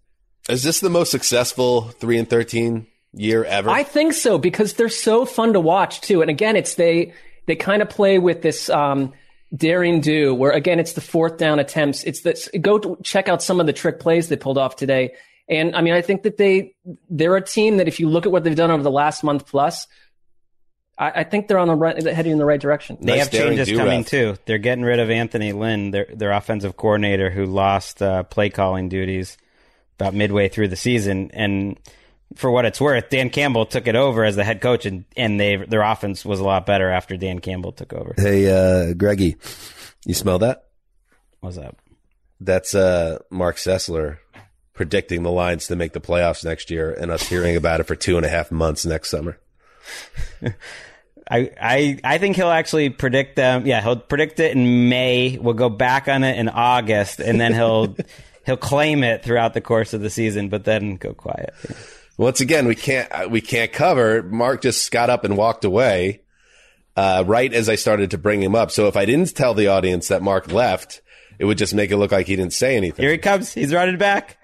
Is 0.49 0.63
this 0.63 0.81
the 0.81 0.91
most 0.91 1.11
successful 1.11 1.83
three 1.83 2.19
and 2.19 2.29
13 2.29 2.87
year 3.13 3.45
ever? 3.45 3.71
I 3.71 3.83
think 3.83 4.15
so 4.15 4.39
because 4.39 4.75
they're 4.75 4.89
so 4.89 5.25
fun 5.25 5.53
to 5.53 5.61
watch 5.61 6.01
too. 6.01 6.23
And 6.23 6.31
again, 6.31 6.57
it's 6.57 6.75
they 6.75 7.13
they 7.47 7.57
kind 7.57 7.83
of 7.83 7.89
play 7.89 8.19
with 8.19 8.43
this 8.43 8.71
um, 8.71 9.13
daring 9.55 10.01
do 10.01 10.35
where 10.35 10.53
again 10.53 10.79
it's 10.79 10.93
the 10.93 11.01
fourth 11.01 11.37
down 11.37 11.59
attempts. 11.59 12.05
It's 12.05 12.23
this 12.23 12.49
go 12.61 12.97
check 13.03 13.29
out 13.29 13.43
some 13.43 13.61
of 13.61 13.67
the 13.67 13.73
trick 13.73 14.01
plays 14.01 14.29
they 14.29 14.37
pulled 14.37 14.59
off 14.59 14.77
today. 14.77 15.15
And 15.51 15.75
I 15.75 15.81
mean, 15.81 15.95
I 15.95 16.01
think 16.01 16.23
that 16.23 16.37
they 16.37 16.75
they're 17.11 17.37
a 17.37 17.43
team 17.43 17.79
that 17.79 17.89
if 17.89 17.99
you 17.99 18.09
look 18.09 18.25
at 18.25 18.33
what 18.33 18.45
they've 18.45 18.55
done 18.55 18.71
over 18.71 18.85
the 18.85 18.91
last 18.91 19.25
month 19.25 19.47
plus, 19.47 19.89
I, 20.97 21.11
I 21.11 21.25
think 21.25 21.49
they're 21.49 21.59
on 21.59 21.67
the 21.67 21.75
right 21.75 22.01
heading 22.01 22.33
in 22.33 22.39
the 22.39 22.45
right 22.45 22.61
direction. 22.61 22.99
They 23.01 23.19
have 23.19 23.33
changes 23.33 23.71
coming 23.73 24.05
too. 24.05 24.37
They're 24.47 24.59
getting 24.59 24.85
rid 24.85 25.01
of 25.01 25.11
Anthony 25.11 25.53
Lynn, 25.53 25.91
their 25.91 26.07
their 26.15 26.31
offensive 26.31 26.77
coordinator, 26.77 27.31
who 27.31 27.47
lost 27.47 28.01
uh, 28.01 28.23
play 28.23 28.49
calling 28.49 28.89
duties 28.89 29.37
about 29.99 30.15
midway 30.15 30.49
through 30.49 30.69
the 30.69 30.77
season. 30.77 31.33
And 31.35 31.81
for 32.37 32.49
what 32.49 32.65
it's 32.65 32.81
worth, 32.81 33.11
Dan 33.11 33.29
Campbell 33.29 33.67
took 33.67 33.89
it 33.89 33.97
over 33.97 34.25
as 34.25 34.37
the 34.37 34.45
head 34.45 34.61
coach, 34.61 34.87
and 34.87 35.05
and 35.17 35.41
they 35.41 35.57
their 35.57 35.83
offense 35.83 36.25
was 36.25 36.39
a 36.39 36.45
lot 36.45 36.65
better 36.65 36.89
after 36.89 37.17
Dan 37.17 37.41
Campbell 37.41 37.73
took 37.73 37.93
over. 37.93 38.15
Hey, 38.17 38.49
uh, 38.49 38.95
Greggy, 38.95 39.37
you 40.07 40.15
smell 40.15 40.39
that? 40.39 40.69
What's 41.41 41.59
up? 41.59 41.77
That's 42.39 42.75
uh, 42.75 43.19
Marc 43.31 43.57
Sessler 43.57 44.19
predicting 44.81 45.23
the 45.23 45.31
Lions 45.31 45.67
to 45.67 45.77
make 45.77 45.93
the 45.93 46.01
playoffs 46.01 46.43
next 46.43 46.71
year, 46.71 46.91
and 46.91 47.11
us 47.11 47.29
hearing 47.29 47.55
about 47.55 47.81
it 47.81 47.83
for 47.85 47.95
two 47.95 48.17
and 48.17 48.25
a 48.25 48.31
half 48.31 48.51
months 48.51 48.87
next 48.87 49.11
summer. 49.11 49.39
I, 51.31 51.51
I 51.61 51.99
I 52.03 52.17
think 52.17 52.37
he'll 52.37 52.49
actually 52.49 52.89
predict 52.89 53.37
them. 53.37 53.67
Yeah, 53.67 53.83
he'll 53.83 53.97
predict 53.97 54.41
it 54.41 54.57
in 54.57 54.89
May. 54.89 55.37
We'll 55.39 55.53
go 55.53 55.69
back 55.69 56.09
on 56.09 56.25
it 56.25 56.39
in 56.39 56.49
August, 56.49 57.21
and 57.21 57.39
then 57.39 57.53
he'll 57.53 57.95
he'll 58.47 58.57
claim 58.57 59.05
it 59.05 59.23
throughout 59.23 59.53
the 59.53 59.61
course 59.61 59.93
of 59.93 60.01
the 60.01 60.09
season, 60.09 60.49
but 60.49 60.65
then 60.65 60.97
go 60.97 61.13
quiet. 61.13 61.53
Once 62.17 62.41
again, 62.41 62.67
we 62.67 62.75
can't 62.75 63.13
uh, 63.13 63.29
we 63.29 63.43
can't 63.43 63.75
cover. 63.75 64.23
Marc 64.23 64.63
just 64.63 64.91
got 64.91 65.11
up 65.11 65.25
and 65.25 65.37
walked 65.37 65.67
away 65.67 66.23
uh, 66.97 67.23
right 67.27 67.53
as 67.53 67.69
I 67.69 67.75
started 67.75 68.13
to 68.13 68.19
bring 68.19 68.43
him 68.43 68.55
up. 68.55 68.71
So 68.71 68.87
if 68.87 68.97
I 68.97 69.05
didn't 69.05 69.37
tell 69.37 69.53
the 69.53 69.67
audience 69.67 70.09
that 70.09 70.23
Marc 70.23 70.51
left, 70.51 71.03
it 71.39 71.45
would 71.45 71.59
just 71.59 71.75
make 71.75 71.91
it 71.91 71.99
look 71.99 72.13
like 72.13 72.29
he 72.29 72.37
didn't 72.37 72.55
say 72.55 72.79
anything. 72.79 73.03
Here 73.03 73.13
he 73.13 73.19
comes. 73.19 73.53
He's 73.53 73.75
running 73.75 73.99
back, 73.99 74.39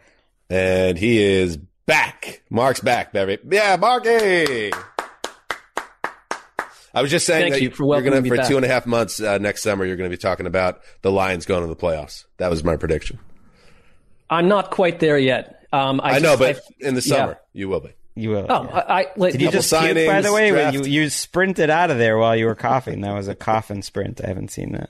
and 0.50 0.96
he 0.98 1.18
is 1.22 1.56
back. 1.86 2.42
Marc's 2.50 2.80
back, 2.80 3.12
baby. 3.12 3.38
Yeah, 3.50 3.76
Marky. 3.76 4.72
I 6.94 7.02
was 7.02 7.10
just 7.10 7.26
saying 7.26 7.52
Thank 7.52 7.54
that 7.54 7.62
you 7.62 7.70
for 7.70 7.94
are 7.94 8.00
gonna 8.00 8.22
me 8.22 8.30
for 8.30 8.36
back. 8.36 8.48
two 8.48 8.56
and 8.56 8.64
a 8.64 8.68
half 8.68 8.86
months 8.86 9.20
uh, 9.20 9.36
next 9.38 9.62
summer. 9.62 9.84
You're 9.84 9.96
going 9.96 10.10
to 10.10 10.16
be 10.16 10.20
talking 10.20 10.46
about 10.46 10.80
the 11.02 11.12
Lions 11.12 11.44
going 11.44 11.60
to 11.62 11.68
the 11.68 11.76
playoffs. 11.76 12.24
That 12.38 12.48
was 12.48 12.64
my 12.64 12.76
prediction. 12.76 13.18
I'm 14.30 14.48
not 14.48 14.70
quite 14.70 14.98
there 14.98 15.18
yet. 15.18 15.66
Um, 15.72 16.00
I, 16.02 16.12
I, 16.12 16.18
know, 16.20 16.36
just- 16.36 16.62
but 16.78 16.86
in 16.86 16.94
the 16.94 17.02
yeah. 17.02 17.16
summer 17.16 17.38
you 17.52 17.68
will 17.68 17.80
be. 17.80 17.90
You 18.18 18.30
will. 18.30 18.46
Oh, 18.48 18.66
I, 18.72 19.02
I 19.02 19.06
like, 19.16 19.32
Did 19.32 19.42
you 19.42 19.48
Couple 19.48 19.60
just 19.60 19.70
puke, 19.74 20.06
by 20.06 20.22
the 20.22 20.32
way? 20.32 20.50
draft. 20.50 20.74
You 20.74 20.84
you 20.84 21.10
sprinted 21.10 21.68
out 21.68 21.90
of 21.90 21.98
there 21.98 22.16
while 22.16 22.34
you 22.34 22.46
were 22.46 22.54
coughing. 22.54 23.02
That 23.02 23.12
was 23.12 23.28
a 23.28 23.34
coffin 23.34 23.82
sprint. 23.82 24.22
I 24.24 24.28
haven't 24.28 24.50
seen 24.50 24.72
that. 24.72 24.88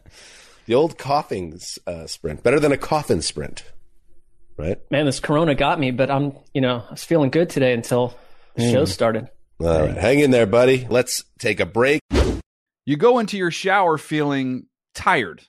The 0.66 0.74
old 0.76 0.96
coughing 0.96 1.58
uh, 1.88 2.06
sprint, 2.06 2.44
better 2.44 2.60
than 2.60 2.70
a 2.70 2.76
coffin 2.76 3.22
sprint, 3.22 3.64
right? 4.56 4.78
man, 4.90 5.06
this 5.06 5.20
Corona 5.20 5.54
got 5.54 5.78
me, 5.80 5.90
but 5.90 6.10
I'm 6.10 6.32
you 6.54 6.60
know 6.60 6.82
I 6.88 6.92
was 6.92 7.04
feeling 7.04 7.30
good 7.30 7.50
today 7.50 7.72
until 7.72 8.14
the 8.54 8.70
show 8.70 8.82
Mm. 8.84 8.88
started. 8.88 9.28
All 9.60 9.66
right, 9.86 9.96
hang 9.96 10.20
in 10.20 10.30
there, 10.30 10.46
buddy. 10.46 10.86
Let's 10.88 11.24
take 11.38 11.60
a 11.60 11.66
break. 11.66 12.00
You 12.84 12.96
go 12.96 13.18
into 13.18 13.36
your 13.36 13.50
shower 13.50 13.98
feeling 13.98 14.66
tired, 14.94 15.42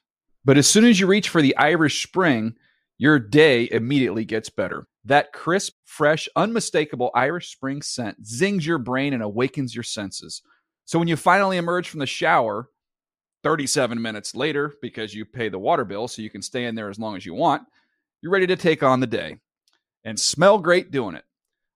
but 0.45 0.57
as 0.57 0.67
soon 0.67 0.85
as 0.85 0.99
you 0.99 1.07
reach 1.07 1.29
for 1.29 1.41
the 1.41 1.55
Irish 1.57 2.03
Spring, 2.03 2.55
your 2.97 3.19
day 3.19 3.67
immediately 3.71 4.25
gets 4.25 4.49
better. 4.49 4.87
That 5.05 5.31
crisp, 5.33 5.73
fresh, 5.85 6.27
unmistakable 6.35 7.11
Irish 7.13 7.51
Spring 7.51 7.81
scent 7.81 8.25
zings 8.25 8.65
your 8.65 8.77
brain 8.79 9.13
and 9.13 9.21
awakens 9.23 9.75
your 9.75 9.83
senses. 9.83 10.41
So 10.85 10.99
when 10.99 11.07
you 11.07 11.15
finally 11.15 11.57
emerge 11.57 11.89
from 11.89 11.99
the 11.99 12.05
shower, 12.05 12.69
37 13.43 14.01
minutes 14.01 14.35
later, 14.35 14.73
because 14.81 15.13
you 15.13 15.25
pay 15.25 15.47
the 15.49 15.59
water 15.59 15.85
bill 15.85 16.07
so 16.07 16.21
you 16.21 16.29
can 16.29 16.41
stay 16.41 16.65
in 16.65 16.75
there 16.75 16.89
as 16.89 16.97
long 16.99 17.15
as 17.15 17.25
you 17.25 17.33
want, 17.33 17.63
you're 18.21 18.31
ready 18.31 18.47
to 18.47 18.55
take 18.55 18.83
on 18.83 18.99
the 18.99 19.07
day 19.07 19.37
and 20.03 20.19
smell 20.19 20.59
great 20.59 20.91
doing 20.91 21.15
it. 21.15 21.23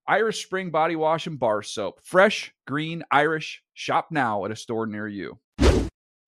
Irish 0.08 0.44
Spring 0.44 0.72
Body 0.72 0.96
Wash 0.96 1.28
and 1.28 1.40
Bar 1.40 1.62
Soap. 1.62 2.02
Fresh, 2.04 2.54
green, 2.66 3.04
Irish. 3.12 3.64
Shop 3.74 4.08
now 4.12 4.46
at 4.46 4.52
a 4.52 4.56
store 4.56 4.88
near 4.88 5.08
you. 5.08 5.40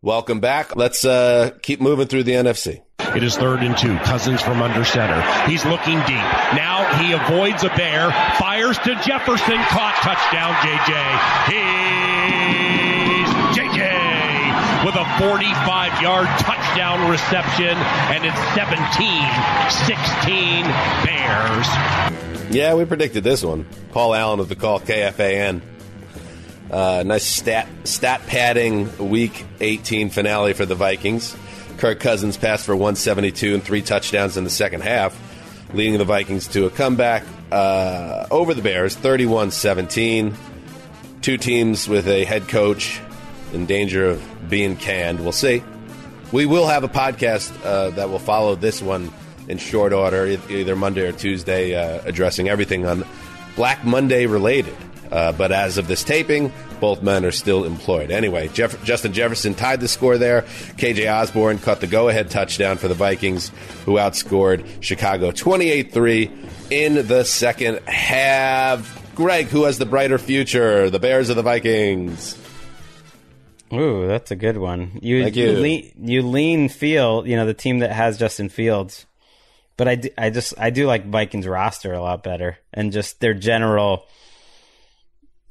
Welcome 0.01 0.39
back. 0.39 0.75
Let's 0.75 1.05
uh, 1.05 1.51
keep 1.61 1.81
moving 1.81 2.07
through 2.07 2.23
the 2.23 2.33
NFC. 2.33 2.81
It 3.15 3.23
is 3.23 3.35
third 3.37 3.61
and 3.61 3.77
two. 3.77 3.97
Cousins 3.99 4.41
from 4.41 4.61
under 4.61 4.83
center. 4.83 5.21
He's 5.49 5.65
looking 5.65 5.99
deep. 5.99 6.27
Now 6.55 6.97
he 7.01 7.13
avoids 7.13 7.63
a 7.63 7.69
bear, 7.69 8.11
fires 8.37 8.77
to 8.79 8.95
Jefferson, 8.95 9.57
caught 9.69 9.95
touchdown, 10.01 10.53
JJ. 10.55 11.53
He's 11.53 11.53
JJ 11.53 12.02
with 14.93 15.01
a 15.01 15.19
45 15.19 16.01
yard 16.01 16.27
touchdown 16.39 17.09
reception, 17.09 17.77
and 17.77 18.25
it's 18.25 18.37
17 18.53 18.83
16 19.87 20.65
Bears. 21.05 22.53
Yeah, 22.53 22.75
we 22.75 22.85
predicted 22.85 23.23
this 23.23 23.43
one. 23.43 23.65
Paul 23.91 24.13
Allen 24.13 24.39
of 24.39 24.49
the 24.49 24.55
call 24.55 24.79
KFAN. 24.79 25.61
Uh, 26.69 27.03
nice 27.05 27.25
stat 27.25 27.67
stat 27.85 28.21
padding 28.27 29.09
week 29.09 29.45
18 29.59 30.09
finale 30.09 30.53
for 30.53 30.65
the 30.65 30.75
Vikings. 30.75 31.35
Kirk 31.77 31.99
Cousins 31.99 32.37
passed 32.37 32.65
for 32.65 32.75
172 32.75 33.55
and 33.55 33.63
three 33.63 33.81
touchdowns 33.81 34.37
in 34.37 34.43
the 34.43 34.49
second 34.49 34.81
half, 34.81 35.19
leading 35.73 35.97
the 35.97 36.05
Vikings 36.05 36.47
to 36.49 36.65
a 36.65 36.69
comeback 36.69 37.23
uh, 37.51 38.27
over 38.29 38.53
the 38.53 38.61
Bears 38.61 38.95
31 38.95 39.51
17. 39.51 40.35
Two 41.21 41.37
teams 41.37 41.87
with 41.87 42.07
a 42.07 42.25
head 42.25 42.47
coach 42.47 42.99
in 43.53 43.65
danger 43.65 44.05
of 44.05 44.32
being 44.53 44.77
canned. 44.77 45.19
We'll 45.19 45.31
see. 45.31 45.63
We 46.31 46.45
will 46.45 46.67
have 46.67 46.83
a 46.83 46.87
podcast 46.87 47.51
uh, 47.65 47.89
that 47.95 48.11
will 48.11 48.19
follow 48.19 48.53
this 48.53 48.83
one 48.83 49.11
in 49.47 49.57
short 49.57 49.93
order, 49.93 50.27
either 50.27 50.75
Monday 50.75 51.07
or 51.07 51.11
Tuesday, 51.11 51.73
uh, 51.73 52.03
addressing 52.05 52.49
everything 52.49 52.85
on 52.85 53.03
Black 53.55 53.83
Monday 53.83 54.27
related. 54.27 54.75
Uh, 55.11 55.31
but 55.31 55.51
as 55.51 55.79
of 55.79 55.87
this 55.87 56.03
taping, 56.03 56.53
both 56.79 57.01
men 57.01 57.25
are 57.25 57.31
still 57.31 57.63
employed. 57.63 58.11
Anyway, 58.11 58.47
Jeff- 58.49 58.83
Justin 58.83 59.11
Jefferson 59.11 59.55
tied 59.55 59.79
the 59.81 59.87
score 59.87 60.19
there. 60.19 60.43
KJ 60.77 61.11
Osborn 61.11 61.57
caught 61.57 61.79
the 61.79 61.87
go 61.87 62.07
ahead 62.09 62.29
touchdown 62.29 62.77
for 62.77 62.87
the 62.87 62.93
Vikings, 62.93 63.49
who 63.85 63.93
outscored 63.93 64.63
Chicago 64.81 65.31
28 65.31 65.91
3 65.91 66.31
in 66.69 67.07
the 67.07 67.23
second 67.23 67.79
half. 67.87 69.01
Gregg, 69.15 69.47
who 69.47 69.63
has 69.63 69.79
the 69.79 69.87
brighter 69.87 70.19
future, 70.19 70.91
the 70.91 70.99
Bears 70.99 71.31
or 71.31 71.33
the 71.33 71.41
Vikings? 71.41 72.37
Ooh, 73.73 74.07
that's 74.07 74.31
a 74.31 74.35
good 74.35 74.57
one. 74.57 74.99
You 75.01 75.23
Thank 75.23 75.35
you. 75.35 75.51
lean, 75.53 75.91
you 75.99 76.21
lean 76.21 76.69
Field, 76.69 77.27
you 77.27 77.35
know, 77.35 77.45
the 77.45 77.53
team 77.53 77.79
that 77.79 77.91
has 77.91 78.17
Justin 78.17 78.49
Fields. 78.49 79.05
But 79.75 79.87
I, 79.87 79.95
do, 79.95 80.09
I 80.17 80.29
just 80.29 80.53
I 80.59 80.69
do 80.69 80.85
like 80.85 81.09
Vikings 81.09 81.47
roster 81.47 81.93
a 81.93 82.01
lot 82.01 82.21
better 82.21 82.59
and 82.71 82.91
just 82.91 83.19
their 83.19 83.33
general 83.33 84.05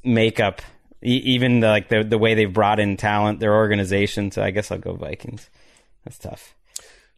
makeup, 0.05 0.63
e- 1.03 1.23
even 1.25 1.61
the, 1.61 1.69
like 1.69 1.89
the 1.89 2.05
the 2.05 2.19
way 2.19 2.35
they've 2.35 2.53
brought 2.53 2.79
in 2.79 2.97
talent, 2.97 3.41
their 3.41 3.55
organization. 3.55 4.31
So 4.31 4.43
I 4.43 4.53
guess 4.53 4.71
I'll 4.71 4.79
go 4.79 4.95
Vikings. 4.95 5.51
That's 6.05 6.19
tough. 6.19 6.55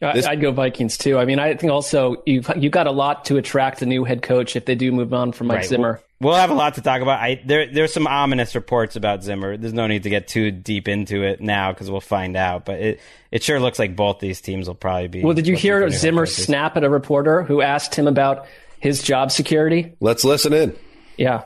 I- 0.01 0.13
This- 0.13 0.25
I'd 0.25 0.41
go 0.41 0.51
Vikings 0.51 0.97
too. 0.97 1.17
I 1.17 1.25
mean, 1.25 1.39
I 1.39 1.53
think 1.55 1.71
also 1.71 2.21
you've 2.25 2.49
you 2.57 2.69
got 2.69 2.87
a 2.87 2.91
lot 2.91 3.25
to 3.25 3.37
attract 3.37 3.81
a 3.81 3.85
new 3.85 4.03
head 4.03 4.21
coach 4.21 4.55
if 4.55 4.65
they 4.65 4.75
do 4.75 4.91
move 4.91 5.13
on 5.13 5.31
from 5.31 5.47
Mike 5.47 5.57
Right. 5.57 5.65
Zimmer. 5.65 6.01
We'll, 6.21 6.31
we'll 6.31 6.39
have 6.39 6.49
a 6.49 6.53
lot 6.53 6.75
to 6.75 6.81
talk 6.81 7.01
about. 7.01 7.19
I 7.19 7.41
there 7.45 7.65
there's 7.71 7.93
some 7.93 8.07
ominous 8.07 8.55
reports 8.55 8.95
about 8.95 9.23
Zimmer. 9.23 9.57
There's 9.57 9.73
no 9.73 9.87
need 9.87 10.03
to 10.03 10.09
get 10.09 10.27
too 10.27 10.51
deep 10.51 10.87
into 10.87 11.23
it 11.23 11.41
now 11.41 11.71
because 11.71 11.89
we'll 11.89 12.01
find 12.01 12.35
out. 12.37 12.65
But 12.65 12.79
it 12.79 12.99
it 13.31 13.43
sure 13.43 13.59
looks 13.59 13.79
like 13.79 13.95
both 13.95 14.19
these 14.19 14.41
teams 14.41 14.67
will 14.67 14.75
probably 14.75 15.07
be. 15.07 15.23
Well, 15.23 15.33
did 15.33 15.47
you 15.47 15.55
hear 15.55 15.89
Zimmer 15.89 16.25
snap 16.25 16.77
at 16.77 16.83
a 16.83 16.89
reporter 16.89 17.43
who 17.43 17.61
asked 17.61 17.95
him 17.95 18.07
about 18.07 18.47
his 18.79 19.01
job 19.01 19.31
security? 19.31 19.93
Let's 19.99 20.23
listen 20.23 20.53
in. 20.53 20.75
Yeah. 21.17 21.43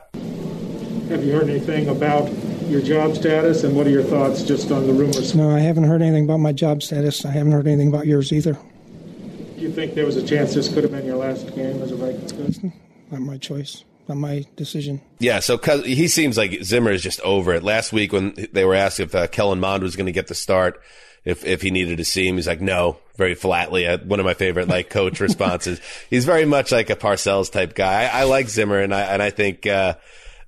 Have 1.08 1.24
you 1.24 1.32
heard 1.32 1.48
anything 1.48 1.88
about 1.88 2.28
your 2.70 2.80
job 2.80 3.16
status 3.16 3.64
and 3.64 3.74
what 3.76 3.86
are 3.86 3.90
your 3.90 4.04
thoughts 4.04 4.42
just 4.42 4.70
on 4.70 4.86
the 4.86 4.92
rumors? 4.92 5.34
No, 5.34 5.50
I 5.50 5.58
haven't 5.58 5.84
heard 5.84 6.02
anything 6.02 6.24
about 6.24 6.38
my 6.38 6.52
job 6.52 6.82
status. 6.82 7.24
I 7.24 7.30
haven't 7.32 7.52
heard 7.52 7.66
anything 7.66 7.88
about 7.88 8.06
yours 8.06 8.32
either. 8.32 8.52
Do 8.52 9.62
you 9.62 9.72
think 9.72 9.94
there 9.94 10.06
was 10.06 10.16
a 10.16 10.26
chance 10.26 10.54
this 10.54 10.72
could 10.72 10.84
have 10.84 10.92
been 10.92 11.04
your 11.04 11.16
last 11.16 11.54
game 11.54 11.82
as 11.82 11.90
a 11.90 11.96
Vikings 11.96 12.32
coach? 12.32 12.72
Not 13.10 13.20
my 13.20 13.36
choice. 13.36 13.84
Not 14.08 14.16
my 14.16 14.46
decision. 14.56 15.00
Yeah, 15.18 15.40
so 15.40 15.58
he 15.58 16.08
seems 16.08 16.36
like 16.36 16.62
Zimmer 16.62 16.92
is 16.92 17.02
just 17.02 17.20
over 17.20 17.54
it. 17.54 17.62
Last 17.62 17.92
week 17.92 18.12
when 18.12 18.34
they 18.52 18.64
were 18.64 18.74
asked 18.74 19.00
if 19.00 19.14
uh, 19.14 19.26
Kellen 19.26 19.60
Mond 19.60 19.82
was 19.82 19.96
going 19.96 20.06
to 20.06 20.12
get 20.12 20.28
the 20.28 20.34
start, 20.34 20.80
if 21.24 21.44
if 21.44 21.62
he 21.62 21.70
needed 21.70 21.98
to 21.98 22.04
see 22.04 22.26
him, 22.26 22.36
he's 22.36 22.46
like, 22.46 22.60
no, 22.60 22.98
very 23.16 23.34
flatly. 23.34 23.86
Uh, 23.86 23.98
one 23.98 24.18
of 24.18 24.26
my 24.26 24.34
favorite 24.34 24.68
like 24.68 24.88
coach 24.90 25.20
responses. 25.20 25.80
He's 26.08 26.24
very 26.24 26.44
much 26.44 26.72
like 26.72 26.88
a 26.90 26.96
Parcells 26.96 27.52
type 27.52 27.74
guy. 27.74 28.04
I, 28.04 28.20
I 28.20 28.24
like 28.24 28.48
Zimmer, 28.48 28.80
and 28.80 28.94
I 28.94 29.02
and 29.02 29.22
I 29.22 29.30
think. 29.30 29.66
Uh, 29.66 29.94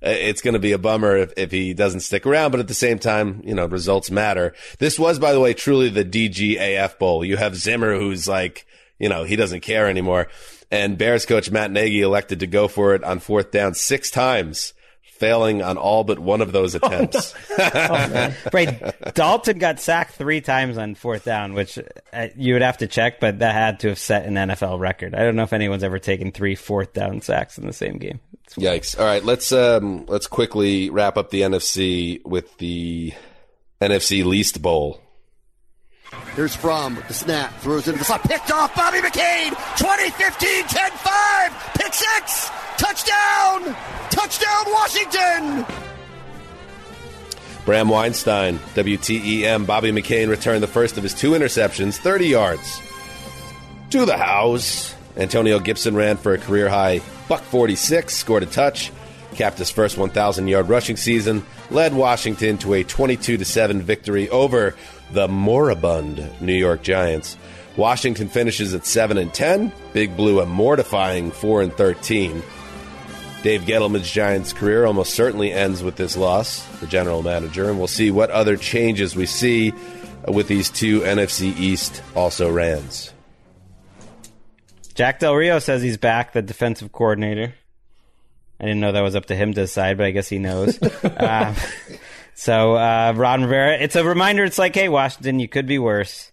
Uh, 0.05 0.11
it's 0.11 0.41
going 0.41 0.55
to 0.55 0.61
be 0.61 0.73
a 0.73 0.79
bummer 0.79 1.17
if, 1.17 1.33
if 1.37 1.51
he 1.51 1.75
doesn't 1.75 2.01
stick 2.01 2.27
around, 2.27 2.51
but 2.51 2.61
at 2.61 2.69
the 2.69 2.75
same 2.75 2.99
time, 2.99 3.43
you 3.45 3.55
know, 3.55 3.67
results 3.67 4.11
matter. 4.11 4.55
This 4.79 4.99
was, 4.99 5.19
by 5.19 5.33
the 5.33 5.41
way, 5.41 5.55
truly 5.55 5.89
the 5.89 6.05
DGAF 6.05 6.99
Bowl. 6.99 7.25
You 7.25 7.37
have 7.37 7.57
Zimmer, 7.57 7.97
who's 7.97 8.27
like, 8.27 8.67
you 8.99 9.09
know, 9.09 9.25
he 9.25 9.37
doesn't 9.37 9.61
care 9.61 9.89
anymore. 9.89 10.29
And 10.71 10.97
Bears 10.97 11.27
coach 11.27 11.51
Matt 11.51 11.71
Nagy 11.71 12.01
elected 12.01 12.41
to 12.41 12.47
go 12.47 12.67
for 12.67 12.95
it 12.95 13.05
on 13.05 13.19
fourth 13.19 13.51
down 13.51 13.75
six 13.75 14.11
times, 14.11 14.73
failing 15.23 15.63
on 15.63 15.79
all 15.79 16.03
but 16.03 16.19
one 16.19 16.41
of 16.41 16.51
those 16.51 16.75
attempts. 16.83 17.33
right. 18.53 19.15
Dalton 19.15 19.59
got 19.59 19.79
sacked 19.79 20.15
three 20.17 20.41
times 20.41 20.77
on 20.77 20.97
fourth 20.97 21.25
down, 21.25 21.55
which 21.55 21.79
uh, 22.13 22.27
you 22.37 22.55
would 22.55 22.63
have 22.63 22.79
to 22.79 22.89
check, 22.89 23.21
but 23.21 23.39
that 23.39 23.55
had 23.55 23.79
to 23.81 23.91
have 23.91 24.01
set 24.01 24.27
an 24.27 24.35
NFL 24.35 24.81
record. 24.81 25.15
I 25.15 25.21
don't 25.21 25.37
know 25.37 25.45
if 25.45 25.53
anyone's 25.53 25.85
ever 25.85 26.01
taken 26.01 26.33
three 26.33 26.57
fourth 26.57 26.93
down 26.93 27.21
sacks 27.21 27.57
in 27.57 27.69
the 27.69 27.73
same 27.73 27.99
game. 27.99 28.19
Yikes! 28.57 28.99
All 28.99 29.07
right, 29.07 29.25
let's 29.25 29.53
um, 29.53 30.07
let's 30.07 30.27
quickly 30.27 30.91
wrap 30.91 31.17
up 31.17 31.31
the 31.31 31.43
NFC 31.43 32.23
with 32.25 32.59
the 32.59 33.15
NFC 33.81 34.25
Least 34.25 34.61
Bowl. 34.61 35.02
Here's 36.35 36.57
From 36.57 36.95
the 37.09 37.15
snap, 37.15 37.55
throws 37.61 37.87
into 37.89 37.99
the 37.99 38.05
slot, 38.05 38.23
picked 38.23 38.51
off 38.51 38.75
Bobby 38.75 38.99
McCain. 38.99 39.51
2015, 39.77 40.65
10-5, 40.65 41.75
pick 41.75 41.93
six, 41.93 42.51
touchdown, 42.79 43.77
touchdown 44.11 44.65
Washington. 44.73 45.67
Bram 47.65 47.89
Weinstein, 47.89 48.59
WTEM. 48.75 49.67
Bobby 49.67 49.93
McCain 49.93 50.29
returned 50.29 50.63
the 50.63 50.69
first 50.69 50.97
of 50.97 51.03
his 51.03 51.15
two 51.15 51.33
interceptions, 51.33 51.97
30 51.97 52.27
yards 52.27 52.81
to 53.91 54.05
the 54.05 54.17
house. 54.17 54.95
Antonio 55.17 55.59
Gibson 55.59 55.95
ran 55.95 56.17
for 56.17 56.33
a 56.33 56.39
career 56.39 56.69
high 56.69 57.03
buck 57.29 57.43
46, 57.43 58.17
scored 58.17 58.43
a 58.43 58.47
touch, 58.47 58.91
capped 59.35 59.59
his 59.59 59.71
first 59.71 59.97
1,000 59.97 60.49
yard 60.49 60.69
rushing 60.69 60.97
season, 60.97 61.45
led 61.71 61.95
Washington 61.95 62.59
to 62.59 62.75
a 62.75 62.83
22 62.83 63.45
7 63.45 63.83
victory 63.83 64.29
over 64.31 64.75
the 65.13 65.29
moribund 65.29 66.29
New 66.41 66.55
York 66.55 66.83
Giants. 66.83 67.37
Washington 67.77 68.29
finishes 68.29 68.75
at 68.75 68.87
7 68.87 69.17
and 69.17 69.33
10. 69.33 69.73
Big 69.93 70.17
Blue 70.17 70.41
a 70.41 70.47
mortifying 70.47 71.31
4 71.31 71.63
and 71.63 71.73
13. 71.73 72.43
Dave 73.43 73.63
Gettleman's 73.63 74.11
Giants 74.11 74.53
career 74.53 74.87
almost 74.87 75.15
certainly 75.15 75.53
ends 75.53 75.83
with 75.83 75.97
this 75.97 76.17
loss, 76.17 76.65
the 76.79 76.87
general 76.87 77.23
manager, 77.23 77.69
and 77.69 77.79
we'll 77.79 77.89
see 77.89 78.11
what 78.11 78.31
other 78.31 78.57
changes 78.57 79.17
we 79.17 79.27
see 79.27 79.73
with 80.29 80.47
these 80.47 80.71
two 80.71 81.01
NFC 81.01 81.57
East 81.59 82.03
also 82.15 82.51
Rans. 82.51 83.13
Jack 84.95 85.19
Del 85.19 85.35
Rio 85.35 85.59
says 85.59 85.83
he's 85.83 85.97
back, 85.97 86.33
the 86.33 86.43
defensive 86.43 86.93
coordinator. 86.93 87.55
I 88.61 88.65
didn't 88.65 88.81
know 88.81 88.93
that 88.93 89.01
was 89.01 89.17
up 89.17 89.27
to 89.27 89.35
him 89.35 89.53
to 89.55 89.63
decide, 89.63 89.97
but 89.97 90.07
I 90.07 90.13
guess 90.13 90.29
he 90.29 90.39
knows. 90.39 90.81
uh, 90.81 91.55
so, 92.35 92.75
uh, 92.75 93.13
Ron 93.17 93.43
Rivera, 93.43 93.79
it's 93.79 93.97
a 93.97 94.05
reminder. 94.05 94.45
It's 94.45 94.59
like, 94.59 94.75
hey, 94.75 94.89
Washington, 94.89 95.39
you 95.39 95.49
could 95.49 95.67
be 95.67 95.79
worse. 95.79 96.33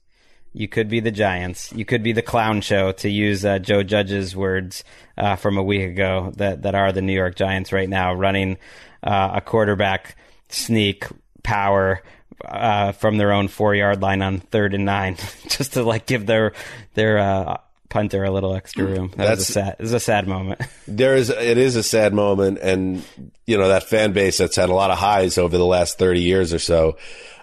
You 0.53 0.67
could 0.67 0.89
be 0.89 0.99
the 0.99 1.11
Giants. 1.11 1.71
You 1.73 1.85
could 1.85 2.01
be 2.01 2.11
the 2.11 2.21
clown 2.21 2.61
show, 2.61 2.91
to 2.93 3.09
use 3.09 3.45
uh, 3.45 3.59
Joe 3.59 3.83
Judge's 3.83 4.35
words 4.35 4.83
uh, 5.17 5.35
from 5.35 5.57
a 5.57 5.63
week 5.63 5.83
ago, 5.83 6.33
that, 6.37 6.63
that 6.63 6.73
are 6.73 6.91
the 6.91 7.01
New 7.01 7.13
York 7.13 7.35
Giants 7.35 7.71
right 7.71 7.89
now, 7.89 8.13
running 8.13 8.57
uh, 9.03 9.31
a 9.35 9.41
quarterback 9.41 10.15
sneak 10.49 11.05
power 11.43 12.01
uh, 12.45 12.91
from 12.93 13.17
their 13.17 13.31
own 13.31 13.47
four 13.47 13.75
yard 13.75 14.01
line 14.01 14.21
on 14.21 14.39
third 14.39 14.73
and 14.73 14.85
nine, 14.85 15.17
just 15.47 15.73
to 15.73 15.83
like 15.83 16.05
give 16.05 16.25
their 16.25 16.53
their 16.93 17.19
uh, 17.19 17.57
punter 17.89 18.23
a 18.23 18.31
little 18.31 18.55
extra 18.55 18.85
room. 18.85 19.11
That 19.15 19.31
was 19.31 19.49
a 19.49 19.51
sad. 19.51 19.75
It 19.79 19.81
was 19.81 19.93
a 19.93 19.99
sad 19.99 20.27
moment. 20.27 20.61
There 20.87 21.15
is, 21.15 21.29
it 21.29 21.57
is 21.59 21.75
a 21.75 21.83
sad 21.83 22.13
moment, 22.13 22.57
and 22.61 23.03
you 23.45 23.57
know 23.57 23.67
that 23.67 23.83
fan 23.83 24.11
base 24.11 24.39
that's 24.39 24.55
had 24.55 24.69
a 24.69 24.73
lot 24.73 24.89
of 24.89 24.97
highs 24.97 25.37
over 25.37 25.55
the 25.57 25.65
last 25.65 25.99
thirty 25.99 26.21
years 26.21 26.51
or 26.53 26.59
so. 26.59 26.97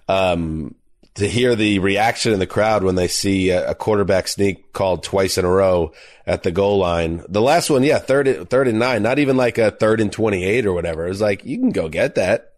Um, 0.08 0.74
to 1.16 1.28
hear 1.28 1.54
the 1.54 1.78
reaction 1.78 2.32
in 2.32 2.38
the 2.38 2.46
crowd 2.46 2.84
when 2.84 2.94
they 2.94 3.08
see 3.08 3.50
a, 3.50 3.70
a 3.70 3.74
quarterback 3.74 4.28
sneak 4.28 4.72
called 4.72 5.02
twice 5.02 5.38
in 5.38 5.44
a 5.44 5.50
row 5.50 5.92
at 6.26 6.42
the 6.42 6.50
goal 6.50 6.78
line. 6.78 7.24
The 7.28 7.40
last 7.40 7.70
one, 7.70 7.82
yeah, 7.82 7.98
third, 7.98 8.50
third 8.50 8.68
and 8.68 8.78
nine, 8.78 9.02
not 9.02 9.18
even 9.18 9.36
like 9.36 9.58
a 9.58 9.70
third 9.70 10.00
and 10.00 10.12
twenty-eight 10.12 10.66
or 10.66 10.72
whatever. 10.72 11.06
It 11.06 11.10
was 11.10 11.20
like 11.20 11.44
you 11.44 11.58
can 11.58 11.70
go 11.70 11.88
get 11.88 12.16
that. 12.16 12.52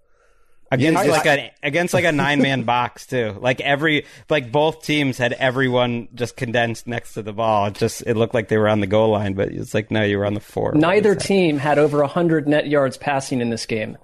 Against 0.70 1.06
like 1.06 1.26
a 1.26 1.52
against 1.62 1.94
like 1.94 2.04
a 2.04 2.12
nine 2.12 2.40
man 2.42 2.62
box 2.62 3.06
too. 3.06 3.36
Like 3.40 3.60
every 3.60 4.06
like 4.28 4.52
both 4.52 4.82
teams 4.82 5.18
had 5.18 5.32
everyone 5.34 6.08
just 6.14 6.36
condensed 6.36 6.86
next 6.86 7.14
to 7.14 7.22
the 7.22 7.32
ball. 7.32 7.66
It 7.66 7.74
just 7.74 8.02
it 8.06 8.14
looked 8.14 8.34
like 8.34 8.48
they 8.48 8.58
were 8.58 8.68
on 8.68 8.80
the 8.80 8.86
goal 8.86 9.10
line, 9.10 9.34
but 9.34 9.48
it's 9.48 9.74
like 9.74 9.90
no, 9.90 10.02
you 10.02 10.18
were 10.18 10.26
on 10.26 10.34
the 10.34 10.40
four. 10.40 10.74
Neither 10.74 11.14
team 11.14 11.58
had 11.58 11.78
over 11.78 12.00
100 12.00 12.48
net 12.48 12.68
yards 12.68 12.96
passing 12.96 13.40
in 13.40 13.50
this 13.50 13.66
game. 13.66 13.96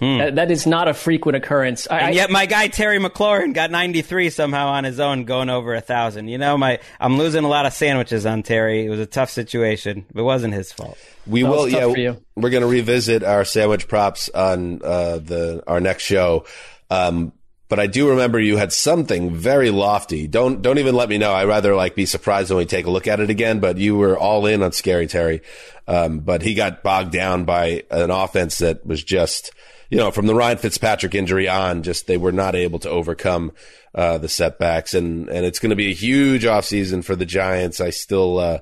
That, 0.00 0.34
that 0.36 0.50
is 0.50 0.66
not 0.66 0.88
a 0.88 0.94
frequent 0.94 1.36
occurrence. 1.36 1.86
I, 1.88 1.98
Hmm. 2.00 2.06
And 2.06 2.14
yet 2.14 2.30
my 2.30 2.46
guy 2.46 2.68
Terry 2.68 2.98
McLaurin 2.98 3.52
got 3.52 3.70
93 3.70 4.30
somehow 4.30 4.68
on 4.68 4.84
his 4.84 4.98
own, 4.98 5.24
going 5.24 5.50
over 5.50 5.74
a 5.74 5.80
thousand. 5.80 6.28
You 6.28 6.38
know, 6.38 6.56
my 6.56 6.80
I'm 6.98 7.18
losing 7.18 7.44
a 7.44 7.48
lot 7.48 7.66
of 7.66 7.72
sandwiches 7.72 8.24
on 8.26 8.42
Terry. 8.42 8.86
It 8.86 8.88
was 8.88 9.00
a 9.00 9.06
tough 9.06 9.30
situation. 9.30 10.06
It 10.14 10.22
wasn't 10.22 10.54
his 10.54 10.72
fault. 10.72 10.98
We 11.26 11.42
That 11.42 11.50
will, 11.50 11.68
yeah. 11.68 11.92
for 11.92 11.98
you. 11.98 12.24
We're 12.36 12.50
going 12.50 12.62
to 12.62 12.68
revisit 12.68 13.22
our 13.22 13.44
sandwich 13.44 13.88
props 13.88 14.28
on 14.30 14.80
uh, 14.82 15.18
the 15.18 15.62
our 15.66 15.80
next 15.80 16.04
show. 16.04 16.46
Um, 16.90 17.32
but 17.68 17.78
I 17.78 17.86
do 17.86 18.08
remember 18.10 18.40
you 18.40 18.56
had 18.56 18.72
something 18.72 19.32
very 19.32 19.70
lofty. 19.70 20.26
Don't 20.26 20.60
don't 20.60 20.78
even 20.78 20.94
let 20.94 21.08
me 21.08 21.18
know. 21.18 21.32
I'd 21.32 21.44
rather 21.44 21.76
like 21.76 21.94
be 21.94 22.04
surprised 22.04 22.50
when 22.50 22.58
we 22.58 22.66
take 22.66 22.86
a 22.86 22.90
look 22.90 23.06
at 23.06 23.20
it 23.20 23.30
again. 23.30 23.60
But 23.60 23.78
you 23.78 23.96
were 23.96 24.18
all 24.18 24.46
in 24.46 24.62
on 24.62 24.72
Scary 24.72 25.06
Terry. 25.06 25.42
Um, 25.86 26.20
but 26.20 26.42
he 26.42 26.54
got 26.54 26.82
bogged 26.82 27.12
down 27.12 27.44
by 27.44 27.84
an 27.90 28.10
offense 28.10 28.58
that 28.58 28.86
was 28.86 29.02
just, 29.02 29.52
you 29.90 29.98
know, 29.98 30.10
from 30.10 30.26
the 30.26 30.34
Ryan 30.34 30.58
Fitzpatrick 30.58 31.14
injury 31.14 31.48
on, 31.48 31.82
just 31.82 32.06
they 32.06 32.16
were 32.16 32.32
not 32.32 32.54
able 32.54 32.78
to 32.80 32.90
overcome 32.90 33.52
uh, 33.94 34.18
the 34.18 34.28
setbacks. 34.28 34.94
And 34.94 35.28
and 35.28 35.44
it's 35.44 35.58
going 35.58 35.70
to 35.70 35.76
be 35.76 35.90
a 35.90 35.94
huge 35.94 36.44
offseason 36.44 37.04
for 37.04 37.16
the 37.16 37.26
Giants. 37.26 37.80
I 37.80 37.90
still. 37.90 38.38
Uh, 38.38 38.58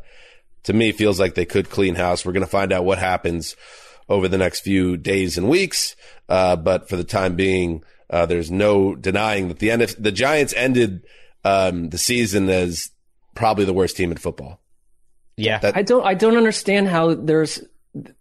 to 0.65 0.73
me 0.75 0.93
feels 0.93 1.19
like 1.19 1.35
they 1.35 1.47
could 1.47 1.71
clean 1.71 1.95
house. 1.95 2.27
We're 2.27 2.33
going 2.33 2.45
to 2.45 2.51
find 2.51 2.73
out 2.73 2.85
what 2.85 2.99
happens 2.99 3.57
over 4.09 4.29
the 4.29 4.37
next 4.37 4.61
few 4.61 4.97
days 4.97 5.39
and 5.39 5.49
weeks. 5.49 5.97
Uh, 6.29 6.57
but 6.57 6.89
for 6.89 6.97
the 6.97 7.05
time 7.05 7.37
being, 7.37 7.83
uh, 8.11 8.27
there's 8.27 8.51
no 8.51 8.95
denying 8.95 9.49
that 9.49 9.61
the 9.61 9.69
NF- 9.69 10.03
the 10.03 10.13
Giants 10.13 10.53
ended 10.55 11.05
um, 11.45 11.89
the 11.89 11.99
season 11.99 12.49
as 12.51 12.91
probably 13.35 13.65
the 13.65 13.73
worst 13.73 13.97
team 13.97 14.11
in 14.11 14.19
football. 14.19 14.61
Yeah, 15.37 15.61
I 15.75 15.83
don't. 15.83 16.05
I 16.05 16.15
don't 16.15 16.37
understand 16.37 16.89
how 16.89 17.15
there's 17.15 17.63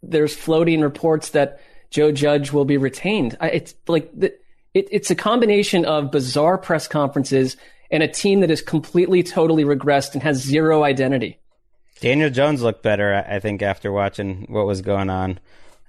there's 0.03 0.35
floating 0.35 0.81
reports 0.81 1.31
that 1.31 1.59
Joe 1.89 2.11
Judge 2.11 2.51
will 2.51 2.65
be 2.65 2.77
retained. 2.77 3.37
It's 3.41 3.73
like 3.87 4.09
the, 4.17 4.33
it, 4.73 4.87
it's 4.91 5.09
a 5.11 5.15
combination 5.15 5.85
of 5.85 6.11
bizarre 6.11 6.57
press 6.57 6.87
conferences 6.87 7.57
and 7.89 8.03
a 8.03 8.07
team 8.07 8.41
that 8.41 8.51
is 8.51 8.61
completely, 8.61 9.23
totally 9.23 9.63
regressed 9.63 10.13
and 10.13 10.21
has 10.23 10.37
zero 10.41 10.83
identity. 10.83 11.39
Daniel 11.99 12.29
Jones 12.29 12.61
looked 12.61 12.83
better, 12.83 13.25
I 13.27 13.39
think, 13.39 13.61
after 13.61 13.91
watching 13.91 14.45
what 14.49 14.67
was 14.67 14.81
going 14.81 15.09
on. 15.09 15.39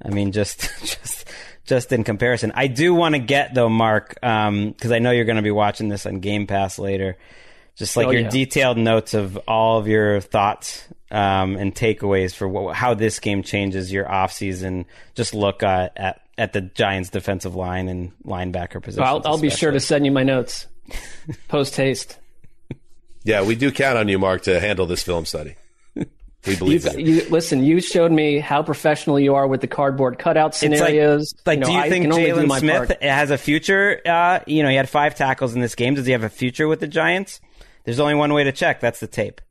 I 0.03 0.11
mean, 0.11 0.33
just 0.33 0.61
just 0.81 1.29
just 1.67 1.93
in 1.93 2.05
comparison. 2.05 2.53
I 2.55 2.67
do 2.69 2.95
want 2.95 3.15
to 3.15 3.19
get 3.19 3.53
though, 3.55 3.69
Marc, 3.69 4.17
um, 4.23 4.71
because 4.71 4.91
I 4.93 5.01
know 5.01 5.11
you're 5.11 5.27
going 5.27 5.37
to 5.37 5.43
be 5.43 5.51
watching 5.51 5.89
this 5.89 6.07
on 6.07 6.21
Game 6.21 6.47
Pass 6.47 6.79
later. 6.79 7.19
Just 7.77 7.97
like 7.97 8.07
Oh, 8.07 8.11
your 8.11 8.23
yeah. 8.23 8.31
detailed 8.31 8.79
notes 8.79 9.13
of 9.15 9.37
all 9.47 9.79
of 9.79 9.87
your 9.87 10.21
thoughts 10.21 10.85
um, 11.11 11.57
and 11.57 11.75
takeaways 11.75 12.35
for 12.35 12.47
what, 12.49 12.75
how 12.77 12.95
this 12.95 13.19
game 13.19 13.43
changes 13.43 13.93
your 13.93 14.05
offseason. 14.05 14.85
Just 15.15 15.35
look 15.35 15.63
uh, 15.63 15.89
at 15.97 16.21
at 16.37 16.53
the 16.53 16.61
Giants' 16.61 17.11
defensive 17.11 17.55
line 17.57 17.89
and 17.89 18.13
linebacker 18.25 18.83
position. 18.83 19.03
I'll, 19.03 19.23
I'll 19.25 19.39
be 19.39 19.51
sure 19.51 19.73
to 19.73 19.81
send 19.81 20.07
you 20.07 20.13
my 20.13 20.23
notes 20.23 20.67
post 21.49 21.77
haste. 21.77 22.19
Yeah, 23.25 23.43
we 23.43 23.57
do 23.57 23.71
count 23.73 23.99
on 23.99 24.09
you, 24.09 24.19
Marc, 24.19 24.43
to 24.45 24.59
handle 24.59 24.87
this 24.87 25.03
film 25.03 25.27
study. 25.27 25.57
We 25.95 26.07
believe 26.57 26.85
You, 26.85 26.99
you. 26.99 27.15
you, 27.15 27.29
listen, 27.29 27.63
you 27.63 27.81
showed 27.81 28.11
me 28.11 28.39
how 28.39 28.63
professional 28.63 29.21
you 29.21 29.35
are 29.35 29.47
with 29.47 29.61
the 29.61 29.67
cardboard 29.67 30.19
cutout 30.19 30.55
scenarios. 30.55 31.33
It's 31.33 31.47
like, 31.47 31.59
like 31.59 31.59
know, 31.59 31.67
do 31.67 31.73
you 31.73 31.79
I 31.79 31.89
think 31.91 32.05
can 32.05 32.15
do 32.15 32.17
Jalen 32.17 32.59
Smith 32.61 32.89
part. 32.89 33.03
has 33.03 33.31
a 33.31 33.37
future? 33.37 34.01
Uh, 34.07 34.39
you 34.47 34.63
know, 34.63 34.71
he 34.71 34.77
had 34.77 34.89
five 34.89 35.15
tackles 35.15 35.55
in 35.55 35.61
this 35.61 35.75
game. 35.75 35.95
Does 35.95 36.07
he 36.07 36.13
have 36.13 36.23
a 36.23 36.31
future 36.31 36.69
with 36.69 36.81
the 36.81 36.87
Giants? 36.87 37.41
There's 37.85 38.01
only 38.01 38.15
one 38.15 38.33
way 38.33 38.45
to 38.45 38.53
check. 38.53 38.81
That's 38.81 39.01
the 39.01 39.09
tape. 39.09 39.43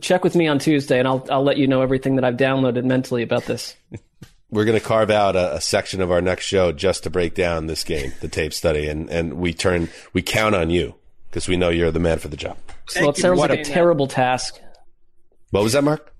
Check 0.00 0.24
with 0.24 0.34
me 0.34 0.48
on 0.48 0.58
Tuesday, 0.58 0.98
and 0.98 1.06
I'll 1.06 1.24
I'll 1.30 1.44
let 1.44 1.58
you 1.58 1.66
know 1.66 1.80
everything 1.82 2.16
that 2.16 2.24
I've 2.24 2.36
downloaded 2.36 2.84
mentally 2.84 3.22
about 3.22 3.44
this. 3.44 3.76
We're 4.50 4.64
going 4.64 4.78
to 4.78 4.84
carve 4.84 5.10
out 5.10 5.34
a, 5.36 5.56
a 5.56 5.60
section 5.60 6.00
of 6.00 6.10
our 6.10 6.20
next 6.20 6.44
show 6.46 6.70
just 6.72 7.02
to 7.02 7.10
break 7.10 7.34
down 7.34 7.66
this 7.66 7.82
game, 7.82 8.12
the 8.20 8.28
tape 8.28 8.52
study, 8.52 8.88
and, 8.88 9.10
and 9.10 9.34
we 9.34 9.52
turn 9.52 9.88
we 10.12 10.22
count 10.22 10.54
on 10.54 10.70
you 10.70 10.94
because 11.28 11.48
we 11.48 11.56
know 11.56 11.68
you're 11.68 11.90
the 11.90 11.98
man 12.00 12.18
for 12.18 12.28
the 12.28 12.36
job. 12.36 12.56
well, 13.00 13.10
it 13.10 13.16
sounds 13.16 13.38
like 13.38 13.50
a 13.50 13.64
terrible 13.64 14.06
task. 14.06 14.60
What 15.50 15.62
was 15.62 15.72
that, 15.72 15.82
Marc? 15.82 16.12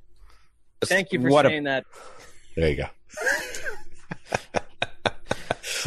Thank 0.84 1.12
you 1.12 1.20
for 1.22 1.28
What 1.30 1.46
a- 1.46 1.50
saying 1.50 1.64
that. 1.64 1.84
There 2.56 2.68
you 2.68 2.76
go. 2.76 2.86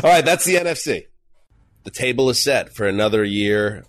All 0.03 0.09
right, 0.09 0.23
that's 0.23 0.45
the 0.45 0.55
NFC. 0.55 1.07
The 1.83 1.91
table 1.91 2.29
is 2.29 2.41
set 2.41 2.73
for 2.73 2.87
another 2.87 3.23
year 3.23 3.83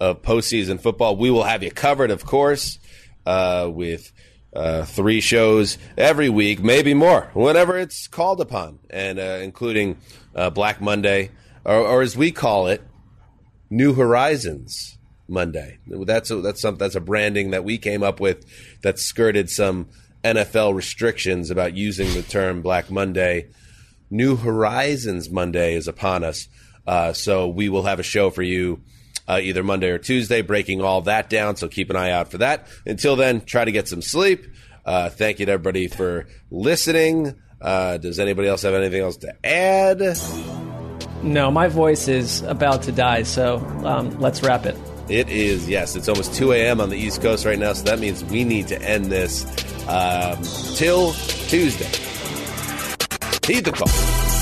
of 0.00 0.22
postseason 0.22 0.80
football. 0.80 1.16
We 1.16 1.30
will 1.30 1.44
have 1.44 1.62
you 1.62 1.70
covered, 1.70 2.10
of 2.10 2.24
course, 2.24 2.78
uh, 3.26 3.70
with 3.72 4.12
uh, 4.54 4.84
three 4.84 5.20
shows 5.20 5.78
every 5.96 6.28
week, 6.28 6.62
maybe 6.62 6.94
more, 6.94 7.30
whenever 7.34 7.78
it's 7.78 8.06
called 8.06 8.40
upon, 8.40 8.78
and 8.90 9.18
uh, 9.18 9.38
including 9.42 9.96
uh, 10.34 10.50
Black 10.50 10.80
Monday, 10.80 11.30
or, 11.64 11.78
or 11.78 12.02
as 12.02 12.16
we 12.16 12.32
call 12.32 12.66
it, 12.66 12.82
New 13.70 13.94
Horizons 13.94 14.98
Monday. 15.28 15.78
That's 15.86 16.30
a, 16.30 16.36
that's 16.36 16.60
some 16.60 16.76
that's 16.76 16.94
a 16.94 17.00
branding 17.00 17.52
that 17.52 17.64
we 17.64 17.78
came 17.78 18.02
up 18.02 18.20
with 18.20 18.44
that 18.82 18.98
skirted 18.98 19.48
some 19.48 19.88
NFL 20.22 20.74
restrictions 20.74 21.50
about 21.50 21.74
using 21.74 22.12
the 22.12 22.22
term 22.22 22.60
Black 22.60 22.90
Monday. 22.90 23.48
New 24.10 24.36
Horizons 24.36 25.30
Monday 25.30 25.74
is 25.74 25.88
upon 25.88 26.22
us, 26.22 26.48
uh, 26.86 27.14
so 27.14 27.48
we 27.48 27.70
will 27.70 27.84
have 27.84 27.98
a 27.98 28.02
show 28.02 28.28
for 28.28 28.42
you 28.42 28.82
uh, 29.28 29.40
either 29.42 29.62
Monday 29.62 29.90
or 29.90 29.98
Tuesday, 29.98 30.42
breaking 30.42 30.82
all 30.82 31.02
that 31.02 31.30
down. 31.30 31.56
So 31.56 31.68
keep 31.68 31.90
an 31.90 31.96
eye 31.96 32.10
out 32.10 32.30
for 32.30 32.38
that. 32.38 32.66
Until 32.86 33.16
then, 33.16 33.40
try 33.42 33.64
to 33.64 33.72
get 33.72 33.88
some 33.88 34.02
sleep. 34.02 34.46
Uh, 34.84 35.10
thank 35.10 35.38
you 35.38 35.46
to 35.46 35.52
everybody 35.52 35.88
for 35.88 36.26
listening. 36.50 37.34
Uh, 37.60 37.98
does 37.98 38.18
anybody 38.18 38.48
else 38.48 38.62
have 38.62 38.74
anything 38.74 39.02
else 39.02 39.16
to 39.18 39.34
add? 39.46 40.00
No, 41.22 41.50
my 41.50 41.68
voice 41.68 42.08
is 42.08 42.42
about 42.42 42.82
to 42.82 42.92
die, 42.92 43.22
so 43.22 43.58
um, 43.84 44.18
let's 44.18 44.42
wrap 44.42 44.66
it. 44.66 44.76
It 45.08 45.28
is, 45.28 45.68
yes. 45.68 45.94
It's 45.94 46.08
almost 46.08 46.34
2 46.34 46.52
a.m. 46.52 46.80
on 46.80 46.90
the 46.90 46.96
East 46.96 47.22
Coast 47.22 47.44
right 47.44 47.58
now, 47.58 47.72
so 47.74 47.84
that 47.84 48.00
means 48.00 48.24
we 48.24 48.42
need 48.42 48.66
to 48.68 48.82
end 48.82 49.06
this 49.06 49.44
um, 49.86 50.42
till 50.74 51.12
Tuesday. 51.12 51.90
Heed 53.46 53.64
the 53.64 53.72
call. 53.72 54.41